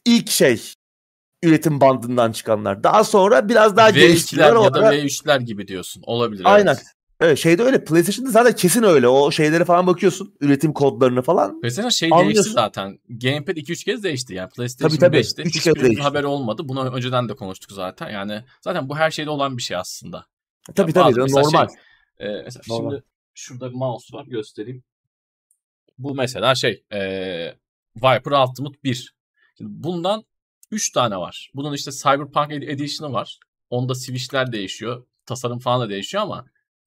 ilk 0.05 0.31
şey 0.31 0.73
üretim 1.43 1.81
bandından 1.81 2.33
çıkanlar. 2.33 2.85
Daha 2.85 3.05
sonra 3.05 3.49
biraz 3.49 3.77
daha 3.77 3.91
geliştiriyorlar. 3.91 4.57
V2'ler 4.57 4.65
ya 4.65 4.75
da 4.75 4.95
V3'ler 4.95 5.43
gibi 5.43 5.69
diyorsun. 5.69 6.03
Olabilir. 6.07 6.43
Aynen. 6.45 6.75
Evet. 6.75 6.87
Evet 7.21 7.39
şeyde 7.39 7.63
öyle. 7.63 7.85
PlayStation'da 7.85 8.31
zaten 8.31 8.53
kesin 8.53 8.83
öyle. 8.83 9.09
O 9.09 9.31
şeylere 9.31 9.65
falan 9.65 9.87
bakıyorsun. 9.87 10.35
Üretim 10.41 10.73
kodlarını 10.73 11.23
falan. 11.23 11.61
PlayStation 11.61 11.91
şey 11.91 12.11
değişti 12.11 12.51
zaten. 12.51 12.99
Gamepad 13.09 13.57
2-3 13.57 13.85
kez 13.85 14.05
değişti. 14.05 14.35
Yani 14.35 14.51
PlayStation 14.51 14.89
tabii, 14.89 15.01
tabii. 15.01 15.17
5'te 15.17 15.45
hiç 15.45 15.63
kez 15.63 15.75
değişti. 15.75 16.03
haber 16.03 16.25
olmadı. 16.25 16.63
Bunu 16.65 16.91
önceden 16.95 17.29
de 17.29 17.37
konuştuk 17.37 17.73
zaten. 17.73 18.11
Yani 18.11 18.45
zaten 18.61 18.89
bu 18.89 18.97
her 18.97 19.11
şeyde 19.11 19.31
olan 19.31 19.57
bir 19.57 19.63
şey 19.63 19.77
aslında. 19.77 20.27
Tabii 20.75 20.93
yani 20.97 21.15
tabii. 21.15 21.33
Normal. 21.33 21.69
Şey, 21.69 22.27
e, 22.29 22.43
mesela 22.45 22.63
normal. 22.69 22.91
şimdi 22.91 23.03
şurada 23.39 23.71
mouse 23.71 24.17
var. 24.17 24.27
Göstereyim. 24.27 24.85
Bu 25.99 26.15
mesela 26.15 26.55
şey 26.55 26.85
e, 26.93 27.01
Viper 27.97 28.49
Ultimate 28.49 28.79
1. 28.85 29.15
Şimdi 29.59 29.71
bundan 29.85 30.25
3 30.71 30.93
tane 30.93 31.17
var. 31.17 31.51
Bunun 31.55 31.75
işte 31.75 31.91
Cyberpunk 31.91 32.53
Edition'ı 32.53 33.13
var. 33.13 33.39
Onda 33.71 33.95
switch'ler 33.95 34.53
değişiyor. 34.53 35.07
Tasarım 35.27 35.59
falan 35.59 35.81
da 35.81 35.91
değişiyor 35.91 36.23
ama 36.23 36.45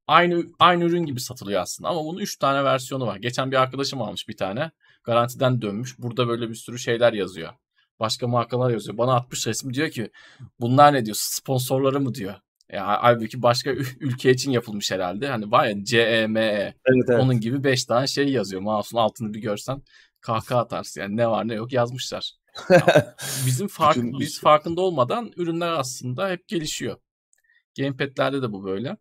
aynı 0.07 0.43
aynı 0.59 0.83
ürün 0.83 1.05
gibi 1.05 1.19
satılıyor 1.19 1.61
aslında. 1.61 1.89
Ama 1.89 2.05
bunun 2.05 2.19
3 2.19 2.37
tane 2.37 2.63
versiyonu 2.63 3.05
var. 3.05 3.15
Geçen 3.15 3.51
bir 3.51 3.61
arkadaşım 3.61 4.01
almış 4.01 4.27
bir 4.27 4.37
tane. 4.37 4.71
Garantiden 5.03 5.61
dönmüş. 5.61 5.99
Burada 5.99 6.27
böyle 6.27 6.49
bir 6.49 6.55
sürü 6.55 6.79
şeyler 6.79 7.13
yazıyor. 7.13 7.53
Başka 7.99 8.27
markalar 8.27 8.69
yazıyor. 8.69 8.97
Bana 8.97 9.15
atmış 9.15 9.47
resim 9.47 9.73
diyor 9.73 9.89
ki 9.89 10.11
bunlar 10.59 10.93
ne 10.93 11.05
diyor? 11.05 11.17
Sponsorları 11.19 12.01
mı 12.01 12.15
diyor. 12.15 12.35
Yani 12.71 12.97
halbuki 13.01 13.41
başka 13.41 13.71
ülke 13.99 14.31
için 14.31 14.51
yapılmış 14.51 14.91
herhalde. 14.91 15.27
Hani 15.27 15.51
var 15.51 15.65
ya 15.65 15.83
CEME. 15.83 16.41
Evet, 16.41 16.75
evet. 17.09 17.19
Onun 17.19 17.39
gibi 17.39 17.63
5 17.63 17.85
tane 17.85 18.07
şey 18.07 18.29
yazıyor. 18.29 18.61
Mouse'un 18.61 18.99
altını 18.99 19.33
bir 19.33 19.39
görsen 19.39 19.81
kahkaha 20.21 20.59
atarsın. 20.59 21.01
Yani 21.01 21.17
ne 21.17 21.27
var 21.27 21.47
ne 21.47 21.53
yok 21.53 21.73
yazmışlar. 21.73 22.31
bizim 23.45 23.67
fark, 23.67 23.97
biz 23.97 24.41
farkında 24.41 24.81
olmadan 24.81 25.31
ürünler 25.35 25.71
aslında 25.71 26.29
hep 26.29 26.47
gelişiyor. 26.47 26.97
Gamepad'lerde 27.77 28.41
de 28.41 28.51
bu 28.51 28.63
böyle. 28.63 28.97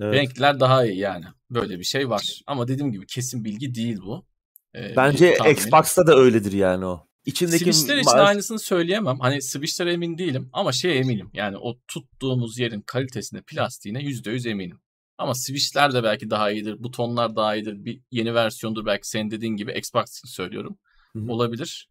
Evet. 0.00 0.14
Renkler 0.14 0.60
daha 0.60 0.84
iyi 0.84 0.98
yani. 0.98 1.24
Böyle 1.50 1.78
bir 1.78 1.84
şey 1.84 2.10
var. 2.10 2.40
Ama 2.46 2.68
dediğim 2.68 2.92
gibi 2.92 3.06
kesin 3.06 3.44
bilgi 3.44 3.74
değil 3.74 3.98
bu. 4.02 4.26
Ee, 4.74 4.96
Bence 4.96 5.36
Xbox'ta 5.50 6.06
da 6.06 6.16
öyledir 6.16 6.52
yani 6.52 6.86
o. 6.86 7.07
İçindeki 7.24 7.72
Switch'ler 7.72 7.96
için 7.96 8.10
aynısını 8.10 8.58
söyleyemem. 8.58 9.20
Hani 9.20 9.42
Switch'lere 9.42 9.92
emin 9.92 10.18
değilim 10.18 10.48
ama 10.52 10.72
şey 10.72 10.98
eminim. 10.98 11.30
Yani 11.34 11.56
o 11.56 11.78
tuttuğumuz 11.88 12.58
yerin 12.58 12.80
kalitesine, 12.80 13.42
plastiğine 13.42 13.98
%100 13.98 14.48
eminim. 14.48 14.80
Ama 15.18 15.34
Switch'ler 15.34 15.94
de 15.94 16.02
belki 16.02 16.30
daha 16.30 16.50
iyidir. 16.50 16.82
Butonlar 16.82 17.36
daha 17.36 17.56
iyidir. 17.56 17.84
Bir 17.84 18.00
yeni 18.10 18.34
versiyondur 18.34 18.86
belki 18.86 19.08
senin 19.08 19.30
dediğin 19.30 19.56
gibi 19.56 19.78
Xbox 19.78 20.18
için 20.18 20.28
söylüyorum. 20.28 20.78
Hı-hı. 21.12 21.32
Olabilir. 21.32 21.88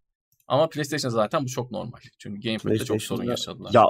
Ama 0.48 0.70
PlayStation 0.70 1.12
zaten 1.12 1.44
bu 1.44 1.48
çok 1.48 1.72
normal. 1.72 2.00
Çünkü 2.18 2.42
gameplay'de 2.42 2.86
çok 2.86 3.02
sorun 3.02 3.24
yaşadılar. 3.24 3.72
Ya 3.74 3.84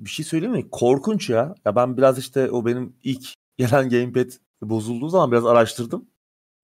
bir 0.00 0.10
şey 0.10 0.24
söyleyeyim 0.24 0.54
mi? 0.54 0.70
Korkunç 0.70 1.30
ya. 1.30 1.54
Ya 1.64 1.76
ben 1.76 1.96
biraz 1.96 2.18
işte 2.18 2.50
o 2.50 2.66
benim 2.66 2.96
ilk 3.04 3.34
gelen 3.58 3.88
gamepad 3.88 4.30
bozulduğu 4.62 5.08
zaman 5.08 5.32
biraz 5.32 5.46
araştırdım. 5.46 6.08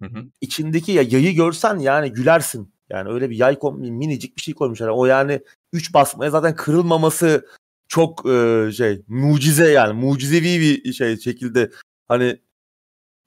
Hı 0.02 0.08
hı. 0.08 0.24
İçindeki 0.40 0.92
ya 0.92 1.02
yayı 1.02 1.34
görsen 1.34 1.78
yani 1.78 2.12
gülersin. 2.12 2.73
Yani 2.94 3.08
öyle 3.08 3.30
bir 3.30 3.36
yay 3.36 3.58
koy, 3.58 3.72
minicik 3.90 4.36
bir 4.36 4.42
şey 4.42 4.54
koymuşlar. 4.54 4.88
O 4.88 5.06
yani 5.06 5.40
3 5.72 5.94
basmaya 5.94 6.30
zaten 6.30 6.56
kırılmaması 6.56 7.46
çok 7.88 8.26
e, 8.26 8.70
şey 8.76 9.02
mucize 9.08 9.70
yani 9.70 9.92
mucizevi 9.92 10.60
bir 10.60 10.92
şey 10.92 11.18
şekilde 11.18 11.70
hani 12.08 12.40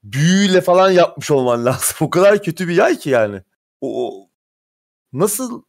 büyüyle 0.03 0.61
falan 0.61 0.91
yapmış 0.91 1.31
olman 1.31 1.65
lazım. 1.65 1.98
O 2.02 2.10
kadar 2.10 2.44
kötü 2.44 2.68
bir 2.68 2.76
yay 2.76 2.99
ki 2.99 3.10
yani. 3.10 3.41
O, 3.81 4.07
o 4.07 4.30
nasıl 5.14 5.64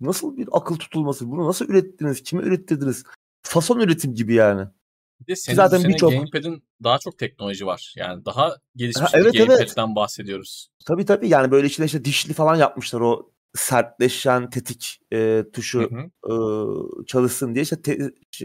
Nasıl 0.00 0.36
bir 0.36 0.48
akıl 0.52 0.76
tutulması? 0.76 1.30
Bunu 1.30 1.46
nasıl 1.46 1.68
ürettiniz? 1.68 2.22
Kime 2.22 2.42
ürettirdiniz? 2.42 3.04
Fason 3.42 3.80
üretim 3.80 4.14
gibi 4.14 4.34
yani. 4.34 4.68
Bir 5.20 5.26
de 5.26 5.36
senin, 5.36 5.56
zaten 5.56 5.78
senin 5.78 5.92
birçok... 5.92 6.12
Gamepad'in 6.12 6.62
daha 6.82 6.98
çok 6.98 7.18
teknoloji 7.18 7.66
var. 7.66 7.94
Yani 7.96 8.24
daha 8.24 8.56
gelişmiş 8.76 9.14
ha, 9.14 9.18
evet, 9.18 9.34
bir 9.34 9.38
Gamepad'den 9.38 9.86
evet. 9.86 9.96
bahsediyoruz. 9.96 10.70
Tabii 10.84 11.04
tabii 11.04 11.28
yani 11.28 11.50
böyle 11.50 11.66
içinde 11.66 11.86
işte 11.86 12.04
dişli 12.04 12.32
falan 12.32 12.56
yapmışlar 12.56 13.00
o 13.00 13.30
sertleşen 13.54 14.50
tetik 14.50 15.00
e, 15.12 15.44
tuşu 15.52 15.80
hı 15.80 15.96
hı. 15.96 16.32
E, 16.32 17.06
çalışsın 17.06 17.54
diye 17.54 17.62
işte 17.62 17.82
te, 17.82 17.98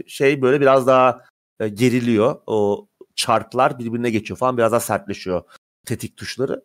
şey 0.06 0.42
böyle 0.42 0.60
biraz 0.60 0.86
daha 0.86 1.24
e, 1.60 1.68
geriliyor. 1.68 2.40
O 2.46 2.88
çarklar 3.16 3.78
birbirine 3.78 4.10
geçiyor 4.10 4.38
falan 4.38 4.56
biraz 4.56 4.72
daha 4.72 4.80
sertleşiyor 4.80 5.42
tetik 5.86 6.16
tuşları 6.16 6.64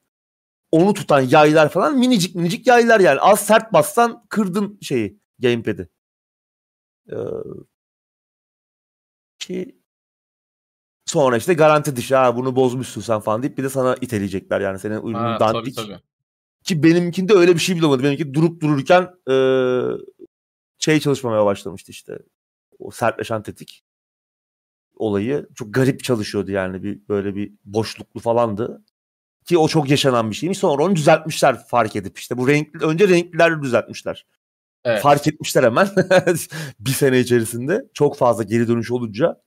onu 0.71 0.93
tutan 0.93 1.21
yaylar 1.21 1.69
falan 1.69 1.97
minicik 1.97 2.35
minicik 2.35 2.67
yaylar 2.67 2.99
yani. 2.99 3.19
Az 3.19 3.39
sert 3.45 3.73
bassan 3.73 4.25
kırdın 4.29 4.79
şeyi 4.81 5.19
gamepad'i. 5.39 5.89
Ee, 7.11 7.15
ki 9.39 9.78
sonra 11.09 11.37
işte 11.37 11.53
garanti 11.53 11.95
dışı 11.95 12.15
ha 12.15 12.35
bunu 12.35 12.55
bozmuşsun 12.55 13.01
sen 13.01 13.19
falan 13.19 13.43
deyip 13.43 13.57
bir 13.57 13.63
de 13.63 13.69
sana 13.69 13.95
iteleyecekler 14.01 14.61
yani 14.61 14.79
senin 14.79 15.01
ürünün 15.01 15.39
dandik. 15.39 15.75
Tabii, 15.75 15.87
tabii. 15.87 15.99
Ki 16.63 16.83
benimkinde 16.83 17.33
öyle 17.33 17.53
bir 17.53 17.59
şey 17.59 17.75
bile 17.75 17.85
olmadı. 17.85 18.03
Benimki 18.03 18.33
durup 18.33 18.61
dururken 18.61 19.09
e, 19.31 19.35
şey 20.79 20.99
çalışmamaya 20.99 21.45
başlamıştı 21.45 21.91
işte. 21.91 22.19
O 22.79 22.91
sertleşen 22.91 23.43
tetik 23.43 23.83
olayı 24.95 25.47
çok 25.55 25.73
garip 25.73 26.03
çalışıyordu 26.03 26.51
yani 26.51 26.83
bir 26.83 27.07
böyle 27.09 27.35
bir 27.35 27.53
boşluklu 27.65 28.19
falandı. 28.19 28.83
Ki 29.45 29.57
o 29.57 29.67
çok 29.67 29.89
yaşanan 29.89 30.29
bir 30.29 30.35
şeymiş. 30.35 30.57
Sonra 30.57 30.83
onu 30.83 30.95
düzeltmişler 30.95 31.67
fark 31.67 31.95
edip 31.95 32.17
işte 32.17 32.37
bu 32.37 32.47
renkli 32.47 32.85
önce 32.85 33.07
renkliler 33.07 33.61
düzeltmişler. 33.61 34.25
Evet. 34.83 35.01
Fark 35.01 35.27
etmişler 35.27 35.63
hemen 35.63 35.89
bir 36.79 36.91
sene 36.91 37.19
içerisinde 37.19 37.89
çok 37.93 38.17
fazla 38.17 38.43
geri 38.43 38.67
dönüş 38.67 38.91
olunca. 38.91 39.41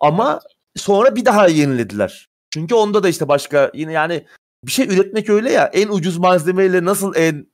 Ama 0.00 0.40
sonra 0.76 1.16
bir 1.16 1.24
daha 1.24 1.48
yenilediler. 1.48 2.28
Çünkü 2.50 2.74
onda 2.74 3.02
da 3.02 3.08
işte 3.08 3.28
başka 3.28 3.70
yine 3.74 3.92
yani 3.92 4.26
bir 4.64 4.72
şey 4.72 4.86
üretmek 4.86 5.30
öyle 5.30 5.52
ya 5.52 5.64
en 5.64 5.88
ucuz 5.88 6.18
malzemeyle 6.18 6.84
nasıl 6.84 7.14
en 7.16 7.46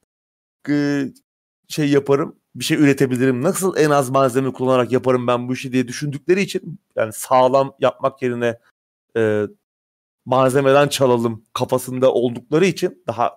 e, 0.69 1.05
şey 1.69 1.91
yaparım 1.91 2.37
bir 2.55 2.65
şey 2.65 2.79
üretebilirim 2.79 3.43
nasıl 3.43 3.77
en 3.77 3.91
az 3.91 4.11
malzeme 4.11 4.53
kullanarak 4.53 4.93
yaparım 4.93 5.27
ben 5.27 5.49
bu 5.49 5.53
işi 5.53 5.73
diye 5.73 5.89
düşündükleri 5.89 6.41
için 6.41 6.81
yani 6.97 7.13
sağlam 7.13 7.75
yapmak 7.81 8.23
yerine 8.23 8.59
e, 9.17 9.43
malzemeden 10.25 10.89
çalalım 10.89 11.45
kafasında 11.53 12.13
oldukları 12.13 12.67
için 12.67 13.03
daha 13.07 13.37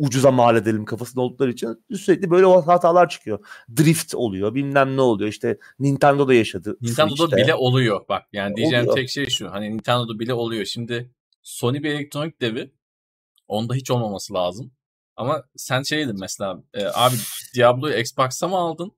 ucuza 0.00 0.30
mal 0.30 0.56
edelim 0.56 0.84
kafasında 0.84 1.20
oldukları 1.20 1.50
için 1.50 1.84
sürekli 1.96 2.30
böyle 2.30 2.46
hatalar 2.46 3.08
çıkıyor. 3.08 3.46
Drift 3.76 4.14
oluyor 4.14 4.54
bilmem 4.54 4.96
ne 4.96 5.00
oluyor 5.00 5.30
işte 5.30 5.58
Nintendo'da 5.78 6.34
yaşadı. 6.34 6.76
Nintendo'da 6.80 7.16
Switch'te. 7.16 7.36
bile 7.36 7.54
oluyor 7.54 8.00
bak 8.08 8.22
yani 8.32 8.56
diyeceğim 8.56 8.84
oluyor. 8.84 8.96
tek 8.96 9.10
şey 9.10 9.26
şu 9.26 9.50
hani 9.50 9.70
Nintendo'da 9.70 10.18
bile 10.18 10.34
oluyor. 10.34 10.64
Şimdi 10.64 11.10
Sony 11.42 11.82
bir 11.82 11.90
elektronik 11.90 12.40
devi 12.40 12.72
onda 13.48 13.74
hiç 13.74 13.90
olmaması 13.90 14.34
lazım. 14.34 14.72
Ama 15.16 15.44
sen 15.56 15.82
şey 15.82 16.04
dedin 16.04 16.20
mesela 16.20 16.62
e, 16.74 16.84
abi 16.94 17.14
Diablo'yu 17.56 17.98
Xbox'a 17.98 18.48
mı 18.48 18.56
aldın 18.56 18.92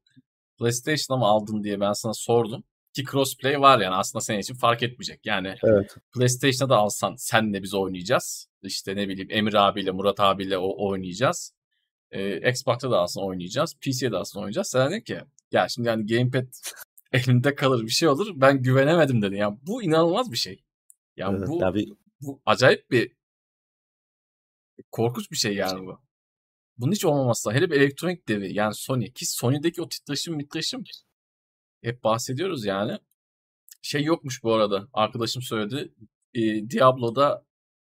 PlayStation'a 0.59 1.19
mı 1.19 1.25
aldın 1.25 1.65
diye 1.65 1.81
ben 1.81 1.93
sana 1.93 2.15
sordum. 2.15 2.65
Ki 2.93 3.05
crossplay 3.05 3.61
var 3.61 3.81
yani 3.81 3.95
aslında 3.95 4.21
senin 4.23 4.39
için 4.39 4.55
fark 4.55 4.83
etmeyecek. 4.83 5.27
Yani 5.27 5.55
evet. 5.65 5.97
PlayStation'da 6.15 6.75
da 6.75 6.77
alsan 6.77 7.15
senle 7.15 7.63
biz 7.63 7.75
oynayacağız. 7.75 8.49
İşte 8.63 8.97
ne 8.97 9.09
bileyim 9.09 9.29
Emir 9.31 9.55
abiyle 9.55 9.91
Murat 9.91 10.21
abiyle 10.21 10.59
o 10.59 10.89
oynayacağız. 10.89 11.55
Ee, 12.11 12.51
Xbox'ta 12.51 12.91
da 12.91 13.01
aslında 13.01 13.27
oynayacağız. 13.27 13.75
PC'de 13.81 14.13
de 14.13 14.17
aslında 14.17 14.43
oynayacağız. 14.43 14.69
Sen 14.69 14.91
dedin 14.91 15.01
ki 15.01 15.21
ya 15.53 15.69
şimdi 15.69 15.89
yani 15.89 16.07
gamepad 16.07 16.47
elinde 17.13 17.55
kalır 17.55 17.83
bir 17.83 17.89
şey 17.89 18.09
olur. 18.09 18.33
Ben 18.35 18.63
güvenemedim 18.63 19.23
dedi. 19.23 19.37
Yani 19.37 19.59
bu 19.63 19.83
inanılmaz 19.83 20.33
bir 20.33 20.37
şey. 20.37 20.63
Yani 21.17 21.39
evet, 21.39 21.49
bu, 21.49 21.59
tabii. 21.59 21.87
bu 22.21 22.43
acayip 22.47 22.91
bir 22.91 23.13
korkunç 24.91 25.31
bir 25.31 25.37
şey 25.37 25.55
yani 25.55 25.87
bu. 25.87 26.01
Bunun 26.79 26.93
hiç 26.93 27.05
olmaması 27.05 27.53
Hele 27.53 27.71
bir 27.71 27.77
elektronik 27.77 28.29
devi 28.29 28.55
yani 28.55 28.75
Sony 28.75 29.13
ki 29.13 29.27
Sony'deki 29.27 29.83
o 29.83 29.89
titreşim 29.89 30.37
mitreşim 30.37 30.85
hep 31.83 32.05
bahsediyoruz 32.05 32.65
yani. 32.65 32.99
Şey 33.83 34.05
yokmuş 34.05 34.43
bu 34.43 34.55
arada. 34.55 34.89
Arkadaşım 34.93 35.43
söyledi. 35.43 35.93
E, 36.35 36.71
Diablo'da 36.71 37.45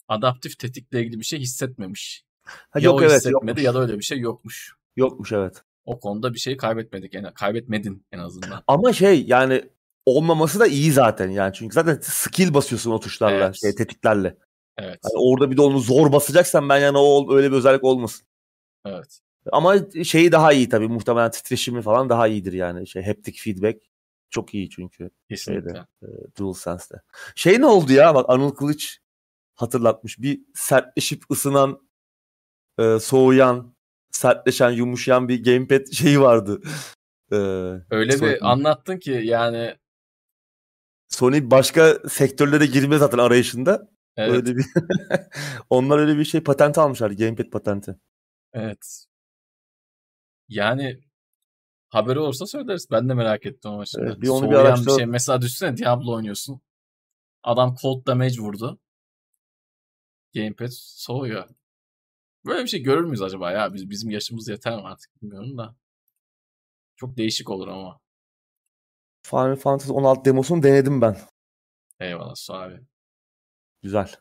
adaptif 0.08 0.58
tetikle 0.58 1.00
ilgili 1.00 1.20
bir 1.20 1.24
şey 1.24 1.38
hissetmemiş. 1.38 2.24
Ha, 2.44 2.78
ya 2.78 2.84
yok 2.84 3.00
o 3.00 3.04
evet 3.04 3.12
hissetmedi 3.12 3.48
yokmuş. 3.48 3.64
ya 3.64 3.74
da 3.74 3.80
öyle 3.80 3.98
bir 3.98 4.04
şey 4.04 4.18
yokmuş. 4.18 4.74
Yokmuş 4.96 5.32
evet. 5.32 5.62
O 5.84 6.00
konuda 6.00 6.34
bir 6.34 6.38
şey 6.38 6.56
kaybetmedik 6.56 7.14
yani 7.14 7.34
kaybetmedin 7.34 8.06
en 8.12 8.18
azından. 8.18 8.62
Ama 8.66 8.92
şey 8.92 9.24
yani 9.26 9.62
olmaması 10.06 10.60
da 10.60 10.66
iyi 10.66 10.92
zaten 10.92 11.30
yani 11.30 11.52
çünkü 11.54 11.74
zaten 11.74 11.98
skill 12.02 12.54
basıyorsun 12.54 12.90
o 12.90 13.00
tuşlarla 13.00 13.44
evet. 13.44 13.60
şey 13.60 13.74
tetiklerle. 13.74 14.36
Evet. 14.78 15.00
Yani 15.04 15.14
orada 15.16 15.50
bir 15.50 15.56
de 15.56 15.62
onu 15.62 15.78
zor 15.78 16.12
basacaksan 16.12 16.68
ben 16.68 16.78
yani 16.78 16.98
o 16.98 17.36
öyle 17.36 17.50
bir 17.50 17.56
özellik 17.56 17.84
olmasın. 17.84 18.26
Evet. 18.86 19.20
Ama 19.52 19.76
şeyi 20.04 20.32
daha 20.32 20.52
iyi 20.52 20.68
tabii 20.68 20.88
muhtemelen 20.88 21.30
titreşimi 21.30 21.82
falan 21.82 22.08
daha 22.08 22.28
iyidir 22.28 22.52
yani 22.52 22.86
şey 22.86 23.04
haptic 23.04 23.38
feedback 23.42 23.82
çok 24.30 24.54
iyi 24.54 24.70
çünkü. 24.70 25.10
Kesinlikle. 25.30 25.70
Şeyde, 25.70 25.86
e, 26.02 26.08
DualSense'de. 26.38 27.00
Şey 27.34 27.60
ne 27.60 27.66
oldu 27.66 27.92
ya 27.92 28.14
bak 28.14 28.26
Anıl 28.28 28.50
Kılıç 28.50 28.98
hatırlatmış. 29.54 30.18
Bir 30.18 30.40
sertleşip 30.54 31.30
ısınan, 31.30 31.88
e, 32.78 32.98
soğuyan, 33.00 33.74
sertleşen, 34.10 34.70
yumuşayan 34.70 35.28
bir 35.28 35.44
gamepad 35.44 35.92
şeyi 35.92 36.20
vardı. 36.20 36.60
Ee, 37.32 37.36
Öyle 37.90 38.12
Sony. 38.18 38.30
bir 38.30 38.50
anlattın 38.52 38.98
ki 38.98 39.10
yani 39.24 39.76
Sony 41.08 41.50
başka 41.50 41.98
sektörlere 42.08 42.66
girme 42.66 42.98
zaten 42.98 43.18
arayışında. 43.18 43.88
Evet. 44.16 44.32
Öyle 44.32 44.56
bir 44.56 44.64
onlar 45.70 45.98
öyle 45.98 46.18
bir 46.18 46.24
şey 46.24 46.40
patent 46.40 46.78
almışlar, 46.78 47.10
gamepad 47.10 47.50
patenti. 47.50 47.96
Evet. 48.52 49.06
Yani 50.48 51.00
haberi 51.88 52.18
olursa 52.18 52.46
söyleriz. 52.46 52.90
Ben 52.90 53.08
de 53.08 53.14
merak 53.14 53.46
ettim 53.46 53.70
ama 53.70 53.86
şimdi. 53.86 54.04
Evet, 54.06 54.22
bir 54.22 54.28
onu 54.28 54.50
bir, 54.50 54.56
araştır... 54.56 54.86
bir 54.86 54.92
şey. 54.92 55.06
Mesela 55.06 55.42
düşünsene 55.42 55.76
Diablo 55.76 56.14
oynuyorsun. 56.14 56.60
Adam 57.42 57.76
cold 57.82 58.06
damage 58.06 58.38
vurdu. 58.38 58.80
Gamepad 60.34 60.68
soğuyor. 60.70 61.48
Böyle 62.46 62.62
bir 62.62 62.68
şey 62.68 62.82
görür 62.82 63.04
müyüz 63.04 63.22
acaba 63.22 63.52
ya? 63.52 63.74
Biz, 63.74 63.90
bizim 63.90 64.10
yaşımız 64.10 64.48
yeter 64.48 64.76
mi 64.76 64.82
artık 64.82 65.22
bilmiyorum 65.22 65.58
da. 65.58 65.76
Çok 66.96 67.16
değişik 67.16 67.50
olur 67.50 67.68
ama. 67.68 68.00
Final 69.22 69.56
Fantasy 69.56 69.92
16 69.92 70.24
demosunu 70.24 70.62
denedim 70.62 71.00
ben. 71.00 71.16
Eyvallah 72.00 72.34
su 72.34 72.54
abi. 72.54 72.80
Güzel. 73.82 74.14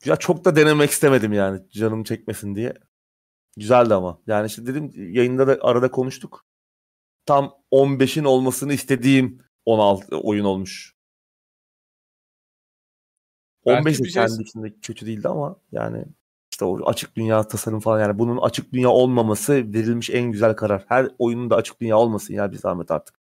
Güzel 0.00 0.16
çok 0.16 0.44
da 0.44 0.56
denemek 0.56 0.90
istemedim 0.90 1.32
yani 1.32 1.70
canım 1.70 2.04
çekmesin 2.04 2.54
diye. 2.54 2.74
Güzeldi 3.56 3.94
ama. 3.94 4.20
Yani 4.26 4.46
işte 4.46 4.66
dedim 4.66 4.90
yayında 4.94 5.46
da 5.46 5.58
arada 5.60 5.90
konuştuk. 5.90 6.46
Tam 7.26 7.54
15'in 7.72 8.24
olmasını 8.24 8.72
istediğim 8.72 9.42
16 9.64 10.16
oyun 10.16 10.44
olmuş. 10.44 10.94
15 13.64 14.00
de 14.00 14.08
kendi 14.08 14.30
şey... 14.30 14.42
içinde 14.42 14.80
kötü 14.80 15.06
değildi 15.06 15.28
ama 15.28 15.56
yani 15.72 16.04
işte 16.52 16.64
o 16.64 16.86
açık 16.86 17.16
dünya 17.16 17.48
tasarım 17.48 17.80
falan 17.80 18.00
yani 18.00 18.18
bunun 18.18 18.36
açık 18.36 18.72
dünya 18.72 18.88
olmaması 18.88 19.52
verilmiş 19.52 20.10
en 20.10 20.32
güzel 20.32 20.56
karar. 20.56 20.84
Her 20.88 21.08
oyunun 21.18 21.50
da 21.50 21.56
açık 21.56 21.80
dünya 21.80 21.98
olmasın 21.98 22.34
ya 22.34 22.52
bir 22.52 22.56
zahmet 22.56 22.90
artık. 22.90 23.20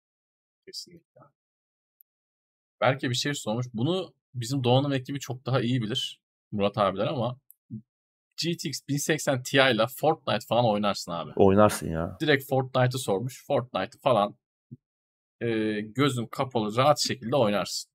Kesinlikle. 0.65 1.21
Belki 2.81 3.09
bir 3.09 3.15
şey 3.15 3.33
sormuş. 3.33 3.65
Bunu 3.73 4.13
bizim 4.33 4.63
Doğan'ın 4.63 4.91
ekibi 4.91 5.19
çok 5.19 5.45
daha 5.45 5.61
iyi 5.61 5.81
bilir. 5.81 6.19
Murat 6.51 6.77
abiler 6.77 7.07
ama 7.07 7.37
GTX 8.37 8.79
1080 8.89 9.43
Ti 9.43 9.57
ile 9.57 9.87
Fortnite 9.87 10.45
falan 10.47 10.65
oynarsın 10.65 11.11
abi. 11.11 11.31
Oynarsın 11.35 11.89
ya. 11.89 12.17
Direkt 12.21 12.49
Fortnite'ı 12.49 12.99
sormuş. 12.99 13.45
Fortnite 13.45 13.97
falan 14.03 14.35
e, 15.41 15.79
gözün 15.81 16.25
kapalı 16.25 16.75
rahat 16.75 16.99
şekilde 16.99 17.35
oynarsın. 17.35 17.91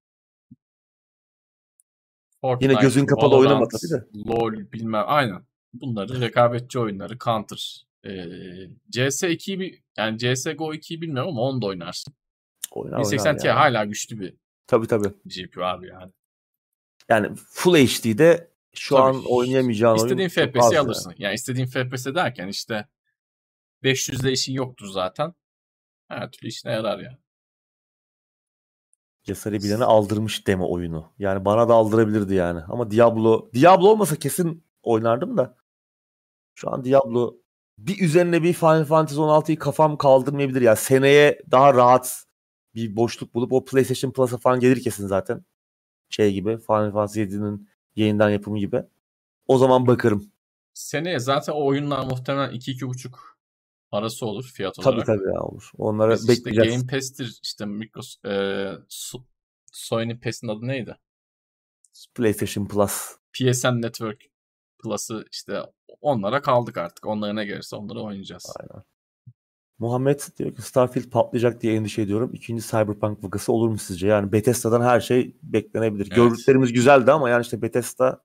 Fortnite, 2.40 2.72
Yine 2.72 2.82
gözün 2.82 3.06
kapalı 3.06 3.30
Valorant, 3.30 3.46
oynama 3.46 3.68
tabii 3.68 4.00
de. 4.00 4.30
LoL 4.30 4.72
bilmem 4.72 5.04
aynen. 5.06 5.44
Bunları 5.72 6.20
rekabetçi 6.20 6.78
oyunları 6.78 7.18
Counter. 7.18 7.86
E, 8.04 8.10
CS2'yi 8.90 9.60
bir 9.60 9.82
yani 9.98 10.18
CSGO 10.18 10.74
2'yi 10.74 11.00
bilmiyorum 11.00 11.30
ama 11.30 11.42
onu 11.42 11.62
da 11.62 11.66
oynarsın. 11.66 12.14
Oynar, 12.70 12.98
1080 12.98 13.36
Ti 13.36 13.48
hala 13.48 13.84
güçlü 13.84 14.20
bir 14.20 14.34
tabii 14.66 14.86
tabii. 14.86 15.08
GPU 15.24 15.64
abi 15.64 15.86
yani. 15.88 16.12
Yani 17.08 17.36
Full 17.36 17.74
HD'de 17.74 18.49
şu 18.74 18.94
Tabii. 18.94 19.16
an 19.16 19.22
oynayamayacağın 19.26 19.96
istediğin 19.96 20.28
FPS'i 20.28 20.78
alırsın. 20.78 21.10
Yani. 21.10 21.22
yani 21.22 21.34
istediğin 21.34 21.66
FPS 21.66 22.06
derken 22.06 22.48
işte 22.48 22.88
500'de 23.82 24.32
işin 24.32 24.52
yoktur 24.52 24.86
zaten. 24.86 25.34
Her 26.08 26.30
türlü 26.30 26.48
işine 26.48 26.72
yarar 26.72 26.98
ya. 26.98 27.18
Cesare 29.22 29.58
bilene 29.58 29.84
aldırmış 29.84 30.46
demo 30.46 30.72
oyunu. 30.72 31.12
Yani 31.18 31.44
bana 31.44 31.68
da 31.68 31.74
aldırabilirdi 31.74 32.34
yani. 32.34 32.60
Ama 32.68 32.90
Diablo 32.90 33.50
Diablo 33.54 33.88
olmasa 33.88 34.16
kesin 34.16 34.64
oynardım 34.82 35.36
da. 35.36 35.56
Şu 36.54 36.70
an 36.72 36.84
Diablo 36.84 37.36
bir 37.78 38.00
üzerine 38.00 38.42
bir 38.42 38.52
Final 38.52 38.84
Fantasy 38.84 39.20
16'yı 39.20 39.58
kafam 39.58 39.96
kaldırmayabilir. 39.98 40.60
Yani 40.60 40.76
seneye 40.76 41.42
daha 41.50 41.74
rahat 41.74 42.24
bir 42.74 42.96
boşluk 42.96 43.34
bulup 43.34 43.52
o 43.52 43.64
PlayStation 43.64 44.12
Plus'a 44.12 44.36
falan 44.36 44.60
gelir 44.60 44.82
kesin 44.82 45.06
zaten. 45.06 45.44
Şey 46.08 46.32
gibi 46.32 46.58
Final 46.58 46.92
Fantasy 46.92 47.20
7'nin 47.22 47.68
yeniden 47.96 48.30
yapımı 48.30 48.58
gibi. 48.58 48.82
O 49.46 49.58
zaman 49.58 49.86
bakarım. 49.86 50.32
Seneye 50.74 51.18
zaten 51.18 51.52
o 51.52 51.66
oyunlar 51.66 52.04
muhtemelen 52.04 52.54
2-2,5 52.54 53.10
arası 53.92 54.26
olur 54.26 54.44
fiyat 54.44 54.78
olarak. 54.78 55.06
Tabii 55.06 55.18
tabii 55.18 55.34
ya 55.34 55.40
olur. 55.42 55.70
Onlara 55.78 56.14
Biz 56.14 56.28
bekleyeceğiz. 56.28 56.70
Işte 56.70 56.86
Game 56.86 56.90
Pass'tir 56.90 57.40
işte 57.42 57.66
Microsoft, 57.66 58.24
e, 58.24 58.72
Sony 59.72 60.20
Pass'in 60.20 60.48
adı 60.48 60.66
neydi? 60.66 60.96
PlayStation 62.14 62.66
Plus. 62.66 63.16
PSN 63.32 63.82
Network 63.82 64.20
Plus'ı 64.78 65.24
işte 65.32 65.62
onlara 66.00 66.42
kaldık 66.42 66.78
artık. 66.78 67.06
Onlara 67.06 67.32
ne 67.32 67.44
gelirse 67.44 67.76
onları 67.76 68.00
oynayacağız. 68.00 68.56
Aynen. 68.60 68.84
Muhammed 69.80 70.20
diyor 70.38 70.54
ki 70.54 70.62
Starfield 70.62 71.10
patlayacak 71.10 71.62
diye 71.62 71.74
endişe 71.74 72.02
ediyorum. 72.02 72.30
İkinci 72.34 72.62
Cyberpunk 72.62 73.24
vakası 73.24 73.52
olur 73.52 73.68
mu 73.68 73.78
sizce? 73.78 74.06
Yani 74.06 74.32
Bethesda'dan 74.32 74.82
her 74.82 75.00
şey 75.00 75.36
beklenebilir. 75.42 76.06
Evet. 76.06 76.16
Gördüklerimiz 76.16 76.72
güzeldi 76.72 77.12
ama 77.12 77.30
yani 77.30 77.42
işte 77.42 77.62
Bethesda 77.62 78.22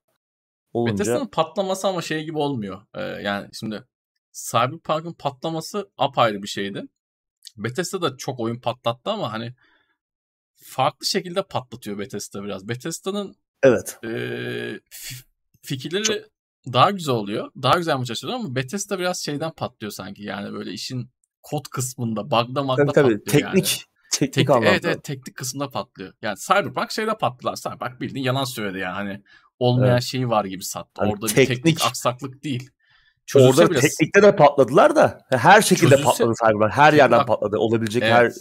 olunca... 0.72 0.92
Bethesda'nın 0.92 1.26
patlaması 1.26 1.88
ama 1.88 2.02
şey 2.02 2.24
gibi 2.24 2.38
olmuyor. 2.38 2.82
Ee, 2.94 3.02
yani 3.02 3.48
şimdi 3.52 3.84
Cyberpunk'ın 4.32 5.12
patlaması 5.12 5.90
apayrı 5.98 6.42
bir 6.42 6.48
şeydi. 6.48 6.82
Bethesda 7.56 8.02
da 8.02 8.16
çok 8.16 8.40
oyun 8.40 8.60
patlattı 8.60 9.10
ama 9.10 9.32
hani 9.32 9.54
farklı 10.54 11.06
şekilde 11.06 11.42
patlatıyor 11.42 11.98
Bethesda 11.98 12.44
biraz. 12.44 12.68
Bethesda'nın 12.68 13.36
evet. 13.62 13.98
E, 14.04 14.80
fikirleri 15.62 16.02
çok... 16.02 16.16
daha 16.72 16.90
güzel 16.90 17.14
oluyor. 17.14 17.50
Daha 17.62 17.78
güzel 17.78 17.96
maç 17.96 18.10
açılıyor 18.10 18.38
ama 18.38 18.54
Bethesda 18.54 18.98
biraz 18.98 19.24
şeyden 19.24 19.52
patlıyor 19.52 19.92
sanki. 19.92 20.22
Yani 20.22 20.52
böyle 20.52 20.72
işin 20.72 21.15
kod 21.50 21.64
kısmında 21.70 22.30
bug'da 22.30 22.62
magda 22.62 22.84
Tabii 22.84 22.92
tabii. 22.92 23.18
patlıyor 23.18 23.24
Teknik. 23.52 23.78
yani. 23.78 23.86
Teknik 24.12 24.34
Tek, 24.34 24.50
anlamda. 24.50 24.68
evet 24.68 24.84
evet 24.84 25.04
teknik 25.04 25.36
kısımda 25.36 25.70
patlıyor. 25.70 26.12
Yani 26.22 26.36
Cyberpunk 26.38 26.90
şeyde 26.90 27.18
patlılar. 27.18 27.56
Cyberpunk 27.56 28.00
bildiğin 28.00 28.24
yalan 28.24 28.44
söyledi 28.44 28.78
yani. 28.78 28.94
Hani 28.94 29.22
olmayan 29.58 29.92
Evet. 29.92 30.02
şeyi 30.02 30.28
var 30.28 30.44
gibi 30.44 30.64
sattı. 30.64 30.90
Hani 31.02 31.12
Orada 31.12 31.26
bir 31.26 31.30
teknik- 31.34 31.48
teknik 31.64 31.84
aksaklık 31.84 32.44
değil. 32.44 32.70
Çözülse 33.26 33.62
Orada 33.62 33.70
bile 33.70 33.80
teknikte 33.80 34.22
de 34.22 34.36
patladılar 34.36 34.96
da 34.96 35.20
her 35.30 35.62
şekilde 35.62 35.94
Çözülse- 35.94 36.02
patladı 36.02 36.32
Cyberpunk. 36.44 36.72
Her 36.72 36.92
yerden 36.92 37.18
Bak- 37.18 37.26
patladı. 37.28 37.56
Olabilecek 37.58 38.02
her 38.02 38.22
evet. 38.24 38.36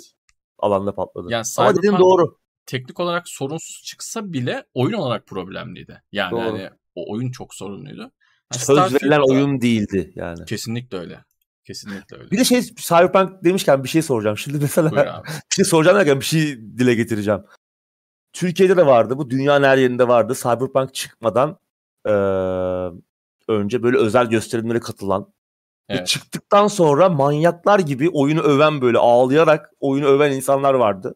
alanda 0.59 0.95
patladı. 0.95 1.27
Yani 1.31 1.45
Ama 1.57 1.75
dediğin 1.75 1.97
doğru. 1.97 2.37
teknik 2.65 2.99
olarak 2.99 3.29
sorunsuz 3.29 3.83
çıksa 3.83 4.33
bile 4.33 4.65
oyun 4.73 4.93
olarak 4.93 5.27
problemliydi. 5.27 6.01
Yani 6.11 6.31
Doğru. 6.31 6.41
hani 6.41 6.69
o 6.95 7.13
oyun 7.13 7.31
çok 7.31 7.53
sorunluydu. 7.55 8.11
Yani 8.53 8.61
Söz 8.63 8.93
verilen 8.93 9.21
oyun 9.29 9.61
değildi 9.61 10.11
yani. 10.15 10.45
Kesinlikle 10.45 10.97
öyle. 10.97 11.25
Kesinlikle 11.65 12.17
öyle. 12.17 12.31
Bir 12.31 12.37
de 12.37 12.43
şey 12.43 12.61
Cyberpunk 12.61 13.43
demişken 13.43 13.83
bir 13.83 13.89
şey 13.89 14.01
soracağım. 14.01 14.37
Şimdi 14.37 14.57
mesela 14.61 14.91
bir 15.25 15.55
şey 15.55 15.65
soracağım 15.65 15.97
derken 15.97 16.19
bir 16.19 16.25
şey 16.25 16.57
dile 16.57 16.95
getireceğim. 16.95 17.43
Türkiye'de 18.33 18.77
de 18.77 18.85
vardı 18.85 19.17
bu. 19.17 19.29
Dünyanın 19.29 19.65
her 19.65 19.77
yerinde 19.77 20.07
vardı. 20.07 20.33
Cyberpunk 20.35 20.93
çıkmadan 20.93 21.59
eee, 22.07 22.91
önce 23.47 23.83
böyle 23.83 23.97
özel 23.97 24.25
gösterimlere 24.25 24.79
katılan 24.79 25.21
ve 25.89 25.93
Evet. 25.93 26.07
çıktıktan 26.07 26.67
sonra 26.67 27.09
manyaklar 27.09 27.79
gibi 27.79 28.09
oyunu 28.09 28.41
öven 28.41 28.81
böyle 28.81 28.97
ağlayarak 28.97 29.71
oyunu 29.79 30.05
öven 30.07 30.31
insanlar 30.31 30.73
vardı. 30.73 31.15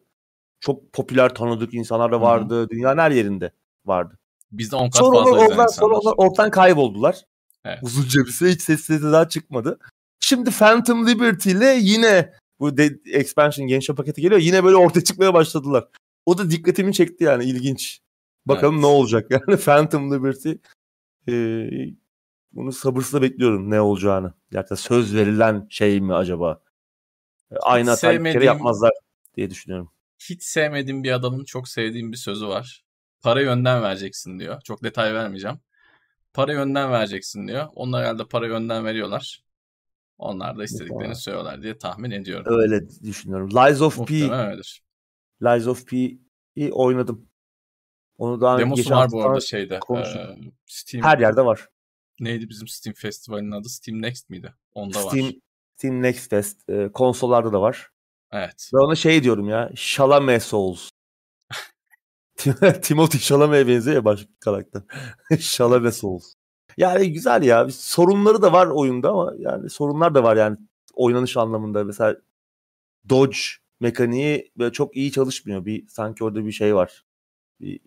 Çok 0.60 0.92
popüler 0.92 1.34
tanıdık 1.34 1.74
insanlar 1.74 2.12
da 2.12 2.20
vardı. 2.20 2.68
Dünyanın 2.70 2.98
her 2.98 3.10
yerinde 3.10 3.52
vardı. 3.84 4.18
Bizde 4.52 4.76
10 4.76 4.84
kat 4.90 4.96
Sonra 4.96 5.18
fazla 5.18 5.30
onlar, 5.30 5.42
izleyen 5.42 5.58
oradan, 5.58 5.66
sonra 5.66 5.94
insanlar. 5.96 6.14
onlar 6.16 6.26
ortadan 6.30 6.50
kayboldular. 6.50 7.16
Evet. 7.64 7.78
Uzunca 7.82 8.20
bir 8.20 8.30
süre 8.30 8.50
hiç 8.50 8.62
ses 8.62 8.88
daha 8.88 9.28
çıkmadı. 9.28 9.78
Şimdi 10.20 10.50
Phantom 10.50 11.06
Liberty 11.06 11.50
ile 11.50 11.78
yine 11.80 12.32
bu 12.60 12.76
de, 12.76 12.98
expansion 13.06 13.66
gençler 13.68 13.96
paketi 13.96 14.20
geliyor. 14.20 14.40
Yine 14.40 14.64
böyle 14.64 14.76
ortaya 14.76 15.04
çıkmaya 15.04 15.34
başladılar. 15.34 15.88
O 16.26 16.38
da 16.38 16.50
dikkatimi 16.50 16.94
çekti 16.94 17.24
yani 17.24 17.44
ilginç. 17.44 18.00
Bakalım 18.46 18.74
Evet. 18.74 18.82
ne 18.82 18.86
olacak 18.86 19.30
yani 19.30 19.56
Phantom 19.56 20.12
Liberty. 20.14 20.52
e, 21.28 21.34
bunu 22.52 22.72
sabırsızla 22.72 23.22
bekliyorum 23.22 23.70
ne 23.70 23.80
olacağını. 23.80 24.34
Gerçekten 24.52 24.76
söz 24.76 25.14
verilen 25.14 25.66
şey 25.70 26.00
mi 26.00 26.14
acaba? 26.14 26.62
E, 27.52 27.56
Aynı 27.56 27.90
hatayı 27.90 28.24
bir 28.24 28.32
kere 28.32 28.44
yapmazlar 28.44 28.92
diye 29.36 29.50
düşünüyorum. 29.50 29.90
Hiç 30.18 30.42
sevmediğim 30.42 31.04
bir 31.04 31.12
adamın 31.12 31.44
çok 31.44 31.68
sevdiğim 31.68 32.12
bir 32.12 32.16
sözü 32.16 32.46
var. 32.48 32.84
Para 33.22 33.42
yönden 33.42 33.82
vereceksin 33.82 34.38
diyor. 34.38 34.60
Çok 34.60 34.84
detay 34.84 35.14
vermeyeceğim. 35.14 35.60
Para 36.34 36.52
yönden 36.52 36.92
vereceksin 36.92 37.48
diyor. 37.48 37.68
Onlar 37.74 38.02
herhalde 38.02 38.24
para 38.24 38.46
yönden 38.46 38.84
veriyorlar. 38.84 39.42
Onlar 40.20 40.58
da 40.58 40.64
istediklerini 40.64 41.14
söylüyorlar 41.14 41.62
diye 41.62 41.78
tahmin 41.78 42.10
ediyorum. 42.10 42.52
Öyle 42.58 42.88
düşünüyorum. 43.02 43.50
Lies 43.50 43.80
of 43.80 43.94
P, 43.96 44.00
Muhtemelen 44.00 44.50
öyledir. 44.50 44.82
Lies 45.42 45.66
of 45.66 45.86
P'yi 45.86 46.72
oynadım. 46.72 47.28
Onu 48.18 48.40
daha 48.40 48.58
Demosu 48.58 48.90
var 48.90 49.10
bu 49.10 49.22
arada 49.22 49.40
şeyde. 49.40 49.74
e, 49.74 50.04
Steam, 50.66 51.04
her 51.04 51.18
yerde 51.18 51.44
var. 51.44 51.68
Neydi 52.20 52.48
bizim 52.48 52.68
Steam 52.68 52.94
Festival'in 52.94 53.50
adı? 53.50 53.68
Steam 53.68 54.02
Next 54.02 54.30
miydi? 54.30 54.54
Onda 54.72 54.98
Steam 54.98 55.26
var. 55.26 55.34
Steam 55.76 56.02
Next 56.02 56.30
Fest 56.30 56.68
e, 56.68 56.92
konsollarda 56.92 57.52
da 57.52 57.60
var. 57.60 57.88
Evet. 58.32 58.70
Ben 58.74 58.78
ona 58.78 58.94
şey 58.94 59.22
diyorum 59.22 59.48
ya. 59.48 59.70
Chalamet 59.74 60.42
Souls. 60.42 60.90
Tim- 62.36 62.80
Timothy 62.80 63.18
Chalamet'e 63.22 63.68
benziyor 63.68 63.96
ya 63.96 64.04
başka 64.04 64.28
karakter. 64.40 64.82
Chalamet 65.40 65.94
Souls. 65.94 66.34
Yani 66.76 67.12
güzel 67.12 67.42
ya. 67.42 67.68
Sorunları 67.70 68.42
da 68.42 68.52
var 68.52 68.66
oyunda 68.66 69.10
ama 69.10 69.32
yani 69.38 69.70
sorunlar 69.70 70.14
da 70.14 70.22
var 70.22 70.36
yani 70.36 70.56
oynanış 70.94 71.36
anlamında. 71.36 71.84
Mesela 71.84 72.16
dodge 73.08 73.38
mekaniği 73.80 74.52
böyle 74.58 74.72
çok 74.72 74.96
iyi 74.96 75.12
çalışmıyor. 75.12 75.64
Bir 75.64 75.88
sanki 75.88 76.24
orada 76.24 76.46
bir 76.46 76.52
şey 76.52 76.74
var. 76.74 77.04
Bir 77.60 77.80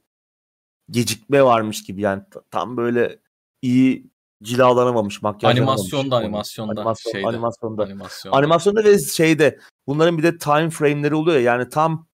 gecikme 0.89 1.43
varmış 1.43 1.83
gibi 1.83 2.01
yani 2.01 2.23
Ta- 2.31 2.43
tam 2.51 2.77
böyle 2.77 3.19
iyi 3.61 4.07
cilalanamamış 4.43 5.21
makyajlanamamış. 5.21 5.79
Animasyonda, 5.79 6.15
animasyonda, 6.15 6.71
Animasyon, 6.81 7.11
şeyde. 7.11 7.27
animasyonda. 7.27 7.83
Animasyonda. 7.83 8.37
Animasyonda 8.37 8.83
ve 8.83 8.99
şeyde 8.99 9.59
bunların 9.87 10.17
bir 10.17 10.23
de 10.23 10.37
time 10.37 10.69
frame'leri 10.69 11.15
oluyor 11.15 11.37
ya 11.37 11.43
yani 11.43 11.69
tam 11.69 12.07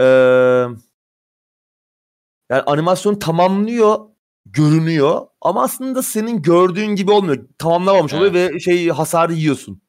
eee 0.00 0.68
yani 2.50 2.62
animasyon 2.66 3.14
tamamlıyor 3.14 4.09
görünüyor 4.52 5.26
ama 5.40 5.62
aslında 5.62 6.02
senin 6.02 6.42
gördüğün 6.42 6.94
gibi 6.94 7.10
olmuyor. 7.10 7.48
Tamamlamamış 7.58 8.14
oluyor 8.14 8.34
ve 8.34 8.60
şey 8.60 8.88
hasarı 8.88 9.32
yiyorsun. 9.32 9.82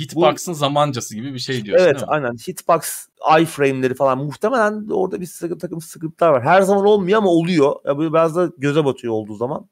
Hitbox'ın 0.00 0.52
zamancası 0.52 1.14
gibi 1.14 1.34
bir 1.34 1.38
şey 1.38 1.64
diyorsun 1.64 1.84
evet 1.84 1.94
değil 1.94 2.06
mi? 2.06 2.12
aynen 2.12 2.32
hitbox 2.32 3.06
iframe'leri 3.40 3.94
falan 3.94 4.18
muhtemelen 4.18 4.88
orada 4.90 5.20
bir 5.20 5.26
sıkı, 5.26 5.58
takım 5.58 5.80
sıkıntılar 5.80 6.30
var. 6.30 6.42
Her 6.42 6.62
zaman 6.62 6.86
olmuyor 6.86 7.18
ama 7.18 7.28
oluyor. 7.28 7.76
Ya 7.84 7.98
böyle 7.98 8.12
biraz 8.12 8.36
da 8.36 8.50
göze 8.58 8.84
batıyor 8.84 9.12
olduğu 9.12 9.34
zaman. 9.34 9.68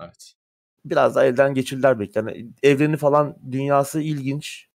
Evet. 0.00 0.34
Biraz 0.84 1.14
daha 1.14 1.24
elden 1.24 1.54
geçirdiler 1.54 2.00
belki. 2.00 2.18
Yani 2.18 2.46
evreni 2.62 2.96
falan 2.96 3.36
dünyası 3.50 4.00
ilginç. 4.00 4.66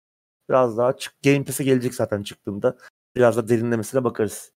Biraz 0.49 0.77
daha 0.77 0.97
çık 0.97 1.13
Game 1.23 1.43
Pass'e 1.43 1.63
gelecek 1.63 1.95
zaten 1.95 2.23
çıktığında. 2.23 2.77
Biraz 3.15 3.37
da 3.37 3.47
derinlemesine 3.47 4.03
bakarız. 4.03 4.51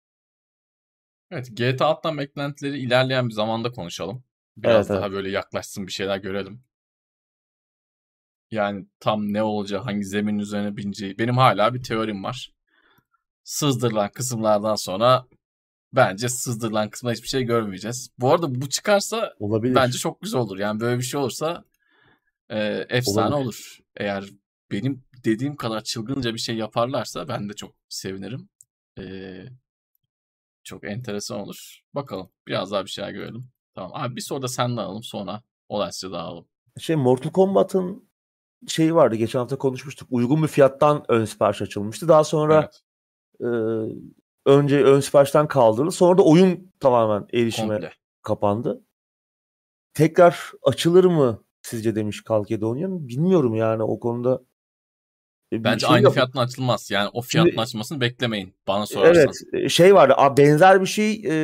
Evet, 1.31 1.57
GTA 1.57 1.87
alttan 1.87 2.19
beklentileri 2.19 2.79
ilerleyen 2.79 3.29
bir 3.29 3.35
zamanda 3.35 3.73
konuşalım. 3.73 4.25
Biraz 4.57 4.91
Evet, 4.91 5.01
daha 5.03 5.13
böyle 5.13 5.31
yaklaşsın 5.31 5.87
bir 5.87 5.93
şeyler 5.93 6.17
görelim. 6.17 6.63
Yani 8.51 8.87
tam 9.01 9.33
ne 9.33 9.43
olacağı, 9.43 9.83
hangi 9.83 10.05
zemin 10.05 10.39
üzerine 10.39 10.77
bineceği. 10.77 11.19
Benim 11.19 11.37
hala 11.37 11.75
bir 11.75 11.83
teorim 11.83 12.25
var. 12.25 12.53
Sızdırılan 13.45 14.11
kısımlardan 14.11 14.75
sonra 14.75 15.27
bence 15.93 16.29
sızdırılan 16.29 16.91
kısmında 16.91 17.13
hiçbir 17.15 17.29
şey 17.29 17.43
görmeyeceğiz. 17.43 18.11
Bu 18.19 18.33
arada 18.33 18.55
bu 18.61 18.69
çıkarsa 18.69 19.35
Olabilir. 19.41 19.75
bence 19.75 19.99
çok 19.99 20.21
güzel 20.23 20.41
olur. 20.41 20.59
Yani 20.59 20.81
böyle 20.81 20.99
bir 20.99 21.05
şey 21.05 21.21
olursa 21.21 21.65
e, 22.51 22.87
efsane 22.89 23.27
Olabilir. 23.27 23.45
olur. 23.47 23.79
Eğer 23.97 24.25
benim 24.71 25.05
dediğim 25.25 25.57
kadar 25.57 25.81
çılgınca 25.85 26.35
bir 26.35 26.39
şey 26.39 26.57
yaparlarsa 26.57 27.29
ben 27.29 27.49
de 27.49 27.53
çok 27.55 27.75
sevinirim. 27.89 28.49
E, 28.99 29.03
çok 30.67 30.85
enteresan 30.85 31.41
olur. 31.41 31.81
Bakalım. 31.95 32.31
Biraz 32.47 32.73
daha 32.73 32.85
bir 32.85 32.91
şeyler 32.91 33.11
görelim. 33.11 33.49
Tamam. 33.75 33.91
Abi 33.95 34.17
bir 34.17 34.21
soru 34.21 34.43
da 34.43 34.49
senden 34.49 34.83
alalım 34.83 35.03
sonra 35.03 35.43
olaysa 35.69 36.13
dağılalım. 36.13 36.47
Şey 36.79 36.97
Mortal 36.97 37.31
Kombat'ın 37.31 38.09
şeyi 38.69 38.95
vardı. 38.95 39.17
Geçen 39.17 39.39
hafta 39.39 39.59
konuşmuştuk. 39.59 40.09
Uygun 40.11 40.43
bir 40.43 40.49
fiyattan 40.49 41.05
ön 41.09 41.25
sipariş 41.25 41.63
açılmıştı. 41.63 42.09
Daha 42.09 42.25
sonra 42.25 42.55
Evet. 42.61 42.81
e, 43.41 43.47
önce 44.47 44.85
ön 44.85 45.01
siparişten 45.01 45.49
kaldırıldı. 45.49 45.91
Sonra 45.93 46.19
da 46.19 46.23
oyun 46.23 46.73
tamamen 46.81 47.27
erişime 47.33 47.75
Komple. 47.75 47.93
kapandı. 48.23 48.83
Tekrar 49.95 50.53
açılır 50.63 51.05
mı 51.05 51.45
sizce 51.63 51.95
demiş 51.95 52.25
Kalkedonian. 52.25 53.09
Bilmiyorum 53.09 53.55
yani 53.55 53.83
o 53.83 54.01
konuda. 54.01 54.41
Bir 55.53 55.65
Bence 55.65 55.87
şey 55.87 55.95
aynı 55.95 56.05
yok. 56.05 56.13
fiyattan 56.15 56.43
açılmaz. 56.45 56.91
Yani 56.91 57.11
o 57.13 57.23
fiyatın 57.23 57.51
Şimdi- 57.51 57.63
açılmasını 57.63 58.01
beklemeyin. 58.01 58.55
Bana 58.69 58.87
sorarsan. 58.87 59.23
Evet 59.25 59.65
e, 59.65 59.69
şey 59.69 59.95
vardı 59.95 60.15
a, 60.17 60.37
benzer 60.37 60.81
bir 60.81 60.87
şey 60.87 61.23
e, 61.27 61.35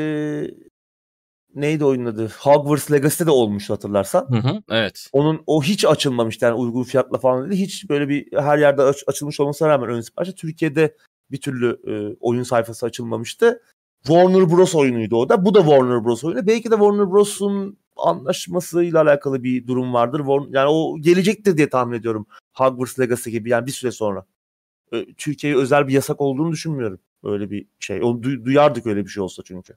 neydi 1.54 1.84
oyunun 1.84 2.06
adı? 2.06 2.28
Hogwarts 2.40 2.92
Legacy'de 2.92 3.26
de 3.26 3.30
olmuştu 3.30 3.74
hatırlarsan. 3.74 4.26
Hı 4.30 4.48
hı, 4.48 4.62
evet. 4.70 5.08
Onun 5.12 5.42
o 5.46 5.62
hiç 5.62 5.84
açılmamıştı 5.84 6.44
yani 6.44 6.54
uygun 6.54 6.82
fiyatla 6.82 7.18
falan 7.18 7.50
değil. 7.50 7.62
Hiç 7.66 7.88
böyle 7.90 8.08
bir 8.08 8.26
her 8.40 8.58
yerde 8.58 8.82
aç- 8.82 9.04
açılmış 9.06 9.40
olmasına 9.40 9.68
rağmen 9.68 9.90
ön 9.90 10.00
siparişte 10.00 10.34
Türkiye'de 10.36 10.96
bir 11.30 11.40
türlü 11.40 11.80
e, 11.86 12.16
oyun 12.20 12.42
sayfası 12.42 12.86
açılmamıştı. 12.86 13.62
Warner 14.06 14.50
Bros 14.50 14.74
oyunuydu 14.74 15.16
o 15.16 15.28
da. 15.28 15.44
Bu 15.44 15.54
da 15.54 15.58
Warner 15.60 16.04
Bros 16.04 16.24
oyunu. 16.24 16.46
Belki 16.46 16.70
de 16.70 16.74
Warner 16.74 17.10
Bros'un 17.10 17.78
anlaşmasıyla 17.96 19.02
alakalı 19.02 19.42
bir 19.42 19.66
durum 19.66 19.94
vardır. 19.94 20.20
Warner- 20.20 20.56
Yani 20.56 20.68
o 20.68 20.98
gelecektir 21.00 21.56
diye 21.56 21.68
tahmin 21.68 21.98
ediyorum. 21.98 22.26
Hogwarts 22.54 23.00
Legacy 23.00 23.30
gibi 23.30 23.50
yani 23.50 23.66
bir 23.66 23.72
süre 23.72 23.90
sonra. 23.92 24.26
Türkiye'ye 25.16 25.58
özel 25.58 25.88
bir 25.88 25.92
yasak 25.92 26.20
olduğunu 26.20 26.52
düşünmüyorum. 26.52 26.98
Öyle 27.24 27.50
bir 27.50 27.66
şey. 27.80 28.02
Onu 28.02 28.22
duy- 28.22 28.44
duyardık 28.44 28.86
öyle 28.86 29.04
bir 29.04 29.10
şey 29.10 29.22
olsa 29.22 29.42
çünkü. 29.46 29.76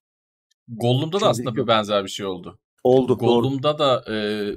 Gollum'da 0.67 1.21
da 1.21 1.27
aslında 1.29 1.55
bir 1.55 1.67
benzer 1.67 2.03
bir 2.03 2.09
şey 2.09 2.25
oldu. 2.25 2.59
Oldu. 2.83 3.07
doğru. 3.07 3.17
Gollum'da 3.27 3.79
da 3.79 4.03
e, 4.13 4.15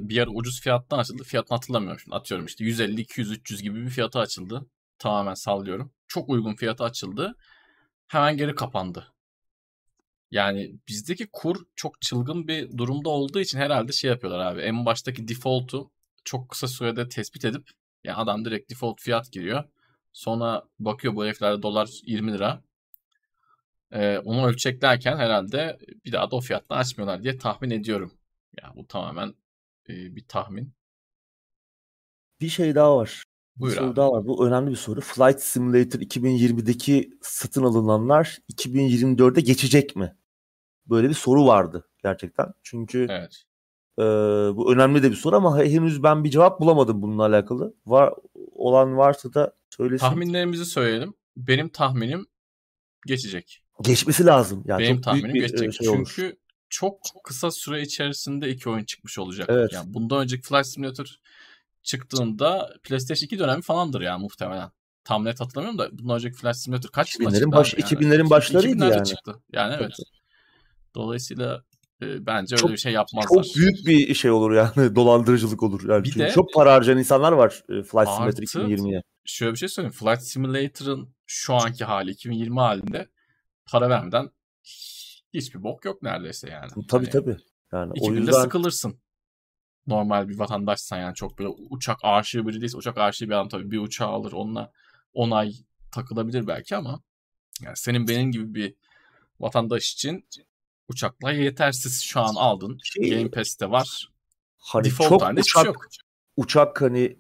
bir 0.09 0.15
yer 0.15 0.29
ucuz 0.35 0.61
fiyattan 0.61 0.99
açıldı. 0.99 1.23
Fiyatını 1.23 1.57
hatırlamıyorum 1.57 2.01
şimdi. 2.01 2.17
Atıyorum 2.17 2.47
işte 2.47 2.65
150, 2.65 3.01
200, 3.01 3.31
300 3.31 3.63
gibi 3.63 3.83
bir 3.85 3.91
fiyata 3.91 4.21
açıldı. 4.21 4.67
Tamamen 4.99 5.35
sallıyorum. 5.35 5.91
Çok 6.09 6.29
uygun 6.29 6.55
fiyata 6.55 6.85
açıldı. 6.85 7.37
Hemen 8.09 8.37
geri 8.37 8.55
kapandı. 8.55 9.07
Yani 10.31 10.75
bizdeki 10.89 11.29
kur 11.33 11.57
çok 11.77 12.01
çılgın 12.01 12.49
bir 12.49 12.79
durumda 12.79 13.09
olduğu 13.09 13.41
için 13.41 13.59
herhalde 13.59 13.93
şey 13.93 14.11
yapıyorlar 14.11 14.53
abi. 14.53 14.61
En 14.61 14.87
baştaki 14.87 15.29
default'u 15.29 15.91
çok 16.25 16.49
kısa 16.49 16.69
sürede 16.69 17.09
tespit 17.09 17.45
edip 17.45 17.71
yani 18.05 18.17
adam 18.17 18.45
direkt 18.45 18.71
default 18.71 19.01
fiyat 19.01 19.33
giriyor. 19.33 19.65
Sonra 20.13 20.63
bakıyor 20.79 21.15
bu 21.15 21.25
heriflerde 21.25 21.63
dolar 21.63 21.89
20 22.07 22.33
lira. 22.33 22.63
Ee, 23.93 24.19
onu 24.19 24.47
ölçeklerken 24.47 25.17
herhalde 25.17 25.79
bir 26.05 26.13
daha 26.13 26.31
da 26.31 26.37
o 26.37 26.41
fiyattan 26.41 26.79
açmıyorlar 26.79 27.23
diye 27.23 27.39
tahmin 27.39 27.71
ediyorum. 27.71 28.13
Ya 28.63 28.73
bu 28.77 28.87
tamamen 28.87 29.35
e, 29.89 30.17
bir 30.17 30.25
tahmin. 30.29 30.73
Bir 32.41 32.49
şey 32.49 32.75
daha 32.75 32.97
var. 32.97 33.25
Buyur 33.57 33.77
soru 33.77 33.89
abi. 33.89 33.97
daha 33.97 34.13
var. 34.13 34.27
Bu 34.27 34.47
önemli 34.47 34.71
bir 34.71 34.77
soru. 34.77 35.01
Flight 35.01 35.41
Simulator 35.41 36.01
2020'deki 36.01 37.11
satın 37.23 37.63
alınanlar 37.63 38.39
2024'de 38.53 39.41
geçecek 39.41 39.97
mi? 39.97 40.17
Böyle 40.91 41.09
bir 41.09 41.15
soru 41.15 41.47
vardı 41.47 41.89
gerçekten. 42.03 42.47
Çünkü 42.63 43.07
Evet. 43.11 43.43
e, 43.99 44.03
bu 44.57 44.73
önemli 44.73 45.03
de 45.03 45.11
bir 45.11 45.17
soru 45.17 45.37
ama 45.37 45.59
henüz 45.65 46.03
ben 46.03 46.25
bir 46.25 46.31
cevap 46.31 46.61
bulamadım 46.61 47.03
bununla 47.03 47.23
alakalı. 47.27 47.75
Var 47.87 48.15
olan 48.55 48.97
varsa 48.97 49.35
da 49.35 49.53
söylesin. 49.71 50.07
Tahminlerimizi 50.07 50.65
söyleyelim. 50.65 51.15
Benim 51.37 51.69
tahminim 51.69 52.27
geçecek. 53.07 53.63
Geçmesi 53.83 54.27
lazım. 54.27 54.63
Yani 54.67 54.81
Benim 54.81 54.97
çok 54.97 55.05
tahminim 55.05 55.35
büyük 55.35 55.47
bir 55.47 55.51
geçecek. 55.51 55.73
şey 55.75 55.89
olur. 55.89 56.13
Çünkü 56.15 56.37
çok 56.69 56.99
kısa 57.25 57.51
süre 57.51 57.83
içerisinde 57.83 58.49
iki 58.51 58.71
oyun 58.71 58.85
çıkmış 58.85 59.19
olacak. 59.19 59.49
Evet. 59.51 59.73
Yani 59.73 59.95
bundan 59.95 60.19
önceki 60.23 60.43
Flight 60.43 60.67
Simulator 60.67 61.07
çıktığında 61.83 62.71
PlayStation 62.83 63.27
2 63.27 63.39
dönemi 63.39 63.63
falandır 63.63 64.01
yani 64.01 64.21
muhtemelen. 64.23 64.71
Tam 65.05 65.25
net 65.25 65.41
hatırlamıyorum 65.41 65.79
da 65.79 65.99
bundan 65.99 66.15
önceki 66.17 66.37
Flight 66.37 66.57
Simulator 66.57 66.89
kaç 66.91 67.15
yılında 67.19 67.37
2000'lerin 67.37 67.41
çıktı 67.45 67.57
baş- 67.57 67.75
abi 67.75 67.81
2000'lerin 67.81 68.31
başlarıydı 68.31 68.77
2000'lerde 68.85 68.95
yani. 68.97 69.07
çıktı. 69.07 69.35
Yani 69.53 69.75
evet. 69.81 69.93
Dolayısıyla 70.99 71.65
e, 72.03 72.27
bence 72.27 72.55
öyle 72.55 72.61
Çok- 72.61 72.71
bir 72.71 72.77
şey 72.77 72.93
yapmazlar. 72.93 73.43
Çok 73.45 73.57
büyük 73.57 73.87
bir 73.87 74.15
şey 74.15 74.31
olur 74.31 74.53
yani 74.53 74.73
dolandırıcılık 74.95 75.63
olur. 75.63 75.89
Yani 75.89 76.05
Bir 76.05 76.11
çünkü 76.11 76.27
de- 76.27 76.31
çok 76.31 76.53
para 76.55 76.73
harcayan 76.73 76.99
insanlar 76.99 77.33
var 77.33 77.63
e, 77.69 77.83
Flight 77.83 78.09
Simulator 78.09 78.27
Artı- 78.27 78.43
2020'ye. 78.43 79.03
Şöyle 79.25 79.53
bir 79.53 79.59
şey 79.59 79.69
söyleyeyim. 79.69 79.93
Flight 79.93 80.23
Simulator'ın 80.23 81.15
şu 81.27 81.55
anki 81.55 81.85
hali 81.85 82.11
2020 82.11 82.61
halinde 82.61 83.09
para 83.67 83.91
vermeden 83.91 84.31
hiçbir 85.35 85.63
bok 85.63 85.85
yok 85.85 86.03
neredeyse 86.03 86.51
yani. 86.51 86.69
Tabii 86.89 87.05
Hani 87.05 87.11
tabii. 87.11 87.37
Yani 87.73 87.93
İki 87.97 88.05
o 88.05 88.09
günde 88.09 88.21
yüzden 88.21 88.43
sıkılırsın. 88.43 88.99
Normal 89.87 90.29
bir 90.29 90.39
vatandaşsan 90.39 90.99
yani 90.99 91.15
çok 91.15 91.39
böyle 91.39 91.49
uçak 91.71 91.99
aşığı 92.03 92.47
biri 92.47 92.61
değilse 92.61 92.77
uçak 92.77 92.99
aşığı 92.99 93.25
bir 93.27 93.35
adam 93.35 93.49
tabii 93.49 93.71
bir 93.71 93.79
uçağı 93.79 94.09
alır 94.09 94.33
onunla 94.33 94.73
10 95.13 95.31
ay 95.31 95.53
takılabilir 95.93 96.47
belki 96.47 96.77
ama 96.77 97.01
yani 97.63 97.77
senin 97.77 98.09
benim 98.09 98.33
gibi 98.33 98.55
bir 98.55 98.75
vatandaş 99.41 99.93
için 99.93 100.25
uçakla 100.89 101.33
yetersiz 101.33 102.03
şu 102.03 102.21
an 102.21 102.35
aldın. 102.35 102.79
Şey- 102.85 103.11
Game 103.11 103.31
Pass'te 103.31 103.71
var. 103.71 104.09
hani 104.59 104.85
Default 104.85 105.09
çok 105.11 105.23
halinde 105.23 105.43
şey 105.43 105.61
uçak 105.63 105.67
yok. 105.67 105.87
uçak 106.37 106.83
hani 106.83 107.17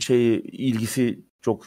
şey 0.00 0.34
ilgisi 0.36 1.20
çok 1.40 1.66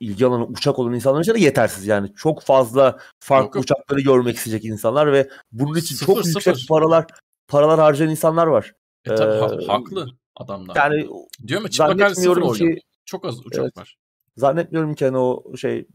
ilgi 0.00 0.26
alanı 0.26 0.44
uçak 0.46 0.78
olan 0.78 0.94
insanlar 0.94 1.20
için 1.22 1.34
de 1.34 1.40
yetersiz 1.40 1.86
yani. 1.86 2.12
Çok 2.16 2.42
fazla 2.42 2.98
farklı 3.20 3.46
Yok, 3.46 3.54
yok. 3.54 3.64
uçakları 3.64 4.00
görmek 4.00 4.36
isteyecek 4.36 4.64
insanlar 4.64 5.12
ve 5.12 5.28
bunun 5.52 5.78
için 5.78 5.94
Sıfır, 5.94 6.14
çok 6.14 6.24
yüksek 6.26 6.42
sıfır. 6.56 6.66
paralar 6.68 7.06
paralar 7.48 7.80
harcayan 7.80 8.10
insanlar 8.10 8.46
var. 8.46 8.72
E 9.04 9.14
tabii 9.14 9.38
ha- 9.40 9.58
Ee, 9.62 9.66
haklı 9.66 10.06
adamlar. 10.36 10.76
Yani 10.76 11.08
Diyor 11.46 11.60
mu 11.60 11.70
çıplak 11.70 12.16
sıfır 12.16 12.36
oyun. 12.36 12.54
ki 12.54 12.80
Çok 13.04 13.24
az 13.24 13.46
uçak 13.46 13.62
Evet. 13.64 13.76
var. 13.76 13.96
zannetmiyorum 14.36 14.94
ki 14.94 15.04
hani 15.04 15.16
o 15.18 15.56
şey 15.56 15.86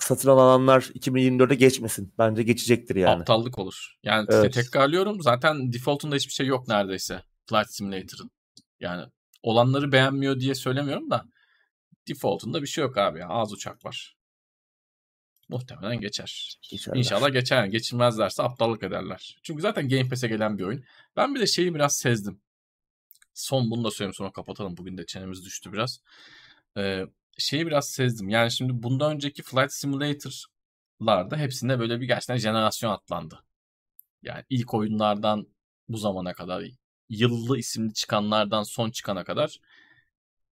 satın 0.00 0.28
alanlar 0.28 0.80
2024'e 0.82 1.54
geçmesin. 1.54 2.14
Bence 2.18 2.42
geçecektir 2.42 2.96
yani. 2.96 3.20
Aptallık 3.20 3.58
olur. 3.58 3.94
Yani 4.02 4.26
Evet. 4.30 4.54
tekrarlıyorum 4.54 5.22
zaten 5.22 5.72
default'unda 5.72 6.16
hiçbir 6.16 6.32
şey 6.32 6.46
yok 6.46 6.68
neredeyse 6.68 7.22
Flight 7.46 7.70
Simulator'ın. 7.70 8.30
Yani 8.80 9.06
olanları 9.42 9.92
beğenmiyor 9.92 10.40
diye 10.40 10.54
söylemiyorum 10.54 11.10
da 11.10 11.24
default'unda 12.08 12.62
bir 12.62 12.66
şey 12.66 12.84
yok 12.84 12.98
abi. 12.98 13.18
Yani 13.18 13.32
az 13.32 13.52
uçak 13.52 13.84
var. 13.84 14.16
Muhtemelen 15.48 16.00
geçer. 16.00 16.58
Geçerler. 16.70 16.98
İnşallah 16.98 17.32
geçer. 17.32 17.64
Geçirmezlerse 17.64 18.42
aptallık 18.42 18.82
ederler. 18.82 19.38
Çünkü 19.42 19.62
zaten 19.62 19.88
Game 19.88 20.08
Pass'e 20.08 20.28
gelen 20.28 20.58
bir 20.58 20.64
oyun. 20.64 20.84
Ben 21.16 21.34
bir 21.34 21.40
de 21.40 21.46
şeyi 21.46 21.74
biraz 21.74 21.96
sezdim. 21.96 22.40
Son 23.34 23.70
bunu 23.70 23.84
da 23.84 23.90
söyleyeyim 23.90 24.14
sonra 24.14 24.32
kapatalım. 24.32 24.76
Bugün 24.76 24.98
de 24.98 25.06
çenemiz 25.06 25.44
düştü 25.44 25.72
biraz. 25.72 26.00
Ee, 26.76 27.06
şeyi 27.40 27.66
biraz 27.66 27.90
sezdim. 27.90 28.28
Yani 28.28 28.52
şimdi 28.52 28.82
bundan 28.82 29.14
önceki 29.14 29.42
Flight 29.42 29.72
Simulator'larda 29.72 31.36
hepsinde 31.36 31.78
böyle 31.78 32.00
bir 32.00 32.06
gerçekten 32.06 32.36
jenerasyon 32.36 32.90
atlandı. 32.90 33.44
Yani 34.22 34.44
ilk 34.50 34.74
oyunlardan 34.74 35.46
bu 35.88 35.96
zamana 35.96 36.34
kadar 36.34 36.64
yıllı 37.08 37.58
isimli 37.58 37.94
çıkanlardan 37.94 38.62
son 38.62 38.90
çıkana 38.90 39.24
kadar 39.24 39.60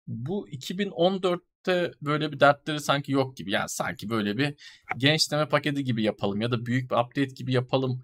bu 0.07 0.49
2014'te 0.49 1.91
böyle 2.01 2.31
bir 2.31 2.39
dertleri 2.39 2.79
sanki 2.79 3.11
yok 3.11 3.37
gibi. 3.37 3.51
Yani 3.51 3.69
sanki 3.69 4.09
böyle 4.09 4.37
bir 4.37 4.55
gençleme 4.97 5.49
paketi 5.49 5.83
gibi 5.83 6.03
yapalım 6.03 6.41
ya 6.41 6.51
da 6.51 6.65
büyük 6.65 6.91
bir 6.91 6.95
update 6.95 7.25
gibi 7.25 7.53
yapalım 7.53 8.01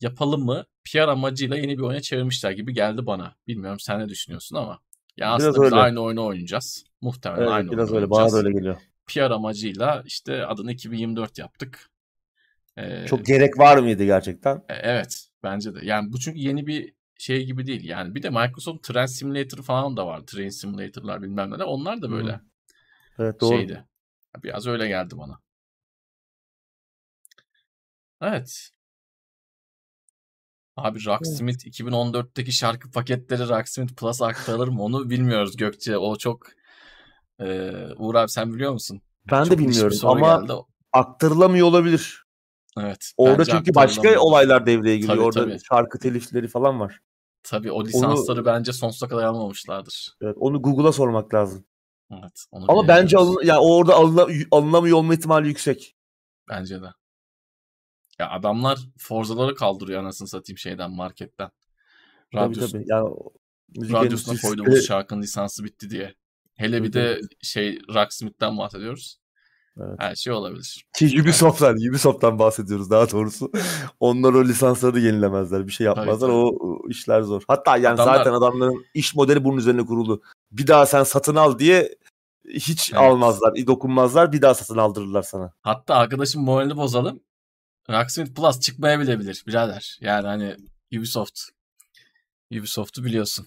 yapalım 0.00 0.44
mı 0.44 0.64
PR 0.84 1.08
amacıyla 1.08 1.56
yeni 1.56 1.78
bir 1.78 1.82
oyuna 1.82 2.00
çevirmişler 2.00 2.50
gibi 2.50 2.74
geldi 2.74 3.06
bana. 3.06 3.36
Bilmiyorum 3.46 3.80
sen 3.80 4.00
ne 4.00 4.08
düşünüyorsun 4.08 4.56
ama. 4.56 4.80
Ya 5.16 5.38
Biraz 5.38 5.48
aslında 5.48 5.66
biz 5.66 5.72
aynı 5.72 6.00
oyunu 6.00 6.26
oynayacağız. 6.26 6.84
Muhtemelen 7.02 7.40
Evet, 7.42 7.52
aynı 7.52 7.72
biraz 7.72 7.92
öyle. 7.92 8.10
Bana 8.10 8.18
oynayacağız. 8.20 8.32
da 8.32 8.38
öyle 8.48 8.52
geliyor. 8.58 8.76
PR 9.06 9.30
amacıyla 9.30 10.02
işte 10.06 10.46
adını 10.46 10.72
2024 10.72 11.38
yaptık. 11.38 11.90
Ee, 12.78 13.06
Çok 13.06 13.26
gerek 13.26 13.58
var 13.58 13.76
mıydı 13.78 14.04
gerçekten? 14.04 14.56
e, 14.56 14.74
Evet 14.74 15.28
bence 15.42 15.74
de. 15.74 15.86
Yani 15.86 16.12
bu 16.12 16.18
çünkü 16.20 16.38
yeni 16.38 16.66
bir 16.66 16.94
şey 17.18 17.44
gibi 17.46 17.66
değil. 17.66 17.84
Yani 17.84 18.14
bir 18.14 18.22
de 18.22 18.30
Microsoft 18.30 18.82
Train 18.82 19.06
Simulator 19.06 19.62
falan 19.62 19.96
da 19.96 20.06
var. 20.06 20.20
Train 20.26 20.48
Simulator'lar 20.48 21.22
bilmem 21.22 21.50
neler. 21.50 21.64
Onlar 21.64 22.02
da 22.02 22.10
böyle 22.10 22.40
Evet 23.18 23.40
doğru. 23.40 23.58
şeydi. 23.58 23.84
Biraz 24.42 24.66
öyle 24.66 24.88
geldi 24.88 25.18
bana. 25.18 25.38
Evet. 28.20 28.70
Abi 30.76 31.04
Rocksmith 31.06 31.66
2014'teki 31.66 32.52
şarkı 32.52 32.90
paketleri 32.90 33.48
Rocksmith 33.48 33.94
Plus 33.94 34.22
aktarılır 34.22 34.68
mı 34.68 34.82
onu 34.82 35.10
bilmiyoruz 35.10 35.56
Gökçe. 35.56 35.98
O 35.98 36.16
çok 36.16 36.46
e, 37.44 37.72
Uğur 37.98 38.14
abi 38.14 38.28
sen 38.28 38.54
biliyor 38.54 38.72
musun? 38.72 39.02
Ben 39.30 39.44
Çok 39.44 39.52
de 39.52 39.58
bilmiyorum 39.58 39.98
ama 40.02 40.36
geldi. 40.40 40.52
aktarılamıyor 40.92 41.66
olabilir. 41.66 42.24
Evet. 42.78 43.12
Orada 43.16 43.44
çünkü 43.44 43.74
başka 43.74 44.20
olaylar 44.20 44.66
devreye 44.66 44.96
giriyor. 44.96 45.14
Tabii, 45.16 45.24
Orada 45.24 45.40
tabii. 45.44 45.58
şarkı 45.68 45.98
telifleri 45.98 46.48
falan 46.48 46.80
var. 46.80 47.00
Tabii 47.42 47.72
o 47.72 47.84
lisansları 47.84 48.44
bence 48.44 48.72
sonsuza 48.72 49.08
kadar 49.08 49.24
almamışlardır. 49.24 50.16
Evet, 50.22 50.36
onu 50.38 50.62
Google'a 50.62 50.92
sormak 50.92 51.34
lazım. 51.34 51.64
Evet. 52.12 52.44
Onu 52.50 52.64
Ama 52.68 52.88
bence 52.88 53.16
alın, 53.16 53.36
yani 53.44 53.58
orada 53.60 53.94
alına, 53.94 54.26
alınamıyor 54.50 54.98
olma 54.98 55.14
ihtimali 55.14 55.48
yüksek. 55.48 55.96
Bence 56.48 56.82
de. 56.82 56.86
Ya 58.18 58.30
adamlar 58.30 58.78
Forza'ları 58.98 59.54
kaldırıyor 59.54 60.00
anasını 60.00 60.28
satayım 60.28 60.58
şeyden 60.58 60.90
marketten. 60.90 61.50
Tabii 62.34 62.54
Radyosu, 62.54 62.72
tabii. 62.72 62.84
Yani 62.86 63.04
o 63.08 63.32
müzik 63.76 63.96
radyosuna 63.96 64.34
endüstrisi- 64.34 64.46
koyduğumuz 64.46 64.86
şarkının 64.86 65.22
lisansı 65.22 65.64
bitti 65.64 65.90
diye. 65.90 66.14
Hele 66.54 66.82
bir 66.82 66.92
Tabii, 66.92 67.04
de 67.04 67.20
şey 67.42 67.78
Rocksmith'ten 67.94 68.58
bahsediyoruz. 68.58 69.18
Evet. 69.80 69.94
Her 69.98 70.14
şey 70.14 70.32
olabilir. 70.32 70.84
Ki 70.98 71.20
Ubisoft'tan, 71.22 71.76
Ubisoft'tan 71.90 72.38
bahsediyoruz 72.38 72.90
daha 72.90 73.10
doğrusu. 73.10 73.52
Onlar 74.00 74.32
o 74.34 74.44
lisansları 74.44 75.00
yenilemezler. 75.00 75.66
Bir 75.66 75.72
şey 75.72 75.84
yapmazlar. 75.86 76.28
tabii. 76.28 76.32
O, 76.36 76.46
o 76.60 76.88
işler 76.88 77.20
zor. 77.22 77.42
Hatta 77.48 77.76
yani 77.76 77.94
Adamlar- 77.94 78.16
zaten 78.18 78.32
adamların 78.32 78.84
iş 78.94 79.14
modeli 79.14 79.44
bunun 79.44 79.56
üzerine 79.58 79.86
kurulu. 79.86 80.22
Bir 80.50 80.66
daha 80.66 80.86
sen 80.86 81.02
satın 81.02 81.36
al 81.36 81.58
diye 81.58 81.94
hiç 82.48 82.90
Evet. 82.92 83.02
almazlar, 83.02 83.52
dokunmazlar. 83.66 84.32
Bir 84.32 84.42
daha 84.42 84.54
satın 84.54 84.76
aldırırlar 84.76 85.22
sana. 85.22 85.52
Hatta 85.62 85.94
arkadaşım 85.94 86.42
moralini 86.42 86.76
bozalım. 86.76 87.20
Rocksmith 87.90 88.34
Plus 88.34 88.60
çıkmayabilir 88.60 89.44
birader. 89.46 89.98
Yani 90.00 90.26
hani 90.26 90.56
Ubisoft. 90.98 91.40
Ubisoft'u 92.52 93.04
biliyorsun. 93.04 93.46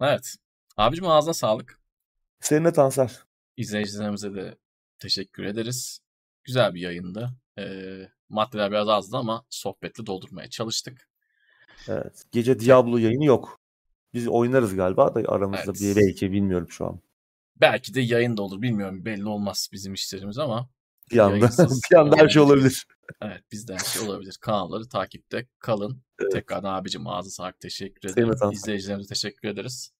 Evet. 0.00 0.34
Abicim 0.76 1.06
ağzına 1.06 1.34
sağlık. 1.34 1.81
Senin 2.42 2.64
de 2.64 2.72
Tansel. 2.72 3.10
İzleyicilerimize 3.56 4.34
de 4.34 4.58
teşekkür 4.98 5.44
ederiz. 5.44 5.98
Güzel 6.44 6.74
bir 6.74 6.80
yayındı. 6.80 7.30
Ee, 7.58 8.08
maddeler 8.28 8.70
biraz 8.70 8.88
azdı 8.88 9.16
ama 9.16 9.44
sohbetle 9.50 10.06
doldurmaya 10.06 10.50
çalıştık. 10.50 11.08
Evet. 11.88 12.22
Gece 12.32 12.60
Diablo 12.60 12.96
yayını 12.98 13.24
yok. 13.24 13.60
Biz 14.14 14.28
oynarız 14.28 14.74
galiba 14.76 15.14
da 15.14 15.20
aramızda 15.32 15.62
Evet. 15.64 15.80
bir 15.80 15.96
belki 15.96 16.32
bilmiyorum 16.32 16.66
şu 16.70 16.86
an. 16.86 17.00
Belki 17.60 17.94
de 17.94 18.00
yayın 18.00 18.36
da 18.36 18.42
olur 18.42 18.62
bilmiyorum 18.62 19.04
belli 19.04 19.26
olmaz 19.28 19.68
bizim 19.72 19.94
işlerimiz 19.94 20.38
ama 20.38 20.68
Bir 21.10 21.18
anda 21.18 21.48
bir 21.90 21.96
anda 21.96 22.16
her 22.16 22.28
şey 22.28 22.42
olabilir. 22.42 22.86
evet 23.22 23.42
bizden 23.52 23.74
her 23.74 23.84
şey 23.84 24.08
olabilir. 24.08 24.38
Kanalları 24.40 24.88
takipte 24.88 25.46
kalın. 25.58 26.02
Evet. 26.20 26.32
Tekrardan 26.32 26.74
abicim 26.74 27.06
ağzı 27.06 27.30
sağlık 27.30 27.60
teşekkür 27.60 28.08
ederim. 28.08 28.52
İzleyicilerimize 28.52 29.08
teşekkür 29.08 29.48
ederiz. 29.48 29.92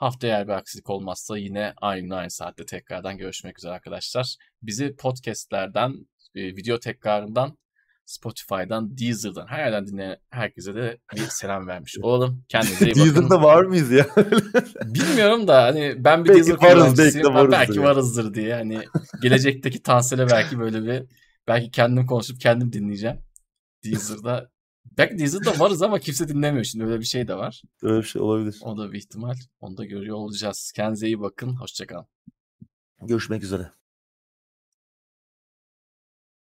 Haftaya 0.00 0.36
eğer 0.36 0.48
bir 0.48 0.52
aksilik 0.52 0.90
olmazsa 0.90 1.38
yine 1.38 1.74
aynı 1.76 2.16
aynı 2.16 2.30
saatte 2.30 2.66
tekrardan 2.66 3.18
görüşmek 3.18 3.58
üzere 3.58 3.72
arkadaşlar. 3.72 4.36
Bizi 4.62 4.96
podcastlerden, 4.96 5.94
e, 6.34 6.56
video 6.56 6.78
tekrarından, 6.78 7.58
Spotify'dan, 8.06 8.98
Deezer'dan, 8.98 9.46
her 9.46 9.58
yerden 9.58 9.86
dinleyen 9.86 10.16
herkese 10.30 10.74
de 10.74 10.98
bir 11.14 11.20
selam 11.20 11.66
vermiş 11.66 11.98
olalım. 12.02 12.44
Kendinize 12.48 12.84
iyi 12.84 12.90
bakın. 12.90 13.04
Deezer'da 13.04 13.42
var 13.42 13.64
mıyız 13.64 13.90
ya? 13.90 14.06
Bilmiyorum 14.84 15.48
da 15.48 15.62
hani 15.62 16.04
ben 16.04 16.24
bir 16.24 16.28
Belki 16.28 16.46
Deezer 16.46 16.62
varız, 16.62 16.98
belki 16.98 17.18
de 17.18 17.34
varızdır 17.34 17.52
belki 17.52 17.82
varızdır 17.82 18.34
diye. 18.34 18.54
Hani 18.54 18.78
gelecekteki 19.22 19.82
Tansel'e 19.82 20.30
belki 20.30 20.58
böyle 20.58 20.84
bir 20.84 21.06
belki 21.48 21.70
kendim 21.70 22.06
konuşup 22.06 22.40
kendim 22.40 22.72
dinleyeceğim. 22.72 23.16
Deezer'da 23.84 24.50
Belki 24.84 25.18
Deezer'da 25.18 25.58
varız 25.58 25.82
ama 25.82 25.98
kimse 25.98 26.28
dinlemiyor 26.28 26.64
şimdi 26.64 26.84
öyle 26.84 27.00
bir 27.00 27.04
şey 27.04 27.28
de 27.28 27.34
var. 27.34 27.62
Öyle 27.82 27.98
bir 27.98 28.06
şey 28.06 28.22
olabilir. 28.22 28.58
O 28.62 28.78
da 28.78 28.92
bir 28.92 28.98
ihtimal. 28.98 29.34
Onu 29.60 29.76
da 29.76 29.84
görüyor 29.84 30.16
olacağız. 30.16 30.72
Kendinize 30.76 31.06
iyi 31.06 31.20
bakın. 31.20 31.56
Hoşçakalın. 31.56 32.06
Görüşmek 33.02 33.42
üzere. 33.42 33.70